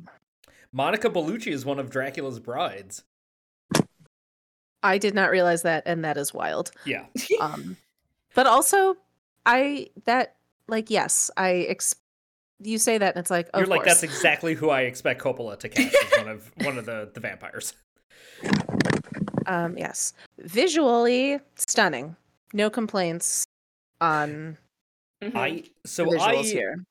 Monica 0.72 1.08
Bellucci 1.08 1.52
is 1.52 1.64
one 1.64 1.78
of 1.78 1.90
Dracula's 1.90 2.38
brides. 2.40 3.04
I 4.82 4.98
did 4.98 5.14
not 5.14 5.30
realize 5.30 5.62
that, 5.62 5.82
and 5.86 6.04
that 6.04 6.16
is 6.16 6.32
wild. 6.34 6.70
Yeah. 6.84 7.06
Um, 7.40 7.76
but 8.34 8.46
also, 8.46 8.96
I 9.46 9.88
that 10.04 10.36
like 10.68 10.90
yes, 10.90 11.30
I 11.36 11.66
ex- 11.68 11.94
you 12.60 12.78
say 12.78 12.98
that, 12.98 13.14
and 13.14 13.20
it's 13.22 13.30
like, 13.30 13.48
of 13.54 13.60
You're 13.60 13.66
like 13.66 13.80
course. 13.84 14.00
that's 14.00 14.02
exactly 14.02 14.54
who 14.54 14.68
I 14.70 14.82
expect 14.82 15.22
Coppola 15.22 15.58
to 15.60 15.68
cast 15.68 15.94
as 15.94 16.18
one 16.18 16.28
of 16.28 16.52
one 16.62 16.78
of 16.78 16.84
the 16.86 17.10
the 17.14 17.20
vampires. 17.20 17.72
Um, 19.46 19.76
yes, 19.78 20.12
visually 20.38 21.40
stunning. 21.56 22.16
No 22.52 22.68
complaints 22.70 23.44
on 24.00 24.58
Mhm. 25.22 25.34
I 25.34 25.64
so 25.84 26.04
the 26.04 26.10
visuals 26.12 26.20
I 26.20 26.42
here. 26.42 26.84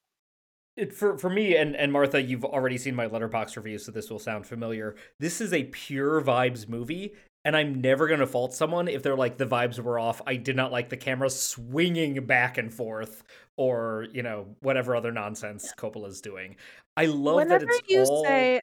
it, 0.78 0.94
for 0.94 1.18
for 1.18 1.30
me 1.30 1.56
and 1.56 1.76
and 1.76 1.92
Martha, 1.92 2.22
you've 2.22 2.44
already 2.46 2.78
seen 2.78 2.96
my 2.96 3.08
Letterboxd 3.08 3.56
review, 3.58 3.78
so 3.78 3.92
this 3.92 4.10
will 4.10 4.20
sound 4.20 4.46
familiar. 4.48 4.96
This 5.20 5.42
is 5.42 5.54
a 5.54 5.64
pure 5.66 6.22
vibes 6.22 6.68
movie, 6.68 7.14
and 7.46 7.56
I'm 7.56 7.80
never 7.82 8.08
gonna 8.08 8.26
fault 8.28 8.54
someone 8.54 8.88
if 8.88 9.04
they're 9.04 9.16
like 9.16 9.38
the 9.38 9.46
vibes 9.46 9.80
were 9.80 10.00
off. 10.00 10.22
I 10.26 10.36
did 10.38 10.56
not 10.56 10.72
like 10.72 10.90
the 10.90 10.98
camera 10.98 11.30
swinging 11.30 12.26
back 12.26 12.58
and 12.58 12.74
forth, 12.74 13.24
or 13.58 14.08
you 14.12 14.24
know 14.24 14.56
whatever 14.62 14.96
other 14.96 15.12
nonsense 15.12 15.72
Coppola's 15.78 16.20
doing. 16.22 16.56
I 16.98 17.06
love 17.06 17.36
Whenever 17.38 17.66
that 17.66 17.82
it's 17.84 17.90
you 17.92 18.04
all. 18.04 18.24
say, 18.26 18.60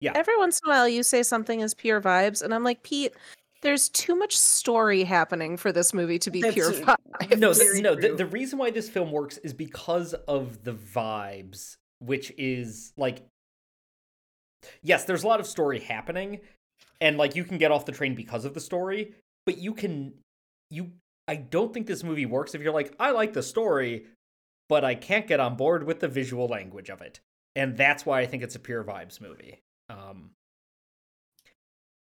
Yeah. 0.00 0.12
every 0.14 0.36
once 0.36 0.60
in 0.62 0.70
a 0.70 0.74
while 0.74 0.88
you 0.88 1.02
say 1.02 1.22
something 1.22 1.60
is 1.60 1.74
pure 1.74 2.00
vibes, 2.00 2.42
and 2.42 2.52
I'm 2.54 2.64
like, 2.64 2.82
Pete, 2.82 3.12
there's 3.62 3.88
too 3.88 4.14
much 4.14 4.36
story 4.36 5.04
happening 5.04 5.56
for 5.56 5.72
this 5.72 5.94
movie 5.94 6.18
to 6.20 6.30
be 6.30 6.42
pure 6.52 6.70
That's- 6.72 6.96
vibes. 7.22 7.38
no, 7.38 7.80
no. 7.80 7.94
The, 8.00 8.14
the 8.14 8.26
reason 8.26 8.58
why 8.58 8.70
this 8.70 8.88
film 8.88 9.10
works 9.10 9.38
is 9.38 9.52
because 9.54 10.12
of 10.14 10.62
the 10.64 10.72
vibes, 10.74 11.76
which 12.00 12.30
is 12.36 12.92
like, 12.96 13.22
yes, 14.82 15.04
there's 15.04 15.24
a 15.24 15.26
lot 15.26 15.40
of 15.40 15.46
story 15.46 15.80
happening, 15.80 16.40
and 17.00 17.16
like 17.16 17.34
you 17.34 17.44
can 17.44 17.58
get 17.58 17.70
off 17.70 17.86
the 17.86 17.92
train 17.92 18.14
because 18.14 18.44
of 18.44 18.54
the 18.54 18.60
story, 18.60 19.14
but 19.46 19.58
you 19.58 19.72
can, 19.74 20.12
you. 20.70 20.92
I 21.28 21.34
don't 21.36 21.74
think 21.74 21.86
this 21.88 22.04
movie 22.04 22.26
works 22.26 22.54
if 22.54 22.62
you're 22.62 22.72
like, 22.72 22.94
I 23.00 23.10
like 23.10 23.32
the 23.32 23.42
story, 23.42 24.06
but 24.68 24.84
I 24.84 24.94
can't 24.94 25.26
get 25.26 25.40
on 25.40 25.56
board 25.56 25.82
with 25.84 25.98
the 26.00 26.06
visual 26.08 26.46
language 26.46 26.88
of 26.88 27.00
it, 27.00 27.18
and 27.56 27.76
that's 27.76 28.06
why 28.06 28.20
I 28.20 28.26
think 28.26 28.42
it's 28.42 28.54
a 28.54 28.60
pure 28.60 28.84
vibes 28.84 29.20
movie. 29.20 29.60
Um, 30.10 30.30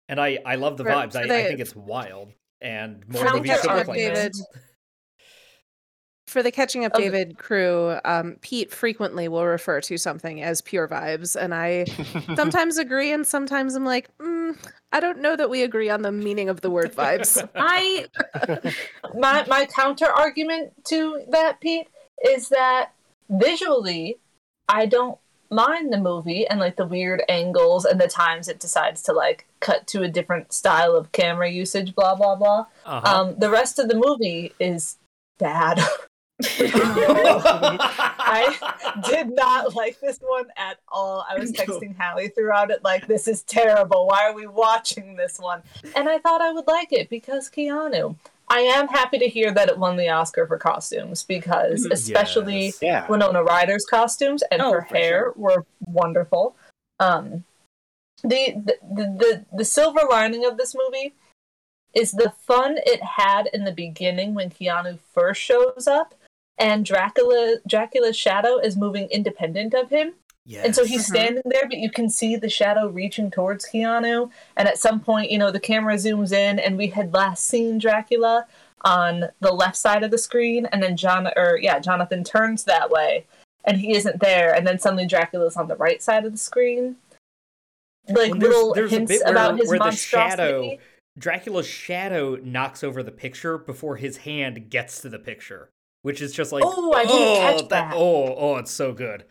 and 0.09 0.20
I 0.20 0.39
I 0.44 0.56
love 0.56 0.77
the 0.77 0.85
Right, 0.85 1.09
vibes. 1.09 1.12
so 1.12 1.20
I, 1.20 1.22
I 1.22 1.47
think 1.47 1.60
it's 1.60 1.74
wild. 1.77 2.32
and 2.60 3.06
more 3.09 3.22
For 3.22 3.31
the 3.31 3.36
movies 3.39 3.51
should 3.52 3.60
catching 3.60 3.70
look 3.70 3.82
up, 3.82 3.89
like 3.89 3.98
David. 3.98 4.32
this. 4.32 4.47
For 6.27 6.44
the 6.44 6.52
Catching 6.52 6.85
Up 6.85 6.94
Okay. 6.94 7.05
David 7.09 7.39
crew, 7.39 7.98
um, 8.05 8.36
Pete 8.40 8.70
frequently 8.72 9.27
will 9.27 9.44
refer 9.47 9.81
to 9.81 9.98
something 9.98 10.40
as 10.43 10.60
pure 10.60 10.86
vibes, 10.86 11.35
and 11.35 11.52
I 11.52 11.86
sometimes 12.36 12.78
agree, 12.78 13.12
and 13.12 13.27
sometimes 13.27 13.74
I'm 13.74 13.85
like, 13.85 14.16
mm, 14.18 14.56
I 14.93 15.01
don't 15.01 15.18
know 15.18 15.35
that 15.35 15.51
we 15.51 15.64
agree 15.64 15.90
on 15.90 16.02
the 16.02 16.12
meaning 16.12 16.48
of 16.48 16.60
the 16.60 16.70
word 16.70 16.93
vibes. 16.93 17.43
I 17.59 18.06
my 19.18 19.44
my 19.48 19.66
counter 19.66 20.06
argument 20.06 20.72
to 20.86 21.24
that, 21.31 21.60
Pete, 21.60 21.89
is 22.24 22.48
that 22.51 22.93
visually, 23.28 24.20
I 24.68 24.86
don't 24.86 25.18
mind 25.51 25.93
the 25.93 25.98
movie 25.98 26.47
and 26.47 26.60
like 26.60 26.77
the 26.77 26.86
weird 26.86 27.22
angles 27.28 27.85
and 27.85 28.01
the 28.01 28.09
times 28.09 28.48
it 28.48 28.60
decides 28.60 29.02
to 29.02 29.12
like 29.12 29.47
cut 29.60 29.86
to 29.89 30.02
a 30.02 30.09
different 30.09 30.52
style 30.52 30.94
of 30.94 31.12
camera 31.12 31.51
usage, 31.51 31.94
blah 31.94 32.14
blah 32.14 32.36
blah. 32.36 32.66
Uh-huh. 32.86 33.20
Um, 33.20 33.35
the 33.39 33.51
rest 33.51 33.78
of 33.78 33.89
the 33.89 33.97
movie 33.97 34.52
is 34.59 34.97
bad. 35.39 35.81
I 38.32 38.56
did 39.09 39.35
not 39.35 39.74
like 39.74 40.01
this 40.01 40.18
one 40.20 40.47
at 40.56 40.78
all. 40.89 41.27
I 41.28 41.39
was 41.39 41.52
texting 41.52 41.94
Hallie 41.98 42.28
throughout 42.28 42.70
it, 42.70 42.82
like, 42.82 43.06
this 43.06 43.28
is 43.28 43.43
terrible. 43.43 44.06
Why 44.06 44.28
are 44.28 44.35
we 44.35 44.47
watching 44.47 45.16
this 45.16 45.39
one? 45.39 45.62
And 45.94 46.09
I 46.09 46.18
thought 46.18 46.40
I 46.40 46.52
would 46.52 46.66
like 46.66 46.93
it 46.93 47.10
because 47.10 47.51
Keanu. 47.51 48.16
I 48.52 48.60
am 48.60 48.89
happy 48.89 49.18
to 49.18 49.28
hear 49.28 49.52
that 49.52 49.68
it 49.68 49.78
won 49.78 49.97
the 49.97 50.09
Oscar 50.09 50.44
for 50.47 50.59
costumes 50.59 51.22
because, 51.22 51.86
Mhm. 51.86 51.93
especially 51.93 52.64
Yes. 52.66 52.82
yeah. 52.82 53.06
Winona 53.06 53.44
Ryder's 53.44 53.86
costumes 53.86 54.43
and 54.51 54.60
Oh, 54.60 54.72
her 54.72 54.81
hair 54.81 55.20
sure. 55.20 55.32
were 55.36 55.66
wonderful. 55.86 56.56
Um, 56.98 57.44
the, 58.22 58.52
the 58.66 58.77
the 58.82 59.05
the 59.18 59.47
the 59.59 59.64
silver 59.64 60.01
lining 60.10 60.44
of 60.44 60.59
this 60.59 60.74
movie 60.74 61.14
is 61.94 62.12
the 62.12 62.31
fun 62.47 62.78
it 62.85 63.02
had 63.02 63.48
in 63.55 63.64
the 63.64 63.72
beginning 63.72 64.35
when 64.35 64.51
Keanu 64.51 64.98
first 65.14 65.40
shows 65.40 65.86
up, 65.86 66.14
and 66.59 66.85
Dracula 66.85 67.56
Dracula's 67.66 68.16
shadow 68.18 68.59
is 68.59 68.77
moving 68.77 69.09
independent 69.10 69.72
of 69.74 69.89
him, 69.90 70.14
and 70.62 70.75
so 70.75 70.85
he's 70.85 71.03
Mhm. 71.03 71.15
standing 71.15 71.43
there, 71.47 71.69
but 71.69 71.79
you 71.79 71.91
can 71.91 72.09
see 72.09 72.37
the 72.37 72.49
shadow 72.49 72.89
reaching 72.89 73.31
towards 73.31 73.67
Keanu. 73.67 74.31
And 74.57 74.69
at 74.69 74.79
some 74.79 75.01
point, 75.01 75.31
you 75.31 75.39
know, 75.39 75.51
the 75.51 75.61
camera 75.61 75.95
zooms 75.95 76.33
in, 76.33 76.59
and 76.59 76.77
we 76.77 76.89
had 76.89 77.12
last 77.15 77.45
seen 77.45 77.79
Dracula 77.79 78.47
on 78.83 79.27
the 79.41 79.53
left 79.53 79.77
side 79.77 80.03
of 80.03 80.11
the 80.11 80.19
screen, 80.19 80.67
and 80.67 80.83
then 80.83 80.97
John, 80.97 81.29
or 81.37 81.59
yeah, 81.61 81.79
Jonathan 81.79 82.25
turns 82.25 82.65
that 82.65 82.91
way, 82.91 83.27
and 83.65 83.79
he 83.79 83.95
isn't 83.95 84.21
there, 84.21 84.55
and 84.55 84.67
then 84.67 84.79
suddenly 84.79 85.07
Dracula's 85.07 85.57
on 85.57 85.69
the 85.69 85.77
right 85.77 86.03
side 86.03 86.25
of 86.25 86.33
the 86.33 86.39
screen. 86.39 86.97
Like 88.09 88.31
Well, 88.33 88.39
there's- 88.41 88.55
little 88.55 88.75
there's 88.75 88.93
a 88.93 88.97
hints 88.97 89.23
where- 89.23 89.31
about 89.33 89.59
his 89.59 89.69
where 89.69 89.79
the 89.79 89.85
monstrosity. 89.85 90.37
shadow- 90.71 90.79
Dracula's 91.19 91.67
shadow 91.67 92.37
knocks 92.37 92.83
over 92.83 93.03
the 93.03 93.12
picture 93.12 93.59
before 93.59 93.97
his 93.97 94.19
hand 94.19 94.71
gets 94.71 95.03
to 95.03 95.09
the 95.11 95.19
picture, 95.19 95.69
which 96.03 96.23
is 96.23 96.33
just 96.33 96.51
like 96.51 96.65
Oh, 96.67 96.93
I 96.93 97.05
didn't 97.05 97.59
catch 97.59 97.69
that. 97.69 97.93
Oh, 97.95 98.35
oh, 98.35 98.57
it's 98.57 98.71
so 98.71 98.93
good. 98.93 99.25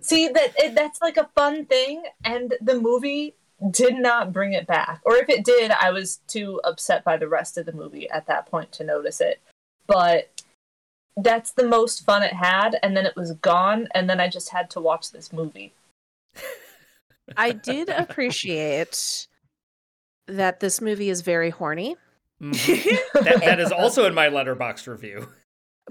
See 0.00 0.28
that 0.28 0.52
it, 0.58 0.74
that's 0.74 1.00
like 1.00 1.16
a 1.16 1.28
fun 1.34 1.64
thing, 1.66 2.02
and 2.24 2.54
the 2.60 2.78
movie 2.80 3.34
did 3.70 3.94
not 3.96 4.32
bring 4.32 4.52
it 4.52 4.66
back. 4.66 5.00
Or 5.04 5.16
if 5.16 5.28
it 5.28 5.44
did, 5.44 5.70
I 5.70 5.90
was 5.90 6.16
too 6.26 6.60
upset 6.64 7.04
by 7.04 7.16
the 7.16 7.28
rest 7.28 7.56
of 7.58 7.66
the 7.66 7.72
movie 7.72 8.08
at 8.10 8.26
that 8.26 8.46
point 8.46 8.72
to 8.72 8.84
notice 8.84 9.20
it. 9.20 9.40
But 9.86 10.42
that's 11.16 11.52
the 11.52 11.66
most 11.66 12.04
fun 12.04 12.22
it 12.22 12.32
had, 12.32 12.78
and 12.82 12.96
then 12.96 13.06
it 13.06 13.16
was 13.16 13.32
gone, 13.34 13.88
and 13.94 14.08
then 14.08 14.20
I 14.20 14.28
just 14.28 14.48
had 14.50 14.70
to 14.70 14.80
watch 14.80 15.12
this 15.12 15.32
movie. 15.32 15.72
I 17.36 17.52
did 17.52 17.88
appreciate 17.88 19.26
that 20.26 20.60
this 20.60 20.80
movie 20.80 21.10
is 21.10 21.20
very 21.20 21.50
horny, 21.50 21.96
Mhm. 22.40 22.98
that, 23.24 23.40
that 23.40 23.60
is 23.60 23.70
also 23.72 24.06
in 24.06 24.14
my 24.14 24.28
Letterboxd 24.28 24.86
review. 24.88 25.28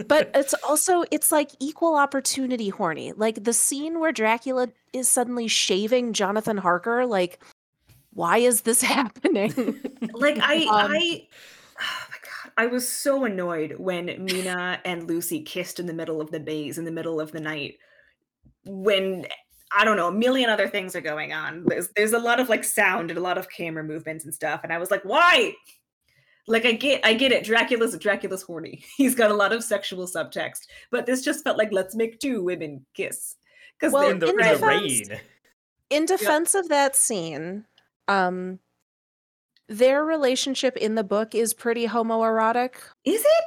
But 0.08 0.32
it's 0.34 0.54
also 0.68 1.04
it's 1.12 1.32
like 1.32 1.52
equal 1.60 1.96
opportunity 1.96 2.70
horny. 2.70 3.14
Like 3.14 3.44
the 3.44 3.54
scene 3.54 4.00
where 4.00 4.12
Dracula 4.12 4.70
is 4.94 5.10
suddenly 5.10 5.48
shaving 5.48 6.14
Jonathan 6.14 6.58
Harker, 6.58 7.06
like 7.06 7.40
why 8.14 8.38
is 8.38 8.62
this 8.62 8.82
happening? 8.82 9.80
like 10.14 10.38
I 10.42 10.56
Um, 10.70 10.92
I 10.92 11.28
oh 11.80 12.06
my 12.10 12.18
god 12.22 12.52
I 12.58 12.66
was 12.68 12.88
so 12.88 13.26
annoyed 13.26 13.76
when 13.78 14.06
Mina 14.24 14.80
and 14.86 15.08
Lucy 15.08 15.42
kissed 15.42 15.80
in 15.80 15.88
the 15.88 15.94
middle 15.94 16.22
of 16.22 16.32
the 16.32 16.40
maze 16.40 16.78
in 16.78 16.86
the 16.86 16.92
middle 16.92 17.20
of 17.20 17.32
the 17.32 17.42
night 17.42 17.76
when 18.66 19.26
I 19.76 19.86
don't 19.86 19.98
know 19.98 20.10
a 20.10 20.12
million 20.12 20.50
other 20.50 20.68
things 20.68 20.96
are 20.96 21.02
going 21.02 21.34
on 21.34 21.64
there's 21.66 21.90
there's 21.96 22.14
a 22.14 22.20
lot 22.20 22.40
of 22.40 22.50
like 22.50 22.64
sound 22.64 23.10
and 23.10 23.18
a 23.18 23.22
lot 23.24 23.38
of 23.38 23.50
camera 23.50 23.84
movements 23.84 24.26
and 24.26 24.34
stuff 24.34 24.62
and 24.64 24.72
I 24.74 24.78
was 24.78 24.92
like 24.92 25.04
why 25.04 25.54
like 26.52 26.66
I 26.66 26.74
get 26.74 27.02
I 27.06 27.14
get 27.14 27.32
it 27.32 27.44
Dracula's 27.44 27.98
Dracula's 27.98 28.44
horny 28.44 28.84
he's 28.98 29.16
got 29.16 29.32
a 29.32 29.34
lot 29.34 29.54
of 29.54 29.64
sexual 29.64 30.06
subtext 30.08 30.68
but 30.92 31.06
this 31.06 31.24
just 31.24 31.44
felt 31.44 31.58
like 31.58 31.72
let's 31.72 31.96
make 31.96 32.20
two 32.20 32.44
women 32.44 32.86
kiss 32.94 33.36
because 33.80 33.94
Well, 33.94 34.10
in 34.10 34.20
the, 34.20 34.28
in 34.28 34.32
in 34.32 34.38
the 34.38 34.44
defense- 34.44 35.10
rain. 35.10 35.20
in 35.90 36.06
defense 36.06 36.54
of 36.56 36.70
that 36.70 36.96
scene, 36.96 37.66
um 38.08 38.60
their 39.68 40.04
relationship 40.04 40.76
in 40.78 40.96
the 40.96 41.04
book 41.04 41.34
is 41.34 41.54
pretty 41.54 41.88
homoerotic. 41.88 42.76
is 43.06 43.22
it 43.22 43.44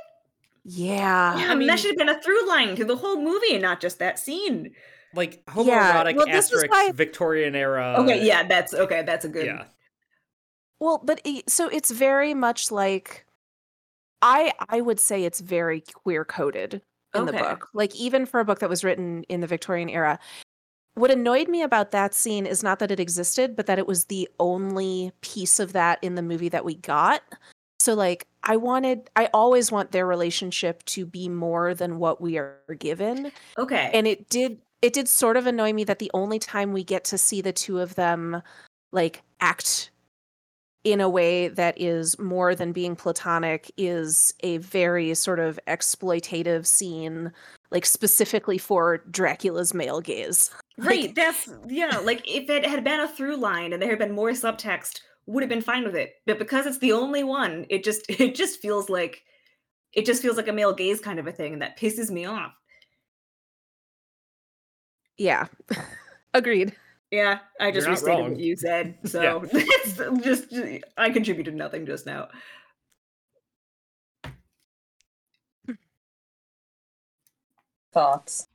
Yeah. 0.64 1.38
yeah, 1.38 1.50
I 1.50 1.54
mean, 1.54 1.68
that 1.68 1.78
should 1.78 1.90
have 1.90 1.98
been 1.98 2.08
a 2.08 2.20
through 2.22 2.48
line 2.48 2.74
to 2.76 2.84
the 2.84 2.96
whole 2.96 3.20
movie 3.20 3.52
and 3.52 3.62
not 3.62 3.80
just 3.80 3.98
that 3.98 4.18
scene 4.18 4.72
Like 5.14 5.44
homoerotic 5.46 6.16
well, 6.16 6.26
this 6.26 6.46
is 6.46 6.52
asterisk 6.54 6.70
why- 6.72 6.92
Victorian 6.94 7.54
era. 7.54 7.96
okay 7.98 8.24
yeah 8.26 8.46
that's 8.46 8.72
okay 8.74 9.02
that's 9.02 9.24
a 9.24 9.28
good 9.28 9.46
yeah. 9.46 9.64
Well, 10.84 11.00
but 11.02 11.22
it, 11.24 11.48
so 11.48 11.68
it's 11.68 11.90
very 11.90 12.34
much 12.34 12.70
like 12.70 13.24
I 14.20 14.52
I 14.68 14.82
would 14.82 15.00
say 15.00 15.24
it's 15.24 15.40
very 15.40 15.80
queer 15.80 16.26
coded 16.26 16.82
in 17.14 17.24
the 17.24 17.32
book. 17.32 17.68
Like 17.72 17.96
even 17.96 18.26
for 18.26 18.38
a 18.38 18.44
book 18.44 18.58
that 18.58 18.68
was 18.68 18.84
written 18.84 19.22
in 19.30 19.40
the 19.40 19.46
Victorian 19.46 19.88
era. 19.88 20.18
What 20.92 21.10
annoyed 21.10 21.48
me 21.48 21.62
about 21.62 21.90
that 21.92 22.12
scene 22.12 22.44
is 22.44 22.62
not 22.62 22.80
that 22.80 22.90
it 22.90 23.00
existed, 23.00 23.56
but 23.56 23.64
that 23.64 23.78
it 23.78 23.86
was 23.86 24.04
the 24.04 24.28
only 24.38 25.10
piece 25.22 25.58
of 25.58 25.72
that 25.72 25.98
in 26.02 26.16
the 26.16 26.22
movie 26.22 26.50
that 26.50 26.66
we 26.66 26.74
got. 26.74 27.22
So 27.80 27.94
like 27.94 28.26
I 28.42 28.58
wanted 28.58 29.08
I 29.16 29.30
always 29.32 29.72
want 29.72 29.90
their 29.90 30.06
relationship 30.06 30.84
to 30.84 31.06
be 31.06 31.30
more 31.30 31.72
than 31.72 31.98
what 31.98 32.20
we 32.20 32.36
are 32.36 32.58
given 32.78 33.32
okay 33.56 33.90
and 33.94 34.06
it 34.06 34.28
did 34.28 34.58
it 34.82 34.92
did 34.92 35.08
sort 35.08 35.36
of 35.36 35.46
annoy 35.46 35.72
me 35.72 35.84
that 35.84 35.98
the 35.98 36.10
only 36.14 36.38
time 36.38 36.72
we 36.72 36.84
get 36.84 37.04
to 37.04 37.18
see 37.18 37.40
the 37.40 37.52
two 37.52 37.80
of 37.80 37.94
them 37.94 38.42
like 38.92 39.22
act 39.40 39.90
in 40.84 41.00
a 41.00 41.08
way 41.08 41.48
that 41.48 41.80
is 41.80 42.18
more 42.18 42.54
than 42.54 42.72
being 42.72 42.94
platonic 42.94 43.72
is 43.76 44.34
a 44.40 44.58
very 44.58 45.14
sort 45.14 45.40
of 45.40 45.58
exploitative 45.66 46.66
scene 46.66 47.32
like 47.70 47.84
specifically 47.84 48.56
for 48.56 48.98
Dracula's 49.10 49.74
male 49.74 50.00
gaze. 50.00 50.50
Right. 50.78 51.06
Like, 51.06 51.14
That's 51.16 51.48
yeah. 51.66 51.98
Like 51.98 52.22
if 52.28 52.48
it 52.48 52.64
had 52.64 52.84
been 52.84 53.00
a 53.00 53.08
through 53.08 53.36
line 53.36 53.72
and 53.72 53.82
there 53.82 53.90
had 53.90 53.98
been 53.98 54.12
more 54.12 54.30
subtext, 54.30 55.00
would 55.26 55.42
have 55.42 55.50
been 55.50 55.60
fine 55.60 55.84
with 55.84 55.96
it. 55.96 56.14
But 56.26 56.38
because 56.38 56.66
it's 56.66 56.78
the 56.78 56.92
only 56.92 57.24
one, 57.24 57.66
it 57.68 57.82
just 57.82 58.04
it 58.08 58.34
just 58.34 58.60
feels 58.60 58.88
like 58.88 59.22
it 59.92 60.06
just 60.06 60.22
feels 60.22 60.36
like 60.36 60.48
a 60.48 60.52
male 60.52 60.72
gaze 60.72 61.00
kind 61.00 61.18
of 61.18 61.26
a 61.26 61.32
thing, 61.32 61.52
and 61.52 61.62
that 61.62 61.78
pisses 61.78 62.10
me 62.10 62.24
off. 62.26 62.52
yeah. 65.18 65.46
Agreed. 66.34 66.74
Yeah, 67.14 67.38
I 67.60 67.70
just 67.70 67.86
You're 67.86 67.92
restated 67.92 68.30
what 68.32 68.40
you 68.40 68.56
said. 68.56 68.98
So 69.06 69.46
it's 69.52 69.96
just 70.24 70.52
I 70.96 71.10
contributed 71.10 71.54
nothing 71.54 71.86
just 71.86 72.06
now. 72.06 72.28
Thoughts? 77.92 78.48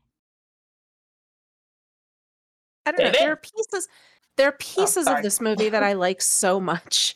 I 2.85 2.91
don't 2.91 3.05
know. 3.05 3.11
There 3.17 3.31
are 3.31 3.37
pieces 3.37 3.87
there 4.35 4.49
are 4.49 4.53
pieces 4.53 5.07
of 5.07 5.21
this 5.21 5.39
movie 5.39 5.69
that 5.69 5.83
I 5.83 5.93
like 5.93 6.21
so 6.21 6.59
much. 6.59 7.15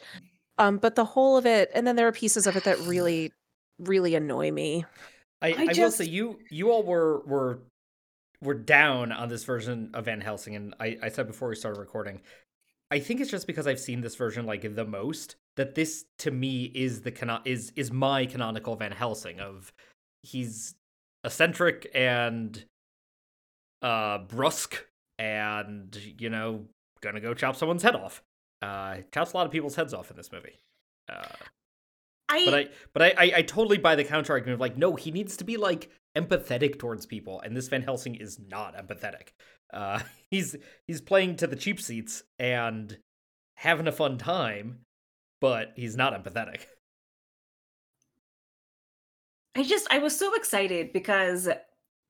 Um, 0.57 0.78
but 0.78 0.95
the 0.95 1.03
whole 1.03 1.36
of 1.36 1.45
it, 1.45 1.72
and 1.74 1.86
then 1.86 1.95
there 1.98 2.07
are 2.07 2.11
pieces 2.14 2.48
of 2.48 2.56
it 2.56 2.64
that 2.64 2.80
really, 2.80 3.34
really 3.80 4.15
annoy 4.15 4.52
me. 4.52 4.86
I, 5.41 5.48
I 5.49 5.68
I, 5.70 5.74
will 5.78 5.91
say 5.91 6.06
you 6.06 6.40
you 6.49 6.72
all 6.72 6.84
were 6.84 7.22
were 7.26 7.60
were 8.44 8.53
down 8.53 9.11
on 9.11 9.30
this 9.30 9.44
version 9.44 9.91
of 9.94 10.06
Van 10.06 10.22
Helsing, 10.22 10.56
and 10.56 10.76
I, 10.80 10.98
I 11.02 11.10
said 11.10 11.28
before 11.28 11.49
we 11.49 11.56
started 11.56 11.80
recording, 11.80 12.22
I 12.91 12.99
think 12.99 13.22
it's 13.22 13.32
just 13.32 13.48
because 13.48 13.65
I've 13.65 13.80
seen 13.80 14.02
this 14.02 14.15
version 14.15 14.45
like 14.45 14.76
the 14.76 14.86
most 14.86 15.36
that 15.56 15.76
this 15.76 16.06
to 16.20 16.32
me 16.32 16.65
is 16.76 17.02
the 17.02 17.11
cano- 17.11 17.41
is 17.45 17.72
is 17.76 17.91
my 17.91 18.26
canonical 18.26 18.76
Van 18.76 18.91
Helsing 18.91 19.40
of 19.40 19.74
he's 20.22 20.76
eccentric 21.24 21.90
and 21.94 22.65
uh 23.82 24.20
brusque 24.20 24.86
and 25.18 25.98
you 26.20 26.30
know 26.30 26.65
gonna 27.02 27.20
go 27.20 27.34
chop 27.34 27.56
someone's 27.56 27.84
head 27.84 27.95
off. 27.95 28.22
Uh, 28.61 28.98
chops 29.14 29.34
a 29.34 29.38
lot 29.38 29.45
of 29.45 29.52
people's 29.52 29.76
heads 29.76 29.94
off 29.94 30.10
in 30.10 30.15
this 30.18 30.32
movie. 30.32 30.60
Uh, 31.10 31.26
I, 32.30 32.45
but 32.45 32.53
I 32.53 32.68
but 32.94 33.02
I, 33.02 33.14
I 33.18 33.34
I 33.38 33.41
totally 33.41 33.78
buy 33.78 33.95
the 33.95 34.03
counter 34.03 34.34
argument 34.34 34.56
of 34.56 34.60
like 34.60 34.78
no 34.78 34.95
he 34.95 35.11
needs 35.11 35.38
to 35.38 35.44
be 35.44 35.57
like 35.57 35.90
empathetic 36.15 36.80
towards 36.80 37.06
people 37.06 37.41
and 37.41 37.56
this 37.56 37.68
Van 37.68 37.81
Helsing 37.81 38.15
is 38.15 38.40
not 38.40 38.76
empathetic. 38.76 39.30
Uh, 39.73 39.99
he's 40.30 40.56
he's 40.88 41.02
playing 41.02 41.38
to 41.38 41.48
the 41.48 41.56
cheap 41.56 41.81
seats 41.81 42.23
and 42.40 42.98
having 43.56 43.88
a 43.88 43.91
fun 43.91 44.18
time, 44.18 44.80
but 45.41 45.73
he's 45.76 45.95
not 45.95 46.14
empathetic. 46.14 46.65
I 49.56 49.64
just 49.64 49.88
I 49.91 49.99
was 49.99 50.18
so 50.18 50.34
excited 50.35 50.94
because 50.94 51.48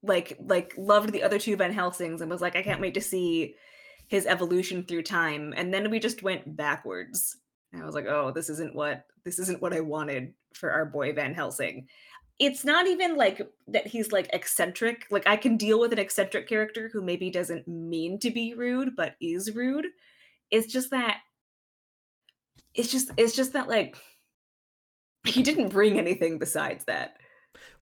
like 0.01 0.37
like 0.39 0.73
loved 0.77 1.11
the 1.11 1.23
other 1.23 1.39
two 1.39 1.55
Van 1.55 1.73
Helsings 1.73 2.21
and 2.21 2.29
was 2.29 2.41
like 2.41 2.55
I 2.55 2.63
can't 2.63 2.81
wait 2.81 2.93
to 2.95 3.01
see 3.01 3.55
his 4.07 4.25
evolution 4.25 4.83
through 4.83 5.03
time 5.03 5.53
and 5.55 5.73
then 5.73 5.89
we 5.89 5.99
just 5.99 6.23
went 6.23 6.55
backwards. 6.55 7.37
And 7.71 7.81
I 7.81 7.85
was 7.85 7.95
like, 7.95 8.05
"Oh, 8.05 8.31
this 8.31 8.49
isn't 8.49 8.75
what 8.75 9.05
this 9.25 9.39
isn't 9.39 9.61
what 9.61 9.73
I 9.73 9.79
wanted 9.79 10.33
for 10.53 10.71
our 10.71 10.85
boy 10.85 11.13
Van 11.13 11.33
Helsing." 11.33 11.87
It's 12.39 12.65
not 12.65 12.87
even 12.87 13.15
like 13.15 13.47
that 13.67 13.87
he's 13.87 14.11
like 14.11 14.29
eccentric. 14.33 15.05
Like 15.11 15.27
I 15.27 15.37
can 15.37 15.57
deal 15.57 15.79
with 15.79 15.93
an 15.93 15.99
eccentric 15.99 16.47
character 16.47 16.89
who 16.91 17.01
maybe 17.01 17.29
doesn't 17.29 17.67
mean 17.67 18.19
to 18.19 18.31
be 18.31 18.53
rude 18.53 18.95
but 18.95 19.15
is 19.21 19.53
rude. 19.55 19.87
It's 20.51 20.71
just 20.71 20.91
that 20.91 21.19
it's 22.73 22.91
just 22.91 23.11
it's 23.17 23.35
just 23.35 23.53
that 23.53 23.67
like 23.69 23.95
he 25.25 25.43
didn't 25.43 25.69
bring 25.69 25.97
anything 25.97 26.39
besides 26.39 26.85
that. 26.85 27.17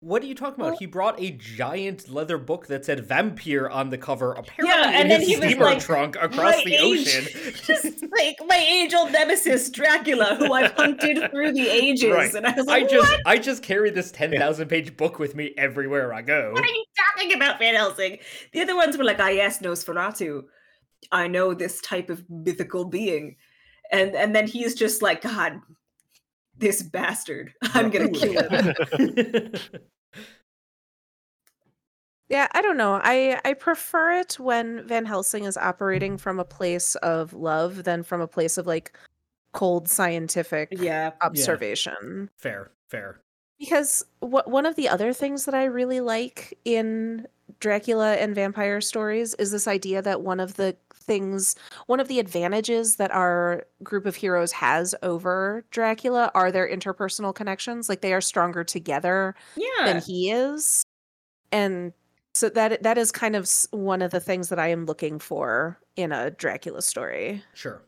What 0.03 0.23
are 0.23 0.25
you 0.25 0.33
talking 0.33 0.55
about? 0.55 0.71
Well- 0.71 0.79
he 0.79 0.87
brought 0.87 1.21
a 1.21 1.29
giant 1.29 2.09
leather 2.09 2.39
book 2.39 2.65
that 2.67 2.83
said 2.85 3.05
vampire 3.05 3.69
on 3.69 3.91
the 3.91 3.99
cover, 3.99 4.33
apparently 4.33 4.67
Yeah, 4.67 4.89
and 4.95 5.03
in 5.03 5.07
then 5.09 5.19
his 5.19 5.29
he 5.29 5.35
was 5.37 5.45
steamer 5.45 5.65
like, 5.65 5.79
trunk 5.79 6.15
across 6.19 6.63
the 6.63 6.73
age." 6.73 7.07
ocean. 7.07 7.53
just 7.65 8.01
like 8.11 8.37
my 8.47 8.57
age 8.57 8.95
old 8.95 9.11
nemesis 9.11 9.69
Dracula, 9.69 10.35
who 10.39 10.51
I've 10.53 10.71
hunted 10.71 11.29
through 11.29 11.53
the 11.53 11.69
ages. 11.69 12.11
Right. 12.11 12.33
And 12.33 12.47
I 12.47 12.51
was 12.55 12.65
like, 12.65 12.83
I 12.83 12.87
just 12.87 13.11
what? 13.11 13.21
I 13.27 13.37
just 13.37 13.61
carry 13.61 13.91
this 13.91 14.11
ten 14.21 14.31
thousand 14.31 14.69
page 14.69 14.97
book 14.97 15.19
with 15.19 15.35
me 15.35 15.53
everywhere 15.55 16.11
I 16.13 16.23
go. 16.23 16.51
What 16.51 16.63
are 16.63 16.67
you 16.67 16.85
talking 17.15 17.33
about, 17.35 17.59
Van 17.59 17.75
Helsing? 17.75 18.17
The 18.53 18.61
other 18.61 18.75
ones 18.75 18.97
were 18.97 19.03
like, 19.03 19.19
I 19.19 19.29
yes, 19.31 19.59
Nosferatu. 19.59 20.45
I 21.11 21.27
know 21.27 21.53
this 21.53 21.79
type 21.79 22.09
of 22.09 22.23
mythical 22.27 22.85
being. 22.85 23.35
And 23.91 24.15
and 24.15 24.35
then 24.35 24.47
he's 24.47 24.73
just 24.73 25.03
like, 25.03 25.21
God, 25.21 25.59
this 26.61 26.81
bastard. 26.81 27.53
I'm 27.73 27.89
gonna 27.89 28.09
kill 28.09 28.47
him. 28.49 29.53
Yeah, 32.29 32.47
I 32.53 32.61
don't 32.61 32.77
know. 32.77 32.93
I 33.03 33.41
I 33.43 33.53
prefer 33.53 34.13
it 34.13 34.39
when 34.39 34.87
Van 34.87 35.05
Helsing 35.05 35.43
is 35.43 35.57
operating 35.57 36.17
from 36.17 36.39
a 36.39 36.45
place 36.45 36.95
of 36.95 37.33
love 37.33 37.83
than 37.83 38.03
from 38.03 38.21
a 38.21 38.27
place 38.27 38.57
of 38.57 38.65
like 38.65 38.93
cold 39.51 39.89
scientific 39.89 40.69
Yeah. 40.71 41.11
observation. 41.21 42.29
fair, 42.37 42.71
fair. 42.89 43.19
Because 43.59 44.05
what 44.21 44.49
one 44.49 44.65
of 44.65 44.77
the 44.77 44.87
other 44.87 45.11
things 45.11 45.43
that 45.43 45.53
I 45.53 45.65
really 45.65 45.99
like 45.99 46.57
in 46.63 47.27
Dracula 47.59 48.13
and 48.15 48.33
vampire 48.33 48.79
stories 48.79 49.33
is 49.33 49.51
this 49.51 49.67
idea 49.67 50.01
that 50.01 50.21
one 50.21 50.39
of 50.39 50.53
the 50.53 50.77
things, 51.01 51.55
one 51.87 51.99
of 51.99 52.07
the 52.07 52.19
advantages 52.19 52.95
that 52.97 53.11
our 53.11 53.65
group 53.83 54.05
of 54.05 54.15
heroes 54.15 54.51
has 54.53 54.95
over 55.03 55.65
Dracula 55.71 56.31
are 56.35 56.51
their 56.51 56.69
interpersonal 56.69 57.33
connections. 57.33 57.89
Like 57.89 58.01
they 58.01 58.13
are 58.13 58.21
stronger 58.21 58.63
together 58.63 59.35
Yeah. 59.55 59.85
than 59.85 60.01
he 60.01 60.31
is. 60.31 60.83
And 61.51 61.93
so 62.33 62.47
that 62.49 62.83
that 62.83 62.97
is 62.97 63.11
kind 63.11 63.35
of 63.35 63.49
one 63.71 64.01
of 64.01 64.11
the 64.11 64.19
things 64.21 64.49
that 64.49 64.59
I 64.59 64.67
am 64.69 64.85
looking 64.85 65.19
for 65.19 65.77
in 65.97 66.11
a 66.11 66.31
Dracula 66.31 66.81
story. 66.81 67.43
Sure. 67.53 67.81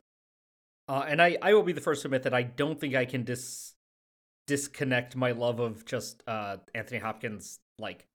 Uh, 0.89 1.05
and 1.07 1.21
I, 1.21 1.37
I 1.41 1.53
will 1.53 1.63
be 1.63 1.71
the 1.71 1.79
first 1.79 2.01
to 2.01 2.07
admit 2.09 2.23
that 2.23 2.33
I 2.33 2.43
don't 2.43 2.77
think 2.77 2.93
I 2.95 3.05
can 3.05 3.23
dis 3.23 3.73
disconnect 4.47 5.15
my 5.15 5.31
love 5.31 5.61
of 5.61 5.85
just 5.85 6.21
uh, 6.27 6.57
Anthony 6.75 6.99
Hopkins 6.99 7.59
like 7.79 8.05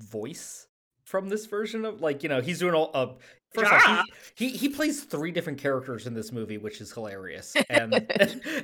voice 0.00 0.66
from 1.06 1.30
this 1.30 1.46
version 1.46 1.86
of 1.86 2.02
like 2.02 2.22
you 2.22 2.28
know 2.28 2.42
he's 2.42 2.58
doing 2.58 2.74
all 2.74 2.90
uh, 2.92 3.06
first 3.54 3.72
off 3.72 4.04
he, 4.34 4.48
he 4.50 4.56
he 4.56 4.68
plays 4.68 5.02
three 5.04 5.30
different 5.30 5.58
characters 5.58 6.06
in 6.06 6.14
this 6.14 6.32
movie 6.32 6.58
which 6.58 6.80
is 6.80 6.92
hilarious 6.92 7.54
and 7.70 7.94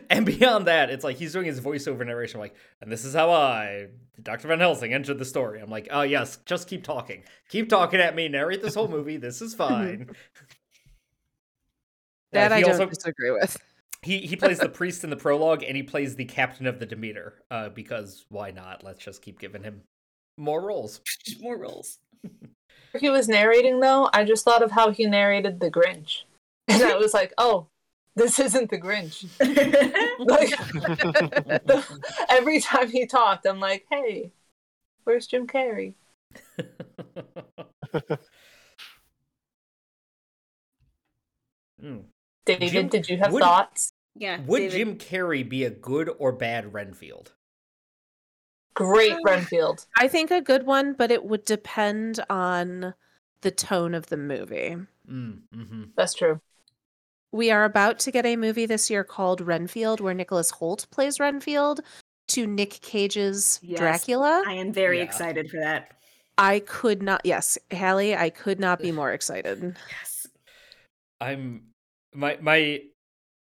and 0.11 0.27
beyond 0.27 0.67
that 0.67 0.91
it's 0.91 1.05
like 1.05 1.17
he's 1.17 1.33
doing 1.33 1.47
his 1.47 1.61
voiceover 1.61 2.05
narration 2.07 2.39
like 2.41 2.55
and 2.83 2.93
this 2.93 3.05
is 3.05 3.15
how 3.15 3.31
I 3.31 3.89
Dr. 4.23 4.49
Van 4.49 4.61
Helsing 4.61 4.93
entered 4.93 5.19
the 5.19 5.25
story 5.25 5.61
I'm 5.61 5.71
like 5.71 5.89
oh 5.91 6.03
yes 6.03 6.39
just 6.47 6.69
keep 6.69 6.85
talking 6.85 7.25
keep 7.49 7.69
talking 7.69 8.01
at 8.01 8.15
me 8.15 8.29
narrate 8.29 8.63
this 8.63 8.75
whole 8.75 8.89
movie 8.89 9.17
this 9.17 9.41
is 9.43 9.55
fine 9.55 10.11
Uh, 12.35 12.41
That 12.41 12.53
I 12.53 12.59
he 12.59 12.63
don't 12.63 12.73
also 12.73 12.87
disagree 12.87 13.31
with. 13.31 13.57
he 14.03 14.19
he 14.21 14.37
plays 14.37 14.59
the 14.61 14.69
priest 14.69 15.05
in 15.05 15.11
the 15.11 15.17
prologue, 15.17 15.63
and 15.63 15.77
he 15.77 15.83
plays 15.83 16.17
the 16.17 16.25
captain 16.25 16.67
of 16.67 16.79
the 16.79 16.87
Demeter. 16.87 17.43
Uh, 17.51 17.69
because 17.69 18.27
why 18.29 18.51
not? 18.51 18.83
Let's 18.85 18.99
just 18.99 19.23
keep 19.23 19.39
giving 19.39 19.63
him 19.63 19.83
more 20.37 20.61
roles. 20.61 21.01
More 21.41 21.57
rolls. 21.59 21.99
He 23.01 23.11
was 23.11 23.29
narrating 23.29 23.81
though, 23.81 24.09
I 24.13 24.25
just 24.25 24.45
thought 24.45 24.63
of 24.63 24.71
how 24.73 24.91
he 24.91 25.07
narrated 25.07 25.61
the 25.61 25.71
Grinch. 25.71 26.23
And 26.69 26.83
I 26.83 26.97
was 26.97 27.13
like, 27.13 27.35
oh, 27.37 27.67
this 28.17 28.39
isn't 28.39 28.71
the 28.71 28.79
Grinch. 28.79 29.27
Like 30.19 30.51
the- 31.67 32.01
every 32.31 32.61
time 32.61 32.89
he 32.91 33.05
talked, 33.07 33.47
I'm 33.47 33.61
like, 33.61 33.85
hey, 33.91 34.31
where's 35.05 35.27
Jim 35.27 35.47
Carrey? 35.47 35.95
Hmm. 41.81 41.99
David, 42.47 42.71
Jim- 42.71 42.89
did 42.89 43.09
you 43.09 43.19
have 43.19 43.33
would- 43.33 43.43
thoughts? 43.43 43.91
yeah. 44.15 44.41
Would 44.47 44.59
David- 44.59 44.73
Jim 44.73 44.99
Carrey 44.99 45.49
be 45.49 45.65
a 45.65 45.71
good 45.71 46.11
or 46.19 46.33
bad 46.33 46.73
Renfield? 46.73 47.34
Great 48.75 49.13
Uh, 49.13 49.19
Renfield. 49.25 49.87
I 49.97 50.09
think 50.09 50.31
a 50.31 50.41
good 50.41 50.67
one, 50.67 50.93
but 50.95 51.11
it 51.11 51.25
would 51.25 51.45
depend 51.45 52.21
on 52.29 52.95
the 53.43 53.51
tone 53.51 53.95
of 53.95 54.07
the 54.07 54.17
movie. 54.17 54.77
Mm, 55.09 55.43
hmm 55.53 55.83
That's 55.97 56.15
true. 56.15 56.41
We 57.33 57.51
are 57.51 57.65
about 57.65 57.99
to 58.01 58.11
get 58.11 58.27
a 58.27 58.37
movie 58.37 58.67
this 58.67 58.91
year 58.91 59.05
called 59.05 59.41
Renfield, 59.41 60.01
where 60.01 60.15
Nicholas 60.15 60.53
Hoult 60.53 60.89
plays 60.91 61.19
Renfield 61.19 61.81
to 62.29 62.47
Nick 62.47 62.81
Cage's 62.81 63.59
Yes. 63.63 63.79
Dracula. 63.79 64.43
I 64.47 64.55
am 64.55 64.73
very 64.73 64.99
Yeah. 64.99 65.05
excited 65.05 65.51
for 65.51 65.61
that. 65.61 65.91
I 66.39 66.61
could 66.61 67.03
not, 67.03 67.21
yes, 67.25 67.59
Hallie, 67.73 68.17
I 68.17 68.31
could 68.31 68.59
not 68.59 68.81
be 68.81 68.93
more 68.93 69.13
excited. 69.13 69.77
Yes. 69.91 70.27
I'm 71.21 71.69
my 72.13 72.39
my 72.41 72.83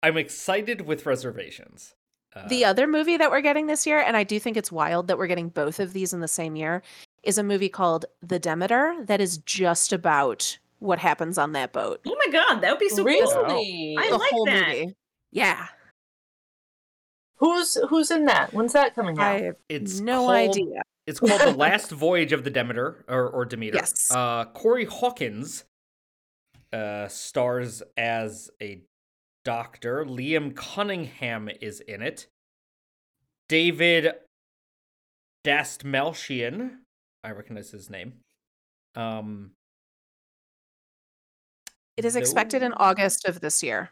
I'm 0.02 0.16
excited 0.16 0.82
with 0.82 1.04
reservations. 1.06 1.94
Uh, 2.34 2.46
The 2.48 2.64
other 2.64 2.86
movie 2.86 3.16
that 3.16 3.30
we're 3.30 3.40
getting 3.40 3.66
this 3.66 3.86
year, 3.86 3.98
and 4.00 4.16
I 4.16 4.22
do 4.24 4.38
think 4.38 4.56
it's 4.56 4.70
wild 4.72 5.08
that 5.08 5.18
we're 5.18 5.26
getting 5.26 5.48
both 5.48 5.80
of 5.80 5.92
these 5.92 6.12
in 6.12 6.20
the 6.20 6.28
same 6.28 6.54
year, 6.56 6.82
is 7.22 7.38
a 7.38 7.42
movie 7.42 7.68
called 7.68 8.06
The 8.22 8.38
Demeter 8.38 8.96
that 9.06 9.20
is 9.20 9.38
just 9.38 9.92
about 9.92 10.58
what 10.78 10.98
happens 10.98 11.36
on 11.38 11.52
that 11.52 11.72
boat. 11.72 12.00
Oh 12.06 12.16
my 12.26 12.32
god, 12.32 12.60
that 12.60 12.70
would 12.70 12.78
be 12.80 12.88
so 12.88 12.96
cool. 12.96 13.04
really? 13.04 13.96
I 13.98 14.08
the 14.10 14.16
like 14.16 14.30
whole 14.30 14.46
that. 14.46 14.68
movie. 14.68 14.94
Yeah. 15.32 15.66
Who's 17.36 17.74
who's 17.88 18.10
in 18.10 18.26
that? 18.26 18.52
When's 18.52 18.72
that 18.74 18.94
coming 18.94 19.18
out? 19.18 19.24
I 19.26 19.40
have 19.42 19.56
it's 19.68 20.00
no 20.00 20.18
called- 20.26 20.30
idea. 20.50 20.82
It's 21.06 21.18
called 21.18 21.40
The 21.40 21.50
Last 21.56 21.90
Voyage 21.90 22.32
of 22.32 22.44
the 22.44 22.50
Demeter 22.50 23.04
or, 23.08 23.28
or 23.28 23.44
Demeter. 23.44 23.76
Yes. 23.78 24.10
Uh, 24.14 24.44
Corey 24.44 24.84
Hawkins 24.84 25.64
uh, 26.72 27.08
stars 27.08 27.82
as 27.96 28.50
a 28.62 28.82
doctor. 29.44 30.04
Liam 30.04 30.54
Cunningham 30.54 31.48
is 31.60 31.80
in 31.80 32.02
it. 32.02 32.26
David 33.48 34.12
Dastmalchian, 35.44 36.76
I 37.24 37.30
recognize 37.32 37.70
his 37.70 37.90
name. 37.90 38.14
Um, 38.94 39.52
It 41.96 42.04
is 42.04 42.16
expected 42.16 42.62
in 42.62 42.72
August 42.74 43.26
of 43.26 43.40
this 43.40 43.62
year. 43.62 43.90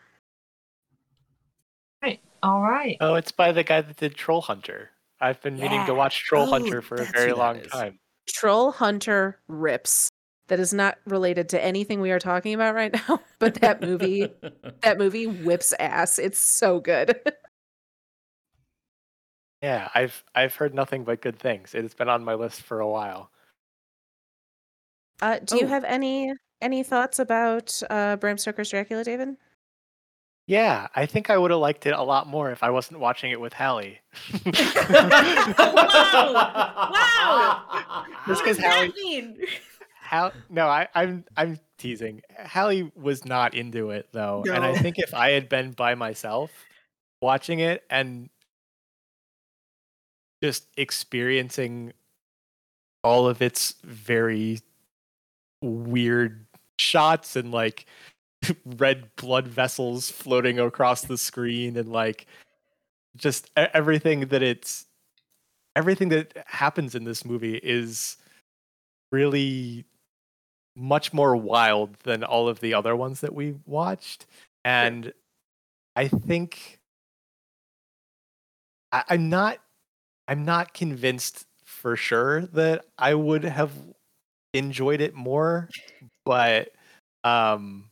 Right. 2.02 2.20
All 2.42 2.62
right. 2.62 2.96
Oh, 3.00 3.14
it's 3.14 3.32
by 3.32 3.52
the 3.52 3.64
guy 3.64 3.80
that 3.80 3.96
did 3.96 4.14
Troll 4.14 4.40
Hunter. 4.40 4.90
I've 5.20 5.40
been 5.42 5.58
meaning 5.58 5.84
to 5.86 5.94
watch 5.94 6.24
Troll 6.24 6.46
Oh, 6.46 6.50
Hunter 6.50 6.80
for 6.80 6.94
a 6.96 7.04
very 7.06 7.32
long 7.32 7.56
is. 7.56 7.70
time. 7.72 7.98
Troll 8.28 8.70
Hunter 8.70 9.40
rips. 9.48 10.07
That 10.48 10.58
is 10.60 10.72
not 10.74 10.98
related 11.06 11.48
to 11.50 11.62
anything 11.64 12.00
we 12.00 12.10
are 12.10 12.18
talking 12.18 12.54
about 12.54 12.74
right 12.74 12.92
now, 13.08 13.20
but 13.38 13.54
that 13.56 13.80
movie, 13.82 14.28
that 14.82 14.98
movie 14.98 15.26
whips 15.26 15.72
ass. 15.78 16.18
It's 16.18 16.38
so 16.38 16.80
good. 16.80 17.20
Yeah, 19.60 19.88
I've 19.92 20.22
I've 20.36 20.54
heard 20.54 20.72
nothing 20.72 21.02
but 21.02 21.20
good 21.20 21.36
things. 21.36 21.74
It's 21.74 21.92
been 21.92 22.08
on 22.08 22.22
my 22.22 22.34
list 22.34 22.62
for 22.62 22.78
a 22.78 22.86
while. 22.88 23.32
Uh, 25.20 25.40
do 25.40 25.56
you 25.56 25.64
Oh. 25.64 25.68
have 25.68 25.82
any 25.82 26.32
any 26.62 26.84
thoughts 26.84 27.18
about 27.18 27.82
uh, 27.90 28.14
Bram 28.14 28.38
Stoker's 28.38 28.70
Dracula, 28.70 29.02
David? 29.02 29.30
Yeah, 30.46 30.86
I 30.94 31.06
think 31.06 31.28
I 31.28 31.36
would 31.36 31.50
have 31.50 31.58
liked 31.58 31.86
it 31.86 31.92
a 31.92 32.00
lot 32.04 32.28
more 32.28 32.52
if 32.52 32.62
I 32.62 32.70
wasn't 32.70 33.00
watching 33.00 33.32
it 33.32 33.40
with 33.40 33.52
Hallie. 33.52 33.98
Wow! 36.84 38.04
Just 38.28 38.40
What 38.42 38.44
'cause 38.44 38.44
does 38.44 38.56
that 38.58 38.74
Hallie- 38.76 38.92
mean? 38.96 39.38
Hal 40.08 40.32
no, 40.48 40.66
I, 40.66 40.88
I'm 40.94 41.22
I'm 41.36 41.60
teasing. 41.76 42.22
Hallie 42.38 42.90
was 42.96 43.26
not 43.26 43.52
into 43.52 43.90
it 43.90 44.08
though, 44.12 44.42
and 44.50 44.64
I 44.64 44.74
think 44.74 44.98
if 44.98 45.12
I 45.12 45.32
had 45.32 45.50
been 45.50 45.72
by 45.72 45.94
myself 45.94 46.50
watching 47.20 47.60
it 47.60 47.84
and 47.90 48.30
just 50.42 50.66
experiencing 50.78 51.92
all 53.04 53.28
of 53.28 53.42
its 53.42 53.74
very 53.84 54.60
weird 55.62 56.46
shots 56.78 57.36
and 57.36 57.52
like 57.52 57.84
red 58.64 59.14
blood 59.16 59.46
vessels 59.46 60.10
floating 60.10 60.58
across 60.58 61.02
the 61.02 61.18
screen 61.18 61.76
and 61.76 61.92
like 61.92 62.26
just 63.14 63.50
everything 63.56 64.20
that 64.28 64.42
it's 64.42 64.86
everything 65.76 66.08
that 66.08 66.32
happens 66.46 66.94
in 66.94 67.04
this 67.04 67.26
movie 67.26 67.56
is 67.56 68.16
really 69.12 69.84
much 70.78 71.12
more 71.12 71.36
wild 71.36 71.94
than 72.04 72.22
all 72.24 72.48
of 72.48 72.60
the 72.60 72.74
other 72.74 72.94
ones 72.94 73.20
that 73.20 73.34
we 73.34 73.54
watched. 73.66 74.26
And 74.64 75.12
i 75.96 76.06
think 76.06 76.78
I, 78.92 79.02
i'm 79.08 79.28
not 79.28 79.58
i'm 80.28 80.44
not 80.44 80.74
convinced 80.74 81.46
for 81.64 81.96
sure 81.96 82.42
that 82.46 82.84
i 82.98 83.14
would 83.14 83.44
have 83.44 83.72
enjoyed 84.54 85.00
it 85.00 85.14
more 85.14 85.68
but 86.24 86.70
um 87.24 87.90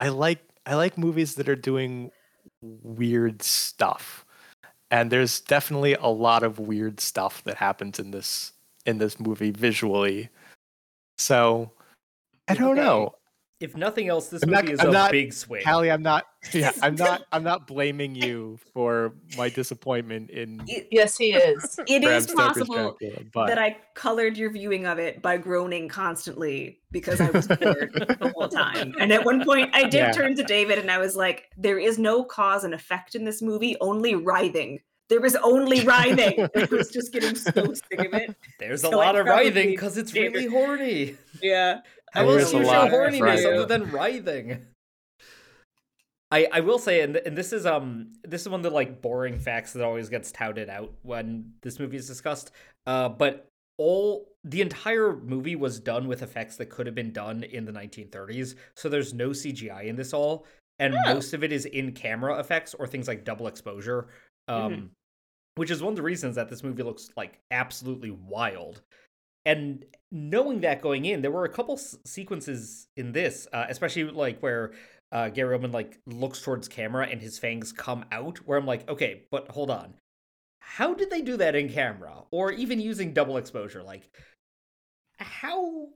i 0.00 0.08
like 0.08 0.40
i 0.66 0.74
like 0.74 0.96
movies 0.96 1.34
that 1.34 1.48
are 1.48 1.56
doing 1.56 2.10
weird 2.64 3.42
stuff. 3.42 4.24
And 4.90 5.10
there's 5.10 5.40
definitely 5.40 5.94
a 5.94 6.06
lot 6.06 6.42
of 6.42 6.58
weird 6.58 7.00
stuff 7.00 7.42
that 7.44 7.56
happens 7.56 7.98
in 7.98 8.10
this 8.10 8.52
in 8.86 8.98
this 8.98 9.18
movie 9.18 9.50
visually 9.50 10.28
so 11.18 11.70
i 12.48 12.54
don't 12.54 12.72
Okay. 12.72 12.80
know 12.82 13.14
If 13.60 13.76
nothing 13.76 14.08
else, 14.08 14.28
this 14.28 14.42
I'm 14.42 14.50
movie 14.50 14.62
not- 14.64 14.72
is 14.74 14.80
I'm 14.80 14.88
a 14.88 14.92
not- 14.92 15.10
big 15.12 15.32
swing. 15.32 15.62
Callie, 15.64 15.90
I'm 15.90 16.02
not. 16.02 16.24
Yeah, 16.52 16.72
I'm 16.82 16.96
not. 16.96 17.22
I'm 17.32 17.42
not 17.44 17.66
blaming 17.66 18.14
you 18.14 18.58
for 18.74 19.14
my 19.38 19.48
disappointment 19.48 20.28
in 20.30 20.60
It, 20.66 20.88
Yes, 20.90 21.16
he 21.16 21.32
is. 21.32 21.78
it 21.88 22.02
Bram 22.02 22.16
is 22.18 22.24
Stoker's 22.24 22.34
possible 22.48 22.96
Dracula, 23.00 23.24
but 23.32 23.46
that 23.46 23.58
I 23.58 23.76
colored 23.94 24.36
your 24.36 24.50
viewing 24.50 24.84
of 24.86 24.98
it 24.98 25.22
by 25.22 25.38
groaning 25.38 25.88
constantly 25.88 26.80
because 26.90 27.20
I 27.22 27.30
was 27.30 27.46
bored 27.46 27.92
the 27.94 28.32
whole 28.34 28.48
time. 28.48 28.92
And 29.00 29.10
at 29.12 29.24
one 29.24 29.42
point, 29.44 29.70
I 29.72 29.84
did 29.94 29.94
Yeah. 29.94 30.12
turn 30.12 30.34
to 30.36 30.42
David 30.42 30.78
and 30.78 30.90
I 30.90 30.98
was 30.98 31.16
like, 31.16 31.48
"There 31.56 31.78
is 31.78 31.96
no 31.98 32.24
cause 32.24 32.64
and 32.64 32.74
effect 32.74 33.14
in 33.14 33.24
this 33.24 33.40
movie, 33.40 33.76
only 33.80 34.14
writhing. 34.14 34.80
There 35.08 35.20
was 35.20 35.36
only 35.36 35.80
writhing." 35.84 36.48
I 36.56 36.68
was 36.70 36.90
just 36.90 37.12
getting 37.12 37.34
so 37.34 37.50
sick 37.74 37.98
of 38.06 38.14
it. 38.14 38.36
There's 38.58 38.82
a 38.84 38.88
So 38.88 39.00
I 39.00 39.06
lot 39.06 39.16
of 39.16 39.26
writhing 39.26 39.68
because 39.70 39.96
it's 39.98 40.12
did. 40.12 40.32
really 40.34 40.46
horny. 40.46 41.16
Yeah. 41.42 41.80
How 42.12 42.22
There 42.26 42.38
else 42.38 42.42
is 42.46 42.50
do 42.52 42.56
a 42.58 42.60
you 42.60 42.66
show 42.66 42.72
lot 42.72 42.86
of 42.88 42.92
horniness 42.92 43.20
writhing. 43.20 43.46
other 43.54 43.66
than 43.66 43.90
writhing? 43.90 44.66
I, 46.30 46.48
I 46.52 46.60
will 46.60 46.78
say, 46.78 47.02
and, 47.02 47.16
and 47.16 47.36
this 47.36 47.52
is 47.52 47.64
um 47.66 48.12
this 48.24 48.42
is 48.42 48.48
one 48.48 48.60
of 48.60 48.64
the 48.64 48.70
like 48.70 49.00
boring 49.02 49.38
facts 49.38 49.72
that 49.74 49.84
always 49.84 50.08
gets 50.08 50.32
touted 50.32 50.68
out 50.68 50.92
when 51.02 51.52
this 51.62 51.78
movie 51.78 51.96
is 51.96 52.06
discussed. 52.08 52.50
Uh, 52.86 53.08
but 53.08 53.46
all 53.78 54.28
the 54.44 54.60
entire 54.60 55.14
movie 55.16 55.56
was 55.56 55.78
done 55.80 56.06
with 56.08 56.22
effects 56.22 56.56
that 56.56 56.66
could 56.70 56.86
have 56.86 56.94
been 56.94 57.12
done 57.12 57.42
in 57.44 57.64
the 57.64 57.72
1930s. 57.72 58.54
So 58.76 58.88
there's 58.88 59.12
no 59.14 59.30
CGI 59.30 59.84
in 59.86 59.96
this 59.96 60.12
all, 60.12 60.46
and 60.78 60.94
Oh. 60.94 61.14
most 61.14 61.34
of 61.34 61.42
it 61.44 61.52
is 61.52 61.66
in 61.66 61.92
camera 61.92 62.38
effects 62.38 62.74
or 62.74 62.86
things 62.86 63.06
like 63.08 63.24
double 63.24 63.46
exposure. 63.46 64.08
Um, 64.48 64.90
which 65.56 65.70
is 65.70 65.82
one 65.82 65.92
of 65.92 65.96
the 65.96 66.02
reasons 66.02 66.36
that 66.36 66.48
this 66.48 66.62
movie 66.64 66.82
looks 66.82 67.10
like 67.16 67.38
absolutely 67.50 68.10
wild. 68.10 68.82
And 69.46 69.84
knowing 70.10 70.60
that 70.62 70.80
going 70.80 71.04
in, 71.04 71.22
there 71.22 71.30
were 71.30 71.44
a 71.44 71.50
couple 71.50 71.74
s- 71.74 71.96
sequences 72.04 72.88
in 72.96 73.12
this, 73.12 73.46
uh, 73.52 73.66
especially 73.68 74.04
like 74.04 74.40
where 74.40 74.72
uh, 75.12 75.28
Gary 75.28 75.56
Oldman 75.56 75.72
like 75.72 75.98
looks 76.06 76.40
towards 76.40 76.66
camera 76.66 77.06
and 77.06 77.20
his 77.20 77.38
fangs 77.38 77.72
come 77.72 78.04
out. 78.10 78.38
Where 78.38 78.58
I'm 78.58 78.66
like, 78.66 78.88
okay, 78.88 79.22
but 79.30 79.50
hold 79.50 79.70
on, 79.70 79.94
how 80.60 80.94
did 80.94 81.10
they 81.10 81.20
do 81.20 81.36
that 81.36 81.54
in 81.54 81.68
camera, 81.68 82.24
or 82.30 82.50
even 82.52 82.80
using 82.80 83.12
double 83.12 83.36
exposure? 83.36 83.82
Like, 83.82 84.10
how 85.18 85.88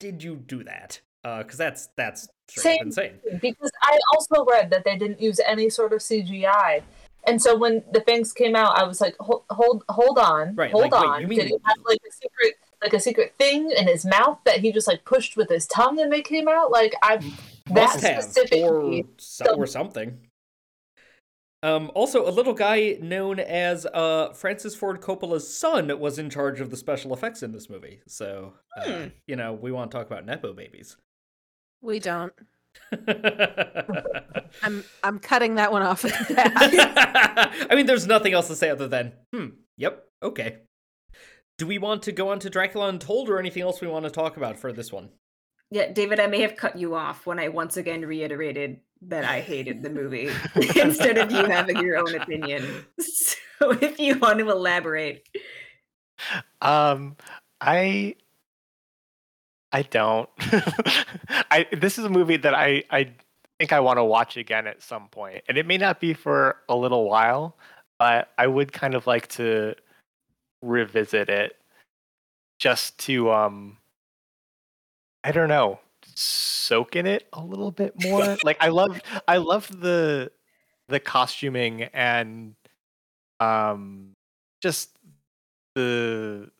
did 0.00 0.22
you 0.22 0.36
do 0.36 0.64
that? 0.64 1.00
Because 1.22 1.58
that's 1.58 1.88
that's 1.96 2.28
straight 2.48 2.78
Same. 2.78 2.86
insane. 2.86 3.20
because 3.40 3.70
I 3.82 3.98
also 4.14 4.44
read 4.44 4.70
that 4.70 4.84
they 4.84 4.96
didn't 4.96 5.20
use 5.20 5.38
any 5.46 5.68
sort 5.68 5.92
of 5.92 6.00
CGI. 6.00 6.82
And 7.26 7.40
so 7.40 7.56
when 7.56 7.82
the 7.92 8.00
things 8.00 8.32
came 8.32 8.56
out, 8.56 8.76
I 8.78 8.84
was 8.84 9.00
like, 9.00 9.14
hold, 9.20 9.44
hold, 9.50 9.84
hold 9.88 10.18
on, 10.18 10.54
Right, 10.56 10.70
hold 10.72 10.90
like, 10.90 11.02
on. 11.08 11.20
you 11.22 11.28
mean- 11.28 11.38
Did 11.38 11.48
he 11.48 11.56
have 11.64 11.78
like 11.88 11.98
a 12.08 12.12
secret, 12.12 12.54
like 12.82 12.92
a 12.92 13.00
secret 13.00 13.34
thing 13.38 13.70
in 13.70 13.86
his 13.86 14.04
mouth 14.04 14.38
that 14.44 14.58
he 14.58 14.72
just 14.72 14.88
like 14.88 15.04
pushed 15.04 15.36
with 15.36 15.48
his 15.48 15.66
tongue 15.66 16.00
and 16.00 16.12
they 16.12 16.22
came 16.22 16.48
out? 16.48 16.70
Like 16.72 16.94
I, 17.02 17.18
that 17.66 17.74
Must 17.74 18.00
have 18.02 18.18
or 18.18 18.22
specifically. 18.22 19.06
so, 19.18 19.54
or 19.56 19.66
something. 19.66 20.18
Um, 21.64 21.92
also, 21.94 22.28
a 22.28 22.32
little 22.32 22.54
guy 22.54 22.98
known 23.00 23.38
as 23.38 23.86
uh, 23.86 24.32
Francis 24.32 24.74
Ford 24.74 25.00
Coppola's 25.00 25.56
son 25.56 25.96
was 26.00 26.18
in 26.18 26.28
charge 26.28 26.60
of 26.60 26.70
the 26.70 26.76
special 26.76 27.14
effects 27.14 27.40
in 27.44 27.52
this 27.52 27.70
movie. 27.70 28.00
So, 28.08 28.54
uh, 28.76 28.82
Hmm. 28.84 29.04
you 29.28 29.36
know, 29.36 29.52
we 29.52 29.70
want 29.70 29.92
to 29.92 29.96
talk 29.96 30.08
about 30.08 30.26
nepo 30.26 30.52
babies. 30.54 30.96
We 31.80 32.00
don't. 32.00 32.32
I 32.92 34.42
I'm 34.62 34.84
I'm 35.02 35.18
cutting 35.18 35.56
that 35.56 35.72
one 35.72 35.82
off. 35.82 36.04
I 36.36 37.74
mean, 37.74 37.86
there's 37.86 38.06
nothing 38.06 38.32
else 38.32 38.48
to 38.48 38.56
say 38.56 38.70
other 38.70 38.88
than, 38.88 39.12
hmm, 39.32 39.46
yep, 39.76 40.04
okay. 40.22 40.58
Do 41.58 41.66
we 41.66 41.78
want 41.78 42.02
to 42.04 42.12
go 42.12 42.30
on 42.30 42.38
to 42.40 42.50
Dracula 42.50 42.88
Untold 42.88 43.28
or 43.28 43.38
anything 43.38 43.62
else 43.62 43.80
we 43.80 43.88
want 43.88 44.04
to 44.04 44.10
talk 44.10 44.36
about 44.36 44.58
for 44.58 44.72
this 44.72 44.92
one? 44.92 45.10
Yeah, 45.70 45.92
David, 45.92 46.20
I 46.20 46.26
may 46.26 46.40
have 46.42 46.56
cut 46.56 46.76
you 46.76 46.94
off 46.94 47.26
when 47.26 47.38
I 47.38 47.48
once 47.48 47.76
again 47.76 48.04
reiterated 48.04 48.80
that 49.02 49.24
I 49.24 49.40
hated 49.40 49.82
the 49.82 49.90
movie 49.90 50.28
instead 50.76 51.18
of 51.18 51.30
you 51.32 51.44
having 51.46 51.78
your 51.78 51.96
own 51.96 52.14
opinion. 52.14 52.84
So 53.00 53.70
if 53.80 53.98
you 53.98 54.18
want 54.18 54.38
to 54.40 54.50
elaborate. 54.50 55.26
Um, 56.60 57.16
I 57.60 58.16
I 59.72 59.82
don't. 59.82 60.28
I 61.50 61.66
this 61.72 61.98
is 61.98 62.04
a 62.04 62.10
movie 62.10 62.36
that 62.38 62.54
I 62.54 62.84
I 62.90 63.12
think 63.58 63.72
I 63.72 63.80
want 63.80 63.98
to 63.98 64.04
watch 64.04 64.36
again 64.36 64.66
at 64.66 64.82
some 64.82 65.08
point, 65.08 65.42
and 65.48 65.56
it 65.56 65.66
may 65.66 65.78
not 65.78 66.00
be 66.00 66.14
for 66.14 66.56
a 66.68 66.76
little 66.76 67.08
while, 67.08 67.56
but 67.98 68.30
I 68.36 68.46
would 68.46 68.72
kind 68.72 68.94
of 68.94 69.06
like 69.06 69.28
to 69.28 69.74
revisit 70.62 71.28
it 71.28 71.56
just 72.58 72.98
to 72.98 73.32
um 73.32 73.78
I 75.24 75.32
don't 75.32 75.48
know 75.48 75.80
soak 76.14 76.96
in 76.96 77.06
it 77.06 77.26
a 77.32 77.40
little 77.42 77.70
bit 77.70 77.94
more. 78.02 78.36
like 78.44 78.58
I 78.60 78.68
love 78.68 79.00
I 79.26 79.38
love 79.38 79.68
the 79.80 80.30
the 80.88 81.00
costuming 81.00 81.84
and 81.84 82.54
um 83.40 84.14
just 84.62 84.96
the 85.74 86.50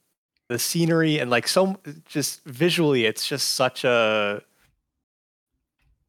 the 0.52 0.58
scenery 0.58 1.18
and 1.18 1.30
like 1.30 1.48
so 1.48 1.76
just 2.04 2.44
visually 2.44 3.06
it's 3.06 3.26
just 3.26 3.54
such 3.54 3.84
a 3.84 4.42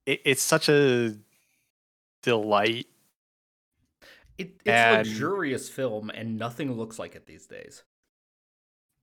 it, 0.05 0.19
it's 0.25 0.41
such 0.41 0.67
a 0.67 1.15
delight 2.21 2.87
It, 4.37 4.47
it's 4.65 4.67
And- 4.67 5.07
luxurious 5.07 5.69
film, 5.69 6.09
and 6.09 6.37
nothing 6.37 6.73
looks 6.73 6.99
like 6.99 7.15
it 7.15 7.25
these 7.25 7.45
days. 7.45 7.83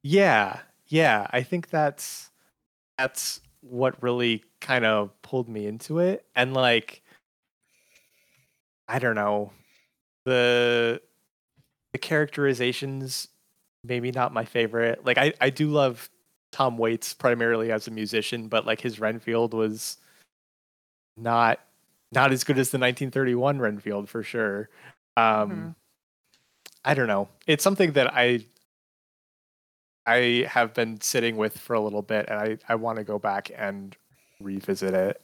yeah 0.03 0.61
yeah 0.89 1.27
i 1.31 1.43
think 1.43 1.71
that's 1.71 2.31
that's 2.99 3.41
what 3.62 4.03
really 4.03 4.45
kind 4.61 4.85
of 4.85 5.11
pulled 5.23 5.49
me 5.49 5.67
into 5.67 5.99
it 6.01 6.25
and 6.37 6.53
like 6.55 7.03
i 8.89 8.99
don't 8.99 9.15
know 9.15 9.53
the 10.27 11.01
the 11.93 11.99
characterizations 11.99 13.29
maybe 13.85 14.11
not 14.12 14.32
my 14.32 14.44
favorite 14.44 15.05
like 15.05 15.19
i 15.19 15.32
i 15.40 15.48
do 15.51 15.69
love 15.69 16.11
tom 16.52 16.77
waits 16.78 17.15
primarily 17.15 17.73
as 17.73 17.86
a 17.89 17.90
musician 17.90 18.48
but 18.48 18.66
like 18.66 18.81
his 18.81 19.01
renfield 19.01 19.55
was 19.55 19.97
not 21.16 21.61
not 22.12 22.32
as 22.32 22.44
good 22.44 22.59
as 22.59 22.70
the 22.70 22.78
1931 22.78 23.59
renfield 23.59 24.09
for 24.09 24.23
sure 24.23 24.69
um 25.16 25.51
Mhm. 25.51 25.74
i 26.85 26.94
don't 26.94 27.09
know 27.09 27.28
it's 27.47 27.65
something 27.65 27.93
that 27.93 28.12
i 28.15 28.44
I 30.07 30.47
have 30.48 30.73
been 30.74 31.01
sitting 31.02 31.36
with 31.36 31.57
for 31.59 31.74
a 31.74 31.81
little 31.81 32.02
bit, 32.02 32.27
and 32.28 32.39
I, 32.39 32.59
I 32.69 32.74
want 32.77 32.97
to 32.98 33.05
go 33.05 33.19
back 33.19 33.51
and 33.55 33.94
revisit 34.40 34.94
it. 34.94 35.20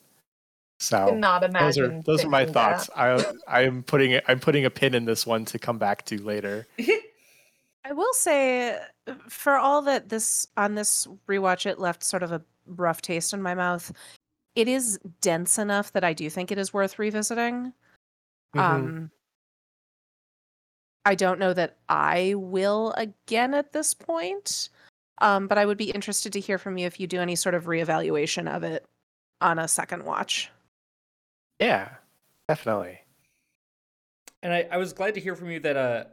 So 0.78 1.06
those 1.40 1.50
imagine. 1.78 1.98
are 1.98 2.02
those 2.02 2.24
are 2.24 2.28
my 2.28 2.44
thinking 2.44 2.52
that. 2.52 2.86
thoughts. 2.86 2.90
I 2.94 3.32
I 3.48 3.62
am 3.62 3.82
putting 3.82 4.12
it, 4.12 4.22
I'm 4.28 4.38
putting 4.38 4.64
a 4.66 4.70
pin 4.70 4.94
in 4.94 5.06
this 5.06 5.26
one 5.26 5.44
to 5.46 5.58
come 5.58 5.78
back 5.78 6.04
to 6.06 6.22
later. 6.22 6.66
I 7.88 7.92
will 7.92 8.12
say, 8.14 8.78
uh, 9.06 9.14
for 9.28 9.56
all 9.56 9.80
that 9.82 10.08
this 10.08 10.48
on 10.56 10.74
this 10.74 11.06
rewatch, 11.28 11.66
it 11.66 11.78
left 11.78 12.02
sort 12.02 12.24
of 12.24 12.32
a 12.32 12.42
rough 12.66 13.00
taste 13.00 13.32
in 13.32 13.40
my 13.40 13.54
mouth. 13.54 13.92
It 14.56 14.66
is 14.66 14.98
dense 15.20 15.56
enough 15.56 15.92
that 15.92 16.02
I 16.02 16.12
do 16.12 16.28
think 16.28 16.50
it 16.50 16.58
is 16.58 16.74
worth 16.74 16.98
revisiting. 16.98 17.72
Mhm. 18.54 18.60
Um, 18.60 19.10
I 21.04 21.14
don't 21.14 21.38
know 21.38 21.52
that 21.52 21.76
I 21.88 22.34
will 22.36 22.92
again 22.96 23.54
at 23.54 23.72
this 23.72 23.94
point, 23.94 24.70
um, 25.18 25.46
but 25.46 25.56
I 25.56 25.64
would 25.64 25.78
be 25.78 25.92
interested 25.92 26.32
to 26.32 26.40
hear 26.40 26.58
from 26.58 26.78
you 26.78 26.86
if 26.86 26.98
you 26.98 27.06
do 27.06 27.20
any 27.20 27.36
sort 27.36 27.54
of 27.54 27.66
reevaluation 27.66 28.52
of 28.52 28.64
it 28.64 28.84
on 29.40 29.60
a 29.60 29.68
second 29.68 30.04
watch. 30.04 30.50
yeah, 31.60 31.90
definitely. 32.48 33.00
And 34.42 34.52
I, 34.52 34.66
I 34.72 34.76
was 34.76 34.92
glad 34.92 35.14
to 35.14 35.20
hear 35.20 35.36
from 35.36 35.50
you 35.50 35.60
that 35.60 35.76
uh 35.76 36.04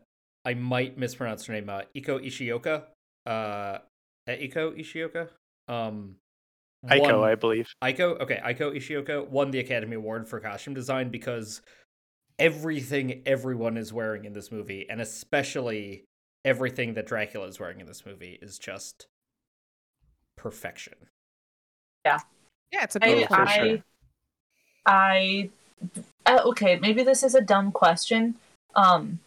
I 0.46 0.54
might 0.54 0.98
mispronounce 0.98 1.46
her 1.46 1.54
name, 1.54 1.70
uh 1.70 1.82
Iko 1.96 2.26
Ishioka. 2.26 2.84
Uh 3.26 3.30
uh, 3.30 3.80
Iko 4.28 4.78
Ishioka? 4.80 5.30
Um 5.68 6.16
Aiko, 6.86 7.20
won- 7.20 7.30
I 7.30 7.36
believe. 7.36 7.68
Aiko, 7.82 8.20
okay, 8.22 8.42
Aiko 8.44 8.76
Ishioka 8.76 9.28
won 9.30 9.52
the 9.52 9.60
Academy 9.60 9.96
Award 9.96 10.28
for 10.28 10.40
costume 10.40 10.74
design 10.74 11.10
because 11.10 11.62
everything 12.40 13.22
everyone 13.26 13.78
is 13.78 13.94
wearing 13.94 14.26
in 14.26 14.34
this 14.34 14.52
movie, 14.52 14.86
and 14.90 15.00
especially 15.00 16.04
everything 16.44 16.94
that 16.96 17.08
Dracula 17.08 17.48
is 17.48 17.58
wearing 17.60 17.80
in 17.80 17.86
this 17.86 18.06
movie 18.06 18.38
is 18.42 18.60
just 18.60 19.08
perfection. 20.36 20.96
Yeah, 22.06 22.20
Yeah, 22.74 22.84
it's 22.84 22.98
a 22.98 23.00
beautiful 23.00 23.34
for 23.38 23.48
I, 23.48 23.56
sure. 23.56 23.78
I, 24.86 25.50
uh, 26.26 26.42
okay, 26.48 26.80
maybe 26.80 27.04
this 27.04 27.24
is 27.24 27.34
a 27.34 27.40
dumb 27.42 27.72
question. 27.72 28.36
Um, 28.76 29.20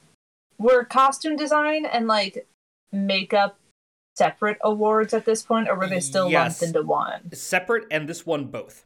were 0.58 0.84
costume 0.84 1.36
design 1.36 1.86
and 1.86 2.06
like 2.06 2.46
makeup 2.92 3.58
separate 4.16 4.58
awards 4.62 5.12
at 5.12 5.24
this 5.24 5.42
point, 5.42 5.68
or 5.68 5.74
were 5.76 5.86
they 5.88 6.00
still 6.00 6.30
Yes. 6.30 6.60
lumped 6.62 6.76
into 6.76 6.86
one? 6.86 7.32
Separate 7.32 7.86
and 7.90 8.08
this 8.08 8.24
one 8.24 8.44
both. 8.46 8.84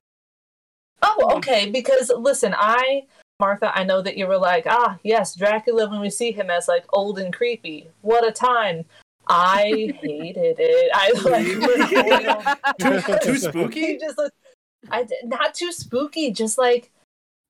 Oh, 1.02 1.32
okay. 1.36 1.70
Because 1.70 2.10
listen, 2.14 2.54
I, 2.56 3.04
Martha, 3.38 3.72
I 3.76 3.84
know 3.84 4.02
that 4.02 4.16
you 4.18 4.26
were 4.26 4.36
like, 4.38 4.66
ah, 4.68 4.98
yes, 5.02 5.34
Dracula. 5.34 5.88
When 5.88 6.00
we 6.00 6.10
see 6.10 6.32
him 6.32 6.50
as 6.50 6.68
like 6.68 6.84
old 6.92 7.18
and 7.18 7.32
creepy, 7.32 7.88
what 8.02 8.26
a 8.26 8.32
time. 8.32 8.84
I 9.28 9.94
hated 10.02 10.56
it. 10.58 10.90
I 10.92 11.12
like 11.24 11.46
Too, 12.78 13.18
too 13.32 13.38
spooky? 13.38 13.96
just 14.00 14.18
looked, 14.18 14.34
I 14.90 15.04
did- 15.04 15.24
not 15.24 15.54
too 15.54 15.72
spooky, 15.72 16.32
just 16.32 16.58
like 16.58 16.90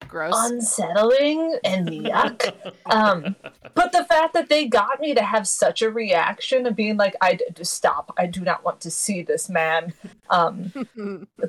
gross. 0.09 0.33
unsettling 0.35 1.59
and 1.65 1.89
yuck. 1.89 2.53
um, 2.87 3.37
but 3.75 3.93
the 3.93 4.05
fact 4.05 4.35
that 4.35 4.49
they 4.49 4.67
got 4.67 5.01
me 5.01 5.15
to 5.15 5.23
have 5.23 5.47
such 5.47 5.83
a 5.83 5.91
reaction 5.91 6.67
of 6.67 6.77
being 6.77 6.97
like, 6.97 7.15
I 7.21 7.35
d- 7.35 7.45
just 7.55 7.75
stop. 7.75 8.13
I 8.19 8.27
do 8.27 8.41
not 8.43 8.65
want 8.65 8.81
to 8.83 8.91
see 8.91 9.23
this 9.23 9.49
man. 9.49 9.93
Um, 10.29 10.73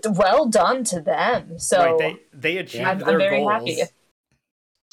well 0.06 0.46
done 0.48 0.84
to 0.86 1.02
them. 1.02 1.60
So 1.60 1.98
right, 1.98 1.98
they 2.00 2.18
they 2.34 2.58
achieved 2.58 2.86
I'm, 2.86 3.00
their 3.00 3.10
I'm 3.10 3.18
very 3.18 3.38
goals. 3.40 3.52
happy. 3.52 3.82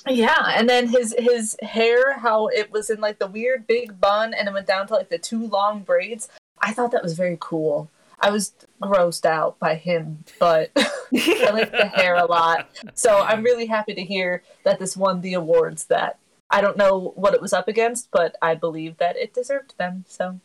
Yeah, 0.06 0.52
and 0.54 0.68
then 0.68 0.88
his 0.88 1.14
his 1.18 1.56
hair, 1.60 2.18
how 2.18 2.46
it 2.48 2.70
was 2.70 2.88
in 2.88 3.00
like 3.00 3.18
the 3.18 3.26
weird 3.26 3.66
big 3.66 4.00
bun, 4.00 4.32
and 4.32 4.48
it 4.48 4.54
went 4.54 4.66
down 4.66 4.86
to 4.88 4.94
like 4.94 5.08
the 5.08 5.18
two 5.18 5.46
long 5.46 5.80
braids. 5.80 6.28
I 6.60 6.72
thought 6.72 6.92
that 6.92 7.02
was 7.02 7.14
very 7.14 7.36
cool. 7.40 7.90
I 8.20 8.30
was 8.30 8.52
grossed 8.82 9.24
out 9.24 9.58
by 9.58 9.74
him, 9.76 10.24
but 10.38 10.70
I 10.76 11.50
like 11.52 11.70
the 11.70 11.90
hair 11.94 12.16
a 12.16 12.26
lot. 12.26 12.68
So 12.94 13.20
I'm 13.22 13.42
really 13.42 13.66
happy 13.66 13.94
to 13.94 14.02
hear 14.02 14.42
that 14.64 14.78
this 14.78 14.96
won 14.96 15.20
the 15.20 15.34
awards. 15.34 15.84
That 15.86 16.18
I 16.50 16.60
don't 16.60 16.76
know 16.76 17.12
what 17.16 17.34
it 17.34 17.40
was 17.40 17.52
up 17.52 17.68
against, 17.68 18.10
but 18.10 18.36
I 18.42 18.54
believe 18.54 18.98
that 18.98 19.16
it 19.16 19.34
deserved 19.34 19.74
them. 19.78 20.04
So 20.08 20.40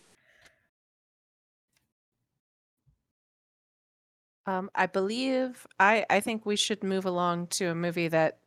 Um, 4.45 4.69
I 4.75 4.87
believe 4.87 5.65
I 5.79 6.05
I 6.09 6.19
think 6.19 6.45
we 6.45 6.55
should 6.55 6.83
move 6.83 7.05
along 7.05 7.47
to 7.47 7.67
a 7.67 7.75
movie 7.75 8.09
that 8.09 8.39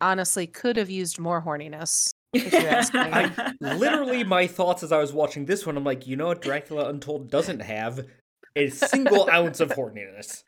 honestly 0.00 0.46
could 0.46 0.76
have 0.76 0.90
used 0.90 1.18
more 1.18 1.40
horniness. 1.42 2.12
If 2.32 2.52
you 2.52 2.58
ask 2.58 2.92
me. 2.92 3.00
I 3.02 3.52
literally 3.60 4.24
my 4.24 4.46
thoughts 4.46 4.82
as 4.82 4.92
I 4.92 4.98
was 4.98 5.12
watching 5.12 5.46
this 5.46 5.64
one, 5.64 5.76
I'm 5.76 5.84
like, 5.84 6.06
you 6.06 6.16
know 6.16 6.26
what 6.26 6.42
Dracula 6.42 6.88
Untold 6.88 7.30
doesn't 7.30 7.60
have? 7.60 8.06
A 8.56 8.68
single 8.70 9.30
ounce 9.32 9.60
of 9.60 9.70
horniness. 9.70 10.42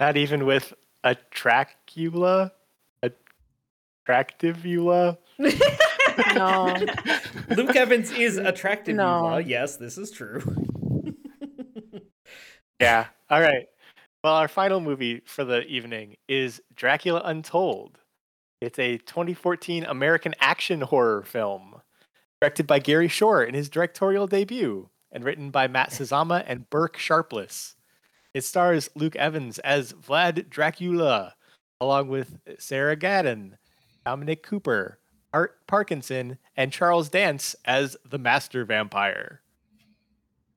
Not 0.00 0.16
even 0.16 0.46
with 0.46 0.72
a 1.04 1.16
Dracula, 1.30 2.52
a 3.02 3.10
Tractivula. 4.08 5.18
No. 6.34 6.74
Luke 7.50 7.76
Evans 7.76 8.10
is 8.10 8.38
attractive, 8.38 8.96
No. 8.96 9.38
Eva. 9.38 9.46
Yes, 9.46 9.76
this 9.76 9.98
is 9.98 10.10
true. 10.10 10.40
Yeah. 12.80 13.06
All 13.30 13.40
right. 13.40 13.66
Well, 14.22 14.34
our 14.34 14.48
final 14.48 14.80
movie 14.80 15.22
for 15.24 15.44
the 15.44 15.62
evening 15.66 16.16
is 16.28 16.60
Dracula 16.74 17.22
Untold. 17.24 17.98
It's 18.60 18.78
a 18.78 18.98
2014 18.98 19.84
American 19.84 20.34
action 20.40 20.82
horror 20.82 21.22
film 21.22 21.80
directed 22.40 22.66
by 22.66 22.78
Gary 22.80 23.08
Shore 23.08 23.42
in 23.42 23.54
his 23.54 23.70
directorial 23.70 24.26
debut 24.26 24.90
and 25.10 25.24
written 25.24 25.50
by 25.50 25.68
Matt 25.68 25.90
Sazama 25.90 26.44
and 26.46 26.68
Burke 26.70 26.96
Sharpless. 26.96 27.74
It 28.34 28.44
stars 28.44 28.90
Luke 28.94 29.16
Evans 29.16 29.58
as 29.60 29.92
Vlad 29.94 30.50
Dracula, 30.50 31.34
along 31.80 32.08
with 32.08 32.38
Sarah 32.58 32.96
Gadon, 32.96 33.56
Dominic 34.04 34.42
Cooper, 34.42 34.98
Art 35.32 35.66
Parkinson, 35.66 36.38
and 36.56 36.72
Charles 36.72 37.08
Dance 37.08 37.56
as 37.64 37.96
the 38.08 38.18
Master 38.18 38.64
Vampire. 38.64 39.40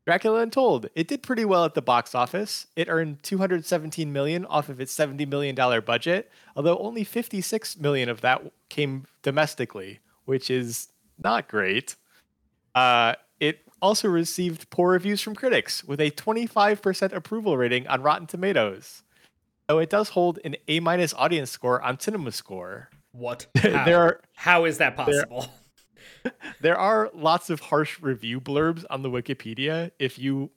Dracula 0.05 0.41
Untold. 0.41 0.89
It 0.95 1.07
did 1.07 1.21
pretty 1.21 1.45
well 1.45 1.65
at 1.65 1.75
the 1.75 1.81
box 1.81 2.15
office. 2.15 2.65
It 2.75 2.89
earned 2.89 3.21
217 3.21 4.11
million 4.11 4.43
off 4.45 4.67
of 4.67 4.81
its 4.81 4.91
70 4.91 5.25
million 5.27 5.53
dollar 5.53 5.81
budget, 5.81 6.31
although 6.55 6.79
only 6.79 7.03
56 7.03 7.77
million 7.77 8.09
of 8.09 8.21
that 8.21 8.41
came 8.69 9.05
domestically, 9.21 9.99
which 10.25 10.49
is 10.49 10.87
not 11.21 11.47
great. 11.47 11.95
Uh, 12.73 13.13
also 13.81 14.07
received 14.07 14.69
poor 14.69 14.91
reviews 14.91 15.21
from 15.21 15.35
critics 15.35 15.83
with 15.83 15.99
a 15.99 16.11
25% 16.11 17.13
approval 17.13 17.57
rating 17.57 17.87
on 17.87 18.01
Rotten 18.01 18.27
Tomatoes. 18.27 19.03
Though 19.67 19.79
it 19.79 19.89
does 19.89 20.09
hold 20.09 20.39
an 20.43 20.55
A 20.67 20.79
minus 20.79 21.13
audience 21.13 21.51
score 21.51 21.81
on 21.81 21.97
CinemaScore. 21.97 22.87
What? 23.11 23.47
How? 23.57 23.85
there 23.85 23.99
are 23.99 24.21
How 24.33 24.65
is 24.65 24.79
that 24.79 24.95
possible? 24.95 25.47
there 26.61 26.77
are 26.77 27.09
lots 27.13 27.49
of 27.49 27.59
harsh 27.59 27.99
review 28.01 28.41
blurbs 28.41 28.85
on 28.89 29.01
the 29.01 29.09
Wikipedia 29.09 29.91
if 29.99 30.17
you 30.17 30.51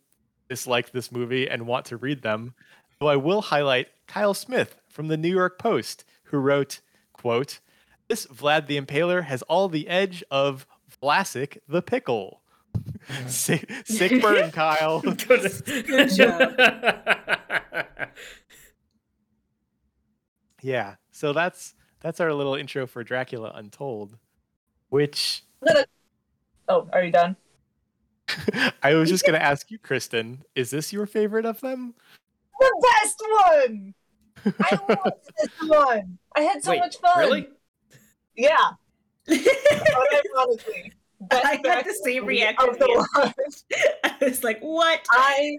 dislike 0.48 0.92
this 0.92 1.10
movie 1.10 1.48
and 1.48 1.66
want 1.66 1.86
to 1.86 1.96
read 1.96 2.22
them. 2.22 2.54
Though 3.00 3.08
I 3.08 3.16
will 3.16 3.42
highlight 3.42 3.88
Kyle 4.06 4.34
Smith 4.34 4.76
from 4.88 5.08
the 5.08 5.16
New 5.16 5.30
York 5.30 5.58
Post, 5.58 6.04
who 6.24 6.38
wrote, 6.38 6.80
quote, 7.12 7.58
This 8.08 8.26
Vlad 8.26 8.66
the 8.66 8.80
Impaler 8.80 9.24
has 9.24 9.42
all 9.42 9.68
the 9.68 9.88
edge 9.88 10.22
of 10.30 10.66
Vlasic 11.02 11.58
the 11.66 11.82
Pickle. 11.82 12.41
sick, 13.26 13.70
sick 13.84 14.22
burn, 14.22 14.50
Kyle. 14.50 15.00
Good, 15.00 15.62
Good 15.64 16.10
job. 16.10 16.54
yeah, 20.62 20.94
so 21.10 21.32
that's 21.32 21.74
that's 22.00 22.20
our 22.20 22.32
little 22.32 22.54
intro 22.54 22.86
for 22.86 23.04
Dracula 23.04 23.52
Untold, 23.54 24.16
which 24.88 25.44
oh, 26.68 26.88
are 26.92 27.04
you 27.04 27.12
done? 27.12 27.36
I 28.82 28.94
was 28.94 29.10
just 29.10 29.24
gonna 29.24 29.38
ask 29.38 29.70
you, 29.70 29.78
Kristen, 29.78 30.44
is 30.54 30.70
this 30.70 30.92
your 30.92 31.06
favorite 31.06 31.46
of 31.46 31.60
them? 31.60 31.94
The 32.58 32.88
best 33.00 33.22
one. 33.46 33.94
I 34.60 34.78
loved 34.88 35.20
this 35.40 35.68
one. 35.68 36.18
I 36.34 36.40
had 36.42 36.62
so 36.62 36.70
Wait, 36.70 36.78
much 36.80 36.96
fun. 36.98 37.18
really? 37.18 37.48
Yeah. 38.36 38.70
Unironically. 39.28 40.92
Best 41.28 41.46
I 41.46 41.60
had 41.64 41.84
the 41.84 41.98
same 42.02 42.26
reaction 42.26 42.68
of 42.68 42.78
the 42.78 42.86
here. 42.86 42.96
lot. 42.96 43.34
I 44.04 44.24
was 44.24 44.42
like, 44.42 44.60
what? 44.60 45.06
I, 45.10 45.58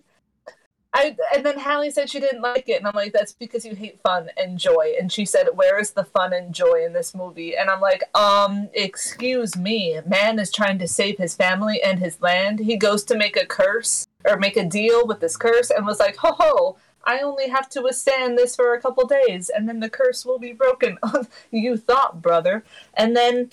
I, 0.94 1.15
and 1.34 1.45
then 1.45 1.57
Hallie 1.57 1.90
said 1.90 2.10
she 2.10 2.19
didn't 2.19 2.41
like 2.41 2.69
it, 2.69 2.77
and 2.77 2.88
I'm 2.88 2.94
like, 2.94 3.14
that's 3.14 3.34
because 3.34 3.65
you 3.65 3.73
hate 3.73 3.99
fun 4.02 4.30
and 4.38 4.60
joy. 4.60 4.94
And 4.99 5.11
she 5.11 5.26
said, 5.26 5.48
where 5.53 5.80
is 5.80 5.91
the 5.91 6.03
fun 6.03 6.34
and 6.34 6.53
joy 6.53 6.84
in 6.85 6.94
this 6.94 7.15
movie? 7.15 7.56
And 7.56 7.69
I'm 7.69 7.81
like, 7.81 8.03
um, 8.15 8.69
excuse 8.73 9.56
me, 9.56 9.99
man 10.06 10.38
is 10.38 10.52
trying 10.52 10.80
to 10.80 10.88
save 10.88 11.18
his 11.18 11.35
family 11.35 11.81
and 11.81 11.99
his 11.99 12.22
land. 12.22 12.60
He 12.60 12.77
goes 12.77 13.03
to 13.06 13.18
make 13.18 13.38
a 13.38 13.45
curse 13.45 14.06
or 14.26 14.38
make 14.38 14.57
a 14.57 14.65
deal 14.65 15.07
with 15.07 15.19
this 15.19 15.38
curse, 15.38 15.69
and 15.69 15.85
was 15.85 15.99
like, 15.99 16.18
ho 16.18 16.35
ho. 16.38 16.77
I 17.06 17.19
only 17.19 17.49
have 17.49 17.68
to 17.72 17.81
withstand 17.81 18.38
this 18.38 18.56
for 18.56 18.73
a 18.73 18.81
couple 18.81 19.06
days, 19.07 19.49
and 19.49 19.68
then 19.68 19.80
the 19.80 19.90
curse 19.90 20.26
will 20.26 20.40
be 20.40 20.53
broken. 20.53 20.98
you 21.52 21.76
thought, 21.76 22.22
brother. 22.22 22.64
And 22.94 23.15
then 23.15 23.49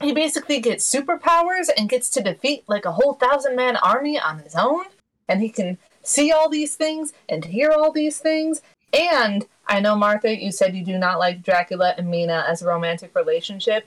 he 0.00 0.12
basically 0.12 0.60
gets 0.60 0.90
superpowers 0.90 1.68
and 1.76 1.88
gets 1.88 2.10
to 2.10 2.22
defeat 2.22 2.64
like 2.66 2.84
a 2.84 2.92
whole 2.92 3.14
thousand 3.14 3.56
man 3.56 3.76
army 3.76 4.18
on 4.18 4.38
his 4.40 4.54
own. 4.54 4.84
And 5.28 5.40
he 5.40 5.50
can 5.50 5.78
see 6.02 6.32
all 6.32 6.48
these 6.48 6.74
things 6.76 7.12
and 7.28 7.44
hear 7.44 7.70
all 7.70 7.92
these 7.92 8.18
things. 8.18 8.62
And 8.92 9.46
i 9.70 9.80
know 9.80 9.94
martha 9.94 10.34
you 10.34 10.50
said 10.50 10.74
you 10.74 10.82
do 10.82 10.96
not 10.96 11.18
like 11.18 11.42
dracula 11.42 11.94
and 11.98 12.10
mina 12.10 12.42
as 12.48 12.62
a 12.62 12.66
romantic 12.66 13.14
relationship. 13.14 13.86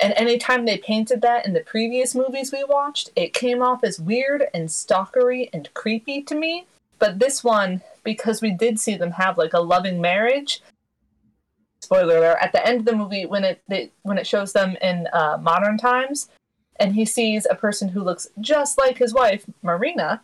And 0.00 0.14
anytime 0.16 0.64
they 0.64 0.78
painted 0.78 1.22
that 1.22 1.44
in 1.44 1.52
the 1.52 1.60
previous 1.60 2.14
movies 2.14 2.52
we 2.52 2.62
watched 2.62 3.10
it 3.16 3.34
came 3.34 3.62
off 3.62 3.82
as 3.82 3.98
weird 3.98 4.44
and 4.54 4.68
stalkery 4.68 5.50
and 5.52 5.72
creepy 5.74 6.22
to 6.22 6.36
me. 6.36 6.66
But 7.00 7.18
this 7.18 7.42
one 7.42 7.82
because 8.04 8.40
we 8.40 8.52
did 8.52 8.78
see 8.78 8.96
them 8.96 9.10
have 9.10 9.36
like 9.36 9.54
a 9.54 9.60
loving 9.60 10.00
marriage 10.00 10.62
spoiler 11.80 12.18
alert 12.18 12.38
at 12.40 12.52
the 12.52 12.66
end 12.66 12.80
of 12.80 12.84
the 12.84 12.96
movie 12.96 13.26
when 13.26 13.44
it 13.44 13.62
they, 13.68 13.90
when 14.02 14.18
it 14.18 14.26
shows 14.26 14.52
them 14.52 14.76
in 14.82 15.06
uh, 15.12 15.38
modern 15.40 15.78
times 15.78 16.28
and 16.76 16.94
he 16.94 17.04
sees 17.04 17.46
a 17.50 17.54
person 17.54 17.88
who 17.88 18.02
looks 18.02 18.28
just 18.40 18.78
like 18.78 18.98
his 18.98 19.14
wife 19.14 19.44
Mirena 19.64 20.20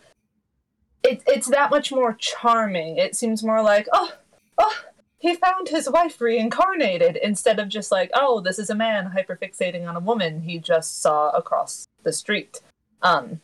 it, 1.05 1.22
it's 1.26 1.48
that 1.48 1.70
much 1.70 1.93
more 1.93 2.14
charming. 2.14 2.97
It 2.97 3.14
seems 3.14 3.44
more 3.44 3.62
like 3.62 3.86
oh 3.93 4.12
oh 4.59 4.81
he 5.18 5.35
found 5.36 5.68
his 5.68 5.89
wife 5.89 6.20
reincarnated 6.20 7.16
instead 7.16 7.59
of 7.59 7.68
just 7.68 7.93
like 7.93 8.10
oh 8.14 8.40
this 8.40 8.59
is 8.59 8.70
a 8.70 8.74
man 8.74 9.12
hyperfixating 9.14 9.86
on 9.89 9.97
a 9.97 10.01
woman 10.01 10.40
he 10.40 10.59
just 10.59 11.01
saw 11.02 11.31
across 11.31 11.86
the 12.02 12.12
street. 12.12 12.60
Um 13.02 13.40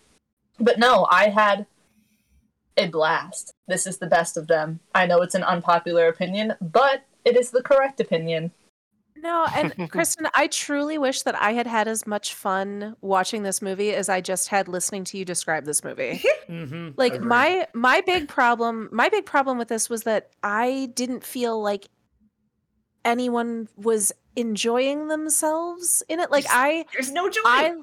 but 0.58 0.78
no 0.78 1.06
i 1.10 1.28
had 1.28 1.66
a 2.76 2.88
blast. 2.88 3.52
This 3.68 3.86
is 3.86 3.98
the 3.98 4.06
best 4.06 4.36
of 4.38 4.46
them. 4.46 4.80
I 4.94 5.06
know 5.06 5.20
it's 5.20 5.34
an 5.34 5.44
unpopular 5.44 6.08
opinion 6.08 6.54
but 6.60 7.04
it 7.24 7.36
is 7.36 7.50
the 7.50 7.62
correct 7.62 8.00
opinion 8.00 8.50
No, 9.16 9.46
and 9.54 9.90
Kristen, 9.90 10.28
I 10.34 10.46
truly 10.46 10.98
wish 10.98 11.22
that 11.22 11.40
I 11.40 11.52
had 11.52 11.66
had 11.66 11.88
as 11.88 12.06
much 12.06 12.34
fun 12.34 12.96
watching 13.00 13.42
this 13.42 13.60
movie 13.60 13.94
as 13.94 14.08
I 14.08 14.20
just 14.20 14.48
had 14.48 14.68
listening 14.68 15.04
to 15.04 15.18
you 15.18 15.24
describe 15.24 15.64
this 15.64 15.84
movie. 15.84 16.22
Mm-hmm. 16.50 16.88
like 16.96 17.20
my 17.20 17.68
my 17.74 18.00
big 18.00 18.26
problem 18.26 18.88
my 18.90 19.08
big 19.08 19.24
problem 19.24 19.56
with 19.56 19.68
this 19.68 19.88
was 19.88 20.02
that 20.02 20.30
I 20.42 20.90
didn't 20.94 21.22
feel 21.22 21.62
like 21.62 21.86
anyone 23.04 23.68
was 23.76 24.12
enjoying 24.36 25.08
themselves 25.08 26.02
in 26.08 26.20
it. 26.20 26.30
Like 26.30 26.46
I 26.48 26.86
There's 26.92 27.12
no 27.12 27.28
joy. 27.28 27.40
I 27.44 27.76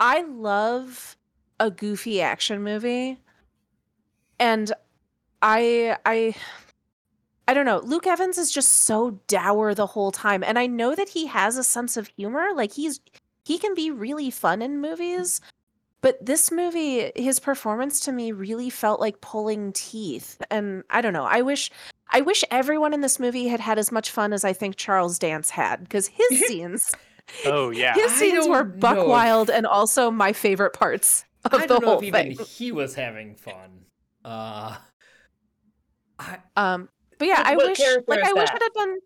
I 0.00 0.22
love 0.22 1.16
a 1.60 1.70
goofy 1.70 2.20
action 2.20 2.62
movie. 2.62 3.18
And 4.38 4.72
I 5.40 5.96
I 6.04 6.34
I 7.48 7.54
don't 7.54 7.66
know. 7.66 7.80
Luke 7.84 8.06
Evans 8.06 8.38
is 8.38 8.50
just 8.52 8.68
so 8.72 9.18
dour 9.26 9.74
the 9.74 9.86
whole 9.86 10.12
time. 10.12 10.42
And 10.44 10.58
I 10.58 10.66
know 10.66 10.94
that 10.94 11.08
he 11.08 11.26
has 11.26 11.56
a 11.56 11.64
sense 11.64 11.96
of 11.96 12.08
humor. 12.16 12.48
Like 12.54 12.72
he's 12.72 13.00
he 13.44 13.58
can 13.58 13.74
be 13.74 13.90
really 13.90 14.30
fun 14.30 14.62
in 14.62 14.80
movies. 14.80 15.40
But 16.00 16.24
this 16.24 16.50
movie, 16.50 17.12
his 17.14 17.38
performance 17.38 18.00
to 18.00 18.12
me 18.12 18.32
really 18.32 18.70
felt 18.70 19.00
like 19.00 19.20
pulling 19.20 19.72
teeth. 19.72 20.40
And 20.50 20.82
I 20.90 21.00
don't 21.00 21.12
know. 21.12 21.24
I 21.24 21.42
wish 21.42 21.70
I 22.10 22.20
wish 22.20 22.44
everyone 22.50 22.92
in 22.94 23.00
this 23.00 23.18
movie 23.18 23.48
had 23.48 23.60
had 23.60 23.78
as 23.78 23.90
much 23.92 24.10
fun 24.10 24.32
as 24.32 24.44
I 24.44 24.52
think 24.52 24.76
Charles 24.76 25.18
Dance 25.18 25.50
had 25.50 25.80
because 25.82 26.08
his 26.08 26.40
scenes 26.46 26.90
Oh 27.46 27.70
yeah. 27.70 27.94
his 27.94 28.12
scenes 28.12 28.46
were 28.48 28.64
buck 28.64 28.96
know 28.96 29.06
wild 29.06 29.48
and 29.48 29.66
also 29.66 30.10
my 30.10 30.32
favorite 30.32 30.72
parts 30.74 31.24
of 31.44 31.54
I 31.54 31.66
the 31.66 31.80
whole 31.80 32.00
if 32.00 32.12
thing. 32.12 32.32
even 32.32 32.44
he 32.44 32.72
was 32.72 32.94
having 32.94 33.34
fun. 33.36 33.84
Uh, 34.24 34.76
I, 36.18 36.38
Um, 36.56 36.88
but 37.22 37.28
yeah, 37.28 37.38
What- 37.38 37.46
I 37.46 37.56
wish 37.68 37.78
like 38.08 38.24
I 38.24 38.32
wish 38.32 38.48
that? 38.50 38.56
it 38.56 38.62
had 38.62 38.72
been 38.74 38.98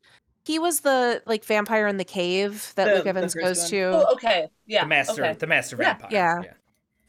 he 0.44 0.58
was 0.58 0.80
the 0.80 1.22
like 1.26 1.44
vampire 1.44 1.86
in 1.86 1.96
the 1.98 2.04
cave 2.04 2.72
that 2.76 2.86
The- 2.86 2.94
Luke 2.94 3.06
Evans 3.06 3.34
goes 3.34 3.58
one. 3.60 3.68
to. 3.70 3.82
Oh, 3.92 4.12
okay. 4.14 4.48
Yeah. 4.64 4.82
the 4.84 4.88
master, 4.88 5.24
Okay. 5.24 5.32
the 5.34 5.46
master 5.46 5.76
Yeah. 5.78 5.84
vampire. 5.98 6.08
Yeah. 6.12 6.42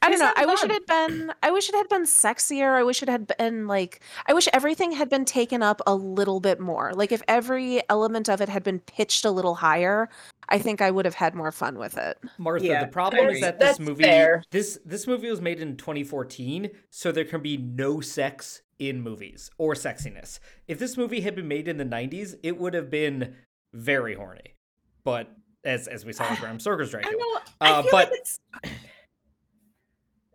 I 0.02 0.10
don't 0.12 0.20
know. 0.20 0.32
I 0.36 0.46
wish 0.46 0.64
it 0.64 0.72
had 0.72 0.86
been 0.86 1.34
I 1.42 1.50
wish 1.52 1.70
it 1.70 1.76
had 1.76 1.90
been 1.90 2.04
sexier. 2.04 2.76
I 2.78 2.84
wish 2.84 3.02
it 3.02 3.10
had 3.10 3.28
been 3.38 3.68
like 3.68 4.00
I 4.28 4.34
wish 4.34 4.48
everything 4.54 4.92
had 4.92 5.10
been 5.10 5.26
taken 5.26 5.64
up 5.64 5.82
a 5.88 5.96
little 5.96 6.40
bit 6.40 6.60
more. 6.60 6.94
Like 6.94 7.12
if 7.12 7.22
every 7.28 7.82
element 7.90 8.30
of 8.30 8.40
it 8.42 8.48
had 8.50 8.64
been 8.64 8.80
pitched 8.80 9.26
a 9.26 9.32
little 9.32 9.56
higher, 9.56 10.08
I 10.50 10.60
think 10.60 10.82
I 10.82 10.92
would 10.92 11.06
have 11.06 11.16
had 11.16 11.34
more 11.36 11.52
fun 11.52 11.78
with 11.80 11.98
it. 11.98 12.18
Martha, 12.38 12.66
Yeah, 12.66 12.86
the 12.86 12.92
problem 12.92 13.28
is 13.30 13.42
that 13.42 13.60
this 13.60 13.80
movie 13.80 14.04
fair. 14.04 14.44
this 14.52 14.80
this 14.86 15.08
movie 15.08 15.30
was 15.32 15.42
made 15.42 15.60
in 15.60 15.76
2014, 15.78 16.70
so 16.92 17.12
there 17.12 17.26
can 17.26 17.42
be 17.42 17.58
no 17.58 18.00
sex 18.00 18.62
in 18.80 19.02
movies 19.02 19.50
or 19.58 19.74
sexiness. 19.74 20.40
If 20.68 20.80
this 20.80 20.98
movie 20.98 21.22
had 21.22 21.36
been 21.36 21.48
made 21.48 21.68
in 21.68 21.78
the 21.78 21.86
90s, 21.86 22.36
it 22.44 22.58
would 22.60 22.74
have 22.74 22.90
been 22.90 23.36
very 23.74 24.16
horny. 24.16 24.56
But 25.04 25.32
as 25.64 25.88
as 25.88 26.06
we 26.06 26.14
saw 26.14 26.30
with 26.30 26.40
Bram 26.42 26.60
Stoker's 26.60 26.92
Dracula. 26.92 27.12
don't 27.12 27.20
know. 27.36 27.42
I 27.62 27.72
Uh, 27.72 27.82
but- 27.84 27.94
like 27.94 28.10
it's. 28.12 28.40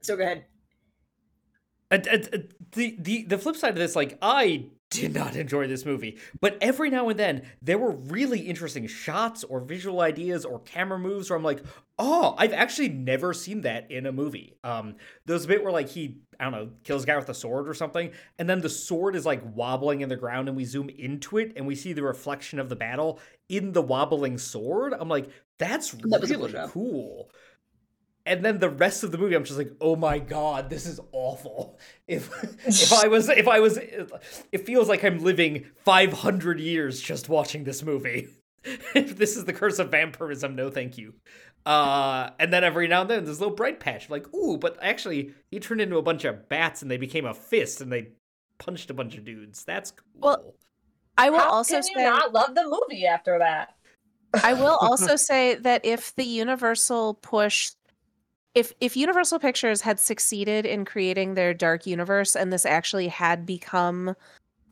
So 0.03 0.17
go 0.17 0.25
ahead. 0.25 0.47
Uh, 1.91 1.99
uh, 2.11 2.39
the 2.73 2.97
the 2.99 3.25
the 3.25 3.39
flip 3.39 3.55
side 3.55 3.71
of 3.71 3.77
this, 3.77 3.95
like 3.95 4.19
I 4.23 4.67
did 4.93 5.15
not 5.15 5.35
enjoy 5.37 5.67
this 5.67 5.85
movie, 5.85 6.19
but 6.41 6.57
every 6.61 6.91
now 6.91 7.09
and 7.09 7.19
then 7.19 7.43
there 7.61 7.79
were 7.79 7.93
really 7.93 8.41
interesting 8.41 8.87
shots 8.87 9.43
or 9.43 9.61
visual 9.61 10.01
ideas 10.01 10.45
or 10.45 10.61
camera 10.61 10.99
moves 10.99 11.31
where 11.31 11.37
I'm 11.37 11.43
like, 11.43 11.63
oh, 11.99 12.35
I've 12.39 12.53
actually 12.53 12.91
never 12.91 13.33
seen 13.33 13.63
that 13.63 13.91
in 13.91 14.07
a 14.07 14.13
movie. 14.13 14.55
Um, 14.63 14.97
there's 15.27 15.45
a 15.45 15.49
bit 15.49 15.63
where 15.63 15.73
like 15.73 15.89
he 15.89 16.19
I 16.39 16.45
don't 16.45 16.53
know 16.53 16.71
kills 16.85 17.05
a 17.05 17.07
guy 17.07 17.17
with 17.17 17.29
a 17.29 17.35
sword 17.35 17.69
or 17.69 17.75
something, 17.75 18.13
and 18.39 18.49
then 18.49 18.61
the 18.61 18.69
sword 18.69 19.17
is 19.17 19.25
like 19.25 19.43
wobbling 19.55 20.03
in 20.03 20.09
the 20.09 20.17
ground, 20.17 20.49
and 20.49 20.57
we 20.57 20.65
zoom 20.65 20.89
into 20.91 21.39
it 21.39 21.53
and 21.57 21.67
we 21.67 21.75
see 21.75 21.93
the 21.93 22.03
reflection 22.03 22.59
of 22.59 22.69
the 22.69 22.77
battle 22.77 23.19
in 23.49 23.73
the 23.73 23.83
wobbling 23.83 24.39
sword. 24.39 24.93
I'm 24.93 25.09
like, 25.09 25.29
that's 25.59 25.93
That 25.93 26.23
really 26.29 26.53
cool 26.69 27.31
and 28.25 28.45
then 28.45 28.59
the 28.59 28.69
rest 28.69 29.03
of 29.03 29.13
the 29.13 29.19
movie 29.19 29.35
i'm 29.35 29.45
just 29.45 29.59
like 29.59 29.73
oh 29.81 29.97
my 29.97 30.19
god 30.19 30.71
this 30.71 30.87
is 30.87 31.01
awful. 31.13 31.79
If 32.09 32.31
if 32.67 32.93
i 33.05 33.09
was 33.09 33.29
if 33.29 33.49
i 33.49 33.61
was 33.61 33.79
it 33.79 34.67
feels 34.67 34.89
like 34.89 35.05
i'm 35.05 35.19
living 35.21 35.67
500 35.85 36.61
years 36.61 37.01
just 37.01 37.29
watching 37.29 37.65
this 37.65 37.83
movie. 37.83 38.29
If 38.95 39.19
this 39.19 39.37
is 39.37 39.45
the 39.45 39.53
curse 39.53 39.81
of 39.81 39.91
vampirism 39.91 40.55
no 40.55 40.71
thank 40.71 40.97
you. 40.99 41.15
Uh 41.67 42.31
and 42.39 42.53
then 42.53 42.65
every 42.65 42.87
now 42.87 43.03
and 43.03 43.11
then 43.11 43.25
there's 43.25 43.39
a 43.39 43.41
little 43.41 43.57
bright 43.57 43.81
patch. 43.81 44.09
Like 44.11 44.33
ooh 44.35 44.57
but 44.57 44.79
actually 44.81 45.35
he 45.51 45.59
turned 45.59 45.81
into 45.81 45.97
a 45.97 46.03
bunch 46.03 46.25
of 46.25 46.49
bats 46.49 46.83
and 46.83 46.91
they 46.91 46.97
became 46.97 47.25
a 47.25 47.35
fist 47.35 47.81
and 47.81 47.91
they 47.91 48.09
punched 48.59 48.91
a 48.91 48.95
bunch 48.95 49.17
of 49.17 49.25
dudes. 49.25 49.65
That's 49.65 49.91
cool. 49.91 50.21
Well, 50.21 50.55
I 51.19 51.31
will 51.31 51.41
How 51.41 51.51
also 51.51 51.75
can 51.75 51.83
say 51.83 51.93
you 51.97 52.03
not 52.03 52.33
love 52.33 52.55
the 52.55 52.65
movie 52.65 53.07
after 53.07 53.39
that? 53.39 53.75
I 54.43 54.55
will 54.55 54.79
also 54.81 55.17
say 55.17 55.57
that 55.57 55.85
if 55.85 56.15
the 56.15 56.25
Universal 56.25 57.15
push 57.15 57.73
if 58.55 58.73
if 58.81 58.97
Universal 58.97 59.39
Pictures 59.39 59.81
had 59.81 59.99
succeeded 59.99 60.67
in 60.67 60.85
creating 60.85 61.35
their 61.35 61.55
dark 61.55 61.87
universe 61.87 62.37
and 62.37 62.53
this 62.53 62.67
actually 62.67 63.09
had 63.09 63.47
become 63.47 64.15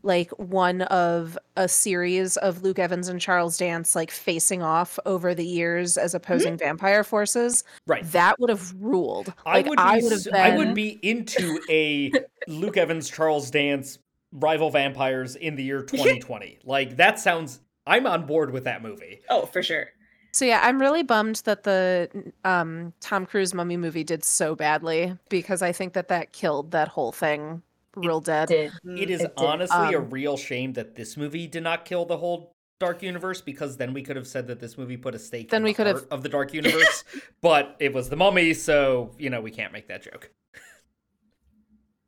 like 0.02 0.31
one 0.39 0.82
of 0.82 1.36
a 1.57 1.69
series 1.69 2.36
of 2.39 2.62
Luke 2.62 2.78
Evans 2.78 3.09
and 3.09 3.20
Charles 3.20 3.59
Dance 3.59 3.94
like 3.94 4.11
facing 4.11 4.62
off 4.62 4.98
over 5.05 5.35
the 5.35 5.44
years 5.44 5.97
as 5.97 6.11
mm-hmm. 6.11 6.16
opposing 6.16 6.57
vampire 6.57 7.05
forces, 7.05 7.65
right 7.86 8.05
that 8.12 8.39
would 8.40 8.51
have 8.51 8.73
ruled. 8.78 9.32
I 9.44 9.57
Like 9.57 9.66
would 9.66 9.77
be 9.77 9.82
I 9.82 9.98
would 9.98 10.12
have 10.12 10.24
been 10.24 10.35
I 10.35 10.57
would 10.57 10.74
be 10.74 10.98
into 11.02 11.61
a 11.69 12.12
Luke 12.48 12.77
Evans 12.77 13.11
Charles 13.11 13.51
Dance 13.51 13.98
rival 14.32 14.70
vampires 14.70 15.36
in 15.36 15.57
the 15.57 15.65
year 15.65 15.82
2020. 15.85 16.61
like 16.65 16.97
that 16.97 17.19
sounds 17.19 17.61
I'm 17.86 18.07
on 18.07 18.27
board 18.27 18.52
with 18.52 18.65
that 18.65 18.82
movie. 18.82 19.20
Oh, 19.28 19.47
for 19.47 19.62
sure. 19.62 19.89
So 20.32 20.44
yeah, 20.44 20.61
I'm 20.62 20.81
really 20.81 21.02
bummed 21.02 21.36
that 21.44 21.65
the 21.65 22.09
um, 22.44 22.93
Tom 23.01 23.27
Cruise 23.27 23.52
mummy 23.55 23.77
movie 23.77 24.05
did 24.05 24.24
so 24.24 24.55
badly 24.55 25.16
because 25.28 25.61
I 25.62 25.73
think 25.73 25.93
that 25.94 26.09
that 26.09 26.32
killed 26.32 26.70
that 26.70 26.89
whole 26.89 27.12
thing 27.12 27.62
real 27.97 28.20
dead. 28.20 28.48
Did 28.48 28.73
It 28.85 29.11
is 29.11 29.20
It 29.23 29.36
did. 29.36 29.44
honestly 29.44 29.94
a 29.94 29.98
Um, 29.98 30.11
real 30.11 30.36
shame 30.36 30.73
that 30.74 30.94
this 30.94 31.16
movie 31.16 31.47
did 31.48 31.62
not 31.65 31.85
kill 31.85 32.05
the 32.05 32.16
whole 32.19 32.52
Dark 32.78 33.02
Universe 33.02 33.40
because 33.43 33.77
then 33.77 33.93
we 33.93 34.02
could 34.02 34.16
have 34.16 34.27
said 34.28 34.47
that 34.47 34.61
this 34.61 34.78
movie 34.78 34.97
put 34.97 35.15
a 35.15 35.19
stake 35.19 35.51
Then 35.51 35.62
in 35.62 35.65
we 35.65 35.70
the 35.73 35.77
could 35.77 35.86
have- 35.89 36.07
of 36.11 36.23
the 36.23 36.28
Dark 36.28 36.55
Universe, 36.55 37.05
but 37.43 37.77
it 37.81 37.93
was 37.93 38.09
the 38.09 38.16
Mummy, 38.16 38.55
so 38.55 39.12
you 39.19 39.28
know 39.31 39.40
we 39.40 39.51
can't 39.51 39.73
make 39.73 39.89
that 39.89 40.02
joke. 40.02 40.31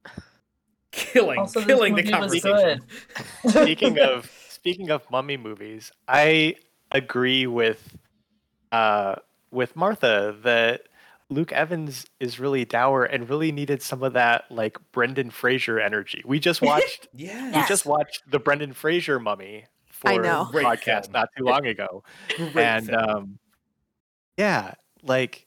Killing, 0.92 1.38
Also, 1.40 1.64
killing 1.64 1.94
the 1.94 2.02
conversation. 2.02 2.80
speaking 3.48 3.98
of 3.98 4.30
speaking 4.48 4.90
of 4.90 5.10
mummy 5.10 5.36
movies, 5.36 5.90
I 6.06 6.56
agree 6.92 7.46
with 7.46 7.96
uh 8.72 9.16
with 9.50 9.76
Martha 9.76 10.34
that 10.42 10.82
Luke 11.30 11.52
Evans 11.52 12.06
is 12.20 12.38
really 12.40 12.64
dour 12.64 13.04
and 13.04 13.28
really 13.28 13.52
needed 13.52 13.80
some 13.82 14.02
of 14.02 14.12
that 14.14 14.44
like 14.50 14.76
Brendan 14.92 15.30
Fraser 15.30 15.78
energy. 15.80 16.22
We 16.26 16.40
just 16.40 16.60
watched 16.62 17.06
Yeah, 17.14 17.60
we 17.62 17.66
just 17.68 17.86
watched 17.86 18.22
the 18.30 18.38
Brendan 18.38 18.72
Fraser 18.72 19.18
mummy 19.20 19.66
for 19.86 20.08
I 20.10 20.16
know. 20.16 20.42
a 20.42 20.52
podcast 20.52 21.12
not 21.12 21.28
too 21.38 21.44
long 21.44 21.66
ago. 21.66 22.02
And 22.54 22.94
um 22.94 23.38
yeah, 24.36 24.74
like 25.02 25.46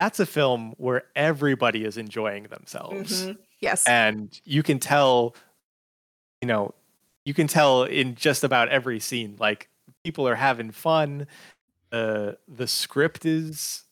that's 0.00 0.18
a 0.20 0.26
film 0.26 0.74
where 0.78 1.04
everybody 1.14 1.84
is 1.84 1.96
enjoying 1.96 2.44
themselves 2.44 3.26
Mhm. 3.26 3.38
Yes. 3.60 3.86
and 3.86 4.40
you 4.44 4.62
can 4.64 4.78
tell 4.80 5.36
you 6.40 6.48
know 6.48 6.74
you 7.24 7.34
can 7.34 7.46
tell 7.46 7.84
in 7.84 8.16
just 8.16 8.42
about 8.42 8.68
every 8.70 8.98
scene 8.98 9.36
like 9.38 9.68
people 10.02 10.26
are 10.26 10.34
having 10.34 10.72
fun 10.72 11.28
uh 11.92 12.32
the 12.48 12.66
script 12.66 13.24
is 13.26 13.84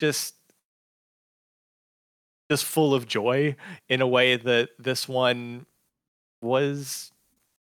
just 0.00 0.34
just 2.50 2.64
full 2.64 2.94
of 2.94 3.06
joy 3.06 3.54
in 3.88 4.00
a 4.00 4.06
way 4.06 4.36
that 4.36 4.70
this 4.78 5.08
one 5.08 5.66
was 6.42 7.12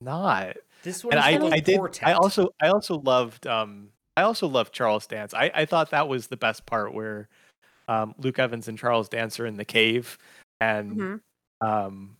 not 0.02 0.56
this 0.84 1.04
one 1.04 1.14
and 1.14 1.22
I, 1.22 1.56
I 1.56 1.60
did 1.60 1.78
portent. 1.78 2.08
I 2.08 2.14
also 2.14 2.54
I 2.62 2.68
also 2.68 3.00
loved 3.00 3.48
um 3.48 3.90
I 4.16 4.22
also 4.22 4.48
loved 4.48 4.74
Charles 4.74 5.08
Dance. 5.08 5.34
I, 5.34 5.50
I 5.56 5.66
thought 5.66 5.90
that 5.90 6.08
was 6.08 6.28
the 6.28 6.38
best 6.38 6.66
part 6.68 6.94
where 6.94 7.28
um 7.88 8.14
Luke 8.20 8.38
Evans 8.38 8.68
and 8.68 8.78
Charles 8.78 9.10
Dance 9.10 9.40
are 9.40 9.46
in 9.48 9.58
the 9.58 9.66
cave 9.66 10.18
and 10.62 10.98
Mhm. 10.98 11.22
um 11.62 12.18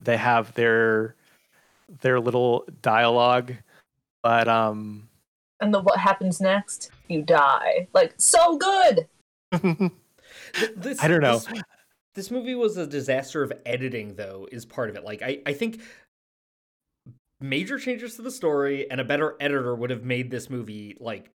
they 0.00 0.16
have 0.18 0.54
their 0.54 1.16
their 2.00 2.20
little 2.20 2.64
dialogue 2.80 3.54
but 4.22 4.46
um 4.46 5.08
and 5.60 5.72
the 5.74 5.80
what 5.80 5.98
happens 5.98 6.40
next? 6.40 6.91
You 7.08 7.22
die. 7.22 7.88
Like 7.92 8.14
so 8.18 8.58
good. 8.58 9.08
This, 10.76 11.02
I 11.02 11.08
don't 11.08 11.20
know. 11.20 11.38
This, 11.38 11.62
this 12.14 12.30
movie 12.30 12.54
was 12.54 12.76
a 12.76 12.86
disaster 12.86 13.42
of 13.42 13.52
editing, 13.64 14.14
though, 14.16 14.48
is 14.50 14.64
part 14.66 14.90
of 14.90 14.96
it. 14.96 15.04
Like, 15.04 15.22
I, 15.22 15.40
I 15.46 15.52
think 15.52 15.80
major 17.40 17.78
changes 17.78 18.16
to 18.16 18.22
the 18.22 18.30
story 18.30 18.90
and 18.90 19.00
a 19.00 19.04
better 19.04 19.36
editor 19.40 19.74
would 19.74 19.90
have 19.90 20.04
made 20.04 20.30
this 20.30 20.48
movie 20.48 20.96
like 21.00 21.30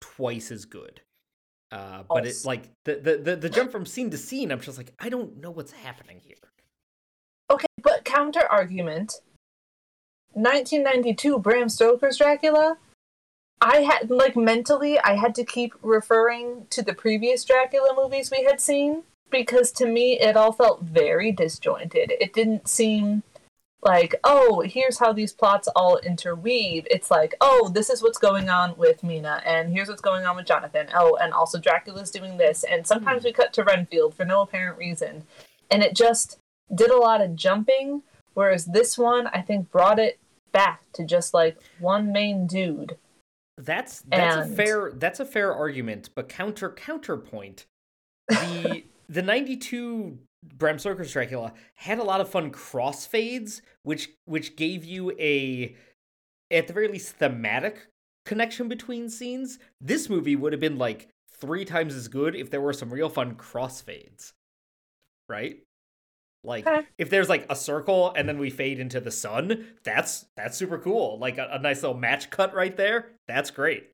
twice 0.00 0.50
as 0.50 0.64
good. 0.64 1.00
Uh, 1.72 2.02
but 2.08 2.26
it's 2.26 2.44
like 2.44 2.68
the, 2.84 2.96
the 2.96 3.16
the 3.18 3.36
the 3.36 3.48
jump 3.48 3.70
from 3.70 3.86
scene 3.86 4.10
to 4.10 4.18
scene, 4.18 4.50
I'm 4.50 4.60
just 4.60 4.76
like, 4.76 4.92
I 4.98 5.08
don't 5.08 5.36
know 5.36 5.52
what's 5.52 5.70
happening 5.70 6.20
here. 6.24 6.36
Okay, 7.48 7.66
but 7.82 8.04
counter 8.04 8.46
argument. 8.50 9.20
1992 10.32 11.38
Bram 11.38 11.68
Stoker's 11.68 12.16
Dracula 12.16 12.76
I 13.60 13.78
had 13.78 14.10
like 14.10 14.36
mentally, 14.36 14.98
I 14.98 15.16
had 15.16 15.34
to 15.34 15.44
keep 15.44 15.74
referring 15.82 16.66
to 16.70 16.82
the 16.82 16.94
previous 16.94 17.44
Dracula 17.44 17.94
movies 17.94 18.30
we 18.30 18.44
had 18.44 18.60
seen 18.60 19.02
because 19.30 19.70
to 19.72 19.86
me 19.86 20.18
it 20.18 20.36
all 20.36 20.52
felt 20.52 20.82
very 20.82 21.30
disjointed. 21.30 22.12
It 22.20 22.32
didn't 22.32 22.68
seem 22.68 23.22
like, 23.82 24.14
oh, 24.24 24.60
here's 24.60 24.98
how 24.98 25.12
these 25.12 25.32
plots 25.32 25.68
all 25.74 25.98
interweave. 25.98 26.86
It's 26.90 27.10
like, 27.10 27.34
oh, 27.40 27.70
this 27.72 27.88
is 27.90 28.02
what's 28.02 28.18
going 28.18 28.48
on 28.48 28.76
with 28.76 29.02
Mina, 29.02 29.42
and 29.44 29.72
here's 29.72 29.88
what's 29.88 30.02
going 30.02 30.26
on 30.26 30.36
with 30.36 30.46
Jonathan. 30.46 30.88
Oh, 30.94 31.16
and 31.20 31.32
also 31.32 31.58
Dracula's 31.58 32.10
doing 32.10 32.36
this. 32.36 32.64
And 32.64 32.86
sometimes 32.86 33.22
hmm. 33.22 33.28
we 33.28 33.32
cut 33.32 33.52
to 33.54 33.64
Renfield 33.64 34.14
for 34.14 34.24
no 34.24 34.42
apparent 34.42 34.78
reason. 34.78 35.24
And 35.70 35.82
it 35.82 35.94
just 35.94 36.38
did 36.74 36.90
a 36.90 36.98
lot 36.98 37.20
of 37.20 37.36
jumping, 37.36 38.02
whereas 38.34 38.66
this 38.66 38.98
one, 38.98 39.28
I 39.28 39.40
think, 39.40 39.70
brought 39.70 39.98
it 39.98 40.18
back 40.52 40.82
to 40.94 41.04
just 41.04 41.32
like 41.32 41.56
one 41.78 42.12
main 42.12 42.46
dude. 42.46 42.96
That's 43.64 44.02
that's 44.02 44.36
And- 44.46 44.52
a 44.52 44.56
fair 44.56 44.92
that's 44.94 45.20
a 45.20 45.24
fair 45.24 45.54
argument, 45.54 46.10
but 46.14 46.28
counter 46.28 46.70
counterpoint. 46.70 47.66
The 48.28 48.84
the 49.08 49.22
92 49.22 50.18
Bram 50.54 50.78
Stoker's 50.78 51.12
Dracula 51.12 51.52
had 51.74 51.98
a 51.98 52.02
lot 52.04 52.20
of 52.20 52.28
fun 52.30 52.50
crossfades, 52.50 53.60
which 53.82 54.08
which 54.24 54.56
gave 54.56 54.84
you 54.84 55.10
a 55.18 55.76
at 56.50 56.66
the 56.66 56.72
very 56.72 56.88
least 56.88 57.16
thematic 57.16 57.86
connection 58.24 58.68
between 58.68 59.08
scenes. 59.08 59.58
This 59.80 60.08
movie 60.08 60.36
would 60.36 60.52
have 60.52 60.60
been 60.60 60.78
like 60.78 61.08
three 61.40 61.64
times 61.64 61.94
as 61.94 62.08
good 62.08 62.34
if 62.34 62.50
there 62.50 62.60
were 62.60 62.72
some 62.72 62.92
real 62.92 63.08
fun 63.08 63.34
crossfades. 63.34 64.32
Right? 65.28 65.58
Like 66.42 66.66
Okay. 66.66 66.86
if 66.98 67.10
there's 67.10 67.28
like 67.28 67.46
a 67.50 67.56
circle 67.56 68.12
and 68.16 68.28
then 68.28 68.38
we 68.38 68.50
fade 68.50 68.78
into 68.80 69.00
the 69.00 69.10
sun, 69.10 69.66
that's 69.84 70.26
that's 70.36 70.56
super 70.56 70.78
cool. 70.78 71.18
Like 71.18 71.38
a, 71.38 71.48
a 71.52 71.58
nice 71.58 71.82
little 71.82 71.96
match 71.98 72.30
cut 72.30 72.54
right 72.54 72.76
there. 72.76 73.08
That's 73.28 73.50
great. 73.50 73.90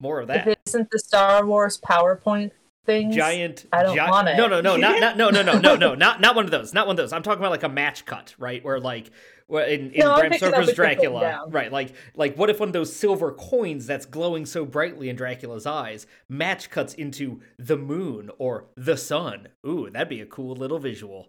More 0.00 0.20
of 0.20 0.28
that. 0.28 0.46
If 0.46 0.46
it 0.48 0.58
isn't 0.66 0.90
the 0.90 0.98
Star 0.98 1.44
Wars 1.46 1.80
PowerPoint 1.80 2.52
things, 2.86 3.14
giant 3.14 3.66
I 3.72 3.82
don't 3.82 3.96
want 3.96 4.28
it. 4.28 4.36
no 4.38 4.46
no 4.46 4.62
no 4.62 4.76
not, 4.76 4.98
not 4.98 5.16
no 5.18 5.28
no 5.28 5.42
no 5.42 5.58
no 5.58 5.76
no 5.76 5.94
not 5.96 6.22
not 6.22 6.34
one 6.34 6.46
of 6.46 6.50
those 6.50 6.72
not 6.72 6.86
one 6.86 6.94
of 6.94 6.96
those 6.96 7.12
i'm 7.12 7.22
talking 7.22 7.38
about 7.40 7.50
like 7.50 7.62
a 7.62 7.68
match 7.68 8.06
cut 8.06 8.34
right 8.38 8.64
where 8.64 8.80
like 8.80 9.10
in, 9.50 9.90
in 9.90 9.98
No, 9.98 10.16
bram 10.16 10.30
picked 10.30 10.42
it 10.42 10.46
up 10.46 10.52
stoker's 10.54 10.58
with 10.58 10.66
the 10.68 10.72
foot 10.72 10.76
dracula 10.76 11.44
right 11.50 11.70
like 11.70 11.92
like 12.14 12.36
what 12.36 12.48
if 12.48 12.58
one 12.60 12.70
of 12.70 12.72
those 12.72 12.90
silver 12.96 13.32
coins 13.32 13.84
that's 13.86 14.06
glowing 14.06 14.46
so 14.46 14.64
brightly 14.64 15.10
in 15.10 15.16
dracula's 15.16 15.66
eyes 15.66 16.06
match 16.30 16.70
cuts 16.70 16.94
into 16.94 17.42
the 17.58 17.76
moon 17.76 18.30
or 18.38 18.64
the 18.74 18.96
sun 18.96 19.48
ooh 19.66 19.90
that'd 19.90 20.08
be 20.08 20.22
a 20.22 20.26
cool 20.26 20.54
little 20.56 20.78
visual 20.78 21.28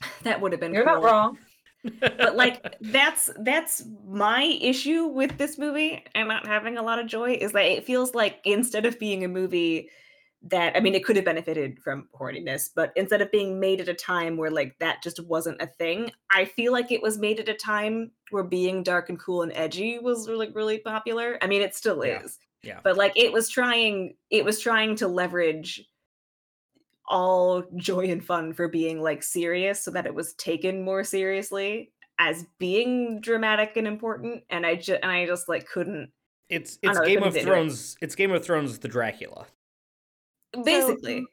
That 0.22 0.40
would 0.40 0.52
have 0.52 0.60
been 0.60 0.74
you're 0.74 0.84
cool. 0.84 0.94
not 0.94 1.02
wrong. 1.04 1.38
but 2.00 2.36
like 2.36 2.76
that's 2.80 3.30
that's 3.42 3.84
my 4.06 4.42
issue 4.60 5.04
with 5.06 5.38
this 5.38 5.58
movie 5.58 6.04
and 6.14 6.28
not 6.28 6.46
having 6.46 6.76
a 6.76 6.82
lot 6.82 6.98
of 6.98 7.06
joy 7.06 7.32
is 7.40 7.52
that 7.52 7.64
it 7.64 7.84
feels 7.84 8.14
like 8.14 8.38
instead 8.44 8.84
of 8.86 8.98
being 8.98 9.24
a 9.24 9.28
movie 9.28 9.88
that 10.42 10.74
I 10.76 10.80
mean 10.80 10.94
it 10.94 11.04
could 11.04 11.16
have 11.16 11.24
benefited 11.26 11.78
from 11.84 12.08
horniness, 12.18 12.68
but 12.74 12.92
instead 12.96 13.20
of 13.20 13.30
being 13.30 13.60
made 13.60 13.80
at 13.80 13.88
a 13.88 13.94
time 13.94 14.36
where 14.38 14.50
like 14.50 14.74
that 14.80 15.02
just 15.02 15.22
wasn't 15.26 15.60
a 15.60 15.66
thing, 15.66 16.10
I 16.30 16.46
feel 16.46 16.72
like 16.72 16.90
it 16.90 17.02
was 17.02 17.18
made 17.18 17.40
at 17.40 17.48
a 17.50 17.54
time 17.54 18.10
where 18.30 18.44
being 18.44 18.82
dark 18.82 19.10
and 19.10 19.18
cool 19.20 19.42
and 19.42 19.52
edgy 19.54 19.98
was 19.98 20.28
like 20.28 20.54
really 20.54 20.78
popular. 20.78 21.38
I 21.42 21.46
mean 21.46 21.60
it 21.62 21.74
still 21.74 22.04
Yeah. 22.04 22.22
is. 22.22 22.38
Yeah. 22.62 22.80
But 22.82 22.96
like 22.96 23.12
it 23.16 23.32
was 23.32 23.48
trying 23.50 24.16
it 24.30 24.44
was 24.44 24.60
trying 24.60 24.96
to 24.96 25.08
leverage 25.08 25.82
all 27.10 27.62
joy 27.76 28.06
and 28.06 28.24
fun 28.24 28.52
for 28.54 28.68
being 28.68 29.02
like 29.02 29.22
serious 29.22 29.82
so 29.82 29.90
that 29.90 30.06
it 30.06 30.14
was 30.14 30.32
taken 30.34 30.82
more 30.82 31.04
seriously 31.04 31.90
as 32.18 32.46
being 32.58 33.20
dramatic 33.20 33.76
and 33.76 33.86
important 33.86 34.42
and 34.48 34.64
i 34.64 34.74
just 34.76 35.00
and 35.02 35.10
i 35.10 35.26
just 35.26 35.48
like 35.48 35.66
couldn't 35.68 36.10
it's 36.48 36.78
it's 36.82 36.98
know, 36.98 37.04
game 37.04 37.22
of 37.22 37.32
do 37.34 37.40
it. 37.40 37.44
thrones 37.44 37.96
it's 38.00 38.14
game 38.14 38.30
of 38.32 38.44
thrones 38.44 38.78
the 38.78 38.88
dracula 38.88 39.44
basically 40.64 41.26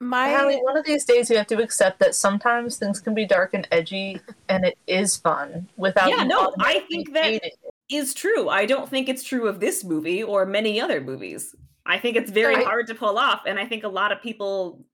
My 0.00 0.28
Hallie, 0.34 0.56
one 0.56 0.76
of 0.76 0.84
these 0.84 1.04
days 1.04 1.30
you 1.30 1.36
have 1.36 1.46
to 1.46 1.62
accept 1.62 1.98
that 2.00 2.14
sometimes 2.14 2.76
things 2.76 3.00
can 3.00 3.14
be 3.14 3.24
dark 3.24 3.54
and 3.54 3.66
edgy, 3.70 4.20
and 4.48 4.64
it 4.66 4.76
is 4.86 5.16
fun 5.16 5.68
without. 5.78 6.10
Yeah, 6.10 6.24
no, 6.24 6.52
I 6.58 6.80
think 6.90 7.14
that- 7.14 7.24
hating 7.24 7.50
it. 7.62 7.94
is 7.94 8.12
true 8.12 8.48
i 8.48 8.66
don't 8.66 8.88
think 8.90 9.08
it's 9.08 9.22
true 9.22 9.46
of 9.46 9.60
this 9.60 9.84
movie 9.84 10.22
or 10.22 10.44
many 10.46 10.80
other 10.80 11.00
movies 11.00 11.54
i 11.86 11.98
think 11.98 12.16
it's 12.16 12.30
very 12.30 12.56
I- 12.56 12.64
hard 12.64 12.86
to 12.88 12.94
pull 12.94 13.18
off 13.18 13.42
and 13.46 13.58
i 13.58 13.66
think 13.66 13.84
a 13.84 13.88
lot 13.88 14.10
of 14.10 14.20
people 14.22 14.84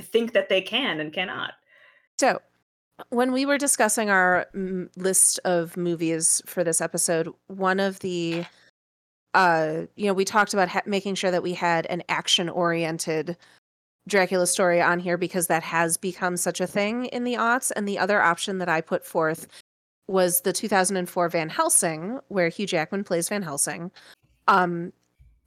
think 0.00 0.32
that 0.32 0.48
they 0.48 0.60
can 0.60 1.00
and 1.00 1.12
cannot 1.12 1.54
So, 2.18 2.40
when 3.10 3.32
we 3.32 3.46
were 3.46 3.58
discussing 3.58 4.10
our 4.10 4.46
mm, 4.54 4.88
list 4.96 5.38
of 5.44 5.76
movies 5.76 6.42
for 6.46 6.64
this 6.64 6.80
episode, 6.80 7.32
one 7.46 7.78
of 7.78 8.00
the, 8.00 8.44
uh, 9.34 9.82
you 9.94 10.06
know, 10.06 10.12
we 10.14 10.24
talked 10.24 10.52
about 10.52 10.68
ha- 10.68 10.82
making 10.84 11.14
sure 11.14 11.30
that 11.30 11.42
we 11.42 11.54
had 11.54 11.86
an 11.86 12.02
action-oriented 12.08 13.36
Dracula 14.08 14.46
story 14.46 14.80
on 14.80 14.98
here 14.98 15.16
because 15.16 15.46
that 15.46 15.62
has 15.62 15.96
become 15.96 16.36
such 16.36 16.60
a 16.60 16.66
thing 16.66 17.04
in 17.06 17.24
the 17.24 17.34
aughts. 17.34 17.70
And 17.76 17.86
the 17.86 17.98
other 17.98 18.20
option 18.20 18.58
that 18.58 18.68
I 18.68 18.80
put 18.80 19.04
forth 19.04 19.46
was 20.08 20.40
the 20.40 20.52
2004 20.52 21.28
Van 21.28 21.48
Helsing, 21.48 22.18
where 22.28 22.48
Hugh 22.48 22.66
Jackman 22.66 23.04
plays 23.04 23.28
Van 23.28 23.42
Helsing. 23.42 23.92
Um, 24.48 24.92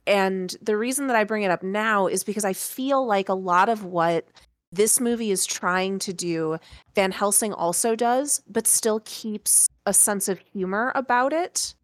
and 0.06 0.56
the 0.60 0.76
reason 0.76 1.06
that 1.06 1.16
I 1.16 1.24
bring 1.24 1.42
it 1.42 1.50
up 1.50 1.62
now 1.62 2.06
is 2.06 2.24
because 2.24 2.44
I 2.44 2.52
feel 2.52 3.06
like 3.06 3.28
a 3.28 3.34
lot 3.34 3.68
of 3.68 3.84
what 3.84 4.26
this 4.72 5.00
movie 5.00 5.30
is 5.30 5.44
trying 5.44 5.98
to 6.00 6.12
do, 6.12 6.58
Van 6.94 7.12
Helsing 7.12 7.52
also 7.52 7.94
does, 7.94 8.42
but 8.48 8.66
still 8.66 9.00
keeps 9.04 9.68
a 9.86 9.92
sense 9.92 10.28
of 10.28 10.38
humor 10.52 10.92
about 10.94 11.32
it. 11.32 11.74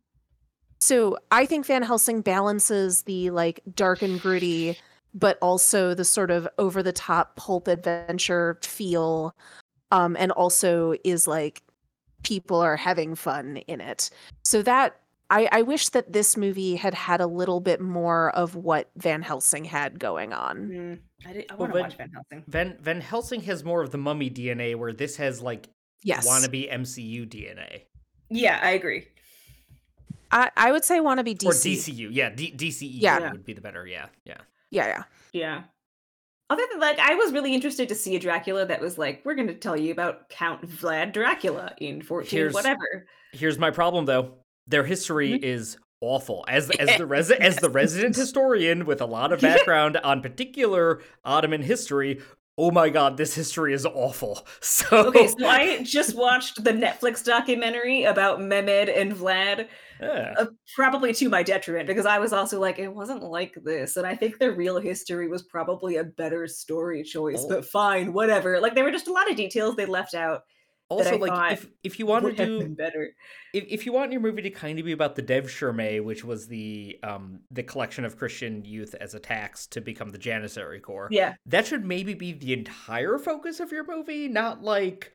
So 0.80 1.18
I 1.30 1.44
think 1.44 1.66
Van 1.66 1.82
Helsing 1.82 2.22
balances 2.22 3.02
the 3.02 3.30
like 3.30 3.60
dark 3.74 4.00
and 4.00 4.20
gritty, 4.20 4.78
but 5.12 5.38
also 5.42 5.94
the 5.94 6.04
sort 6.04 6.30
of 6.30 6.48
over 6.58 6.82
the 6.82 6.92
top 6.92 7.36
pulp 7.36 7.68
adventure 7.68 8.58
feel, 8.62 9.34
um, 9.90 10.16
and 10.18 10.32
also 10.32 10.94
is 11.04 11.26
like 11.26 11.62
people 12.22 12.58
are 12.58 12.76
having 12.76 13.14
fun 13.14 13.58
in 13.68 13.80
it. 13.80 14.10
So 14.44 14.62
that 14.62 15.00
I, 15.30 15.48
I 15.52 15.62
wish 15.62 15.90
that 15.90 16.12
this 16.12 16.36
movie 16.38 16.76
had 16.76 16.94
had 16.94 17.20
a 17.20 17.26
little 17.26 17.60
bit 17.60 17.80
more 17.82 18.30
of 18.34 18.54
what 18.54 18.90
Van 18.96 19.20
Helsing 19.22 19.64
had 19.66 19.98
going 19.98 20.32
on. 20.32 20.56
Mm, 20.68 20.98
i, 21.26 21.32
did, 21.34 21.46
I 21.50 21.54
Well, 21.54 21.68
want 21.68 21.72
to 21.72 21.74
Van- 21.74 21.82
watch 21.82 21.96
van 21.96 22.10
helsing 22.12 22.44
van 22.48 22.76
van 22.80 23.00
helsing 23.00 23.40
has 23.42 23.62
more 23.64 23.82
of 23.82 23.90
the 23.90 23.98
mummy 23.98 24.30
dna 24.30 24.76
where 24.76 24.92
this 24.92 25.16
has 25.16 25.42
like 25.42 25.68
Yes, 26.02 26.26
wannabe 26.28 26.72
mcu 26.72 27.28
dna 27.28 27.82
yeah 28.30 28.60
i 28.62 28.70
agree 28.70 29.08
I, 30.30 30.50
I 30.56 30.72
would 30.72 30.84
say 30.84 31.00
wannabe 31.00 31.36
DC. 31.36 31.46
or 31.46 31.52
dcu 31.52 32.08
yeah 32.12 32.30
D- 32.30 32.54
dce 32.56 32.80
Yeah. 32.82 33.32
would 33.32 33.44
be 33.44 33.52
the 33.52 33.60
better 33.60 33.86
yeah 33.86 34.06
yeah 34.24 34.38
Yeah, 34.70 34.86
yeah. 34.86 35.02
Yeah. 35.32 35.62
Other 36.50 36.62
than 36.70 36.80
like, 36.80 36.98
I 36.98 37.14
was 37.14 37.32
really 37.32 37.52
interested 37.54 37.88
to 37.90 37.94
see 37.94 38.16
a 38.16 38.18
Dracula 38.18 38.64
that 38.66 38.80
was 38.80 38.96
like, 38.96 39.20
we're 39.24 39.34
going 39.34 39.48
to 39.48 39.54
tell 39.54 39.76
you 39.76 39.92
about 39.92 40.28
Count 40.30 40.66
Vlad 40.66 41.12
Dracula 41.12 41.74
in 41.78 42.00
14 42.00 42.30
Here's- 42.30 42.54
whatever. 42.54 43.06
Here's 43.32 43.58
my 43.58 43.70
problem 43.70 44.06
though. 44.06 44.34
Their 44.68 44.84
history 44.84 45.32
Mhm. 45.32 45.42
is 45.42 45.76
awful. 46.00 46.44
As 46.46 46.70
as 46.70 46.86
the 46.98 47.36
as 47.40 47.56
the 47.56 47.70
resident 47.70 48.14
historian 48.24 48.86
with 48.86 49.00
a 49.00 49.06
lot 49.06 49.32
of 49.32 49.40
background 49.40 49.96
on 49.98 50.20
particular 50.22 51.00
Ottoman 51.24 51.62
history, 51.62 52.20
oh 52.56 52.70
my 52.70 52.88
god, 52.88 53.16
this 53.16 53.34
history 53.34 53.72
is 53.72 53.84
awful. 53.86 54.46
So 54.60 55.08
Okay, 55.08 55.26
so 55.28 55.46
I 55.46 55.82
just 55.82 56.14
watched 56.16 56.62
the 56.62 56.72
Netflix 56.72 57.24
documentary 57.24 58.04
about 58.04 58.40
Mehmed 58.40 58.88
and 58.88 59.12
Vlad, 59.12 59.66
Yeah. 60.00 60.34
uh, 60.38 60.46
probably 60.76 61.12
to 61.14 61.28
my 61.28 61.42
detriment, 61.42 61.86
because 61.88 62.06
I 62.06 62.18
was 62.18 62.32
also 62.32 62.60
like, 62.60 62.78
it 62.78 62.88
wasn't 62.94 63.22
like 63.22 63.54
this. 63.64 63.96
And 63.96 64.06
I 64.06 64.14
think 64.14 64.38
the 64.38 64.52
real 64.52 64.78
history 64.78 65.28
was 65.28 65.42
probably 65.42 65.96
a 65.96 66.04
better 66.04 66.46
story 66.46 67.02
choice, 67.02 67.40
Oh. 67.44 67.48
but 67.48 67.64
fine, 67.64 68.12
whatever. 68.12 68.60
Like, 68.60 68.74
there 68.74 68.84
were 68.84 68.90
just 68.92 69.08
a 69.08 69.12
lot 69.12 69.30
of 69.30 69.36
details 69.36 69.74
they 69.76 69.86
left 69.86 70.14
out 70.14 70.42
also 70.90 71.18
like 71.18 71.52
if 71.52 71.66
if 71.82 71.98
you 71.98 72.06
want 72.06 72.24
to 72.24 72.32
do 72.32 72.68
better. 72.68 73.10
if, 73.52 73.64
if 73.68 73.86
you 73.86 73.92
want 73.92 74.10
your 74.12 74.20
movie 74.20 74.42
to 74.42 74.50
kind 74.50 74.78
of 74.78 74.84
be 74.84 74.92
about 74.92 75.16
the 75.16 75.22
devshirme, 75.22 76.02
which 76.04 76.24
was 76.24 76.48
the 76.48 76.98
um 77.02 77.40
the 77.50 77.62
collection 77.62 78.04
of 78.04 78.16
Christian 78.16 78.64
youth 78.64 78.94
as 79.00 79.14
a 79.14 79.18
tax 79.20 79.66
to 79.68 79.80
become 79.80 80.10
the 80.10 80.18
Janissary 80.18 80.80
Corps, 80.80 81.08
Yeah. 81.10 81.34
that 81.46 81.66
should 81.66 81.84
maybe 81.84 82.14
be 82.14 82.32
the 82.32 82.52
entire 82.52 83.18
focus 83.18 83.60
of 83.60 83.70
your 83.72 83.84
movie, 83.86 84.28
not 84.28 84.62
like 84.62 85.12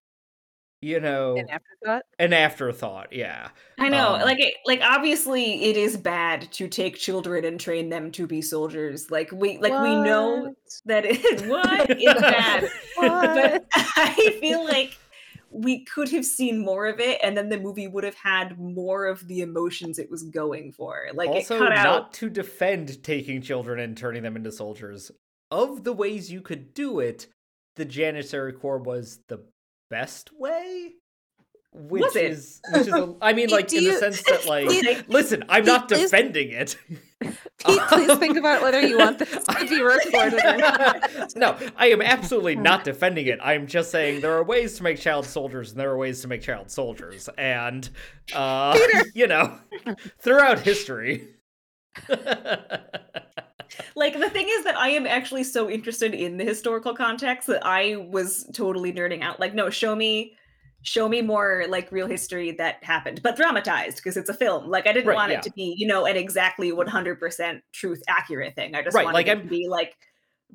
you 0.82 1.00
know 1.00 1.38
An 1.38 1.48
afterthought. 1.50 2.02
an 2.20 2.34
afterthought. 2.34 3.14
Yeah. 3.14 3.48
I 3.80 3.88
know, 3.88 4.16
Um, 4.16 4.22
like, 4.24 4.42
it, 4.42 4.54
like 4.66 4.82
obviously, 4.84 5.64
it 5.64 5.78
is 5.78 5.96
bad 5.96 6.52
to 6.54 6.68
take 6.68 6.98
children 6.98 7.46
and 7.46 7.58
train 7.58 7.88
them 7.88 8.12
to 8.12 8.28
be 8.28 8.42
soldiers. 8.42 9.10
Like 9.10 9.32
we, 9.32 9.58
like 9.60 9.72
we 9.82 9.96
know 9.96 10.54
that 10.86 11.06
it 11.06 11.48
what 11.48 11.88
it's 11.90 12.22
bad, 12.22 12.70
but 12.98 13.66
I 13.74 14.38
feel 14.42 14.64
like 14.66 14.98
we 15.54 15.86
could 15.86 16.10
have 16.10 16.26
seen 16.26 16.64
more 16.64 16.88
of 16.88 17.00
it, 17.00 17.20
and 17.24 17.38
then 17.38 17.50
the 17.50 17.60
movie 17.60 17.88
would 17.88 18.04
have 18.04 18.16
had 18.16 18.60
more 18.60 19.06
of 19.06 19.28
the 19.28 19.42
emotions 19.42 20.00
it 20.00 20.10
was 20.10 20.24
going 20.24 20.72
for. 20.72 21.08
Like 21.14 21.30
also 21.30 21.56
it 21.56 21.60
cut 21.60 21.72
out 21.74 21.84
not 21.84 22.14
to 22.14 22.30
defend 22.30 23.04
taking 23.04 23.42
children 23.42 23.80
and 23.80 23.96
turning 23.96 24.24
them 24.24 24.36
into 24.36 24.52
soldiers 24.52 25.12
of 25.54 25.84
the 25.84 25.94
ways 25.94 26.32
you 26.32 26.42
could 26.42 26.74
do 26.74 27.00
it 27.00 27.28
the 27.76 27.86
janissary 27.86 28.54
corps 28.54 28.80
was 28.80 29.20
the 29.28 29.40
best 29.90 30.32
way 30.34 30.94
which 31.74 32.02
Was 32.04 32.16
it? 32.16 32.32
is 32.32 32.62
which 32.72 32.88
is 32.88 32.94
a, 32.94 33.16
I 33.22 33.34
mean 33.34 33.50
like 33.52 33.72
in 33.74 33.84
the 33.84 33.94
sense 33.98 34.22
that 34.24 34.46
like 34.48 34.70
Pete- 34.70 35.10
listen, 35.10 35.44
I'm 35.50 35.66
not 35.66 35.90
Pete, 35.90 36.00
defending 36.00 36.50
it. 36.52 36.78
Pete, 37.22 37.80
please 37.90 38.18
think 38.18 38.38
about 38.38 38.62
whether 38.62 38.82
you 38.82 38.98
want 38.98 39.20
this 39.20 39.30
to 39.46 39.68
be 39.68 39.82
recorded 39.82 40.44
or 40.44 40.58
not. 40.58 41.34
no, 41.36 41.58
I 41.78 41.88
am 41.88 42.02
absolutely 42.02 42.56
not 42.56 42.84
defending 42.84 43.28
it. 43.28 43.40
I'm 43.42 43.66
just 43.68 43.92
saying 43.92 44.22
there 44.22 44.34
are 44.34 44.44
ways 44.44 44.76
to 44.78 44.84
make 44.84 45.00
child 45.00 45.26
soldiers 45.26 45.72
and 45.72 45.80
there 45.80 45.90
are 45.90 45.98
ways 45.98 46.22
to 46.22 46.28
make 46.28 46.42
child 46.42 46.70
soldiers. 46.70 47.30
And, 47.38 47.90
uh, 48.36 48.78
you 49.14 49.28
know, 49.28 49.58
throughout 50.20 50.60
history. 50.60 51.30
like 53.96 54.20
the 54.20 54.30
thing 54.30 54.48
is 54.50 54.66
that 54.66 54.76
I 54.78 54.90
am 54.90 55.08
actually 55.08 55.46
so 55.46 55.70
interested 55.70 56.14
in 56.14 56.38
the 56.38 56.44
historical 56.44 56.94
context 56.94 57.48
that 57.48 57.66
I 57.66 57.96
was 57.96 58.50
totally 58.54 58.92
nerding 58.92 59.22
out. 59.22 59.40
Like, 59.40 59.54
no, 59.54 59.70
show 59.70 59.96
me 59.96 60.36
show 60.84 61.08
me 61.10 61.22
more 61.22 61.66
like 61.70 61.92
real 61.92 62.08
history 62.08 62.52
that 62.52 62.84
happened, 62.84 63.22
but 63.24 63.36
dramatized 63.36 63.98
because 63.98 64.18
it's 64.18 64.30
a 64.30 64.34
film. 64.34 64.70
Like 64.70 64.86
I 64.88 64.94
didn't 64.94 65.08
Right, 65.08 65.16
want 65.16 65.32
yeah. 65.32 65.38
it 65.40 65.44
to 65.44 65.52
be, 65.52 65.74
you 65.78 65.88
know, 65.88 66.06
an 66.06 66.16
exactly 66.18 66.72
100% 66.72 67.62
truth 67.72 68.04
accurate 68.08 68.54
thing. 68.56 68.76
I 68.76 68.82
just 68.84 68.94
Right, 68.96 69.06
wanted 69.06 69.14
like, 69.16 69.28
it 69.28 69.38
I'm- 69.38 69.42
to 69.42 69.48
be 69.48 69.68
like 69.68 69.96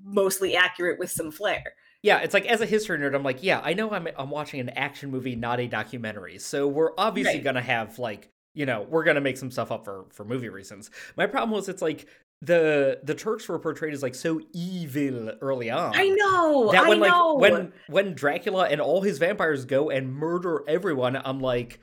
mostly 0.05 0.56
accurate 0.56 0.98
with 0.98 1.10
some 1.10 1.30
flair. 1.32 1.64
yeah, 2.02 2.18
it's 2.18 2.34
like 2.34 2.46
as 2.46 2.60
a 2.60 2.66
history 2.66 2.98
nerd, 2.98 3.14
I'm 3.14 3.24
like, 3.24 3.42
yeah, 3.42 3.60
I 3.64 3.74
know 3.74 3.90
I'm, 3.90 4.06
I'm 4.16 4.30
watching 4.30 4.60
an 4.60 4.68
action 4.70 5.10
movie, 5.10 5.34
not 5.34 5.59
a 5.60 5.66
documentary. 5.66 6.38
So 6.38 6.68
we're 6.68 6.92
obviously 6.96 7.34
Right. 7.34 7.44
going 7.44 7.56
to 7.56 7.60
have 7.62 7.98
like, 7.98 8.30
you 8.55 8.66
know, 8.66 8.86
we're 8.88 9.05
going 9.05 9.16
to 9.16 9.20
make 9.20 9.36
some 9.36 9.50
stuff 9.50 9.72
up 9.72 9.84
for, 9.84 10.05
for 10.10 10.24
movie 10.24 10.48
reasons. 10.48 10.90
My 11.16 11.26
problem 11.26 11.50
was 11.50 11.68
it's 11.68 11.82
like 11.82 12.06
the 12.40 13.01
the 13.02 13.15
Turks 13.15 13.48
were 13.48 13.59
portrayed 13.59 13.93
as 13.93 14.02
like 14.02 14.15
so 14.15 14.40
evil 14.52 15.32
early 15.40 15.70
on. 15.70 15.93
I 15.94 16.09
know. 16.09 16.70
that 16.73 16.85
I 16.85 16.89
when 16.89 17.01
like 17.01 17.10
know. 17.10 17.35
when 17.35 17.73
when 17.89 18.15
Dracula 18.15 18.66
and 18.69 18.81
all 18.81 19.02
his 19.02 19.19
vampires 19.19 19.65
go 19.65 19.90
and 19.90 20.15
murder 20.15 20.62
everyone, 20.69 21.16
I'm 21.16 21.40
like, 21.40 21.81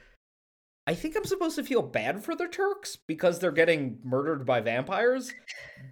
I 0.88 0.94
think 0.94 1.18
I'm 1.18 1.26
supposed 1.26 1.56
to 1.56 1.64
feel 1.64 1.82
bad 1.82 2.24
for 2.24 2.36
the 2.36 2.48
Turks 2.48 2.96
because 2.96 3.40
they're 3.40 3.52
getting 3.52 4.00
murdered 4.04 4.46
by 4.46 4.62
vampires, 4.62 5.34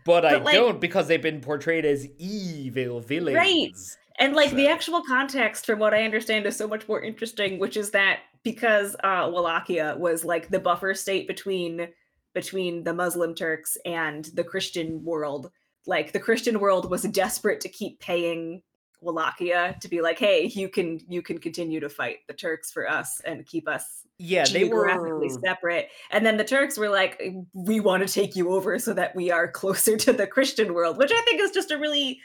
but, 0.05 0.25
I 0.25 0.37
like- 0.37 0.53
don't 0.53 0.79
because 0.79 1.07
they've 1.07 1.21
been 1.21 1.41
portrayed 1.41 1.83
as 1.83 2.07
evil 2.17 3.01
villains. 3.01 3.35
Right. 3.35 3.71
And 4.19 4.35
like 4.35 4.51
the 4.51 4.67
actual 4.67 5.01
context, 5.01 5.65
from 5.65 5.79
what 5.79 5.93
I 5.93 6.03
understand, 6.03 6.45
is 6.45 6.55
so 6.55 6.67
much 6.67 6.87
more 6.87 7.01
interesting, 7.01 7.57
which 7.57 7.75
is 7.75 7.89
that 7.91 8.19
because 8.43 8.95
uh, 9.03 9.27
Wallachia 9.33 9.95
was 9.97 10.23
like 10.23 10.49
the 10.49 10.59
buffer 10.59 10.93
state 10.93 11.27
between 11.27 11.87
between 12.33 12.83
the 12.83 12.93
Muslim 12.93 13.35
Turks 13.35 13.77
and 13.85 14.25
the 14.33 14.43
Christian 14.43 15.03
world, 15.03 15.51
like 15.85 16.11
the 16.11 16.19
Christian 16.19 16.59
world 16.59 16.89
was 16.89 17.03
desperate 17.03 17.61
to 17.61 17.69
keep 17.69 17.99
paying 17.99 18.61
Wallachia 19.03 19.75
to 19.81 19.87
be 19.87 20.01
like, 20.01 20.17
hey, 20.17 20.45
you 20.53 20.69
can 20.69 20.99
you 21.07 21.21
can 21.21 21.37
continue 21.37 21.79
to 21.79 21.89
fight 21.89 22.19
the 22.27 22.33
Turks 22.33 22.71
for 22.71 22.89
us 22.89 23.21
and 23.25 23.45
keep 23.45 23.67
us 23.67 24.05
Yeah, 24.17 24.45
they 24.45 24.63
were 24.63 24.87
geographically 24.87 25.29
separate. 25.29 25.89
And 26.11 26.25
then 26.25 26.37
the 26.37 26.43
Turks 26.43 26.77
were 26.77 26.89
like, 26.89 27.21
we 27.53 27.79
want 27.79 28.07
to 28.07 28.13
take 28.13 28.35
you 28.35 28.53
over 28.53 28.79
so 28.79 28.93
that 28.93 29.15
we 29.15 29.31
are 29.31 29.47
closer 29.51 29.97
to 29.97 30.13
the 30.13 30.27
Christian 30.27 30.73
world, 30.73 30.97
which 30.97 31.11
I 31.11 31.21
think 31.21 31.41
is 31.41 31.51
just 31.51 31.71
a 31.71 31.77
really 31.77 32.19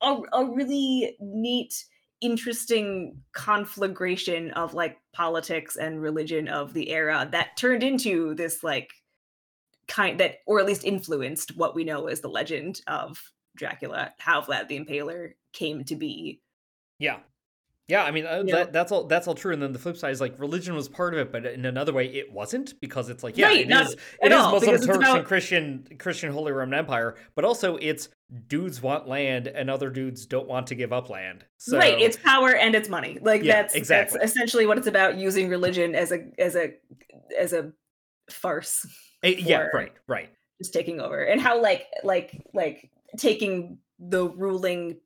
a, 0.00 0.20
a 0.32 0.44
really 0.44 1.16
neat 1.20 1.84
interesting 2.20 3.20
conflagration 3.32 4.50
of 4.52 4.72
like 4.72 4.96
politics 5.12 5.76
and 5.76 6.00
religion 6.00 6.48
of 6.48 6.72
the 6.72 6.90
era 6.90 7.28
that 7.30 7.56
turned 7.56 7.82
into 7.82 8.34
this 8.34 8.62
like 8.62 8.94
kind 9.88 10.20
that 10.20 10.36
or 10.46 10.60
at 10.60 10.66
least 10.66 10.84
influenced 10.84 11.56
what 11.56 11.74
we 11.74 11.84
know 11.84 12.06
as 12.06 12.20
the 12.20 12.28
legend 12.28 12.80
of 12.86 13.20
Dracula 13.56 14.12
how 14.18 14.40
Vlad 14.40 14.68
the 14.68 14.78
Impaler 14.78 15.32
came 15.52 15.84
to 15.84 15.96
be 15.96 16.40
Yeah. 16.98 17.18
Yeah, 17.86 18.02
I 18.04 18.12
mean 18.12 18.24
uh, 18.24 18.42
Yeah. 18.46 18.56
that, 18.56 18.72
that's 18.72 18.90
all. 18.92 19.04
That's 19.04 19.28
all 19.28 19.34
true. 19.34 19.52
And 19.52 19.60
then 19.60 19.74
the 19.74 19.78
flip 19.78 19.98
side 19.98 20.10
is 20.12 20.20
like 20.20 20.40
religion 20.40 20.74
was 20.74 20.88
part 20.88 21.12
of 21.12 21.20
it, 21.20 21.30
but 21.30 21.44
in 21.44 21.66
another 21.66 21.92
way, 21.92 22.06
it 22.06 22.32
wasn't 22.32 22.80
because 22.80 23.10
it's 23.10 23.22
like 23.22 23.36
yeah, 23.36 23.48
Right, 23.48 23.70
it 23.70 23.70
is. 23.70 23.92
It 24.22 24.32
is 24.32 24.38
all, 24.38 24.52
Muslim 24.52 24.80
Turks 24.80 25.06
and 25.06 25.24
Christian 25.26 25.86
Christian 25.98 26.32
Holy 26.32 26.50
Roman 26.52 26.78
Empire, 26.78 27.16
but 27.34 27.44
also 27.44 27.76
it's 27.76 28.08
dudes 28.48 28.80
want 28.80 29.06
land 29.06 29.48
and 29.48 29.68
other 29.68 29.90
dudes 29.90 30.24
don't 30.24 30.48
want 30.48 30.66
to 30.68 30.74
give 30.74 30.94
up 30.94 31.10
land. 31.10 31.44
So, 31.58 31.76
right 31.76 32.00
it's 32.00 32.16
power 32.16 32.54
and 32.56 32.74
it's 32.74 32.88
money 32.88 33.18
like 33.20 33.42
Yeah, 33.42 33.60
that's 33.62 33.74
exactly. 33.74 34.18
that's 34.18 34.32
essentially 34.32 34.64
what 34.66 34.78
it's 34.78 34.86
about 34.86 35.18
using 35.18 35.50
religion 35.50 35.94
as 35.94 36.10
a 36.10 36.24
as 36.38 36.56
a 36.56 36.72
as 37.38 37.52
a 37.52 37.70
farce 38.30 38.86
eh, 39.22 39.34
yeah, 39.38 39.66
right, 39.74 39.92
right. 40.08 40.30
just 40.60 40.72
taking 40.72 41.00
over 41.00 41.22
and 41.22 41.40
how 41.40 41.60
like 41.60 41.86
like 42.02 42.42
like 42.54 42.90
taking 43.18 43.78
the 43.98 44.28
ruling 44.30 44.98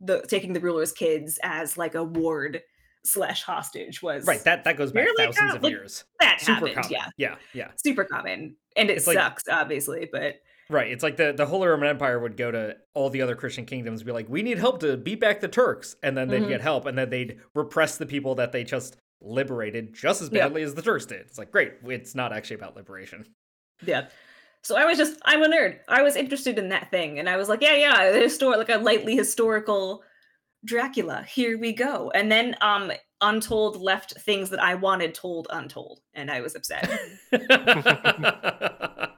the 0.00 0.22
taking 0.28 0.52
the 0.52 0.60
ruler's 0.60 0.92
kids 0.92 1.38
as 1.42 1.76
like 1.76 1.94
a 1.94 2.02
ward 2.04 2.62
slash 3.04 3.42
hostage 3.42 4.02
was 4.02 4.26
Right, 4.26 4.42
that 4.44 4.64
that 4.64 4.76
goes 4.76 4.92
back 4.92 5.08
thousands 5.16 5.54
of 5.54 5.62
like, 5.62 5.70
years. 5.70 6.04
that 6.20 6.40
Super 6.40 6.52
happened 6.68 6.74
common. 6.74 6.90
yeah 6.90 7.06
yeah, 7.16 7.36
yeah. 7.54 7.70
super 7.82 8.04
common 8.04 8.56
and 8.76 8.90
it 8.90 8.98
It's 8.98 9.06
like- 9.06 9.16
sucks 9.16 9.44
obviously 9.48 10.08
but 10.10 10.36
Right. 10.68 10.92
It's 10.92 11.02
like 11.02 11.16
the, 11.16 11.32
the 11.32 11.46
Holy 11.46 11.66
Roman 11.66 11.88
Empire 11.88 12.20
would 12.20 12.36
go 12.36 12.48
to 12.52 12.76
all 12.94 13.10
the 13.10 13.22
other 13.22 13.34
Christian 13.34 13.66
kingdoms 13.66 14.04
be 14.04 14.12
like, 14.12 14.28
we 14.28 14.40
need 14.40 14.56
help 14.56 14.78
to 14.82 14.96
beat 14.96 15.18
back 15.18 15.40
the 15.40 15.48
Turks. 15.48 15.96
And 16.04 16.16
then 16.16 16.28
they'd 16.28 16.42
Mhm. 16.44 16.48
get 16.48 16.60
help 16.60 16.86
and 16.86 16.96
then 16.96 17.10
they'd 17.10 17.40
repress 17.56 17.98
the 17.98 18.06
people 18.06 18.36
that 18.36 18.52
they 18.52 18.62
just 18.62 18.96
liberated 19.20 19.92
just 19.94 20.22
as 20.22 20.30
Yeah. 20.32 20.44
badly 20.46 20.62
as 20.62 20.74
the 20.74 20.82
Turks 20.82 21.06
did. 21.06 21.20
It's 21.22 21.38
like, 21.38 21.50
great. 21.50 21.74
It's 21.84 22.14
not 22.14 22.32
actually 22.32 22.56
about 22.56 22.76
liberation. 22.76 23.24
yeah 23.86 24.08
so 24.62 24.76
i 24.76 24.84
was 24.84 24.98
just 24.98 25.18
i'm 25.24 25.42
a 25.42 25.48
nerd 25.48 25.78
i 25.88 26.02
was 26.02 26.14
interested 26.16 26.58
in 26.58 26.68
that 26.68 26.90
thing 26.90 27.18
and 27.18 27.30
i 27.30 27.36
was 27.38 27.48
like 27.48 27.62
yeah 27.62 27.74
yeah 27.74 28.12
the 28.12 28.18
histor- 28.18 28.58
like 28.58 28.68
a 28.68 28.76
lightly 28.76 29.16
historical 29.16 30.02
dracula 30.66 31.22
here 31.22 31.56
we 31.58 31.72
go 31.72 32.10
and 32.14 32.30
then 32.30 32.54
um 32.60 32.92
untold 33.22 33.80
left 33.80 34.12
things 34.20 34.50
that 34.50 34.60
i 34.62 34.74
wanted 34.74 35.14
told 35.14 35.46
untold 35.48 36.00
and 36.12 36.30
i 36.30 36.42
was 36.42 36.54
upset 36.54 36.90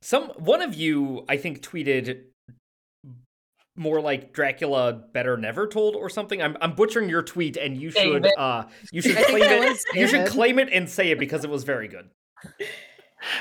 Some 0.00 0.28
one 0.38 0.62
of 0.62 0.74
you, 0.74 1.24
I 1.28 1.36
think, 1.36 1.60
tweeted 1.60 2.22
more 3.78 4.00
like 4.00 4.32
Dracula 4.32 4.92
better 4.92 5.36
never 5.36 5.66
told 5.66 5.94
or 5.94 6.08
something. 6.08 6.42
I'm 6.42 6.56
I'm 6.60 6.74
butchering 6.74 7.08
your 7.08 7.22
tweet 7.22 7.56
and 7.56 7.76
you 7.76 7.90
should 7.90 8.26
uh 8.36 8.64
you 8.92 9.00
should 9.00 9.16
claim 9.26 9.42
it 9.42 9.78
you 9.94 10.08
should 10.08 10.26
claim 10.26 10.58
it 10.58 10.68
and 10.72 10.88
say 10.88 11.10
it 11.10 11.18
because 11.18 11.44
it 11.44 11.50
was 11.50 11.64
very 11.64 11.88
good. 11.88 12.10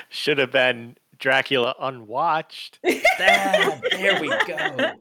Should 0.10 0.40
have 0.40 0.52
been 0.52 0.98
Dracula 1.20 1.76
unwatched. 1.80 2.80
There 2.84 4.22
we 4.22 4.30
go. 4.48 4.94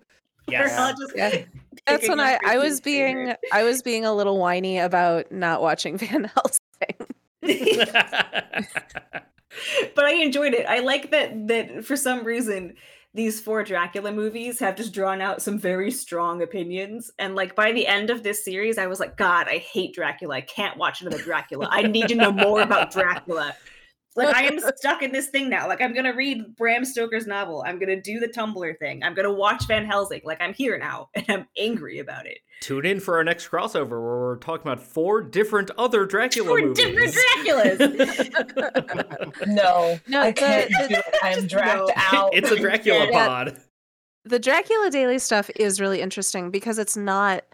Yes. 0.48 1.00
Yeah. 1.14 1.44
That's 1.86 2.08
when 2.08 2.20
I, 2.20 2.38
I 2.44 2.58
was 2.58 2.80
being 2.80 3.16
favorite. 3.16 3.38
I 3.52 3.62
was 3.64 3.82
being 3.82 4.04
a 4.04 4.14
little 4.14 4.38
whiny 4.38 4.78
about 4.78 5.32
not 5.32 5.60
watching 5.62 5.98
Van 5.98 6.24
Helsing. 6.24 6.60
but 9.94 10.04
I 10.04 10.14
enjoyed 10.14 10.54
it. 10.54 10.66
I 10.66 10.80
like 10.80 11.10
that 11.10 11.48
that 11.48 11.84
for 11.84 11.96
some 11.96 12.24
reason 12.24 12.74
these 13.16 13.40
four 13.40 13.64
Dracula 13.64 14.12
movies 14.12 14.58
have 14.58 14.76
just 14.76 14.92
drawn 14.92 15.22
out 15.22 15.40
some 15.40 15.58
very 15.58 15.90
strong 15.90 16.42
opinions. 16.42 17.10
And 17.18 17.34
like 17.34 17.56
by 17.56 17.72
the 17.72 17.86
end 17.86 18.10
of 18.10 18.22
this 18.22 18.44
series, 18.44 18.76
I 18.76 18.86
was 18.86 19.00
like, 19.00 19.16
God, 19.16 19.48
I 19.48 19.56
hate 19.56 19.94
Dracula. 19.94 20.36
I 20.36 20.40
can't 20.42 20.76
watch 20.76 21.00
another 21.00 21.22
Dracula. 21.22 21.66
I 21.70 21.82
need 21.82 22.08
to 22.08 22.14
know 22.14 22.30
more 22.30 22.60
about 22.60 22.90
Dracula. 22.92 23.56
Like 24.16 24.34
I 24.34 24.44
am 24.44 24.58
stuck 24.76 25.02
in 25.02 25.12
this 25.12 25.28
thing 25.28 25.48
now. 25.50 25.68
Like 25.68 25.80
I'm 25.82 25.94
gonna 25.94 26.14
read 26.14 26.56
Bram 26.56 26.84
Stoker's 26.84 27.26
novel. 27.26 27.62
I'm 27.66 27.78
gonna 27.78 28.00
do 28.00 28.18
the 28.18 28.28
Tumblr 28.28 28.78
thing. 28.78 29.02
I'm 29.02 29.14
gonna 29.14 29.32
watch 29.32 29.66
Van 29.66 29.84
Helsing. 29.84 30.22
Like 30.24 30.40
I'm 30.40 30.54
here 30.54 30.78
now, 30.78 31.10
and 31.14 31.24
I'm 31.28 31.46
angry 31.58 31.98
about 31.98 32.26
it. 32.26 32.38
Tune 32.62 32.86
in 32.86 33.00
for 33.00 33.16
our 33.16 33.24
next 33.24 33.48
crossover 33.50 33.90
where 33.90 34.00
we're 34.00 34.38
talking 34.38 34.62
about 34.66 34.82
four 34.82 35.20
different 35.20 35.70
other 35.76 36.06
Dracula 36.06 36.48
Four 36.48 36.60
movies. 36.60 36.78
different 36.84 37.14
Draculas. 37.14 38.76
No, 39.46 39.98
No, 40.08 40.20
I 40.22 40.32
can't 40.32 40.70
the- 40.70 40.88
do 40.88 40.94
it. 40.94 41.04
I'm 41.22 41.46
dragged 41.46 41.80
no. 41.80 41.90
out. 41.96 42.30
it's 42.34 42.50
a 42.50 42.56
Dracula 42.56 43.08
Yeah. 43.10 43.26
pod. 43.26 43.56
the 44.24 44.38
Dracula 44.38 44.90
Daily 44.90 45.18
stuff 45.18 45.50
is 45.56 45.80
really 45.80 46.00
interesting 46.00 46.50
because 46.50 46.78
it's 46.78 46.96
not 46.96 47.44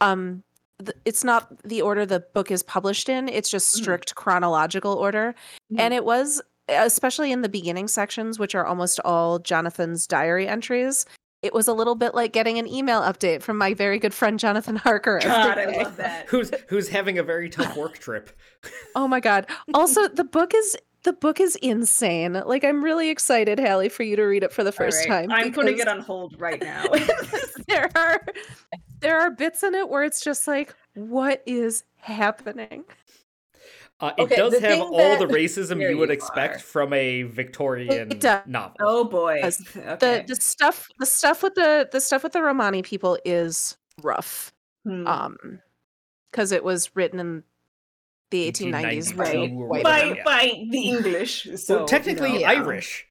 um 0.00 0.42
th- 0.78 0.96
it's 1.04 1.24
not 1.24 1.48
the 1.62 1.82
order 1.82 2.04
the 2.06 2.20
book 2.20 2.50
is 2.50 2.62
published 2.62 3.08
in 3.08 3.28
it's 3.28 3.50
just 3.50 3.74
Mhm. 3.74 3.80
strict 3.82 4.14
chronological 4.14 4.94
order 4.94 5.34
and 5.78 5.92
it 5.94 6.04
was 6.04 6.40
especially 6.68 7.30
in 7.30 7.42
the 7.42 7.48
beginning 7.48 7.88
sections 7.88 8.38
which 8.38 8.54
are 8.54 8.64
almost 8.66 8.98
all 9.04 9.38
Jonathan's 9.38 10.06
diary 10.06 10.48
entries 10.48 11.06
it 11.42 11.52
was 11.52 11.68
a 11.68 11.74
little 11.74 11.94
bit 11.94 12.14
like 12.14 12.32
getting 12.32 12.58
an 12.58 12.66
email 12.66 13.02
update 13.02 13.42
from 13.42 13.58
my 13.58 13.74
very 13.74 13.98
good 13.98 14.14
friend 14.14 14.38
Jonathan 14.40 14.76
Harker 14.76 15.20
God, 15.22 15.58
I 15.58 15.66
love 15.66 15.96
that. 15.96 16.26
Who's 16.28 16.50
who's 16.68 16.88
having 16.88 17.18
a 17.18 17.22
very 17.22 17.50
tough 17.50 17.76
work 17.76 17.98
trip. 17.98 18.30
Oh 18.96 19.06
my 19.08 19.20
god. 19.20 19.46
Also, 19.74 20.08
the 20.08 20.24
book 20.24 20.54
is 20.54 20.76
the 21.02 21.12
book 21.12 21.38
is 21.38 21.56
insane. 21.56 22.32
Like 22.46 22.64
I'm 22.64 22.82
really 22.82 23.10
excited, 23.10 23.58
Hallie, 23.58 23.90
for 23.90 24.04
you 24.04 24.16
to 24.16 24.22
read 24.22 24.42
it 24.42 24.52
for 24.52 24.64
the 24.64 24.72
first 24.72 25.06
right, 25.06 25.28
time. 25.28 25.32
I'm 25.32 25.52
putting 25.52 25.78
it 25.78 25.86
on 25.88 26.00
hold 26.00 26.40
right 26.40 26.62
now. 26.62 26.84
there 27.68 27.90
are 27.94 28.24
there 29.04 29.20
are 29.20 29.30
bits 29.30 29.62
in 29.62 29.74
it 29.74 29.88
where 29.88 30.02
it's 30.02 30.20
just 30.22 30.48
like, 30.48 30.74
what 30.94 31.42
is 31.46 31.84
happening? 31.96 32.84
Uh, 34.00 34.12
it 34.18 34.22
Okay, 34.22 34.36
does 34.36 34.58
have 34.58 34.80
all 34.80 34.96
that- 34.96 35.20
the 35.20 35.26
racism 35.40 35.78
There 35.78 35.90
you 35.92 35.98
would 35.98 36.08
you 36.08 36.14
expect 36.14 36.56
are. 36.56 36.58
from 36.58 36.92
a 36.92 37.22
Victorian 37.22 38.08
does. 38.18 38.42
novel. 38.46 38.76
oh 38.80 39.04
boy. 39.04 39.40
Okay. 39.44 39.96
The 40.00 40.24
the 40.26 40.36
stuff 40.36 40.88
the 40.98 41.06
stuff 41.06 41.42
with 41.42 41.54
the 41.54 41.88
the 41.92 42.00
stuff 42.00 42.24
with 42.24 42.32
the 42.32 42.42
Romani 42.42 42.82
people 42.82 43.16
is 43.24 43.76
rough. 44.02 44.52
Hmm. 44.84 45.06
Um 45.06 45.36
because 46.30 46.50
it 46.50 46.64
was 46.64 46.90
written 46.96 47.20
in 47.20 47.44
the 48.32 48.50
1890s 48.50 49.16
1892 49.16 49.68
by 49.72 49.82
by 49.82 50.02
yeah. 50.16 50.24
by 50.24 50.64
the 50.70 50.80
English. 50.88 51.46
So 51.56 51.76
well, 51.78 51.86
technically 51.86 52.30
you 52.30 52.34
know. 52.34 52.40
Yeah. 52.40 52.50
Irish. 52.50 53.06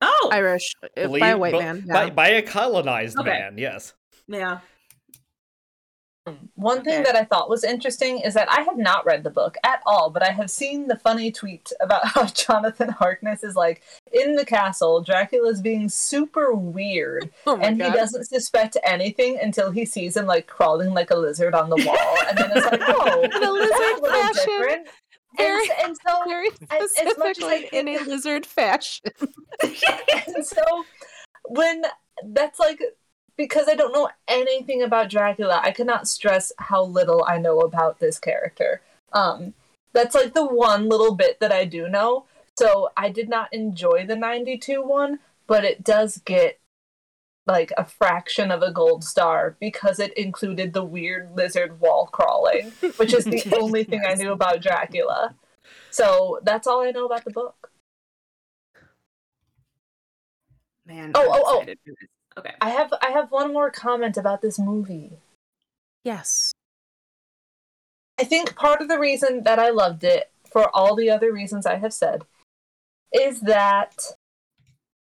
Oh, 0.00 0.30
Irish 0.32 0.74
uh, 0.96 1.08
by 1.08 1.28
a 1.28 1.36
white 1.38 1.52
but- 1.52 1.60
man. 1.62 1.84
By, 1.86 2.08
by 2.08 2.28
a 2.28 2.42
colonized 2.42 3.18
Okay. 3.18 3.28
man, 3.28 3.58
yes. 3.58 3.92
yeah. 4.26 4.60
One 6.54 6.84
thing 6.84 7.00
Okay. 7.00 7.02
that 7.04 7.16
I 7.16 7.24
thought 7.24 7.48
was 7.48 7.64
interesting 7.64 8.20
is 8.20 8.34
that 8.34 8.50
I 8.52 8.60
have 8.60 8.76
not 8.76 9.04
read 9.06 9.24
the 9.24 9.30
book 9.30 9.56
at 9.64 9.80
all, 9.86 10.10
but 10.10 10.22
I 10.22 10.30
have 10.30 10.50
seen 10.50 10.86
the 10.86 10.96
funny 10.96 11.32
tweet 11.32 11.72
about 11.80 12.06
how 12.08 12.26
Jonathan 12.26 12.90
Harkness 12.90 13.42
is 13.42 13.56
like 13.56 13.82
in 14.12 14.36
the 14.36 14.44
castle, 14.44 15.00
Dracula's 15.02 15.60
being 15.62 15.88
super 15.88 16.52
weird, 16.54 17.30
oh 17.46 17.56
and 17.58 17.78
God. 17.78 17.90
he 17.92 17.96
doesn't 17.98 18.24
suspect 18.26 18.76
anything 18.84 19.38
until 19.40 19.70
he 19.70 19.84
sees 19.84 20.16
him 20.16 20.26
like 20.26 20.46
crawling 20.46 20.90
like 20.92 21.10
a 21.10 21.16
lizard 21.16 21.54
on 21.54 21.70
the 21.70 21.76
wall, 21.86 22.16
and 22.28 22.36
then 22.38 22.52
it's 22.54 22.66
like, 22.66 22.80
oh, 22.84 23.20
that's 23.30 23.36
a 23.46 23.50
lizard 23.50 24.06
fashion. 24.12 24.44
different. 24.46 24.88
Very- 25.36 25.68
And, 25.70 25.90
and 25.90 25.96
so 26.06 26.24
Very 26.26 26.48
as 26.70 27.18
much 27.18 27.38
as 27.40 27.62
in 27.72 27.88
a 27.88 27.98
lizard 28.04 28.44
fashion. 28.44 29.10
and 29.62 30.44
so 30.44 30.62
when 31.48 31.82
that's 32.26 32.58
like 32.58 32.80
because 33.40 33.68
I 33.70 33.74
don't 33.74 33.94
know 33.94 34.10
anything 34.28 34.82
about 34.82 35.08
Dracula, 35.08 35.62
I 35.64 35.70
cannot 35.70 36.06
stress 36.06 36.52
how 36.58 36.84
little 36.84 37.24
I 37.26 37.38
know 37.38 37.60
about 37.60 37.98
this 37.98 38.18
character. 38.18 38.82
Um 39.14 39.54
that's 39.94 40.14
like 40.14 40.34
the 40.34 40.44
one 40.44 40.90
little 40.90 41.14
bit 41.14 41.40
that 41.40 41.50
I 41.50 41.64
do 41.64 41.88
know. 41.88 42.26
So 42.58 42.90
I 42.98 43.08
did 43.08 43.30
not 43.30 43.50
enjoy 43.50 44.04
the 44.04 44.14
92 44.14 44.82
one, 44.82 45.20
but 45.46 45.64
it 45.64 45.82
does 45.82 46.18
get 46.18 46.60
like 47.46 47.72
a 47.78 47.84
fraction 47.86 48.50
of 48.50 48.60
a 48.60 48.70
gold 48.70 49.04
star 49.04 49.56
because 49.58 49.98
it 49.98 50.12
included 50.18 50.74
the 50.74 50.84
weird 50.84 51.34
lizard 51.34 51.80
wall 51.80 52.10
crawling, 52.12 52.72
which 52.98 53.14
is 53.14 53.24
the 53.24 53.42
only 53.58 53.84
thing 53.84 54.02
I 54.06 54.16
knew 54.16 54.32
about 54.32 54.60
Dracula. 54.60 55.34
So 55.90 56.40
that's 56.42 56.66
all 56.66 56.82
I 56.82 56.90
know 56.90 57.06
about 57.06 57.24
the 57.24 57.30
book. 57.30 57.70
Man. 60.84 61.12
Oh, 61.14 61.32
I'm 61.32 61.40
oh, 61.42 61.64
oh. 61.66 61.94
Excited 62.44 62.58
for 62.60 62.68
this. 62.68 62.70
Okay. 62.70 62.70
I 62.70 62.70
have 62.70 62.92
I 63.02 63.10
have 63.10 63.30
one 63.30 63.52
more 63.52 63.70
comment 63.70 64.16
about 64.16 64.42
this 64.42 64.58
movie. 64.58 65.12
Yes. 66.04 66.52
I 68.18 68.24
think 68.24 68.54
part 68.54 68.82
of 68.82 68.88
the 68.88 68.98
reason 68.98 69.44
that 69.44 69.58
I 69.58 69.70
loved 69.70 70.04
it, 70.04 70.30
for 70.50 70.68
all 70.76 70.94
the 70.94 71.10
other 71.10 71.32
reasons 71.32 71.64
I 71.64 71.76
have 71.76 71.94
said, 71.94 72.24
is 73.12 73.40
that 73.40 73.96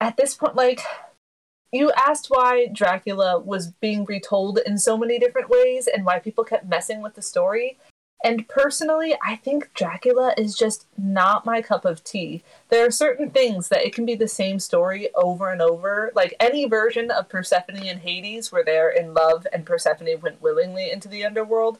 at 0.01 0.17
this 0.17 0.35
point, 0.35 0.55
like, 0.55 0.81
you 1.71 1.91
asked 1.95 2.27
why 2.29 2.67
Dracula 2.67 3.39
was 3.39 3.71
being 3.81 4.05
retold 4.05 4.59
in 4.65 4.77
so 4.77 4.97
many 4.97 5.19
different 5.19 5.49
ways 5.49 5.87
and 5.87 6.05
why 6.05 6.19
people 6.19 6.43
kept 6.43 6.67
messing 6.67 7.01
with 7.01 7.13
the 7.13 7.21
story. 7.21 7.77
And 8.23 8.47
personally, 8.47 9.15
I 9.25 9.35
think 9.35 9.73
Dracula 9.73 10.33
is 10.37 10.55
just 10.55 10.87
not 10.97 11.45
my 11.45 11.61
cup 11.61 11.83
of 11.83 12.03
tea. 12.05 12.41
There 12.69 12.85
are 12.85 12.91
certain 12.91 13.29
things 13.29 13.67
that 13.67 13.85
it 13.85 13.93
can 13.93 14.05
be 14.05 14.15
the 14.15 14.29
same 14.29 14.59
story 14.59 15.09
over 15.13 15.51
and 15.51 15.61
over. 15.61 16.11
Like 16.15 16.33
any 16.39 16.65
version 16.65 17.11
of 17.11 17.27
Persephone 17.27 17.77
and 17.77 17.99
Hades, 17.99 18.51
where 18.51 18.63
they're 18.63 18.91
in 18.91 19.13
love 19.13 19.45
and 19.51 19.65
Persephone 19.65 20.07
went 20.21 20.41
willingly 20.41 20.89
into 20.89 21.09
the 21.09 21.25
underworld. 21.25 21.79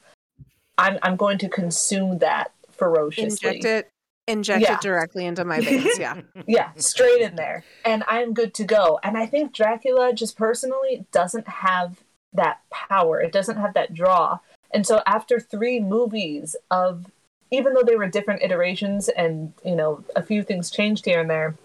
I'm 0.78 1.00
I'm 1.02 1.16
going 1.16 1.38
to 1.40 1.50
consume 1.50 2.18
that 2.20 2.52
ferociously. 2.72 3.48
Inject 3.50 3.66
it. 3.66 3.90
Inject 4.28 4.62
Yeah. 4.62 4.76
it 4.76 4.82
directly 4.82 5.26
into 5.26 5.46
my 5.46 5.62
veins. 5.62 5.98
Yeah. 5.98 6.22
Yeah, 6.48 6.72
straight 6.76 7.22
in 7.22 7.36
there. 7.36 7.64
And 7.86 8.04
I'm 8.08 8.34
good 8.34 8.54
to 8.56 8.66
go. 8.66 9.00
And 9.04 9.18
I 9.18 9.26
think 9.26 9.54
Dracula 9.54 10.14
just 10.14 10.38
personally 10.38 11.06
doesn't 11.14 11.48
have 11.48 12.04
that 12.34 12.60
power. 12.70 13.22
It 13.22 13.32
doesn't 13.32 13.58
have 13.58 13.74
that 13.76 13.94
draw. 13.94 14.40
And 14.74 14.86
so 14.86 15.02
after 15.06 15.40
three 15.40 15.80
movies 15.80 16.56
of 16.72 17.12
even 17.52 17.74
though 17.74 17.84
they 17.84 17.96
were 17.96 18.08
different 18.08 18.42
iterations 18.42 19.10
and, 19.10 19.54
you 19.64 19.76
know, 19.76 20.04
a 20.16 20.24
few 20.24 20.42
things 20.42 20.72
changed 20.72 21.06
here 21.06 21.22
and 21.22 21.30
there, 21.30 21.56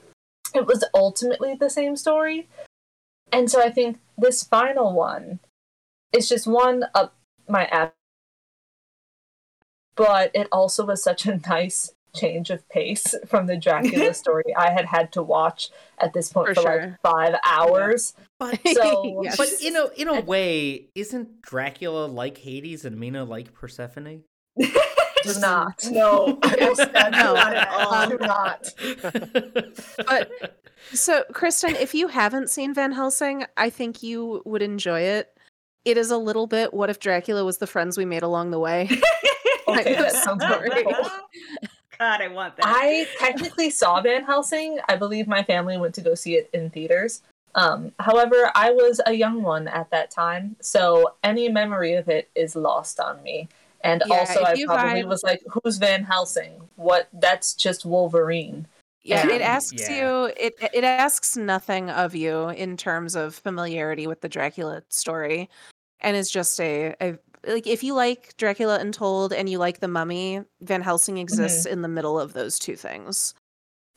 it 0.54 0.66
was 0.66 0.84
ultimately 0.94 1.54
the 1.54 1.70
same 1.70 1.96
story. 1.96 2.46
And 3.32 3.50
so 3.50 3.62
I 3.62 3.70
think 3.70 3.98
this 4.18 4.42
final 4.42 4.92
one 4.92 5.40
is 6.12 6.28
just 6.28 6.46
one 6.46 6.84
up 6.94 7.14
my 7.48 7.64
app 7.66 7.94
but 9.98 10.30
it 10.32 10.46
also 10.52 10.86
was 10.86 11.02
such 11.02 11.26
a 11.26 11.36
nice 11.48 11.92
change 12.18 12.50
of 12.50 12.68
pace 12.68 13.14
from 13.26 13.46
the 13.46 13.56
Dracula 13.56 14.12
story 14.22 14.44
I 14.56 14.70
had 14.70 14.84
had 14.84 15.12
to 15.12 15.22
watch 15.22 15.70
at 15.98 16.12
this 16.12 16.32
point 16.32 16.48
For 16.48 16.54
for, 16.54 16.60
sure. 16.62 16.80
like 16.82 17.00
five 17.02 17.34
hours. 17.44 18.14
But, 18.38 18.58
So- 18.72 19.20
Yes. 19.22 19.36
but 19.36 19.48
in 19.62 19.76
a 19.76 19.88
in 19.96 20.08
a 20.08 20.20
way, 20.20 20.88
isn't 20.94 21.42
Dracula 21.42 22.06
like 22.06 22.38
Hades 22.38 22.84
and 22.84 22.98
Mina 22.98 23.24
like 23.24 23.52
Persephone? 23.54 24.22
Do 24.58 25.34
not. 25.40 25.84
No. 25.90 26.38
I 26.42 26.56
will 26.60 26.76
stand 26.76 27.12
No. 27.12 27.36
on 27.36 27.52
it 27.56 27.68
all. 27.68 27.94
Um, 27.94 28.08
Do 28.10 28.18
not. 28.18 28.72
But- 30.06 30.54
So, 30.92 31.24
Kristen, 31.32 31.74
if 31.74 31.92
you 31.92 32.06
haven't 32.08 32.50
seen 32.50 32.72
Van 32.72 32.92
Helsing, 32.92 33.44
I 33.56 33.68
think 33.68 34.02
you 34.02 34.42
would 34.44 34.62
enjoy 34.62 35.00
it. 35.00 35.28
It 35.84 35.96
is 35.98 36.10
a 36.12 36.16
little 36.16 36.46
bit 36.46 36.72
what 36.72 36.88
if 36.88 37.00
Dracula 37.00 37.44
was 37.44 37.58
the 37.58 37.66
friends 37.66 37.98
we 37.98 38.04
made 38.04 38.22
along 38.22 38.52
the 38.52 38.58
way. 38.60 38.88
Okay, 39.66 39.94
that 39.96 40.12
sounds 40.12 40.42
sorry. 40.42 40.70
Wonderful. 42.00 42.18
God, 42.18 42.20
I 42.22 42.34
want 42.34 42.56
that. 42.56 42.66
I 42.66 43.06
technically 43.18 43.70
saw 43.70 44.00
Van 44.00 44.24
Helsing. 44.24 44.78
I 44.88 44.96
believe 44.96 45.26
my 45.28 45.42
family 45.42 45.76
went 45.76 45.94
to 45.96 46.00
go 46.00 46.14
see 46.14 46.34
it 46.36 46.50
in 46.52 46.70
theaters. 46.70 47.22
Um, 47.54 47.92
however, 47.98 48.50
I 48.54 48.70
was 48.70 49.00
a 49.06 49.12
young 49.12 49.42
one 49.42 49.68
at 49.68 49.90
that 49.90 50.10
time, 50.10 50.56
so 50.60 51.14
any 51.24 51.48
memory 51.48 51.94
of 51.94 52.08
it 52.08 52.28
is 52.34 52.54
lost 52.54 53.00
on 53.00 53.22
me. 53.22 53.48
And 53.82 54.02
Yeah, 54.06 54.16
also, 54.18 54.40
if 54.42 54.46
I 54.46 54.64
probably 54.64 55.02
vibe- 55.02 55.08
was 55.08 55.22
like, 55.22 55.40
"Who's 55.62 55.78
Van 55.78 56.04
Helsing? 56.04 56.60
What? 56.76 57.08
That's 57.12 57.54
just 57.54 57.84
Wolverine." 57.86 58.66
Yeah, 59.02 59.26
Yeah. 59.26 59.34
it 59.36 59.40
asks 59.42 59.88
Yeah. 59.88 59.96
you 59.96 60.32
it 60.36 60.54
it 60.74 60.84
asks 60.84 61.36
nothing 61.36 61.88
of 61.88 62.14
you 62.14 62.48
in 62.50 62.76
terms 62.76 63.14
of 63.16 63.34
familiarity 63.34 64.06
with 64.06 64.20
the 64.20 64.28
Dracula 64.28 64.82
story. 64.88 65.48
And 66.00 66.16
is 66.16 66.30
just 66.30 66.60
a, 66.60 66.94
a 67.00 67.18
like 67.46 67.66
if 67.66 67.82
you 67.82 67.94
like 67.94 68.36
Dracula 68.36 68.78
Untold 68.78 69.32
and 69.32 69.48
you 69.48 69.58
like 69.58 69.80
the 69.80 69.88
mummy, 69.88 70.42
Van 70.60 70.82
Helsing 70.82 71.16
mm-hmm. 71.16 71.22
exists 71.22 71.66
in 71.66 71.82
the 71.82 71.88
middle 71.88 72.18
of 72.18 72.32
those 72.32 72.58
two 72.58 72.76
things. 72.76 73.34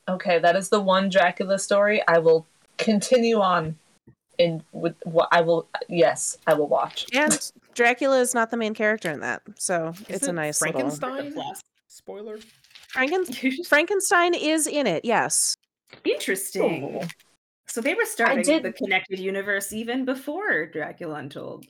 Okay, 0.09 0.39
that 0.39 0.55
is 0.55 0.69
the 0.69 0.79
one 0.81 1.09
Dracula 1.09 1.59
story 1.59 2.01
I 2.07 2.17
will 2.17 2.45
continue 2.77 3.39
on 3.39 3.77
in 4.37 4.63
with 4.71 4.95
what 5.03 5.29
I 5.31 5.41
will 5.41 5.67
yes, 5.87 6.37
I 6.47 6.53
will 6.53 6.67
watch. 6.67 7.05
And 7.13 7.51
Dracula 7.75 8.19
is 8.19 8.33
not 8.33 8.51
the 8.51 8.57
main 8.57 8.73
character 8.73 9.11
in 9.11 9.19
that. 9.21 9.41
So 9.57 9.93
it's 10.09 10.27
a 10.27 10.33
nice 10.33 10.61
little 10.61 10.73
Frankenstein. 10.73 11.33
Plus. 11.33 11.61
Spoiler. 11.87 12.39
Franken- 12.93 13.65
Frankenstein 13.67 14.33
is 14.33 14.67
in 14.67 14.87
it, 14.87 15.05
yes. 15.05 15.55
Interesting. 16.03 16.83
Ooh. 16.83 17.07
So 17.67 17.79
they 17.79 17.93
were 17.93 18.05
starting 18.05 18.43
did- 18.43 18.63
the 18.63 18.73
connected 18.73 19.19
universe 19.19 19.71
even 19.71 20.03
before 20.05 20.65
Dracula 20.65 21.15
Untold. 21.15 21.67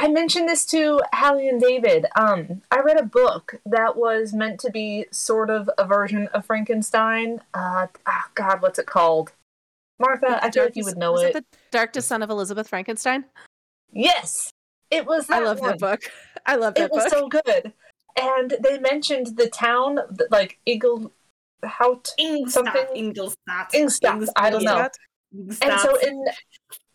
I 0.00 0.06
mentioned 0.06 0.48
this 0.48 0.64
to 0.66 1.00
Hallie 1.12 1.48
and 1.48 1.60
David. 1.60 2.06
Um, 2.14 2.62
I 2.70 2.80
read 2.80 3.00
a 3.00 3.04
book 3.04 3.60
that 3.66 3.96
was 3.96 4.32
meant 4.32 4.60
to 4.60 4.70
be 4.70 5.06
sort 5.10 5.50
of 5.50 5.68
a 5.76 5.84
version 5.84 6.28
of 6.28 6.46
Frankenstein. 6.46 7.40
Uh, 7.52 7.88
oh 8.06 8.24
God, 8.34 8.62
what's 8.62 8.78
it 8.78 8.86
called? 8.86 9.32
Martha, 9.98 10.38
I 10.42 10.52
feel 10.52 10.64
like 10.64 10.76
you 10.76 10.84
would 10.84 10.96
know 10.96 11.12
was 11.12 11.24
it. 11.24 11.32
the 11.34 11.44
Dark 11.72 11.92
Descent 11.92 12.22
of 12.22 12.30
Elizabeth 12.30 12.68
Frankenstein? 12.68 13.24
Yes, 13.92 14.52
it 14.92 15.04
was. 15.04 15.26
That 15.26 15.42
I 15.42 15.44
love 15.44 15.58
one. 15.58 15.70
that 15.70 15.80
book. 15.80 16.02
I 16.46 16.54
love 16.54 16.74
that 16.74 16.84
It 16.84 16.92
was 16.92 17.10
so 17.10 17.28
good, 17.28 17.72
and 18.20 18.54
they 18.62 18.78
mentioned 18.78 19.36
the 19.36 19.48
town, 19.48 19.98
like 20.30 20.60
Eagle, 20.64 21.12
Hout, 21.64 22.10
Ingolstadt. 22.16 22.52
Something- 22.52 22.96
Ingolstadt. 22.96 23.74
Ingolstadt, 23.74 24.28
I 24.36 24.50
don't 24.50 24.62
know. 24.62 24.88
Ingolstadt? 25.32 25.70
and 25.70 25.80
so 25.80 25.96
in 25.96 26.24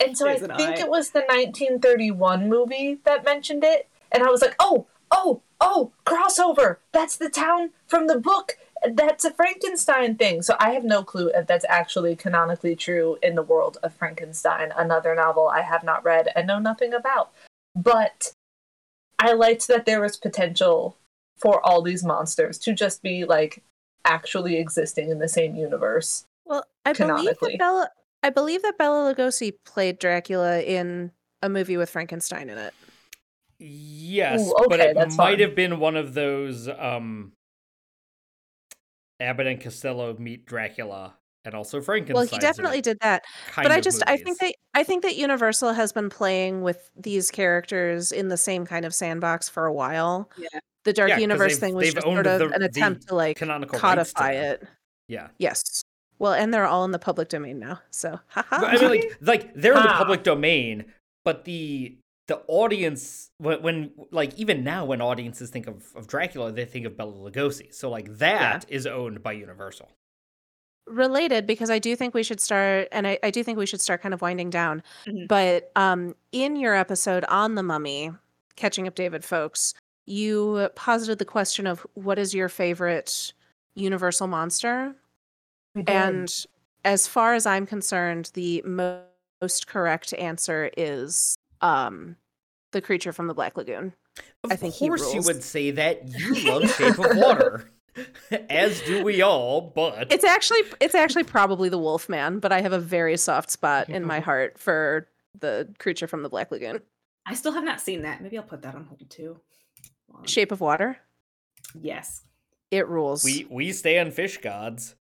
and 0.04 0.18
so 0.18 0.28
I 0.28 0.32
There's 0.38 0.50
an 0.50 0.58
think 0.58 0.78
eye. 0.78 0.82
it 0.82 0.90
was 0.90 1.12
the 1.12 1.20
1931 1.22 2.50
movie 2.50 3.00
that 3.06 3.24
mentioned 3.24 3.64
it, 3.64 3.88
and 4.12 4.24
I 4.24 4.30
was 4.30 4.42
like, 4.42 4.56
oh, 4.60 4.88
oh, 5.12 5.42
oh, 5.62 5.92
crossover! 6.06 6.78
That's 6.92 7.16
the 7.18 7.30
town 7.30 7.72
from 7.88 8.08
the 8.08 8.20
book. 8.20 8.58
That's 8.86 9.24
a 9.24 9.32
Frankenstein 9.32 10.16
thing. 10.16 10.42
So 10.42 10.56
I 10.60 10.72
have 10.72 10.84
no 10.84 11.04
clue 11.04 11.32
if 11.34 11.48
that's 11.48 11.66
actually 11.70 12.16
canonically 12.18 12.76
true 12.76 13.18
in 13.24 13.36
the 13.36 13.44
world 13.44 13.78
of 13.82 13.94
Frankenstein, 13.94 14.74
another 14.76 15.16
novel 15.16 15.48
I 15.48 15.62
have 15.62 15.84
not 15.86 16.04
read 16.04 16.28
and 16.36 16.48
know 16.48 16.60
nothing 16.60 16.94
about. 16.94 17.32
But 17.76 18.34
I 19.20 19.32
liked 19.34 19.68
that 19.70 19.86
there 19.86 20.02
was 20.02 20.18
potential 20.18 20.98
for 21.38 21.66
all 21.66 21.82
these 21.82 22.04
monsters 22.04 22.58
to 22.60 22.74
just 22.74 23.02
be 23.02 23.24
like 23.24 23.64
actually 24.04 24.58
existing 24.58 25.10
in 25.10 25.20
the 25.20 25.30
same 25.30 25.56
universe. 25.56 26.26
Well, 26.46 26.66
I 26.86 26.92
believe 26.92 27.16
Canonically. 27.16 27.52
that 27.54 27.60
Bela 27.60 27.90
I 28.24 28.30
believe 28.30 28.62
that 28.64 28.78
Bela 28.78 29.14
Lugosi 29.14 29.54
played 29.66 30.00
Dracula 30.00 30.62
in 30.62 31.12
a 31.42 31.50
movie 31.50 31.78
with 31.78 31.90
Frankenstein 31.90 32.50
in 32.50 32.58
it. 32.58 32.74
Yes, 33.60 34.42
Ooh, 34.50 34.66
but 34.70 34.80
it 34.80 34.96
that's 34.96 35.16
might 35.18 35.32
fine. 35.34 35.40
have 35.42 35.56
been 35.56 35.80
one 35.80 35.96
of 35.96 36.14
those 36.14 36.68
um 36.68 37.34
Abbott 39.20 39.48
and 39.48 39.62
Costello 39.62 40.16
meet 40.18 40.46
Dracula 40.46 41.16
and 41.46 41.54
also 41.54 41.82
Frankenstein. 41.82 42.16
Well, 42.16 42.26
he 42.26 42.38
definitely 42.40 42.82
did 42.82 42.98
that. 43.02 43.24
But 43.56 43.72
I 43.72 43.78
of 43.78 43.84
just 43.84 44.04
I 44.08 44.18
think 44.18 44.40
that 44.40 44.56
I 44.74 44.84
think 44.84 45.04
that 45.04 45.16
Universal 45.16 45.74
has 45.74 45.92
been 45.94 46.10
playing 46.10 46.62
with 46.62 46.90
these 46.96 47.30
characters 47.32 48.12
in 48.12 48.30
the 48.30 48.38
same 48.38 48.66
kind 48.66 48.86
of 48.86 48.94
sandbox 48.94 49.48
for 49.50 49.66
a 49.66 49.74
while. 49.74 50.30
Yeah. 50.38 50.48
The 50.86 50.92
Dark 50.94 51.10
Yeah, 51.10 51.16
'cause 51.16 51.22
Universe 51.22 51.60
thing 51.60 51.76
was 51.76 51.94
just 51.94 52.06
sort 52.06 52.28
of 52.28 52.40
the- 52.40 52.50
an 52.56 52.64
attempt 52.64 53.08
to 53.08 53.16
like 53.16 53.38
canonical 53.38 53.74
rights 53.80 53.82
to 54.12 54.16
codify 54.16 54.34
them. 54.34 54.44
it. 54.62 54.68
Yeah. 55.08 55.28
Yes. 55.38 55.83
Well, 56.20 56.34
and 56.34 56.54
they're 56.54 56.66
all 56.66 56.86
in 56.86 56.92
the 56.92 57.00
public 57.00 57.30
domain 57.30 57.60
now. 57.60 57.82
So, 57.90 58.20
haha. 58.28 58.66
I 58.66 58.78
mean, 58.80 58.90
like, 58.90 59.18
like 59.22 59.54
they're 59.56 59.76
in 59.76 59.84
the 59.84 59.90
public 59.90 60.24
domain, 60.24 60.86
but 61.26 61.46
the 61.46 61.98
the 62.28 62.42
audience 62.48 63.32
when, 63.40 63.62
when 63.62 63.92
like 64.12 64.34
even 64.40 64.64
now 64.64 64.86
when 64.86 65.02
audiences 65.02 65.50
think 65.50 65.68
of, 65.68 65.84
of 65.96 66.08
Dracula, 66.08 66.52
they 66.54 66.64
think 66.66 66.86
of 66.86 66.96
Bela 66.96 67.12
Lugosi. 67.14 67.74
So 67.74 67.90
like 67.90 68.18
that 68.20 68.66
is 68.70 68.88
owned 68.88 69.22
by 69.22 69.34
Universal. 69.34 69.90
related 70.88 71.46
because 71.48 71.70
I 71.70 71.80
do 71.80 71.96
think 71.96 72.14
we 72.14 72.24
should 72.24 72.40
start, 72.40 72.88
and 72.92 73.06
I, 73.08 73.20
I 73.24 73.30
do 73.32 73.44
think 73.44 73.58
we 73.58 73.66
should 73.66 73.82
start 73.82 74.02
kind 74.02 74.14
of 74.14 74.22
winding 74.22 74.50
down. 74.50 74.84
Mhm. 75.06 75.28
But 75.28 75.72
um, 75.76 76.16
in 76.32 76.56
your 76.56 76.76
episode 76.76 77.26
on 77.26 77.56
the 77.56 77.64
mummy, 77.64 78.12
catching 78.56 78.88
up 78.88 78.96
David 78.96 79.24
folks, 79.26 79.74
you 80.06 80.70
posited 80.76 81.20
the 81.20 81.26
question 81.26 81.66
of 81.68 81.86
what 81.94 82.20
is 82.20 82.34
your 82.34 82.50
favorite 82.50 83.34
universal 83.76 84.28
monster? 84.28 84.96
And 85.88 86.32
as 86.86 87.08
far 87.08 87.34
as 87.34 87.46
I'm 87.46 87.66
concerned, 87.66 88.32
the 88.34 88.62
mo- 88.66 89.04
most 89.42 89.68
correct 89.68 90.14
answer 90.14 90.70
is 90.78 91.36
um, 91.62 92.16
the 92.72 92.82
creature 92.82 93.12
from 93.14 93.28
the 93.28 93.34
Black 93.34 93.58
Lagoon. 93.58 93.94
Of 94.44 94.52
I 94.52 94.56
think 94.56 94.76
he 94.76 94.88
course 94.88 95.14
you 95.14 95.22
would 95.24 95.44
say 95.44 95.72
that. 95.72 96.08
You 96.08 96.36
love 96.50 96.70
Shape 96.76 97.00
of 97.00 97.16
Water. 97.18 97.70
As 98.50 98.82
do 98.82 99.04
we 99.04 99.22
all, 99.22 99.62
but 99.62 100.12
It's 100.12 100.24
actually 100.24 100.62
it's 100.80 100.96
actually 100.96 101.24
probably 101.24 101.70
the 101.70 101.78
Wolfman, 101.78 102.40
but 102.40 102.52
I 102.52 102.62
have 102.62 102.74
a 102.74 102.80
very 102.80 103.18
soft 103.18 103.52
spot 103.52 103.88
in 103.90 104.04
my 104.04 104.20
heart 104.20 104.58
for 104.58 105.08
the 105.40 105.70
creature 105.78 106.08
from 106.08 106.24
the 106.24 106.30
Black 106.30 106.50
Lagoon. 106.52 106.80
I 107.28 107.36
still 107.36 107.52
have 107.52 107.64
not 107.64 107.80
seen 107.80 108.02
that. 108.02 108.22
Maybe 108.22 108.36
I'll 108.38 108.44
put 108.44 108.64
that 108.64 108.74
on 108.76 108.86
hold 108.86 109.08
too. 109.10 109.40
Shape 110.26 110.52
of 110.52 110.60
Water, 110.60 110.98
Yes. 111.80 112.24
it 112.72 112.88
rules. 112.88 113.24
we 113.24 113.46
we 113.50 113.72
stay 113.72 114.00
on 114.00 114.10
fish 114.12 114.38
gods. 114.38 114.96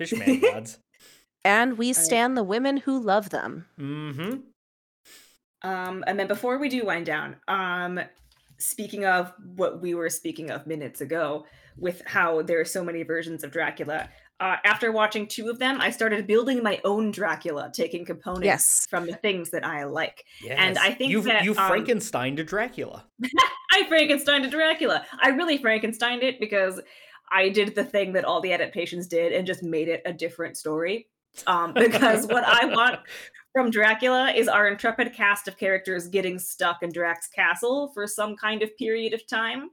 Fishman 0.00 0.40
gods. 0.52 0.78
and 1.44 1.76
we 1.76 1.92
stand 1.92 2.36
the 2.36 2.42
women 2.42 2.78
who 2.78 2.98
love 2.98 3.30
them. 3.30 3.66
Mm-hmm. 3.78 4.38
Um, 5.62 6.04
and 6.06 6.18
then 6.18 6.26
before 6.26 6.58
we 6.58 6.68
do 6.68 6.86
wind 6.86 7.06
down, 7.06 7.36
um, 7.46 8.00
speaking 8.58 9.04
of 9.04 9.32
what 9.56 9.82
we 9.82 9.94
were 9.94 10.08
speaking 10.08 10.50
of 10.50 10.66
minutes 10.66 11.00
ago, 11.00 11.44
with 11.76 12.02
how 12.06 12.42
there 12.42 12.60
are 12.60 12.64
so 12.64 12.82
many 12.82 13.02
versions 13.02 13.44
of 13.44 13.50
Dracula, 13.52 14.08
uh, 14.40 14.56
after 14.64 14.90
watching 14.90 15.26
two 15.26 15.50
of 15.50 15.58
them, 15.58 15.80
I 15.82 15.90
started 15.90 16.26
building 16.26 16.62
my 16.62 16.80
own 16.84 17.10
Dracula, 17.10 17.70
taking 17.74 18.06
components 18.06 18.46
Yes. 18.46 18.86
from 18.88 19.06
the 19.06 19.12
things 19.14 19.50
that 19.50 19.66
I 19.66 19.84
like. 19.84 20.24
Yes. 20.42 20.56
And 20.58 20.78
I 20.78 20.92
think 20.92 21.10
you 21.10 21.20
that, 21.22 21.44
you 21.44 21.50
um, 21.50 21.68
Frankenstein 21.68 22.36
to 22.36 22.44
Dracula. 22.44 23.04
I 23.72 23.86
Frankenstein 23.86 24.42
to 24.42 24.48
Dracula. 24.48 25.04
I 25.22 25.28
really 25.28 25.58
Frankensteined 25.58 26.22
it 26.22 26.40
because 26.40 26.80
I 27.30 27.48
did 27.48 27.74
the 27.74 27.84
thing 27.84 28.12
that 28.14 28.24
all 28.24 28.40
the 28.40 28.52
adaptations 28.52 29.06
did 29.06 29.32
and 29.32 29.46
just 29.46 29.62
made 29.62 29.88
it 29.88 30.02
a 30.04 30.12
different 30.12 30.56
story. 30.56 31.08
Um, 31.46 31.72
because 31.74 32.26
what 32.26 32.44
I 32.44 32.64
want 32.66 33.00
from 33.52 33.70
Dracula 33.70 34.32
is 34.32 34.48
our 34.48 34.66
intrepid 34.68 35.12
cast 35.14 35.46
of 35.48 35.56
characters 35.56 36.08
getting 36.08 36.38
stuck 36.38 36.82
in 36.82 36.90
Drac's 36.92 37.28
castle 37.28 37.90
for 37.94 38.06
some 38.06 38.36
kind 38.36 38.62
of 38.62 38.76
period 38.76 39.14
of 39.14 39.26
time 39.26 39.70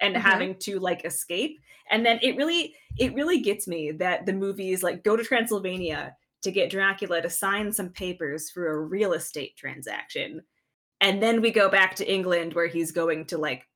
and 0.00 0.14
Mhm. 0.14 0.20
having 0.20 0.54
to 0.60 0.78
like 0.78 1.04
escape. 1.04 1.58
And 1.90 2.06
then 2.06 2.18
it 2.22 2.36
really 2.36 2.74
it 2.98 3.14
really 3.14 3.40
gets 3.40 3.66
me 3.66 3.90
that 3.92 4.26
the 4.26 4.32
movies 4.32 4.82
like 4.82 5.02
go 5.04 5.16
to 5.16 5.24
Transylvania 5.24 6.16
to 6.42 6.50
get 6.50 6.70
Dracula 6.70 7.20
to 7.22 7.30
sign 7.30 7.72
some 7.72 7.90
papers 7.90 8.50
for 8.50 8.70
a 8.70 8.80
real 8.80 9.12
estate 9.12 9.56
transaction. 9.56 10.42
And 11.00 11.22
then 11.22 11.40
we 11.40 11.50
go 11.50 11.68
back 11.68 11.96
to 11.96 12.10
England 12.12 12.54
where 12.54 12.66
he's 12.66 12.92
going 12.92 13.26
to 13.26 13.38
like 13.38 13.66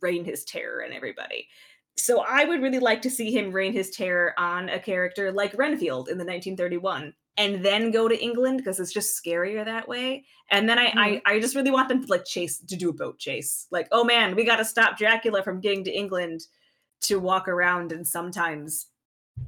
rain 0.00 0.24
his 0.24 0.44
terror 0.44 0.84
on 0.84 0.92
everybody. 0.92 1.48
So 1.96 2.24
I 2.26 2.44
would 2.44 2.62
really 2.62 2.78
like 2.78 3.02
to 3.02 3.10
see 3.10 3.30
him 3.36 3.52
rain 3.52 3.72
his 3.72 3.90
terror 3.90 4.32
on 4.38 4.68
a 4.68 4.78
character 4.78 5.32
like 5.32 5.56
Renfield 5.56 6.08
in 6.08 6.16
the 6.18 6.24
1931 6.24 7.12
and 7.36 7.64
then 7.64 7.90
go 7.90 8.08
to 8.08 8.22
England 8.22 8.58
because 8.58 8.80
it's 8.80 8.92
just 8.92 9.22
scarier 9.22 9.64
that 9.64 9.88
way. 9.88 10.24
And 10.50 10.68
then 10.68 10.78
I, 10.78 10.86
I 10.86 10.90
mm-hmm. 10.92 11.18
I 11.26 11.40
just 11.40 11.54
really 11.54 11.70
want 11.70 11.88
them 11.88 12.02
to 12.02 12.10
like 12.10 12.24
chase 12.24 12.58
to 12.58 12.76
do 12.76 12.90
a 12.90 12.94
boat 12.94 13.18
chase. 13.18 13.66
Like, 13.70 13.88
oh 13.92 14.04
man, 14.04 14.34
we 14.34 14.44
got 14.44 14.56
to 14.56 14.64
stop 14.64 14.98
Dracula 14.98 15.42
from 15.42 15.60
getting 15.60 15.84
to 15.84 15.90
England 15.90 16.42
to 17.02 17.18
walk 17.18 17.48
around 17.48 17.92
and 17.92 18.06
sometimes 18.06 18.86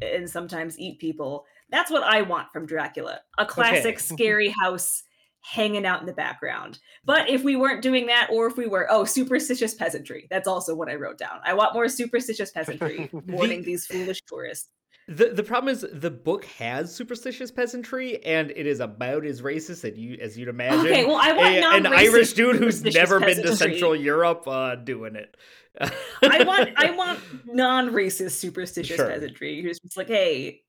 and 0.01 0.29
sometimes 0.29 0.79
eat 0.79 0.99
people. 0.99 1.45
That's 1.71 1.91
what 1.91 2.03
I 2.03 2.23
want 2.23 2.51
from 2.53 2.67
Dracula. 2.67 3.21
A 3.39 3.47
classic 3.47 3.99
scary 3.99 4.49
house 4.49 5.03
hanging 5.43 5.85
out 5.85 6.01
in 6.01 6.07
the 6.07 6.13
background. 6.13 6.79
But 7.05 7.29
if 7.29 7.43
we 7.43 7.57
weren't 7.57 7.83
doing 7.83 8.07
that, 8.07 8.29
or 8.33 8.47
if 8.47 8.57
we 8.57 8.67
were, 8.67 8.87
oh, 8.91 9.05
superstitious 9.05 9.75
peasantry. 9.75 10.27
That's 10.31 10.49
also 10.49 10.75
what 10.75 10.89
I 10.89 10.95
wrote 10.95 11.19
down. 11.19 11.41
I 11.45 11.55
want 11.55 11.75
more 11.75 11.89
superstitious 11.89 12.51
peasantry 12.53 13.11
warning 13.27 13.63
these 13.63 13.87
foolish 13.87 14.23
tourists. 14.27 14.69
The 15.09 15.31
the 15.31 15.43
problem 15.43 15.73
is 15.73 15.85
the 15.93 16.13
book 16.13 16.45
has 16.45 16.95
superstitious 16.95 17.51
peasantry 17.51 18.25
and 18.25 18.53
it 18.53 18.69
is 18.69 18.79
about 18.79 19.27
as 19.27 19.43
racist 19.43 19.85
as 19.91 19.99
you 19.99 20.17
as 20.21 20.39
you'd 20.39 20.47
imagine. 20.47 20.79
Okay, 20.93 21.05
well, 21.05 21.19
I 21.21 21.33
want 21.33 21.55
A- 21.57 21.69
an 21.75 21.87
Irish 21.89 22.35
dude 22.35 22.55
who's 22.55 22.85
never 22.85 23.19
been 23.19 23.43
to. 23.43 23.57
Central 23.57 23.97
Europe 23.97 24.47
uh, 24.47 24.77
doing 24.77 25.17
it. 25.17 25.37
I 25.81 26.45
want 26.45 26.71
I 26.77 26.93
want 26.93 27.19
non-racist 27.53 28.31
superstitious 28.33 28.95
Sure. 28.97 29.09
peasantry 29.09 29.61
who's 29.61 29.81
just 29.81 29.97
like, 29.97 30.07
hey, 30.07 30.63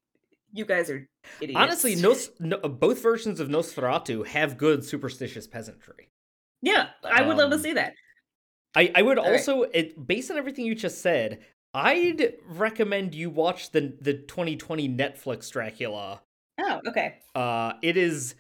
you 0.54 0.66
guys 0.66 0.90
are 0.90 1.06
idiots. 1.42 1.60
Honestly, 1.60 1.96
Nos- 1.96 2.30
no, 2.40 2.58
both 2.58 3.02
versions 3.02 3.40
of 3.40 3.50
Nosferatu 3.50 4.26
have 4.28 4.58
good 4.58 4.86
superstitious 4.86 5.48
peasantry. 5.48 6.10
Yeah, 6.62 6.90
I 7.04 7.22
would 7.24 7.36
love 7.38 7.50
to 7.50 7.58
Um, 7.58 7.62
see 7.62 7.74
that. 7.74 7.94
I, 8.76 8.92
I 8.96 9.02
would 9.02 9.18
All 9.20 9.26
right. 9.26 9.34
also, 9.34 9.64
it, 9.64 10.08
based 10.08 10.32
on 10.32 10.38
everything 10.38 10.66
you 10.66 10.76
just 10.76 11.02
said, 11.02 11.40
I'd 11.74 12.36
recommend 12.48 13.14
you 13.16 13.30
watch 13.30 13.72
the 13.72 13.98
the 14.00 14.14
2020 14.14 14.88
Netflix 14.90 15.52
Dracula. 15.52 16.22
Oh, 16.60 16.82
okay. 16.88 17.16
Uh, 17.36 17.74
it 17.82 17.98
is. 17.98 18.36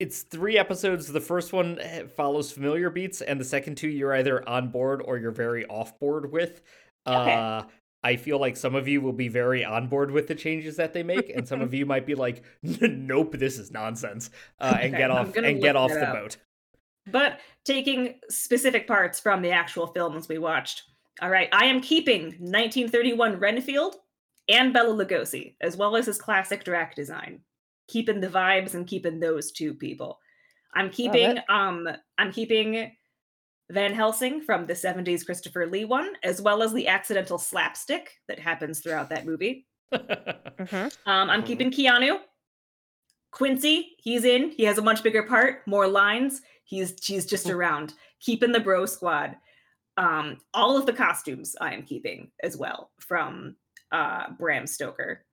It's 0.00 0.22
three 0.22 0.58
episodes. 0.58 1.06
The 1.06 1.20
first 1.20 1.52
one 1.52 1.78
eh, 1.80 2.04
follows 2.16 2.50
familiar 2.50 2.90
beats, 2.90 3.20
and 3.20 3.38
the 3.38 3.44
second 3.44 3.76
two 3.76 3.88
you're 3.88 4.14
either 4.14 4.46
on 4.48 4.70
board 4.70 5.00
or 5.04 5.18
you're 5.18 5.30
very 5.30 5.64
off 5.66 5.98
board 6.00 6.32
with. 6.32 6.60
Okay. 7.06 7.34
Uh, 7.34 7.62
I 8.04 8.16
feel 8.16 8.38
like 8.38 8.56
some 8.56 8.74
of 8.74 8.88
you 8.88 9.00
will 9.00 9.12
be 9.12 9.28
very 9.28 9.64
on 9.64 9.88
board 9.88 10.10
with 10.10 10.26
the 10.26 10.34
changes 10.34 10.76
that 10.76 10.92
they 10.92 11.02
make, 11.02 11.30
and 11.30 11.46
some 11.46 11.60
of 11.60 11.72
you 11.74 11.86
might 11.86 12.06
be 12.06 12.14
like, 12.14 12.42
"Nope, 12.62 13.38
this 13.38 13.58
is 13.58 13.70
nonsense," 13.70 14.30
uh, 14.60 14.76
and 14.80 14.94
Okay, 14.94 14.98
get 14.98 15.10
off 15.10 15.36
and 15.36 15.60
get 15.60 15.76
off 15.76 15.90
the 15.92 16.08
up. 16.08 16.14
boat. 16.14 16.36
But 17.10 17.40
taking 17.64 18.20
specific 18.28 18.86
parts 18.86 19.18
from 19.20 19.42
the 19.42 19.50
actual 19.50 19.88
films 19.88 20.28
we 20.28 20.38
watched. 20.38 20.84
All 21.20 21.30
right, 21.30 21.48
I 21.52 21.66
am 21.66 21.80
keeping 21.80 22.22
1931 22.22 23.38
Renfield 23.38 23.96
and 24.48 24.72
Bela 24.72 24.94
Lugosi, 24.94 25.56
as 25.60 25.76
well 25.76 25.96
as 25.96 26.06
his 26.06 26.20
classic 26.20 26.64
Drac 26.64 26.94
design. 26.94 27.40
Keeping 27.88 28.20
the 28.20 28.28
vibes 28.28 28.74
and 28.74 28.86
keeping 28.86 29.20
those 29.20 29.52
two 29.52 29.74
people. 29.74 30.18
I'm 30.74 30.90
keeping 30.90 31.38
um 31.48 31.88
I'm 32.18 32.32
keeping 32.32 32.92
Van 33.70 33.94
Helsing 33.94 34.40
from 34.42 34.66
the 34.66 34.74
70s 34.74 35.24
Christopher 35.24 35.66
Lee 35.66 35.84
one, 35.84 36.12
as 36.22 36.42
well 36.42 36.62
as 36.62 36.72
the 36.72 36.88
accidental 36.88 37.38
slapstick 37.38 38.10
that 38.28 38.38
happens 38.38 38.80
throughout 38.80 39.08
that 39.10 39.26
movie. 39.26 39.66
Mhm. 39.92 40.96
Um, 41.06 41.30
I'm 41.30 41.42
keeping 41.42 41.70
Keanu. 41.70 42.20
Quincy, 43.30 43.96
he's 43.98 44.24
in. 44.24 44.50
He 44.50 44.64
has 44.64 44.78
a 44.78 44.82
much 44.82 45.02
bigger 45.02 45.22
part, 45.22 45.66
more 45.66 45.86
lines. 45.88 46.42
He's 46.64 46.94
he's 47.04 47.26
just 47.26 47.48
around, 47.48 47.94
keeping 48.20 48.52
the 48.52 48.60
bro 48.60 48.86
squad. 48.86 49.36
Um, 49.96 50.38
all 50.54 50.76
of 50.76 50.86
the 50.86 50.92
costumes 50.92 51.54
I 51.60 51.74
am 51.74 51.82
keeping 51.82 52.30
as 52.42 52.56
well 52.56 52.90
from 53.00 53.56
uh, 53.90 54.30
Bram 54.38 54.66
Stoker. 54.66 55.24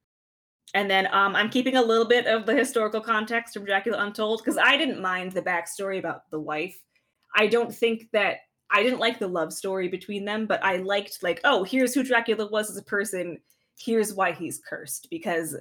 And 0.73 0.89
then 0.89 1.07
um, 1.13 1.35
I'm 1.35 1.49
keeping 1.49 1.77
a 1.77 1.81
little 1.81 2.07
bit 2.07 2.27
of 2.27 2.45
the 2.45 2.55
historical 2.55 3.01
context 3.01 3.53
from 3.53 3.65
Dracula 3.65 4.03
Untold 4.03 4.39
because 4.39 4.57
I 4.57 4.77
didn't 4.77 5.01
mind 5.01 5.31
the 5.31 5.41
backstory 5.41 5.99
about 5.99 6.29
the 6.29 6.39
wife. 6.39 6.77
I 7.35 7.47
don't 7.47 7.73
think 7.73 8.09
that 8.11 8.37
I 8.71 8.83
didn't 8.83 8.99
like 8.99 9.19
the 9.19 9.27
love 9.27 9.51
story 9.51 9.87
between 9.87 10.25
them, 10.25 10.45
but 10.45 10.63
I 10.63 10.77
liked 10.77 11.23
like, 11.23 11.41
oh, 11.43 11.63
here's 11.63 11.93
who 11.93 12.03
Dracula 12.03 12.47
was 12.47 12.69
as 12.69 12.77
a 12.77 12.83
person. 12.83 13.39
Here's 13.77 14.13
why 14.13 14.31
he's 14.31 14.59
cursed 14.59 15.07
because 15.09 15.55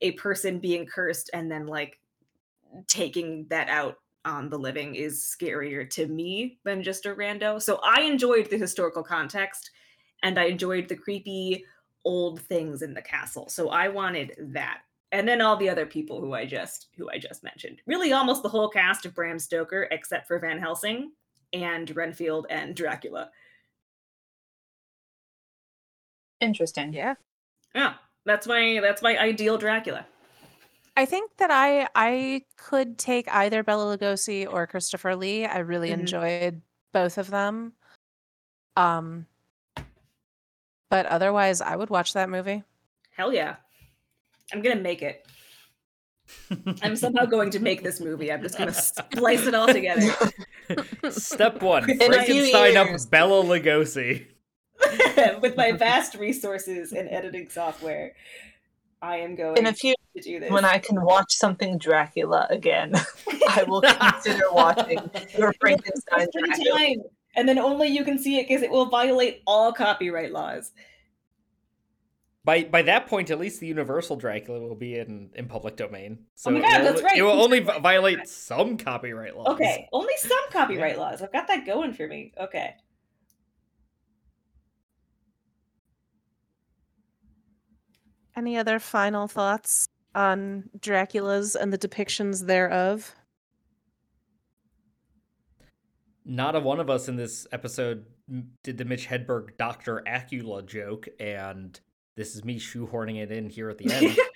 a 0.00 0.12
person 0.12 0.58
being 0.58 0.86
cursed 0.86 1.30
and 1.32 1.50
then 1.50 1.66
like 1.66 1.98
taking 2.86 3.46
that 3.48 3.68
out 3.68 3.96
on 4.24 4.48
the 4.48 4.58
living 4.58 4.94
is 4.94 5.20
scarier 5.20 5.88
to 5.90 6.06
me 6.06 6.58
than 6.64 6.82
just 6.82 7.06
a 7.06 7.14
rando. 7.14 7.60
So 7.60 7.80
I 7.82 8.02
enjoyed 8.02 8.50
the 8.50 8.58
historical 8.58 9.02
context 9.02 9.70
and 10.22 10.38
I 10.38 10.44
enjoyed 10.44 10.88
the 10.88 10.96
creepy 10.96 11.64
old 12.04 12.40
things 12.42 12.82
in 12.82 12.94
the 12.94 13.02
castle. 13.02 13.48
So 13.48 13.70
I 13.70 13.88
wanted 13.88 14.34
that. 14.38 14.82
And 15.12 15.28
then 15.28 15.42
all 15.42 15.56
the 15.58 15.68
other 15.68 15.84
people 15.86 16.20
who 16.20 16.32
I 16.32 16.46
just 16.46 16.88
who 16.96 17.08
I 17.10 17.18
just 17.18 17.44
mentioned. 17.44 17.82
Really 17.86 18.12
almost 18.12 18.42
the 18.42 18.48
whole 18.48 18.68
cast 18.68 19.04
of 19.06 19.14
Bram 19.14 19.38
Stoker 19.38 19.86
except 19.90 20.26
for 20.26 20.38
Van 20.38 20.58
Helsing 20.58 21.12
and 21.52 21.94
Renfield 21.94 22.46
and 22.48 22.74
Dracula. 22.74 23.30
Interesting. 26.40 26.92
Yeah. 26.92 27.14
Yeah. 27.74 27.94
That's 28.24 28.46
my 28.46 28.78
that's 28.82 29.02
my 29.02 29.18
ideal 29.18 29.58
Dracula. 29.58 30.06
I 30.96 31.04
think 31.06 31.30
that 31.38 31.50
I 31.50 31.88
I 31.94 32.42
could 32.56 32.98
take 32.98 33.28
either 33.32 33.62
Bela 33.62 33.96
Lugosi 33.96 34.50
or 34.50 34.66
Christopher 34.66 35.14
Lee. 35.16 35.44
I 35.46 35.58
really 35.58 35.90
Mhm. 35.90 36.00
enjoyed 36.00 36.62
both 36.92 37.18
of 37.18 37.30
them. 37.30 37.74
Um 38.76 39.26
but 40.88 41.06
otherwise 41.06 41.60
I 41.60 41.76
would 41.76 41.90
watch 41.90 42.12
that 42.14 42.28
movie. 42.28 42.62
Hell 43.10 43.32
yeah. 43.32 43.56
I'm 44.52 44.62
gonna 44.62 44.76
make 44.80 45.02
it. 45.02 45.26
I'm 46.82 46.96
somehow 46.96 47.26
going 47.26 47.50
to 47.50 47.60
make 47.60 47.82
this 47.82 48.00
movie. 48.00 48.32
I'm 48.32 48.42
just 48.42 48.56
gonna 48.56 48.72
splice 48.72 49.46
it 49.46 49.54
all 49.54 49.66
together. 49.66 50.14
Step 51.10 51.62
one: 51.62 51.88
In 51.90 51.98
Frankenstein 51.98 52.76
up. 52.76 52.88
Bela 53.10 53.42
Lugosi. 53.44 54.26
With 55.40 55.56
my 55.56 55.72
vast 55.72 56.14
resources 56.16 56.92
and 56.92 57.08
editing 57.08 57.48
software, 57.48 58.14
I 59.00 59.18
am 59.18 59.34
going 59.36 59.56
In 59.58 59.66
a 59.66 59.72
few 59.72 59.94
to 60.16 60.22
do 60.22 60.40
this. 60.40 60.50
when 60.50 60.64
I 60.64 60.78
can 60.78 61.02
watch 61.04 61.34
something 61.34 61.78
Dracula 61.78 62.46
again, 62.50 62.92
I 63.48 63.64
will 63.66 63.80
consider 63.82 64.42
watching 64.52 64.98
your 65.36 65.52
Frankenstein 65.60 66.20
Just 66.20 66.32
for 66.32 66.46
Dracula. 66.46 66.78
time. 66.78 66.96
And 67.36 67.48
then 67.48 67.58
only 67.58 67.88
you 67.88 68.04
can 68.04 68.18
see 68.18 68.38
it 68.38 68.48
because 68.48 68.62
it 68.62 68.70
will 68.70 68.86
violate 68.86 69.42
all 69.46 69.72
copyright 69.72 70.32
laws. 70.32 70.72
By 72.44 72.64
by 72.64 72.82
that 72.82 73.06
point, 73.06 73.30
at 73.30 73.38
least 73.38 73.60
the 73.60 73.68
Universal 73.68 74.16
Dracula 74.16 74.58
will 74.60 74.74
be 74.74 74.98
in, 74.98 75.30
in 75.34 75.46
public 75.46 75.76
domain. 75.76 76.18
Oh 76.20 76.26
so 76.34 76.50
Oh 76.50 76.54
my 76.54 76.60
God, 76.60 76.82
that's 76.82 77.02
right. 77.02 77.16
It 77.16 77.22
will 77.22 77.40
only 77.40 77.60
violate 77.60 78.26
some 78.26 78.76
copyright 78.76 79.36
laws. 79.36 79.48
Okay, 79.48 79.88
only 79.92 80.14
some 80.16 80.38
copyright 80.50 80.98
laws. 80.98 81.22
I've 81.22 81.32
got 81.32 81.46
that 81.46 81.64
going 81.64 81.92
for 81.92 82.06
me. 82.06 82.32
Okay. 82.40 82.74
Any 88.36 88.56
other 88.56 88.78
final 88.78 89.28
thoughts 89.28 89.86
on 90.14 90.70
Dracula's 90.80 91.54
and 91.54 91.72
the 91.72 91.78
depictions 91.78 92.46
thereof? 92.46 93.14
Not 96.24 96.56
a 96.56 96.60
one 96.60 96.80
of 96.80 96.88
us 96.88 97.08
in 97.08 97.16
this 97.16 97.46
episode 97.52 98.06
did 98.62 98.78
the 98.78 98.84
Mitch 98.84 99.08
Hedberg 99.08 99.56
Doctor 99.58 100.02
Acula 100.06 100.64
joke, 100.64 101.08
and 101.20 101.78
this 102.16 102.34
is 102.36 102.44
me 102.44 102.58
shoehorning 102.58 103.22
it 103.22 103.30
in 103.32 103.48
here 103.48 103.68
at 103.70 103.78
the 103.78 103.92
end. 103.92 104.16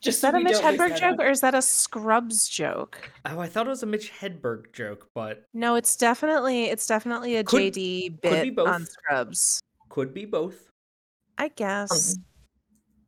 Just 0.00 0.18
Is 0.18 0.20
that 0.22 0.32
so 0.32 0.38
a 0.38 0.40
Mitch 0.40 0.56
Hedberg 0.56 0.96
joke 0.98 1.18
or 1.18 1.28
is 1.28 1.40
that 1.40 1.54
a 1.56 1.62
Scrubs 1.62 2.48
joke? 2.48 3.10
oh, 3.26 3.40
I 3.40 3.48
thought 3.48 3.66
it 3.66 3.70
was 3.70 3.82
a 3.82 3.86
Mitch 3.86 4.12
Hedberg 4.12 4.72
joke, 4.72 5.08
but 5.14 5.44
No, 5.52 5.74
it's 5.74 5.96
definitely 5.96 6.66
it's 6.66 6.86
definitely 6.86 7.36
a 7.36 7.42
Could- 7.44 7.74
JD 7.74 8.22
could 8.22 8.42
be 8.42 8.50
bit 8.50 8.56
both. 8.56 8.68
on 8.68 8.86
Scrubs. 8.86 9.60
could 9.88 10.14
be 10.14 10.24
both. 10.24 10.70
I 11.36 11.48
guess. 11.48 12.16
Um, 12.16 12.24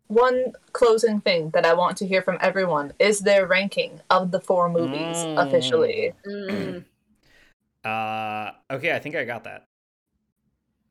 One 0.08 0.52
closing 0.72 1.20
thing 1.20 1.50
that 1.50 1.64
I 1.64 1.74
want 1.74 1.96
to 1.98 2.06
hear 2.08 2.22
from 2.22 2.38
everyone 2.40 2.92
is 2.98 3.20
their 3.20 3.46
ranking 3.46 4.00
of 4.10 4.32
the 4.32 4.40
four 4.40 4.68
movies 4.68 5.16
Mm. 5.16 5.46
officially. 5.46 6.12
Mm. 6.26 6.84
Uh, 7.82 8.50
okay, 8.70 8.94
I 8.94 8.98
think 8.98 9.16
I 9.16 9.24
got 9.24 9.44
that. 9.44 9.64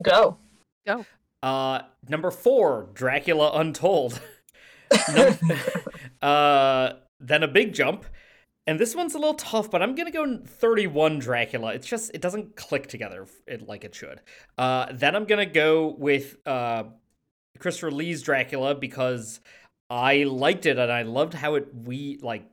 Go. 0.02 0.38
Go. 0.84 1.06
Uh, 1.42 1.82
number 2.08 2.30
four, 2.30 2.88
Dracula 2.94 3.52
Untold. 3.54 4.20
Num- 5.14 5.38
uh, 6.22 6.92
then 7.20 7.42
a 7.42 7.48
big 7.48 7.72
jump, 7.72 8.04
and 8.66 8.78
this 8.78 8.94
one's 8.94 9.14
a 9.14 9.18
little 9.18 9.34
tough, 9.34 9.70
but 9.70 9.82
I'm 9.82 9.94
gonna 9.94 10.10
go 10.10 10.38
31 10.46 11.18
Dracula. 11.18 11.74
It's 11.74 11.86
just 11.86 12.10
it 12.14 12.20
doesn't 12.20 12.56
click 12.56 12.86
together 12.88 13.26
like 13.66 13.84
it 13.84 13.94
should. 13.94 14.20
Uh, 14.58 14.86
then 14.92 15.16
I'm 15.16 15.24
gonna 15.24 15.46
go 15.46 15.94
with 15.98 16.36
uh, 16.46 16.84
Christopher 17.58 17.90
Lee's 17.90 18.22
Dracula 18.22 18.74
because 18.74 19.40
I 19.88 20.24
liked 20.24 20.66
it 20.66 20.78
and 20.78 20.90
I 20.92 21.02
loved 21.02 21.34
how 21.34 21.56
it 21.56 21.68
we 21.74 22.18
like 22.22 22.44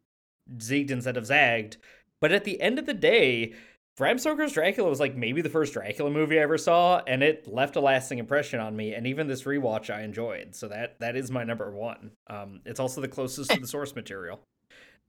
zigged 0.58 0.92
instead 0.92 1.18
of 1.18 1.26
zagged. 1.26 1.78
But 2.20 2.32
at 2.32 2.46
the 2.46 2.60
end 2.62 2.80
of 2.80 2.86
the 2.86 2.94
day, 2.94 3.54
Bram 3.98 4.20
Stoker's 4.20 4.54
Dracula 4.54 4.88
was 4.88 5.00
like 5.00 5.16
maybe 5.16 5.42
the 5.42 5.50
first 5.50 5.74
Dracula 5.74 6.12
movie 6.12 6.38
I 6.38 6.44
ever 6.44 6.60
saw, 6.60 7.02
and 7.08 7.24
it 7.24 7.48
left 7.48 7.76
a 7.76 7.80
lasting 7.80 8.20
impression 8.20 8.60
on 8.60 8.76
me. 8.76 8.94
And 8.94 9.08
even 9.08 9.28
this 9.28 9.44
rewatch, 9.44 9.94
I 9.94 10.04
enjoyed. 10.04 10.56
So 10.56 10.68
that 10.68 11.00
that 11.00 11.16
is 11.16 11.32
my 11.32 11.44
number 11.44 11.72
one. 11.72 12.12
Um, 12.28 12.62
it's 12.64 12.80
also 12.80 13.02
the 13.02 13.08
closest 13.08 13.50
to 13.52 13.60
the 13.60 13.68
source 13.68 13.96
material. 13.96 14.40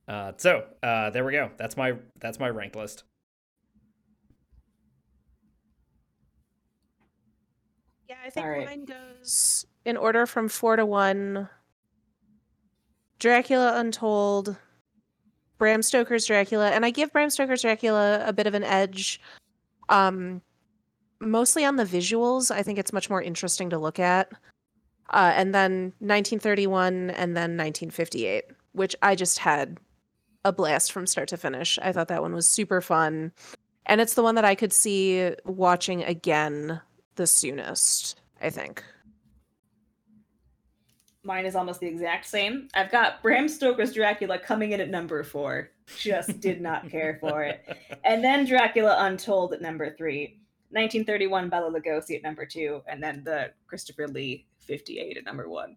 Uh, 0.09 0.33
so 0.39 0.65
uh, 0.83 1.11
there 1.11 1.23
we 1.23 1.33
go. 1.33 1.51
That's 1.59 1.77
my 1.77 1.97
that's 2.19 2.39
my 2.39 2.49
rank 2.49 2.75
list. 2.75 3.05
Yeah, 8.09 8.17
I 8.25 8.31
think 8.31 8.47
All 8.47 8.53
right. 8.53 8.67
mine 8.67 8.87
goes 8.87 9.67
in 9.85 9.99
order 9.99 10.25
from 10.25 10.49
four 10.49 10.77
to 10.77 10.87
one. 10.87 11.51
Dracula 13.19 13.79
Untold, 13.79 14.57
Bram 15.59 15.83
Stoker's 15.83 16.27
Dracula, 16.27 16.71
and 16.71 16.85
I 16.85 16.91
give 16.91 17.13
Bram 17.13 17.31
Stoker's 17.31 17.63
Dracula 17.63 18.23
a 18.25 18.33
bit 18.33 18.47
of 18.47 18.55
an 18.55 18.65
edge. 18.65 19.21
Um, 19.89 20.43
mostly 21.21 21.65
on 21.65 21.77
the 21.77 21.85
visuals. 21.85 22.51
I 22.51 22.63
think 22.63 22.79
it's 22.79 22.93
much 22.93 23.11
more 23.11 23.23
interesting 23.23 23.71
to 23.71 23.79
look 23.79 23.99
at. 23.99 24.31
Uh, 25.11 25.33
and 25.35 25.55
then 25.55 25.93
1931 26.01 27.11
and 27.11 27.37
then 27.37 27.57
1958, 27.57 28.45
which 28.73 28.95
I 29.03 29.15
just 29.15 29.39
had 29.39 29.79
a 30.45 30.53
blast 30.53 30.93
from 30.93 31.07
start 31.07 31.29
to 31.29 31.37
finish. 31.37 31.79
I 31.83 31.93
thought 31.93 32.09
that 32.09 32.23
one 32.23 32.35
was 32.35 32.47
super 32.47 32.81
fun. 32.81 33.33
And 33.87 34.01
it's 34.01 34.15
the 34.15 34.23
one 34.23 34.35
that 34.35 34.45
I 34.45 34.55
could 34.55 34.73
see 34.73 35.33
watching 35.45 36.05
again 36.05 36.81
the 37.17 37.27
soonest, 37.27 38.21
I 38.41 38.51
think. 38.51 38.85
Mine 41.29 41.45
is 41.45 41.55
almost 41.55 41.81
the 41.81 41.87
exact 41.87 42.25
same. 42.25 42.69
I've 42.73 42.91
got 42.91 43.23
Bram 43.23 43.49
Stoker's 43.49 43.93
Dracula 43.93 44.39
coming 44.39 44.73
in 44.73 44.81
at 44.81 44.89
number 44.89 45.23
four. 45.23 45.69
Just 45.99 46.41
did 46.41 46.63
not 46.63 46.89
care 46.89 47.19
for 47.21 47.43
it. 47.43 47.67
And 48.03 48.25
then 48.25 48.47
Dracula 48.47 48.97
Untold 49.01 49.53
at 49.53 49.61
number 49.61 49.95
three. 49.95 50.41
1931 50.71 51.51
Bela 51.51 51.71
Lugosi 51.71 52.17
at 52.17 52.23
number 52.23 52.47
two. 52.47 52.81
And 52.89 53.03
then 53.03 53.23
the 53.25 53.53
Christopher 53.67 54.09
Lee 54.09 54.47
58 54.61 55.19
at 55.19 55.25
number 55.27 55.51
one. 55.51 55.77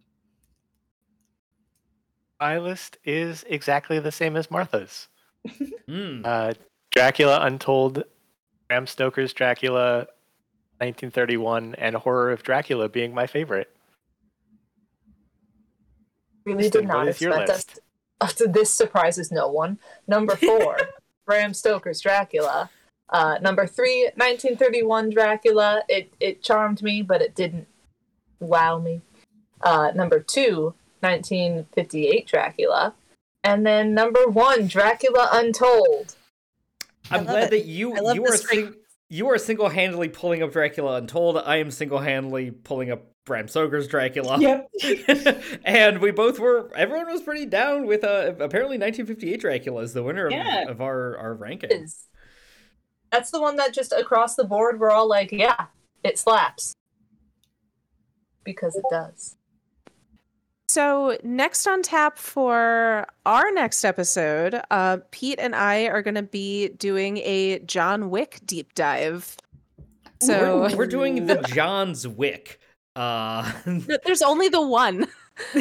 My 2.40 2.56
list 2.58 2.96
is 3.04 3.44
exactly 3.46 3.98
the 3.98 4.10
same 4.10 4.36
as 4.36 4.50
Martha's. 4.50 5.08
Mm. 5.88 6.24
Uh, 6.24 6.54
Dracula 6.92 7.44
Untold, 7.44 8.04
Bram 8.68 8.86
Stoker's 8.86 9.32
Dracula, 9.32 10.06
1931, 10.78 11.74
and 11.74 11.96
Horror 11.96 12.30
of 12.30 12.44
Dracula 12.44 12.88
being 12.88 13.12
my 13.12 13.26
favorite. 13.26 13.76
Really 16.44 16.62
Kristen, 16.64 16.82
did 16.82 16.88
not 16.88 16.98
what 16.98 17.08
is 17.08 17.20
your 17.20 17.30
expect 17.32 17.50
us. 17.50 17.66
list? 18.20 18.38
To, 18.38 18.48
this 18.52 18.72
surprises 18.72 19.32
no 19.32 19.48
one. 19.48 19.78
Number 20.06 20.36
four, 20.36 20.78
Bram 21.26 21.54
Stoker's 21.54 22.00
Dracula. 22.00 22.70
Uh, 23.08 23.38
number 23.42 23.66
three, 23.66 24.04
1931 24.16 25.10
Dracula. 25.10 25.82
It 25.88 26.12
it 26.20 26.42
charmed 26.42 26.82
me, 26.82 27.02
but 27.02 27.20
it 27.20 27.34
didn't 27.34 27.66
wow 28.40 28.78
me. 28.78 29.02
Uh, 29.62 29.92
number 29.94 30.18
two, 30.20 30.74
1958 31.00 32.26
Dracula. 32.26 32.94
And 33.44 33.66
then 33.66 33.92
number 33.94 34.26
one, 34.28 34.66
Dracula 34.66 35.28
Untold. 35.32 36.14
I 37.10 37.18
I'm 37.18 37.24
glad 37.24 37.44
it. 37.44 37.50
that 37.50 37.64
you 37.66 37.94
you 38.14 38.24
are 38.24 38.36
sing- 38.36 38.74
you 39.10 39.28
are 39.28 39.36
single 39.36 39.68
handedly 39.68 40.08
pulling 40.08 40.42
up 40.42 40.52
Dracula 40.52 40.96
Untold. 40.96 41.36
I 41.38 41.56
am 41.56 41.70
single 41.70 41.98
handedly 41.98 42.50
pulling 42.50 42.90
up 42.90 43.11
Bram 43.24 43.46
Stoker's 43.48 43.86
Dracula. 43.86 44.38
Yep. 44.40 44.70
and 45.64 45.98
we 46.00 46.10
both 46.10 46.38
were. 46.38 46.70
Everyone 46.76 47.06
was 47.10 47.22
pretty 47.22 47.46
down 47.46 47.86
with 47.86 48.02
uh, 48.04 48.32
apparently 48.40 48.78
1958 48.78 49.40
Dracula 49.40 49.82
is 49.82 49.92
the 49.94 50.02
winner 50.02 50.26
of, 50.26 50.32
Yeah. 50.32 50.68
of 50.68 50.80
our 50.80 51.16
our 51.18 51.34
ranking. 51.34 51.86
That's 53.10 53.30
the 53.30 53.40
one 53.40 53.56
that 53.56 53.74
just 53.74 53.92
across 53.92 54.34
the 54.34 54.44
board 54.44 54.80
we're 54.80 54.90
all 54.90 55.08
like, 55.08 55.30
yeah, 55.32 55.66
it 56.02 56.18
slaps. 56.18 56.74
Because 58.44 58.74
it 58.74 58.84
does. 58.90 59.36
So, 60.68 61.18
next 61.22 61.66
on 61.66 61.82
tap 61.82 62.16
for 62.16 63.06
our 63.26 63.52
next 63.52 63.84
episode, 63.84 64.58
uh, 64.70 64.98
Pete 65.10 65.38
and 65.38 65.54
I 65.54 65.84
are 65.84 66.00
going 66.00 66.14
to 66.14 66.22
be 66.22 66.68
doing 66.70 67.18
a 67.18 67.58
John 67.60 68.08
Wick 68.08 68.40
deep 68.46 68.72
dive. 68.74 69.36
So, 70.22 70.62
we're, 70.62 70.76
we're 70.76 70.86
doing 70.86 71.26
the 71.26 71.36
John's 71.48 72.08
Wick. 72.08 72.58
Uh, 72.96 73.50
there's 74.04 74.22
only 74.22 74.48
the 74.48 74.60
one. 74.60 75.06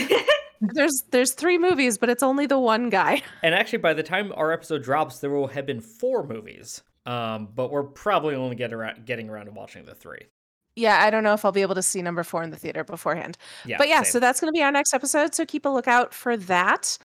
there's 0.62 1.04
there's 1.12 1.34
three 1.34 1.58
movies, 1.58 1.98
but 1.98 2.10
it's 2.10 2.24
only 2.24 2.46
the 2.46 2.60
one 2.60 2.90
guy. 2.90 3.22
and 3.44 3.56
actually, 3.56 3.80
by 3.80 3.94
the 3.94 4.04
time 4.04 4.32
our 4.36 4.52
episode 4.52 4.84
drops, 4.84 5.20
there 5.20 5.30
will 5.30 5.48
have 5.48 5.66
been 5.66 5.82
four 5.82 6.26
movies. 6.26 6.82
Um, 7.06 7.50
but 7.56 7.72
we're 7.72 7.84
probably 7.84 8.36
only 8.36 8.56
get 8.56 8.74
around, 8.74 9.06
getting 9.06 9.28
around 9.30 9.46
to 9.46 9.52
watching 9.52 9.86
the 9.86 9.96
three. 9.96 10.28
Yeah, 10.76 11.04
I 11.04 11.10
don't 11.10 11.24
know 11.24 11.34
if 11.34 11.44
I'll 11.44 11.52
be 11.52 11.64
able 11.64 11.76
to 11.76 11.82
see 11.82 12.02
number 12.02 12.24
four 12.24 12.44
in 12.44 12.52
the 12.52 12.58
theater 12.58 12.84
beforehand. 12.84 13.38
Yeah, 13.66 13.78
but 13.78 13.90
yeah, 13.90 14.04
same. 14.04 14.12
so 14.12 14.20
that's 14.20 14.40
going 14.40 14.50
to 14.50 14.58
be 14.58 14.64
our 14.64 14.72
next 14.72 14.94
episode. 14.94 15.34
So 15.36 15.46
keep 15.46 15.66
a 15.66 15.70
lookout 15.70 16.14
for 16.14 16.38
that. 16.38 16.98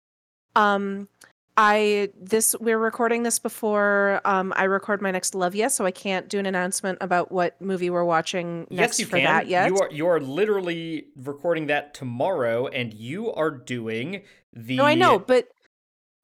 Um, 0.57 1.09
I 1.57 2.09
this 2.21 2.57
we're 2.59 2.79
recording 2.79 3.23
this 3.23 3.39
before 3.39 4.21
um 4.25 4.53
I 4.57 4.65
record 4.65 5.01
my 5.01 5.11
next 5.11 5.35
Love 5.35 5.55
Yes, 5.55 5.75
so 5.77 5.87
I 5.87 5.91
can't 5.93 6.29
do 6.29 6.39
an 6.39 6.47
announcement 6.47 6.99
about 7.01 7.31
what 7.31 7.61
movie 7.61 7.91
we're 7.91 8.05
watching 8.05 8.67
next 8.71 8.99
yes, 8.99 9.01
you 9.01 9.07
for 9.07 9.17
can. 9.19 9.25
that 9.25 9.47
yet. 9.47 9.69
You 9.69 9.79
are 9.79 9.91
you 9.93 10.07
are 10.09 10.21
literally 10.21 11.07
recording 11.17 11.67
that 11.69 11.95
tomorrow, 11.95 12.67
and 12.67 12.93
you 12.93 13.33
are 13.33 13.51
doing 13.51 14.23
the. 14.53 14.77
No, 14.77 14.85
I 14.85 14.95
know, 14.95 15.19
but 15.21 15.49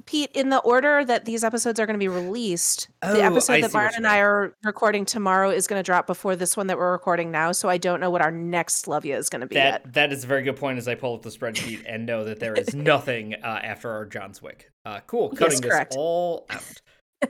Pete, 0.07 0.31
in 0.35 0.49
the 0.49 0.59
order 0.59 1.05
that 1.05 1.27
these 1.27 1.45
episodes 1.45 1.79
are 1.79 1.87
going 1.87 1.95
to 1.95 2.03
be 2.03 2.09
released, 2.09 2.89
Oh, 3.03 3.13
the 3.13 3.23
episode 3.23 3.57
see 3.57 3.61
that 3.61 3.73
Byron 3.73 3.93
and. 3.99 4.07
I 4.09 4.19
are 4.21 4.57
recording 4.65 5.05
tomorrow 5.05 5.51
is 5.51 5.69
going 5.69 5.79
to 5.79 5.85
drop 5.85 6.07
before 6.09 6.35
this 6.35 6.57
one 6.57 6.67
that 6.69 6.79
we're 6.79 6.91
recording 6.91 7.31
now. 7.31 7.53
So 7.53 7.69
I 7.69 7.77
don't 7.77 8.01
know 8.01 8.11
what 8.11 8.23
our 8.23 8.33
next 8.33 8.89
Love 8.89 9.05
Ya 9.05 9.17
is 9.17 9.29
going 9.29 9.43
to 9.43 9.47
be 9.47 9.55
That 9.57 9.83
yet. 9.85 9.93
that 9.93 10.13
is 10.13 10.25
a 10.25 10.27
very 10.27 10.43
good 10.43 10.57
point. 10.57 10.79
As 10.79 10.89
I 10.89 10.97
pull 10.97 11.15
up 11.15 11.23
the 11.23 11.31
spreadsheet 11.31 11.85
and 11.87 12.07
know 12.07 12.25
that 12.25 12.41
there 12.41 12.55
is 12.55 12.75
nothing 12.75 13.35
uh, 13.35 13.61
after 13.63 13.91
our 13.91 14.07
John's 14.07 14.43
Wick. 14.43 14.70
Uh, 14.85 15.01
cool, 15.07 15.31
Yes, 15.33 15.61
cutting 15.61 15.61
this 15.61 15.97
all 15.97 16.47
out. 16.51 16.63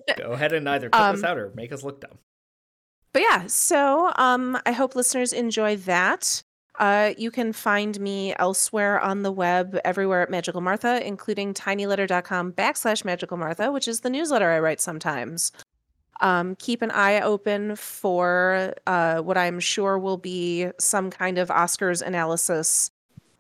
Go 0.18 0.32
ahead 0.32 0.52
and 0.52 0.68
either 0.68 0.88
cut 0.88 1.12
this 1.12 1.24
Um, 1.24 1.30
out 1.30 1.38
or 1.38 1.52
make 1.54 1.72
us 1.72 1.82
look 1.82 2.00
dumb. 2.00 2.18
But 3.12 3.22
yeah, 3.22 3.46
so 3.48 4.12
um, 4.16 4.56
I 4.64 4.72
hope 4.72 4.94
listeners 4.94 5.32
enjoy 5.32 5.76
that. 5.78 6.42
Uh, 6.78 7.12
you 7.18 7.30
can 7.32 7.52
find 7.52 7.98
me 8.00 8.34
elsewhere 8.38 9.00
on 9.00 9.22
the 9.22 9.32
web, 9.32 9.78
everywhere 9.84 10.22
at 10.22 10.30
Magical 10.30 10.60
Martha, 10.60 11.04
including 11.04 11.52
tinyletter.com 11.52 12.52
backslash 12.52 13.04
Magical 13.04 13.36
Martha, 13.36 13.72
which 13.72 13.88
is 13.88 14.00
the 14.00 14.10
newsletter 14.10 14.48
I 14.50 14.60
write 14.60 14.80
sometimes. 14.80 15.50
Um, 16.20 16.54
keep 16.56 16.82
an 16.82 16.90
eye 16.92 17.20
open 17.20 17.74
for 17.76 18.74
uh, 18.86 19.20
what 19.20 19.36
I'm 19.36 19.58
sure 19.58 19.98
will 19.98 20.18
be 20.18 20.68
some 20.78 21.10
kind 21.10 21.36
of 21.38 21.48
Oscars 21.48 22.00
analysis 22.00 22.90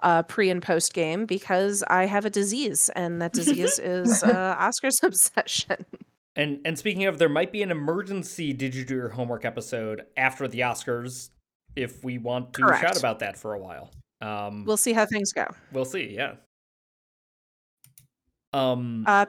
uh, 0.02 0.22
pre 0.24 0.50
and 0.50 0.62
post 0.62 0.94
game 0.94 1.26
because 1.26 1.82
I 1.88 2.06
have 2.06 2.24
a 2.24 2.30
disease, 2.30 2.90
and 2.96 3.20
that 3.22 3.32
disease 3.34 3.78
is 3.78 4.22
uh, 4.22 4.56
Oscars 4.56 5.02
obsession. 5.02 5.84
And 6.36 6.60
and 6.64 6.78
speaking 6.78 7.06
of, 7.06 7.18
there 7.18 7.28
might 7.28 7.52
be 7.52 7.62
an 7.62 7.70
emergency 7.70 8.52
"Did 8.52 8.74
you 8.74 8.84
do 8.84 8.94
your 8.94 9.08
homework?" 9.08 9.44
episode 9.44 10.06
after 10.16 10.46
the 10.48 10.60
Oscars, 10.60 11.30
if 11.76 12.02
we 12.04 12.18
want 12.18 12.52
to 12.54 12.62
Correct. 12.62 12.82
shout 12.82 12.98
about 12.98 13.18
that 13.20 13.36
for 13.36 13.54
a 13.54 13.58
while. 13.58 13.90
Um, 14.20 14.64
We'll 14.66 14.76
see 14.76 14.92
how 14.92 15.06
things 15.06 15.32
go. 15.32 15.46
we'll 15.72 15.84
see. 15.84 16.14
Yeah. 16.14 16.34
Um. 18.52 19.04
Uh, 19.06 19.26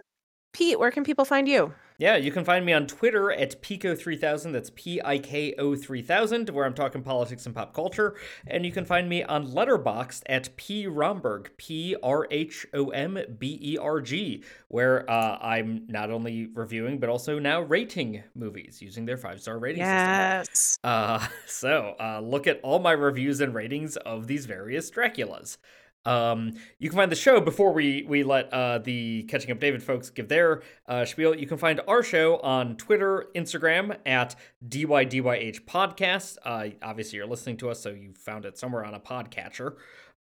Pete, 0.53 0.80
where 0.80 0.91
can 0.91 1.03
people 1.03 1.26
find 1.26 1.48
you? 1.48 1.73
Yeah, 2.02 2.15
you 2.15 2.32
can 2.32 2.44
find 2.44 2.65
me 2.65 2.73
on 2.73 2.88
Twitter 2.88 3.32
at 3.32 3.61
Piko3000. 3.61 4.52
That's 4.53 4.72
P 4.72 4.99
I 5.06 5.19
K 5.19 5.53
O 5.60 5.76
3000, 5.76 6.49
where 6.49 6.65
I'm 6.65 6.73
talking 6.73 7.03
politics 7.03 7.45
and 7.45 7.53
pop 7.53 7.76
culture. 7.76 8.15
And 8.48 8.65
you 8.65 8.72
can 8.72 8.86
find 8.86 9.07
me 9.07 9.22
on 9.22 9.45
Letterboxd 9.45 10.23
at 10.26 10.49
P 10.57 10.88
Rhomberg, 10.88 11.56
P 11.57 11.95
R 12.02 12.28
H 12.32 12.65
O 12.73 12.90
M 12.90 13.19
B 13.38 13.60
E 13.61 13.78
R 13.78 14.02
G, 14.02 14.44
where 14.69 15.07
uh, 15.07 15.38
I'm 15.44 15.86
not 15.90 16.10
only 16.10 16.48
reviewing, 16.48 16.98
but 16.98 17.07
also 17.07 17.38
now 17.38 17.61
rating 17.61 18.23
movies 18.34 18.82
using 18.82 19.06
their 19.06 19.18
five 19.18 19.40
star 19.40 19.60
rating 19.60 19.84
system. 19.84 19.95
Yes. 19.95 20.80
Uh, 20.84 21.28
so 21.45 21.95
uh, 21.99 22.19
look 22.19 22.48
at 22.48 22.60
all 22.64 22.80
my 22.80 22.94
reviews 22.94 23.41
and 23.41 23.53
ratings 23.53 23.95
of 23.98 24.26
these 24.26 24.48
various 24.48 24.90
Draculas. 24.90 25.57
Um, 26.06 26.53
you 26.80 26.90
can 26.90 26.98
find 26.98 27.11
the 27.11 27.15
show 27.15 27.40
before 27.40 27.73
we 27.73 28.03
we 28.07 28.23
let 28.23 28.52
uh, 28.52 28.80
the 28.80 29.23
Catching 29.23 29.52
Up 29.52 29.60
David 29.60 29.84
folks 29.84 30.10
give 30.10 30.28
their 30.28 30.64
uh, 30.88 31.06
spiel. 31.06 31.36
You 31.36 31.45
can 31.45 31.57
find 31.57 31.80
our 31.88 32.02
show 32.02 32.38
on 32.40 32.76
Twitter, 32.78 33.28
Instagram 33.36 33.98
at 34.06 34.36
DYDYH 34.68 35.65
Podcast. 35.65 36.38
Uh, 36.44 36.69
obviously, 36.82 37.18
you're 37.18 37.28
listening 37.28 37.57
to 37.57 37.69
us, 37.69 37.82
so 37.82 37.90
you 37.90 38.14
found 38.14 38.45
it 38.45 38.57
somewhere 38.57 38.84
on 38.84 38.94
a 38.94 38.99
podcatcher. 38.99 39.76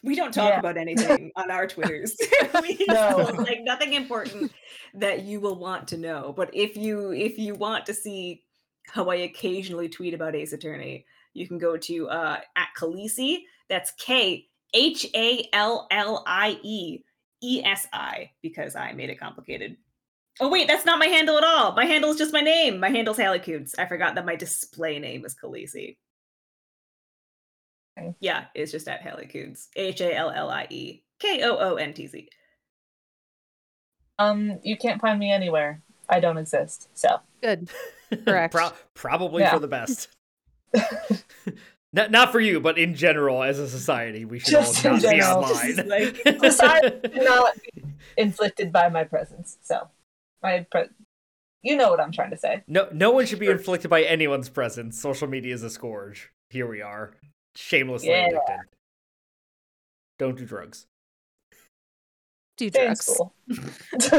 We 0.02 0.15
don't 0.15 0.32
talk 0.35 0.51
Yeah. 0.51 0.59
about 0.59 0.77
anything 0.77 1.32
on 1.36 1.51
our 1.51 1.66
Twitters. 1.66 2.16
No. 2.89 3.24
post, 3.24 3.39
like 3.39 3.62
nothing 3.62 3.94
important 3.94 4.52
that 4.94 5.23
you 5.23 5.40
will 5.40 5.56
want 5.59 5.89
to 5.89 5.97
know. 5.97 6.35
But 6.36 6.51
if 6.55 6.77
you 6.77 7.12
if 7.12 7.39
you 7.39 7.55
want 7.55 7.86
to 7.86 7.94
see 7.94 8.43
how 8.86 9.09
I 9.11 9.16
occasionally 9.16 9.89
tweet 9.89 10.12
about 10.15 10.35
Ace 10.35 10.52
Attorney, 10.52 11.06
you 11.32 11.48
can 11.48 11.59
go 11.59 11.77
to 11.78 12.09
uh 12.09 12.40
at 12.56 12.69
Khalliesi. 12.78 13.44
That's 13.70 13.93
K 13.98 14.47
H 14.74 15.06
A 15.15 15.48
L 15.55 15.86
L 15.90 16.23
I 16.27 16.59
E 16.62 17.01
E 17.43 17.62
S 17.65 17.86
I 17.93 18.31
because 18.43 18.77
I 18.77 18.93
made 18.93 19.09
it 19.11 19.19
complicated. 19.19 19.77
Oh 20.40 20.48
wait, 20.48 20.66
that's 20.66 20.85
not 20.85 20.98
my 20.98 21.06
handle 21.06 21.39
at 21.39 21.44
all. 21.44 21.73
My 21.74 21.85
handle 21.85 22.11
is 22.11 22.16
just 22.19 22.32
my 22.32 22.40
name. 22.40 22.81
My 22.81 22.89
handle's 22.90 23.19
Hallie 23.19 23.39
Koontz. 23.39 23.74
I 23.78 23.86
forgot 23.86 24.16
that 24.16 24.27
my 24.27 24.35
display 24.36 24.98
name 24.98 25.24
is 25.24 25.35
Khalliesi. 25.35 25.97
Okay. 27.98 28.15
Yeah, 28.20 28.47
it's 28.55 28.73
just 28.73 28.89
at 28.89 29.02
Hallie 29.02 29.27
Koontz. 29.27 29.69
H 29.77 30.01
A 30.01 30.15
L 30.15 30.31
L 30.31 30.51
I 30.51 30.66
E 30.70 31.02
K 31.20 31.43
O 31.44 31.56
O 31.56 31.74
N 31.77 31.94
T 31.94 32.06
Z. 32.09 32.28
Um, 34.19 34.59
you 34.62 34.77
can't 34.77 35.01
find 35.01 35.19
me 35.19 35.32
anywhere. 35.32 35.82
I 36.09 36.20
don't 36.20 36.39
exist. 36.39 36.89
So 36.94 37.20
Good. 37.43 37.69
Correct. 38.27 38.52
Pro- 38.55 38.73
probably 38.94 39.43
Yeah. 39.43 39.52
for 39.55 39.59
the 39.61 39.69
best. 39.69 40.09
not, 41.93 42.11
not 42.11 42.32
for 42.32 42.40
you, 42.40 42.61
but 42.61 42.78
in 42.78 42.94
general, 42.94 43.43
as 43.43 43.59
a 43.59 43.69
society, 43.69 44.24
we 44.24 44.39
should 44.40 44.51
just 44.51 44.85
all 44.85 44.93
not 44.93 45.02
be 45.02 45.09
general. 45.09 45.44
online. 45.44 45.89
Like, 45.89 46.16
society 46.52 47.11
not 47.20 47.56
inflicted 48.16 48.73
by 48.73 48.89
my 48.89 49.05
presence. 49.05 49.59
So, 49.62 49.89
my 50.45 50.65
pre- 50.71 50.89
you 51.62 51.77
know 51.77 51.91
what 51.91 51.99
I'm 51.99 52.12
trying 52.12 52.31
to 52.31 52.37
say. 52.37 52.62
No, 52.69 52.89
no 52.93 53.11
one 53.11 53.27
should 53.27 53.39
be 53.41 53.49
inflicted 53.49 53.91
by 53.91 54.03
anyone's 54.03 54.49
presence. 54.51 55.01
Social 55.01 55.27
media 55.27 55.55
is 55.55 55.62
a 55.62 55.71
scourge. 55.71 56.31
Here 56.51 56.69
we 56.69 56.83
are, 56.83 57.15
shamelessly 57.57 58.11
Yeah. 58.11 58.27
addicted. 58.27 58.59
Don't 60.19 60.37
do 60.37 60.45
drugs. 60.47 60.87
Do 62.57 62.71
drugs. 62.71 63.05
school. 63.07 63.35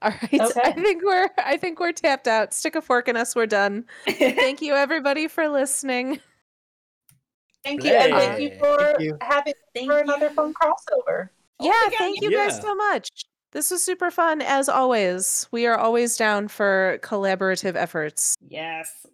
All 0.00 0.10
right. 0.10 0.40
I 0.64 0.72
think 0.72 1.02
we're 1.04 1.28
I 1.38 1.56
think 1.56 1.78
we're 1.80 1.92
tapped 1.92 2.26
out. 2.28 2.54
Stick 2.54 2.74
a 2.76 2.80
fork 2.82 3.08
in 3.08 3.16
us. 3.16 3.34
We're 3.36 3.46
done. 3.46 3.84
Thank 4.08 4.62
you 4.62 4.74
everybody 4.74 5.26
for 5.28 5.48
listening. 5.48 6.20
thank 7.64 7.82
you, 7.84 7.90
and 7.90 8.12
thank 8.14 8.40
you 8.40 8.58
for 8.58 8.76
Thank 8.78 9.00
you. 9.00 9.18
having 9.20 9.54
Thank 9.74 9.90
for 9.90 9.98
another 9.98 10.28
you. 10.28 10.34
fun 10.34 10.54
crossover. 10.54 11.28
Oh 11.60 11.64
yeah, 11.66 11.72
my 11.72 11.94
thank 11.98 12.20
you 12.20 12.30
guys 12.30 12.60
so 12.60 12.74
much. 12.74 13.08
This 13.52 13.70
was 13.70 13.82
super 13.82 14.10
fun 14.10 14.42
as 14.42 14.68
always. 14.68 15.48
We 15.50 15.66
are 15.66 15.76
always 15.76 16.16
down 16.16 16.48
for 16.48 16.98
collaborative 17.02 17.76
efforts. 17.76 18.36
Yes. 18.46 19.06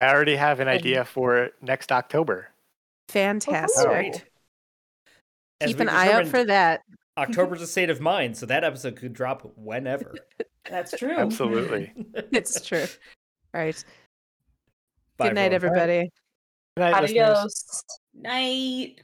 I 0.00 0.12
already 0.12 0.36
have 0.36 0.60
an 0.60 0.68
idea 0.68 1.04
for 1.04 1.50
next 1.60 1.92
October. 1.92 2.48
Fantastic. 3.08 3.86
Ooh. 3.86 3.90
Right. 3.90 4.24
Keep 5.60 5.80
an 5.80 5.88
eye 5.88 6.12
out 6.12 6.24
for 6.26 6.44
determined, 6.44 6.50
that. 6.50 6.80
October's 7.18 7.60
a 7.60 7.66
state 7.66 7.90
of 7.90 8.00
mind, 8.00 8.36
so 8.36 8.46
that 8.46 8.64
episode 8.64 8.96
could 8.96 9.12
drop 9.12 9.52
whenever. 9.56 10.14
That's 10.70 10.96
true. 10.96 11.16
Absolutely. 11.16 11.92
It's 12.32 12.60
true. 12.60 12.86
All 13.54 13.60
right. 13.60 13.84
Bye, 15.16 15.28
Good 15.28 15.34
night, 15.34 15.52
everyone. 15.52 15.78
everybody. 15.78 16.10
Good 16.76 16.82
night, 16.82 17.02
listeners. 17.02 17.84
Night. 18.14 19.00